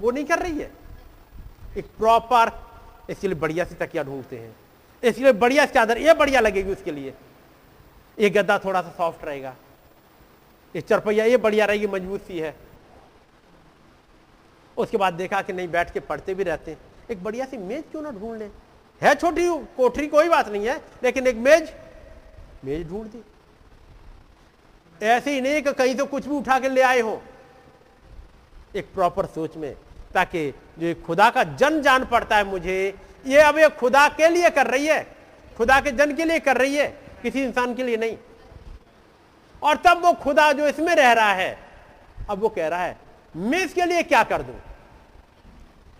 [0.00, 0.70] वो नहीं कर रही है।
[1.78, 2.50] एक प्रॉपर
[3.10, 4.54] इसके लिए बढ़िया सी तकिया ढूंढते हैं।
[5.02, 7.14] इसके लिए बढ़िया चादर ये बढ़िया लगेगी उसके लिए।
[8.20, 9.54] ये गद्दा थोड़ा सा सॉफ्ट रहेगा।
[10.74, 12.54] ये चरपैया ये बढ़िया रहेगी, मज़बूत सी है।
[14.76, 16.78] उसके बाद देखा कि नहीं, बैठ के पढ़ते भी रहते हैं।
[17.10, 18.50] एक बढ़िया सी मेज क्यों ना ढूंढ लें?
[19.02, 21.72] है छोटी, कोठरी कोई बात नहीं है, लेकिन एक मेज
[22.64, 23.22] मेज ढूंढ दी।
[25.06, 27.20] ऐसे ही नहीं कि कहीं तो कुछ भी उठा के ले आए हो।
[28.76, 29.74] एक प्रॉपर सोच में,
[30.14, 32.94] ताकि जो खुदा का जन जान पड़ता है मुझे,
[33.26, 35.02] ये अब ये खुदा के लिए कर रही है,
[35.56, 36.88] खुदा के जन के लिए कर रही है।
[37.22, 38.16] किसी इंसान के लिए नहीं।
[39.62, 41.58] और तब वो खुदा जो इसमें रह रहा है
[42.30, 42.96] अब वो कह रहा है
[43.34, 44.60] मैं इसके लिए क्या कर दूँ?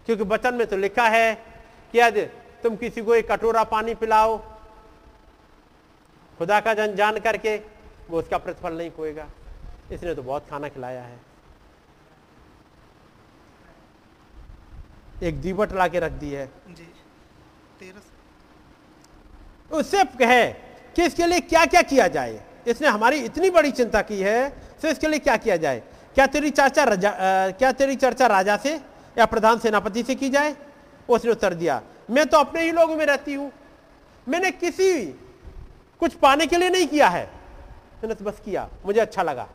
[0.07, 1.35] क्योंकि वचन में तो लिखा है
[1.93, 2.23] कि यदि
[2.63, 4.37] तुम किसी को एक कटोरा पानी पिलाओ
[6.39, 7.57] खुदा का जन जान करके
[8.11, 9.27] वो उसका प्रतिफल नहीं खोएगा।
[9.93, 11.21] इसने तो बहुत खाना खिलाया है।
[15.23, 16.89] एक दीवट ला के रख दी है। जी।
[19.71, 20.45] उससे कहे
[20.99, 22.41] कि इसके लिए क्या क्या किया जाए?
[22.67, 24.49] इसने हमारी इतनी बड़ी चिंता की है
[24.83, 25.83] तो इसके लिए क्या किया जाए?
[26.15, 27.11] क्या तेरी चर्चा राजा
[27.53, 28.75] क्या तेरी चर्चा राजा से
[29.19, 30.57] या प्रधान सेनापति से की जाए?
[31.09, 33.51] उसने उत्तर दिया, मैं तो अपने ही लोगों में रहती हूँ।
[34.27, 34.91] मैंने किसी
[36.03, 37.25] कुछ पाने के लिए नहीं किया है।
[38.03, 39.49] मैंने तो बस किया, मुझे अच्छा लगा।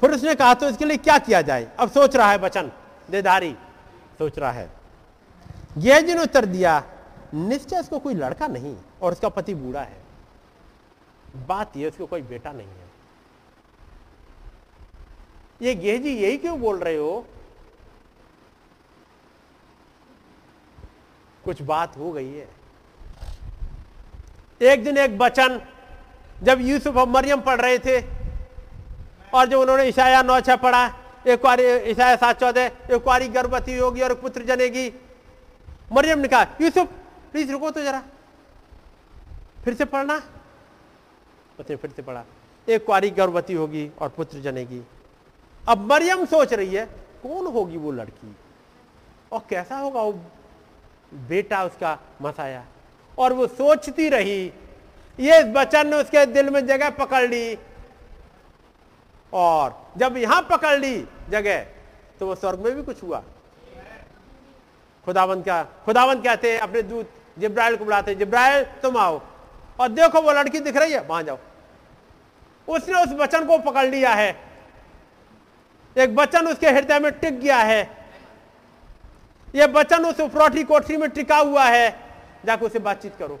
[0.00, 1.68] फिर उसने कहा तो इसके लिए क्या किया जाए?
[1.78, 2.70] अब सोच रहा है बचन,
[3.10, 3.54] देदारी,
[4.18, 4.70] सोच रहा है।
[5.78, 6.82] यह जिन उत्तर दिया
[7.34, 10.02] निश्चय इसको कोई लड़का नहीं और उसका पति बूढ़ा है।
[11.46, 12.92] बात यह उसको कोई बेटा नहीं है।
[15.62, 17.26] ये गेहजी यही क्यों बोल रहे हो?
[21.44, 22.48] कुछ बात हो गई है।
[24.62, 25.60] एक दिन एक बचन
[26.42, 28.00] जब यूसुफ और मरियम पढ़ रहे थे
[29.34, 30.86] और जो उन्होंने ईशाया नौ छह पढ़ा,
[31.26, 34.92] एक बार ईशाया सात चौदह, एक बारी गर्भवती होगी और पुत्र जनेगी।
[35.92, 36.88] मरियम ने कहा, यूसुफ
[37.34, 38.02] प्लीज़ रुको तो जरा।
[39.64, 40.22] फिर से पढ़ना।
[41.60, 42.24] उसने फिर से पढ़ा।
[42.68, 44.82] एक कुआरी गर्भवती होगी और पुत्र जनेगी।
[45.68, 46.86] अब मरियम सोच रही है,
[47.22, 48.36] कौन होगी वो लड़की?
[49.32, 50.12] और कैसा होगा वो
[51.14, 52.64] बेटा उसका मसाया?
[53.18, 54.46] और वो सोचती रही,
[55.20, 57.58] ये बचन ने उसके दिल में जगह पकड़ ली।
[59.32, 61.66] और जब यहाँ पकड़ ली जगह
[62.20, 63.22] तो वो स्वर्ग में भी कुछ हुआ।
[65.04, 69.20] खुदावंत क्या, खुदावंत कहते हैं, अपने दूत जिब्राइल को बुलाते जिब्राइल, तुम आओ।
[69.80, 71.38] और देखो वो लड़की दिख रही है, वहाँ जाओ।
[72.68, 74.40] उसने उस वचन को पकड़ लिया है।
[75.98, 78.08] एक वचन उसके हृदय में टिक गया है।
[79.54, 82.00] यह वचन उस उपरोठी कोठरी में टिका हुआ है।
[82.44, 83.40] जाकर उसे बातचीत करो।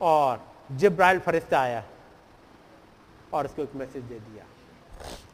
[0.00, 1.84] और जिब्राइल फरिश्ता आया
[3.32, 4.44] और उसको एक मैसेज दे दिया।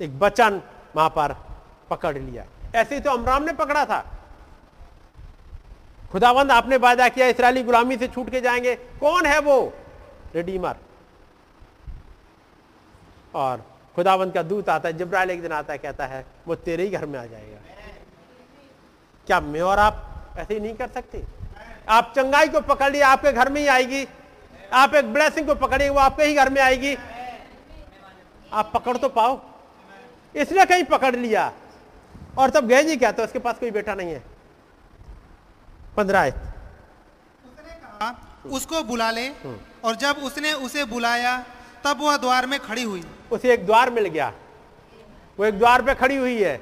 [0.04, 0.62] एक वचन
[0.96, 1.36] वहाँ पर
[1.90, 4.19] पकड़ लिया। ऐसे ही तो अमराम ने पकड़ा था।
[6.12, 9.72] खुदावंद, आपने वादा किया इसराइली गुलामी से छूट के जाएँगे। कौन है वो?
[10.34, 10.76] रिडीमर।
[13.34, 13.64] और
[13.96, 16.90] खुदावंद का दूत आता है, जिब्राइल एक दिन आता है, कहता है, वो तेरे ही
[16.90, 17.58] घर में आ जाएगा।
[19.26, 21.22] क्या मैं और आप ऐसे ही नहीं कर सकते?
[21.88, 24.08] आप चंगाई को पकड़ लिए आपके घर में ही आएगी।
[24.72, 26.96] आप एक ब्लेसिंग को पकड़िए, वो आपके ही घर में आएगी।
[28.52, 29.40] आप पकड़ तो पाओ।
[30.36, 31.52] इसने कहीं पकड़ लिया।
[32.38, 34.29] और तब गए जी क्या तो उसके पास कोई बेटा नहीं है।
[36.00, 36.34] पंद्रह आयत
[37.94, 38.08] कहा,
[38.48, 39.28] उसको बुला ले।
[39.84, 41.36] और जब उसने उसे बुलाया
[41.84, 44.32] तब वह द्वार में खड़ी हुई। उसे एक द्वार मिल गया।
[45.38, 46.60] वो एक द्वार पे खड़ी हुई है।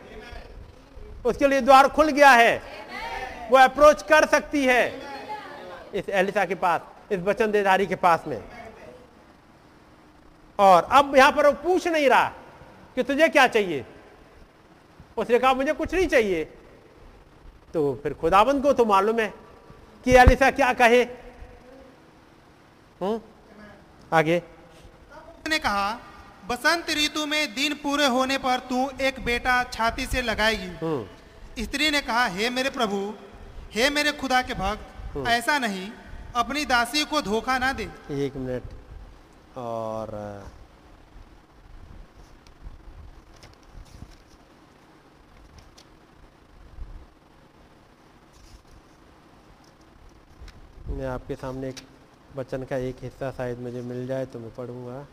[1.27, 2.63] उसके लिए द्वार खुल गया है।
[3.51, 4.83] वो अप्रोच कर सकती है।
[5.95, 8.43] इस एलिसा के पास इस वचन देदारी के पास में।
[10.59, 12.29] और अब यहाँ पर वो पूछ नहीं रहा
[12.97, 13.85] कि तुझे क्या चाहिए?
[15.17, 16.45] उसने कहा मुझे कुछ नहीं चाहिए।
[17.75, 19.33] तो फिर खुदाबंद को तो मालूम है
[20.07, 21.03] कि एलिसा क्या कहे।
[23.01, 23.21] हम्म
[24.13, 25.89] आगे। उसने कहा
[26.49, 32.01] बसंत ऋतु में दिन पूरे होने पर तू एक बेटा छाती से लगाएगी। स्त्री ने
[32.01, 32.99] कहा हे मेरे प्रभु
[33.73, 35.91] हे मेरे खुदा के भक्त ऐसा नहीं
[36.37, 37.89] अपनी दासी को धोखा ना दे।
[38.19, 38.63] एक मिनट।
[39.59, 40.11] और
[50.99, 51.81] मैं आपके सामने एक
[52.37, 55.07] वचन का एक हिस्सा शायद मुझे मिल जाए तो मैं पढ़ूँगा।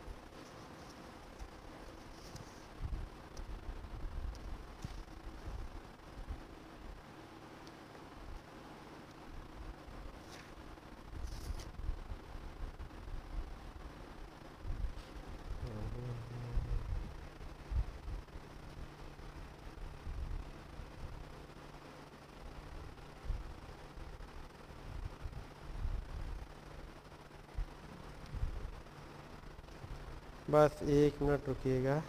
[30.56, 32.02] बस एक मिनट रुकिएगा।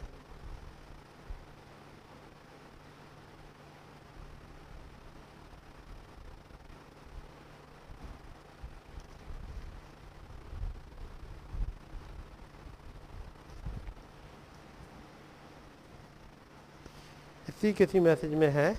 [17.49, 18.69] इसी किसी मैसेज में है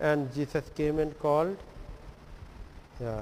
[0.00, 1.58] and Jesus came and called
[3.02, 3.16] या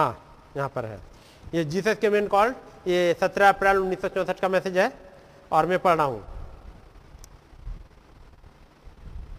[0.00, 0.98] हाँ यहाँ पर है।
[1.54, 2.54] ये जीसस के मेन कॉल्ड
[2.88, 3.98] ये सत्रह अप्रैल उन्नीस
[4.40, 4.92] का मैसेज है,
[5.52, 6.24] और मैं पढ़ रहा हूँ।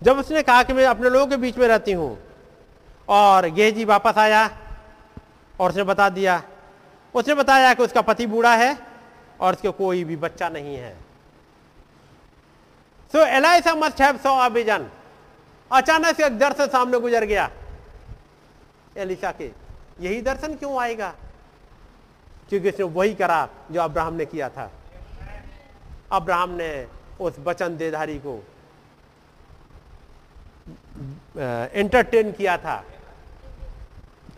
[0.03, 2.17] जब उसने कहा कि मैं अपने लोगों के बीच में रहती हूँ,
[3.09, 4.49] और गेहजी वापस आया,
[5.55, 6.41] और उसने बता दिया,
[7.15, 8.77] उसने बताया कि उसका पति बूढ़ा है,
[9.39, 10.93] और उसके कोई भी बच्चा नहीं है।
[13.13, 14.37] So Elisha must have so
[15.71, 17.49] अचानक से एक दर्शन सामने गुजर गया
[18.97, 19.51] एलिसा के।
[20.01, 21.13] यही दर्शन क्यों आएगा?
[22.49, 24.69] क्योंकि उसने वही करा जो अब्राहम ने किया था।
[26.11, 26.71] अब्राहम ने
[27.19, 28.35] उस वचन देधारी को
[31.73, 32.83] एंटरटेन किया था।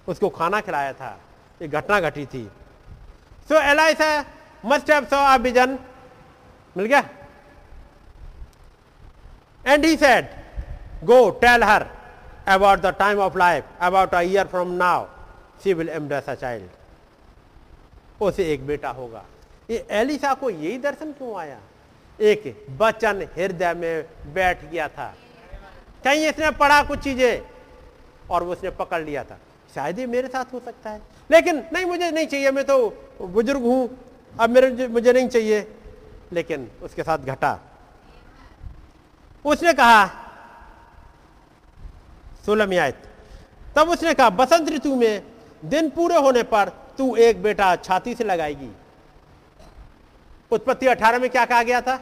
[0.08, 1.18] उसको खाना खिलाया था।
[1.62, 2.44] ये घटना घटी थी।
[3.50, 4.10] सो एलाइसा
[4.66, 4.92] मस्ट
[5.42, 5.78] विजन
[6.76, 7.04] मिल गया?
[9.66, 10.26] And he said
[11.06, 11.86] go tell her
[12.48, 15.06] about the time of life about a year from now
[15.64, 16.70] she will embrace a child.
[18.22, 19.26] उसे एक बेटा होगा।
[19.70, 21.60] ये एलिसा को यही दर्शन क्यों आया?
[22.22, 25.16] एक बचन हृदय में बैठ गया था।
[26.04, 27.42] कहीं इसने पढ़ा कुछ चीज़ें
[28.32, 29.38] और उसने पकड़ लिया था।
[29.76, 31.02] शायद ये मेरे साथ हो सकता है।
[31.32, 32.90] लेकिन नहीं, मुझे नहीं चाहिए। मैं तो
[33.22, 33.98] बुज़ुर्ग हूँ।
[34.40, 35.76] अब मेरे मुझे नहीं चाहिए।
[36.34, 37.60] लेकिन उसके साथ घटा।
[39.46, 40.08] उसने कहा
[42.46, 43.04] सोलह आयत
[43.76, 45.33] तब उसने कहा, बसंत ऋतु में
[45.66, 48.70] दिन पूरे होने पर तू एक बेटा छाती से लगाएगी।
[50.52, 52.00] उत्पत्ति अठारह में क्या कहा गया था?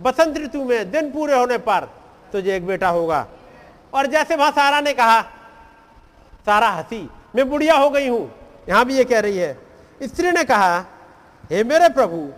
[0.00, 1.88] बसंत ऋतु में दिन पूरे होने पर
[2.32, 3.26] तुझे एक बेटा होगा।
[3.94, 5.22] और जैसे वहाँ सारा ने कहा,
[6.46, 8.30] सारा हँसी, मैं बुढ़िया हो गई हूँ।
[8.68, 9.58] यहाँ भी ये कह रही है।
[10.02, 10.84] स्त्री ने कहा,
[11.50, 12.32] हे मेरे प्रभु,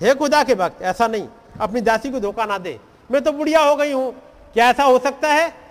[0.00, 1.28] हे खुदा के भक्त, ऐसा नहीं,
[1.60, 4.12] अपनी दासी को धोखा ना दे। मैं तो बुढ़िया हो गई हूँ।
[4.52, 5.69] क्या ऐसा हो सकता है?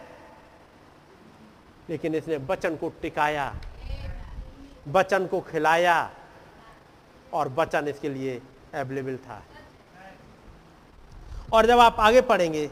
[1.89, 3.53] लेकिन इसने बचन को टिकाया,
[4.87, 6.09] बचन को खिलाया
[7.33, 8.41] और बचन इसके लिए
[8.75, 9.41] अवेलेबल था।
[11.53, 12.69] और जब आप आगे पढ़ेंगे,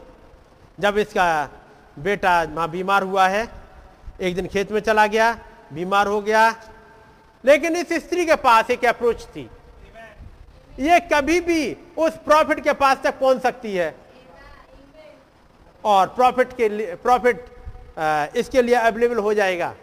[0.80, 1.50] जब इसका
[1.98, 3.46] बेटा माँ बीमार हुआ है,
[4.20, 5.32] एक दिन खेत में चला गया,
[5.72, 6.48] बीमार हो गया,
[7.44, 9.48] लेकिन इस स्त्री के पास एक अप्रोच थी।
[10.80, 13.94] ये कभी भी उस प्रॉफिट के पास तक पहुँच सकती है।
[15.84, 17.46] और प्रॉफिट के लिए प्रॉफिट
[18.36, 19.74] इसके लिए अवेलेबल हो जाएगा।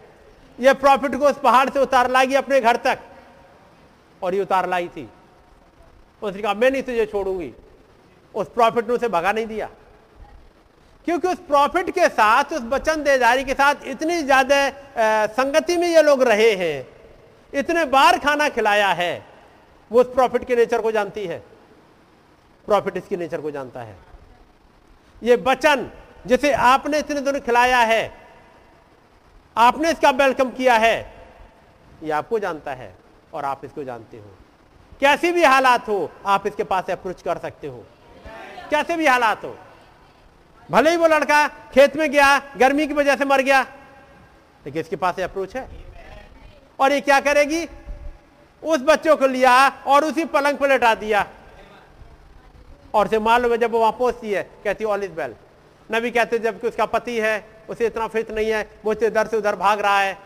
[0.59, 2.99] यह प्रॉफिट को उस पहाड़ से उतार लाएगी अपने घर तक।
[4.21, 5.07] और ये उतार लाई थी।
[6.21, 7.51] उसने कहा, मैं नहीं तुझे छोड़ूँगी।
[8.35, 9.69] उस प्रॉफिट ने उसे भगा नहीं दिया।
[11.07, 16.01] क्योंकि उस प्रॉफिट के साथ, उस वचन देदारी के साथ इतनी ज़्यादा संगति में ये
[16.01, 16.87] लोग रहे हैं।
[17.53, 19.25] इतने बार खाना खिलाया है।
[19.91, 21.43] वो उस प्रॉफिट के नेचर को जानती है।
[22.67, 23.95] प्रॉफिट इसके नेचर को जानता है।
[25.21, 25.89] ये वचन
[26.25, 28.13] जिसे आपने इतने दिनों खिलाया है,
[29.57, 31.13] आपने इसका वेलकम किया है,
[32.03, 32.95] ये आपको जानता है
[33.33, 34.37] और आप इसको जानते हो।
[34.99, 37.85] कैसी भी हालात हो, आप इसके पास अप्रोच कर सकते हो।
[38.69, 39.55] कैसे भी हालात हो।
[40.71, 43.61] भले ही वो लड़का खेत में गया, गर्मी की वजह से मर गया,
[44.65, 45.69] लेकिन इसके पास अप्रोच है।
[46.79, 47.65] और ये क्या करेगी?
[48.63, 51.25] उस बच्चों को लिया और उसी पलंग पर लटा दिया।
[52.93, 55.35] और से मालूम है जब वो वहाँ पहुँचती है, कहती ऑल इज़ वेल
[55.89, 57.35] नबी कहते जबकि उसका पति है,
[57.69, 60.17] उसे इतना फित नहीं है, वो इधर से उधर भाग रहा है।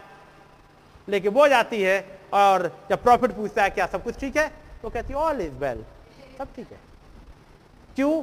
[1.07, 4.47] लेकिन वो जाती है और जब प्रॉफिट पूछता है, क्या सब कुछ ठीक है?
[4.81, 5.83] तो कहती ऑल इज़ वेल
[6.37, 6.79] सब ठीक है।
[7.95, 8.21] क्यों?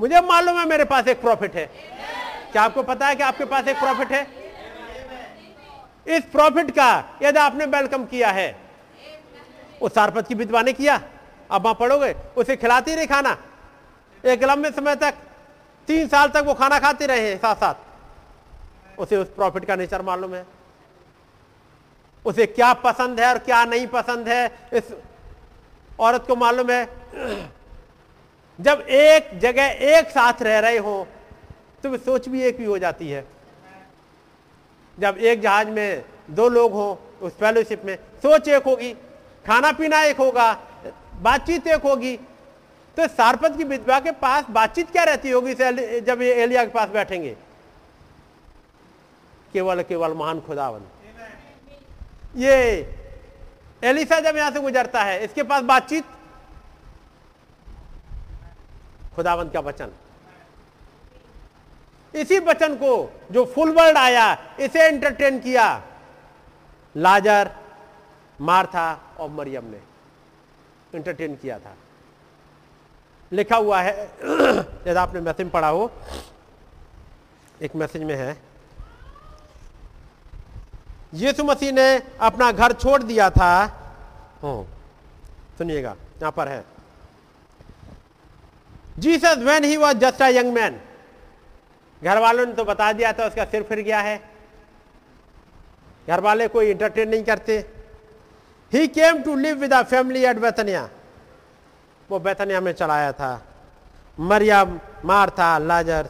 [0.00, 1.64] मुझे मालूम है मेरे पास एक प्रॉफिट है।
[2.52, 4.26] क्या आपको पता है कि आपके पास एक प्रॉफिट है?
[6.06, 8.54] इस प्रॉफिट का यदि आपने वेलकम किया है,
[9.82, 11.00] उस सारपत की विधवा ने किया
[11.50, 13.36] अब वहाँ पढ़ोगे, उसे खिलाती रही खाना,
[14.24, 15.14] एक लंबे समय तक
[15.88, 20.34] तीन साल तक वो खाना खाते रहे साथ साथ। उसे उस प्रॉफिट का नेचर मालूम
[20.34, 20.44] है।
[22.24, 24.94] उसे क्या पसंद है और क्या नहीं पसंद है, इस
[25.98, 26.88] औरत को मालूम है।
[28.58, 31.06] जब एक जगह एक साथ रह रहे हो
[31.84, 33.24] तो सोच भी एक भी हो जाती है।
[34.98, 38.92] जब एक जहाज़ में दो लोग हो, उस फेलोशिप में सोच एक होगी,
[39.44, 40.52] खाना पीना एक होगा,
[41.22, 42.18] बातचीत एक होगी
[42.96, 45.54] तो सारपत की विधवा के पास बातचीत क्या रहती होगी
[46.00, 47.36] जब ये एलिया के पास बैठेंगे?
[49.52, 50.82] केवल केवल महान खुदावन।
[52.36, 52.54] ये
[53.82, 56.04] एलिसा जब यहाँ से गुजरता है, इसके पास बातचीत?
[59.16, 59.90] खुदावंत का वचन।
[62.14, 65.82] इसी वचन को जो फुल वर्ल्ड आया, इसे एंटरटेन किया।
[66.96, 67.50] लाजर,
[68.40, 69.80] मार्था और मरियम ने।
[70.94, 71.74] इंटरटेन किया था।
[73.32, 73.92] लिखा हुआ है।
[74.86, 75.90] यदि आपने मैसेज पढ़ा हो।
[77.62, 78.36] एक मैसेज में है।
[81.14, 83.52] यीशु मसीह ने अपना घर छोड़ दिया था।
[84.42, 84.62] हम्म,
[85.58, 86.64] सुनिएगा यहाँ पर है।
[88.98, 90.80] Jesus when he was just a young man
[92.02, 94.16] घर वालों ने तो बता दिया था उसका सिर फिर गया है।
[96.08, 97.58] घर वाले कोई इंटरटेन नहीं करते।
[98.72, 100.88] He came to live with a family at Bethany
[102.12, 103.32] वो बेतनिया में चलाया था।
[104.18, 106.08] मरियम, मार्था, लाजर,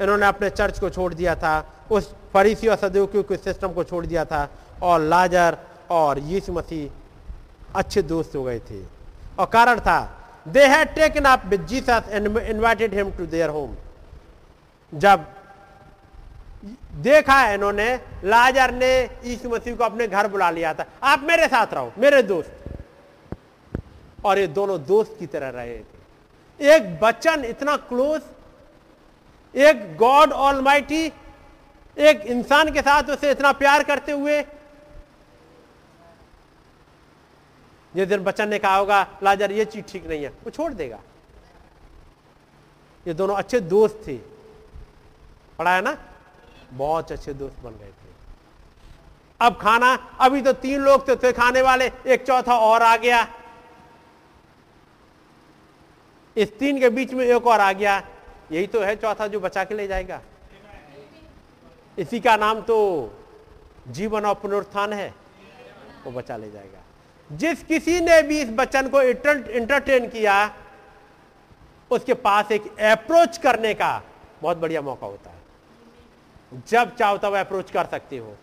[0.00, 1.54] इन्होंने अपने चर्च को छोड़ दिया था,
[1.90, 4.48] उस फरीसी और सदुकियों के सिस्टम को छोड़ दिया था
[4.82, 5.56] और लाजर
[5.90, 8.82] और यीशु मसीह अच्छे दोस्त हो गए थे।
[9.38, 9.98] और कारण था
[10.48, 13.76] they had taken up with Jesus and invited him to their home
[14.92, 15.26] जब
[17.02, 18.92] देखा है इन्होंने, लाजर ने
[19.24, 22.79] यीशु मसीह को अपने घर बुला लिया था। आप मेरे साथ रहो, मेरे दोस्त।
[24.24, 28.22] और ये दोनों दोस्त की तरह रहे थे। एक बच्चन इतना क्लोज
[29.54, 30.66] एक गॉड ऑल
[31.96, 34.40] एक इंसान के साथ उसे इतना प्यार करते हुए
[37.94, 40.98] जिस दिन बच्चन ने कहा होगा लाजर ये चीज़ ठीक नहीं है वो छोड़ देगा।
[43.06, 44.16] ये दोनों अच्छे दोस्त थे।
[45.58, 45.96] पढ़ा है ना?
[46.72, 48.08] बहुत अच्छे दोस्त बन गए थे।
[49.40, 53.22] अब खाना अभी तो तीन लोग थे, थे खाने वाले एक चौथा और आ गया।
[56.36, 58.02] इस तीन के बीच में एक और आ गया।
[58.52, 60.20] यही तो है चौथा जो बचा के ले जाएगा।
[61.98, 62.78] इसी का नाम तो
[63.88, 65.14] जीवन और पुनरुत्थान है।
[66.04, 66.78] वो बचा ले जाएगा।
[67.30, 70.54] जिस किसी ने भी इस बच्चन को इंटरटेन किया,
[71.90, 74.02] उसके पास एक अप्रोच करने का
[74.42, 75.38] बहुत बढ़िया मौका होता है।
[76.68, 78.36] जब चाहो तब अप्रोच कर सकते हो।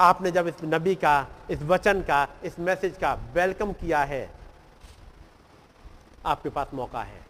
[0.00, 4.37] आपने जब इस नबी का, इस वचन का, इस मैसेज का वेलकम किया है
[6.28, 7.26] आपके पास मौका है।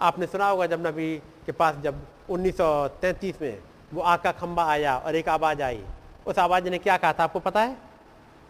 [0.00, 3.62] आपने सुना होगा जब नबी के पास जब 1933 में
[3.94, 5.84] वो आग का खंबा आया और एक आवाज़ आई।
[6.26, 7.76] उस आवाज़ ने क्या कहा था आपको पता है?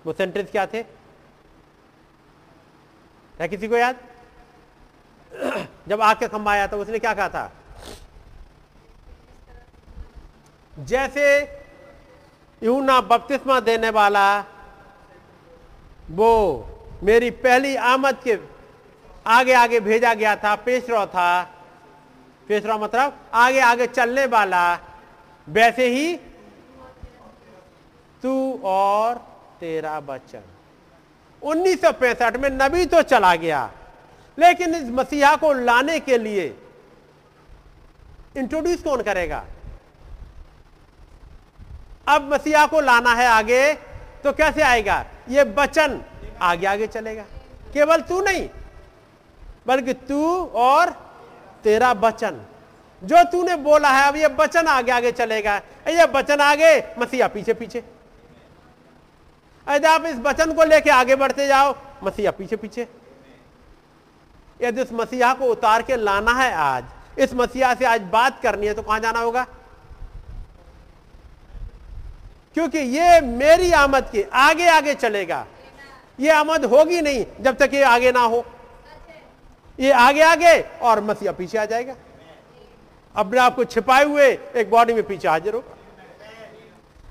[0.07, 0.84] वो सेंटेंस क्या थे?
[3.41, 3.97] है किसी को याद?
[5.89, 7.52] जब आग का खंबा आया तो उसने क्या कहा था?
[10.78, 11.42] जैसे
[12.62, 14.44] यूना बपतिस्मा देने वाला
[16.10, 16.32] वो
[17.02, 18.36] मेरी पहली आमद के
[19.26, 21.42] आगे आगे भेजा गया था, पेशरा था।
[22.49, 24.78] पेशरा मतलब आगे आगे चलने वाला।
[25.47, 26.15] वैसे ही
[28.23, 29.15] तू और
[29.60, 30.42] तेरा बच्चन।
[31.42, 33.70] 1965 में नबी तो चला गया,
[34.39, 36.47] लेकिन इस मसीहा को लाने के लिए
[38.36, 39.44] इंट्रोड्यूस कौन करेगा?
[42.09, 43.73] अब मसीहा को लाना है आगे
[44.25, 45.05] तो कैसे आएगा?
[45.28, 46.01] ये बचन
[46.42, 47.23] आगे आगे चलेगा।
[47.73, 48.49] केवल तू नहीं
[49.66, 50.91] बल्कि तू और
[51.65, 52.41] तेरा बचन।
[53.02, 55.57] जो तूने बोला है, अब ये बचन आगे आगे चलेगा।
[55.89, 57.82] ये बचन आगे, मसीहा पीछे पीछे।
[59.66, 61.74] यदि आप इस वचन को लेके आगे बढ़ते जाओ,
[62.05, 62.86] मसीहा पीछे पीछे।
[64.60, 66.84] यदि उस मसीहा को उतार के लाना है आज,
[67.18, 69.47] इस मसीहा से आज बात करनी है तो कहाँ जाना होगा?
[72.57, 75.47] क्योंकि ये मेरी आमद के आगे आगे चलेगा।
[76.20, 78.44] ये आमद होगी नहीं जब तक ये आगे ना हो।
[79.78, 81.94] ये आगे आगे, और मसीहा पीछे आ जाएगा।
[83.15, 84.26] अपने आप को छिपाए हुए
[84.57, 85.76] एक बॉडी में पीछे हाजिर होगा।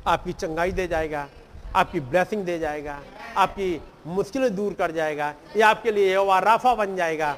[0.08, 1.28] आपकी चंगाई दे जाएगा,
[1.76, 3.00] आपकी ब्लेसिंग दे जाएगा,
[3.38, 7.36] आपकी मुश्किलें दूर कर जाएगा, ये आपके लिए यहोवा राफा बन जाएगा,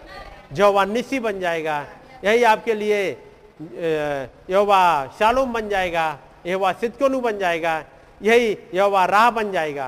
[0.53, 1.85] यहोवा निसी बन जाएगा,
[2.23, 3.09] यही आपके लिए
[4.49, 7.83] यवा शालोम बन जाएगा यवा सिद्धकोनु बन जाएगा,
[8.21, 9.87] यही यवा राह बन जाएगा।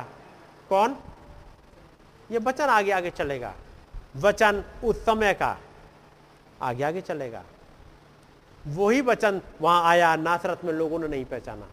[0.69, 0.95] कौन?
[2.29, 3.53] ये वचन आगे आगे चलेगा।
[4.15, 5.57] वचन उस समय का
[6.61, 7.43] आगे आगे चलेगा।
[8.65, 11.67] वही वचन वहाँ आया, नासरत में लोगों ने नहीं पहचाना।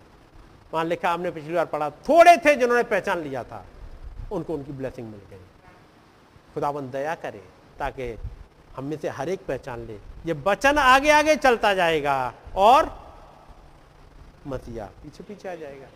[0.73, 3.65] वहाँ लिखा, हमने पिछली बार पढ़ा, थोड़े थे जिन्होंने पहचान लिया था,
[4.33, 5.41] उनको उनकी ब्लेसिंग मिल गई।
[6.55, 7.43] खुदावन दया करे,
[7.79, 8.17] ताकि
[8.77, 12.91] हम में से हर एक पहचान ले। ये वचन आगे आगे चलता जाएगा और
[14.47, 15.87] मसीहा पीछे पीछे आ जाएगा।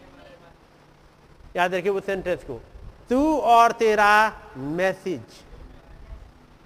[1.56, 2.60] याद रखिए वो सेंटेंस को,
[3.10, 5.20] तू और तेरा मैसेज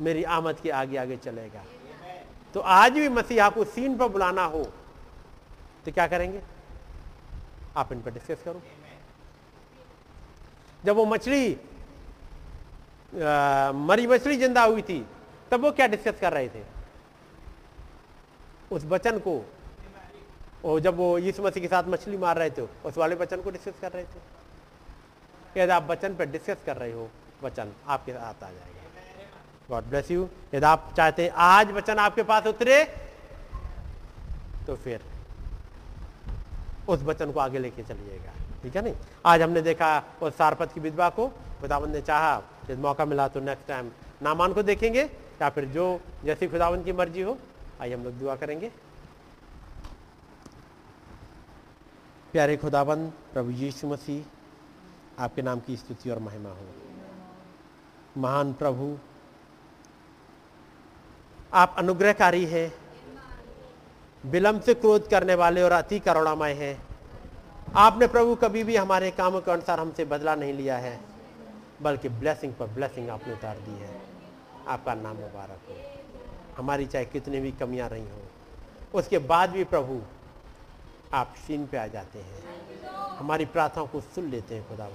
[0.01, 1.65] मेरी आमद के आगे आगे चलेगा।
[2.55, 4.63] तो आज भी मसीहा को सीन पर बुलाना हो
[5.87, 6.41] तो क्या करेंगे?
[7.77, 8.63] आप इन पर डिस्कस करो।
[10.85, 11.49] जब वो मछली
[13.13, 15.05] मरी मछली ज़िंदा हुई थी,
[15.51, 16.63] तब वो क्या डिस्कस कर रहे थे?
[18.71, 19.35] उस वचन को,
[20.65, 23.51] और जब वो यीशु मसीह के साथ मछली मार रहे थे, उस वाले वचन को
[23.51, 24.21] डिस्कस कर रहे थे।
[25.57, 27.09] यदि आप वचन पर डिस्कस कर रहे हो?
[27.43, 28.80] वचन आपके साथ आ जाएगा।
[29.71, 32.85] गॉड ब्लेस यू यदि आप चाहते आज वचन आपके पास उतरे
[34.67, 35.01] तो फिर
[36.89, 38.33] उस वचन को आगे लेके चलिएगा।
[38.63, 38.95] ठीक है नहीं?
[39.27, 41.27] आज हमने देखा उस सारपत की विधवा को।
[41.61, 42.37] खुदावन ने चाहा
[42.71, 43.91] यदि मौका मिला तो नेक्स्ट टाइम
[44.23, 45.03] नामान को देखेंगे
[45.43, 45.85] या फिर जो
[46.25, 47.37] जैसी खुदावन की मर्ज़ी हो,
[47.81, 48.71] आइए हम लोग दुआ करेंगे।
[52.33, 54.25] प्यारे खुदावन प्रभु यीशु मसीह,
[55.23, 56.67] आपके नाम की स्तुति और महिमा हो।
[58.17, 58.97] महान प्रभु
[61.53, 62.73] आप अनुग्रहकारी हैं।
[64.25, 66.77] विलंब से क्रोध करने वाले और अति करुणामय हैं।
[67.77, 70.99] आपने प्रभु कभी भी हमारे कामों के अनुसार हमसे बदला नहीं लिया है,
[71.83, 74.01] बल्कि ब्लेसिंग पर ब्लेसिंग आपने उतार दी है।
[74.69, 75.77] आपका नाम मुबारक हो।
[76.57, 78.23] हमारी चाहे कितनी भी कमियाँ रही हों,
[78.95, 80.01] उसके बाद भी प्रभु
[81.15, 82.43] आप सीन पे आ जाते हैं।
[83.19, 84.89] हमारी प्रार्थनाओं को सुन लेते हैं खुदा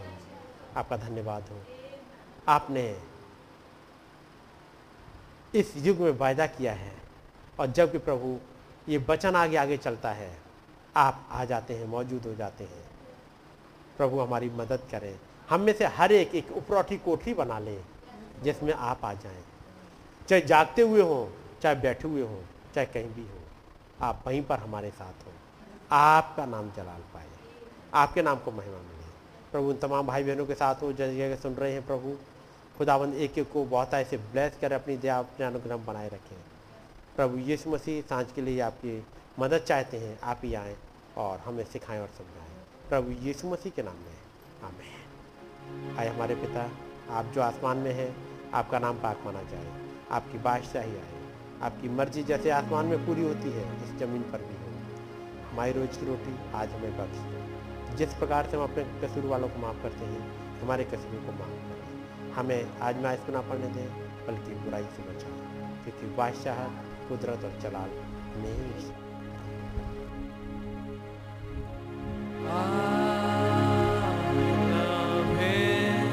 [0.77, 1.61] आपका धन्यवाद हो।
[2.47, 2.83] आपने
[5.55, 6.95] इस युग में वायदा किया है।
[7.59, 8.39] और जबकि प्रभु
[8.89, 10.37] ये वचन आगे आगे चलता है,
[10.95, 12.83] आप आ जाते हैं, मौजूद हो जाते हैं।
[13.97, 15.19] प्रभु हमारी मदद करें।
[15.49, 17.85] हम में से हर एक एक उपरौठी कोठरी बना लें,
[18.43, 19.43] जिसमें आप आ जाएँ।
[20.29, 21.27] चाहे जागते हुए हों,
[21.61, 22.41] चाहे बैठे हुए हों,
[22.75, 23.39] चाहे कहीं भी हो,
[24.01, 25.31] आप वहीं पर हमारे साथ हो।
[25.91, 27.27] आपका नाम जलाल पाए।
[27.93, 29.05] आपके नाम को महिमा मिले।
[29.51, 32.17] प्रभु उन तमाम भाई बहनों के साथ हो जगह सुन रहे हैं प्रभु।
[32.77, 36.37] खुदाबंद एक एक को बहुत ऐसे ब्लेस कर अपनी दया, अपने अनुग्रह बनाए रखें।
[37.15, 39.05] प्रभु यीशु मसीह साँझ के लिए आपकी
[39.39, 40.77] मदद चाहते हैं, आप ही आएँ
[41.17, 42.55] और हमें सिखाएँ और समझाएँ।
[42.89, 44.17] प्रभु यीशु मसीह के नाम में,
[44.63, 46.71] आमेन। आए हमारे पिता,
[47.09, 48.15] आप जो आसमान में हैं,
[48.51, 49.81] आपका नाम पाक माना जाए।
[50.11, 51.13] आपकी बादशाही आए।
[51.61, 54.71] आपकी मर्ज़ी जैसे आसमान में पूरी होती है, इस ज़मीन पर भी हो।
[55.51, 57.45] हमारी रोज की रोटी आज हमें बख्श
[57.95, 61.54] जिस प्रकार से हम अपने कसूर वालों को माफ़ करते हैं, हमारे कसूरों को माफ़
[62.35, 63.87] हमें आज मैं इसको ना पढ़ने दें,
[64.27, 65.37] बल्कि बुराई से बचाएँ,
[65.83, 66.59] क्योंकि बादशाह
[67.09, 67.91] कुदरत और जलाल
[68.43, 68.65] नहीं
[74.71, 76.05] love him.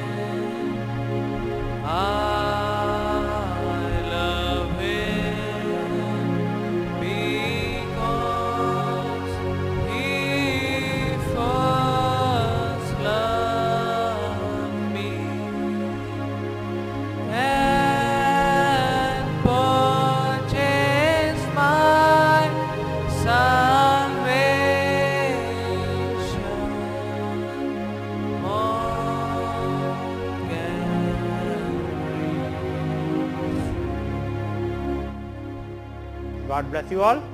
[36.93, 37.32] You all.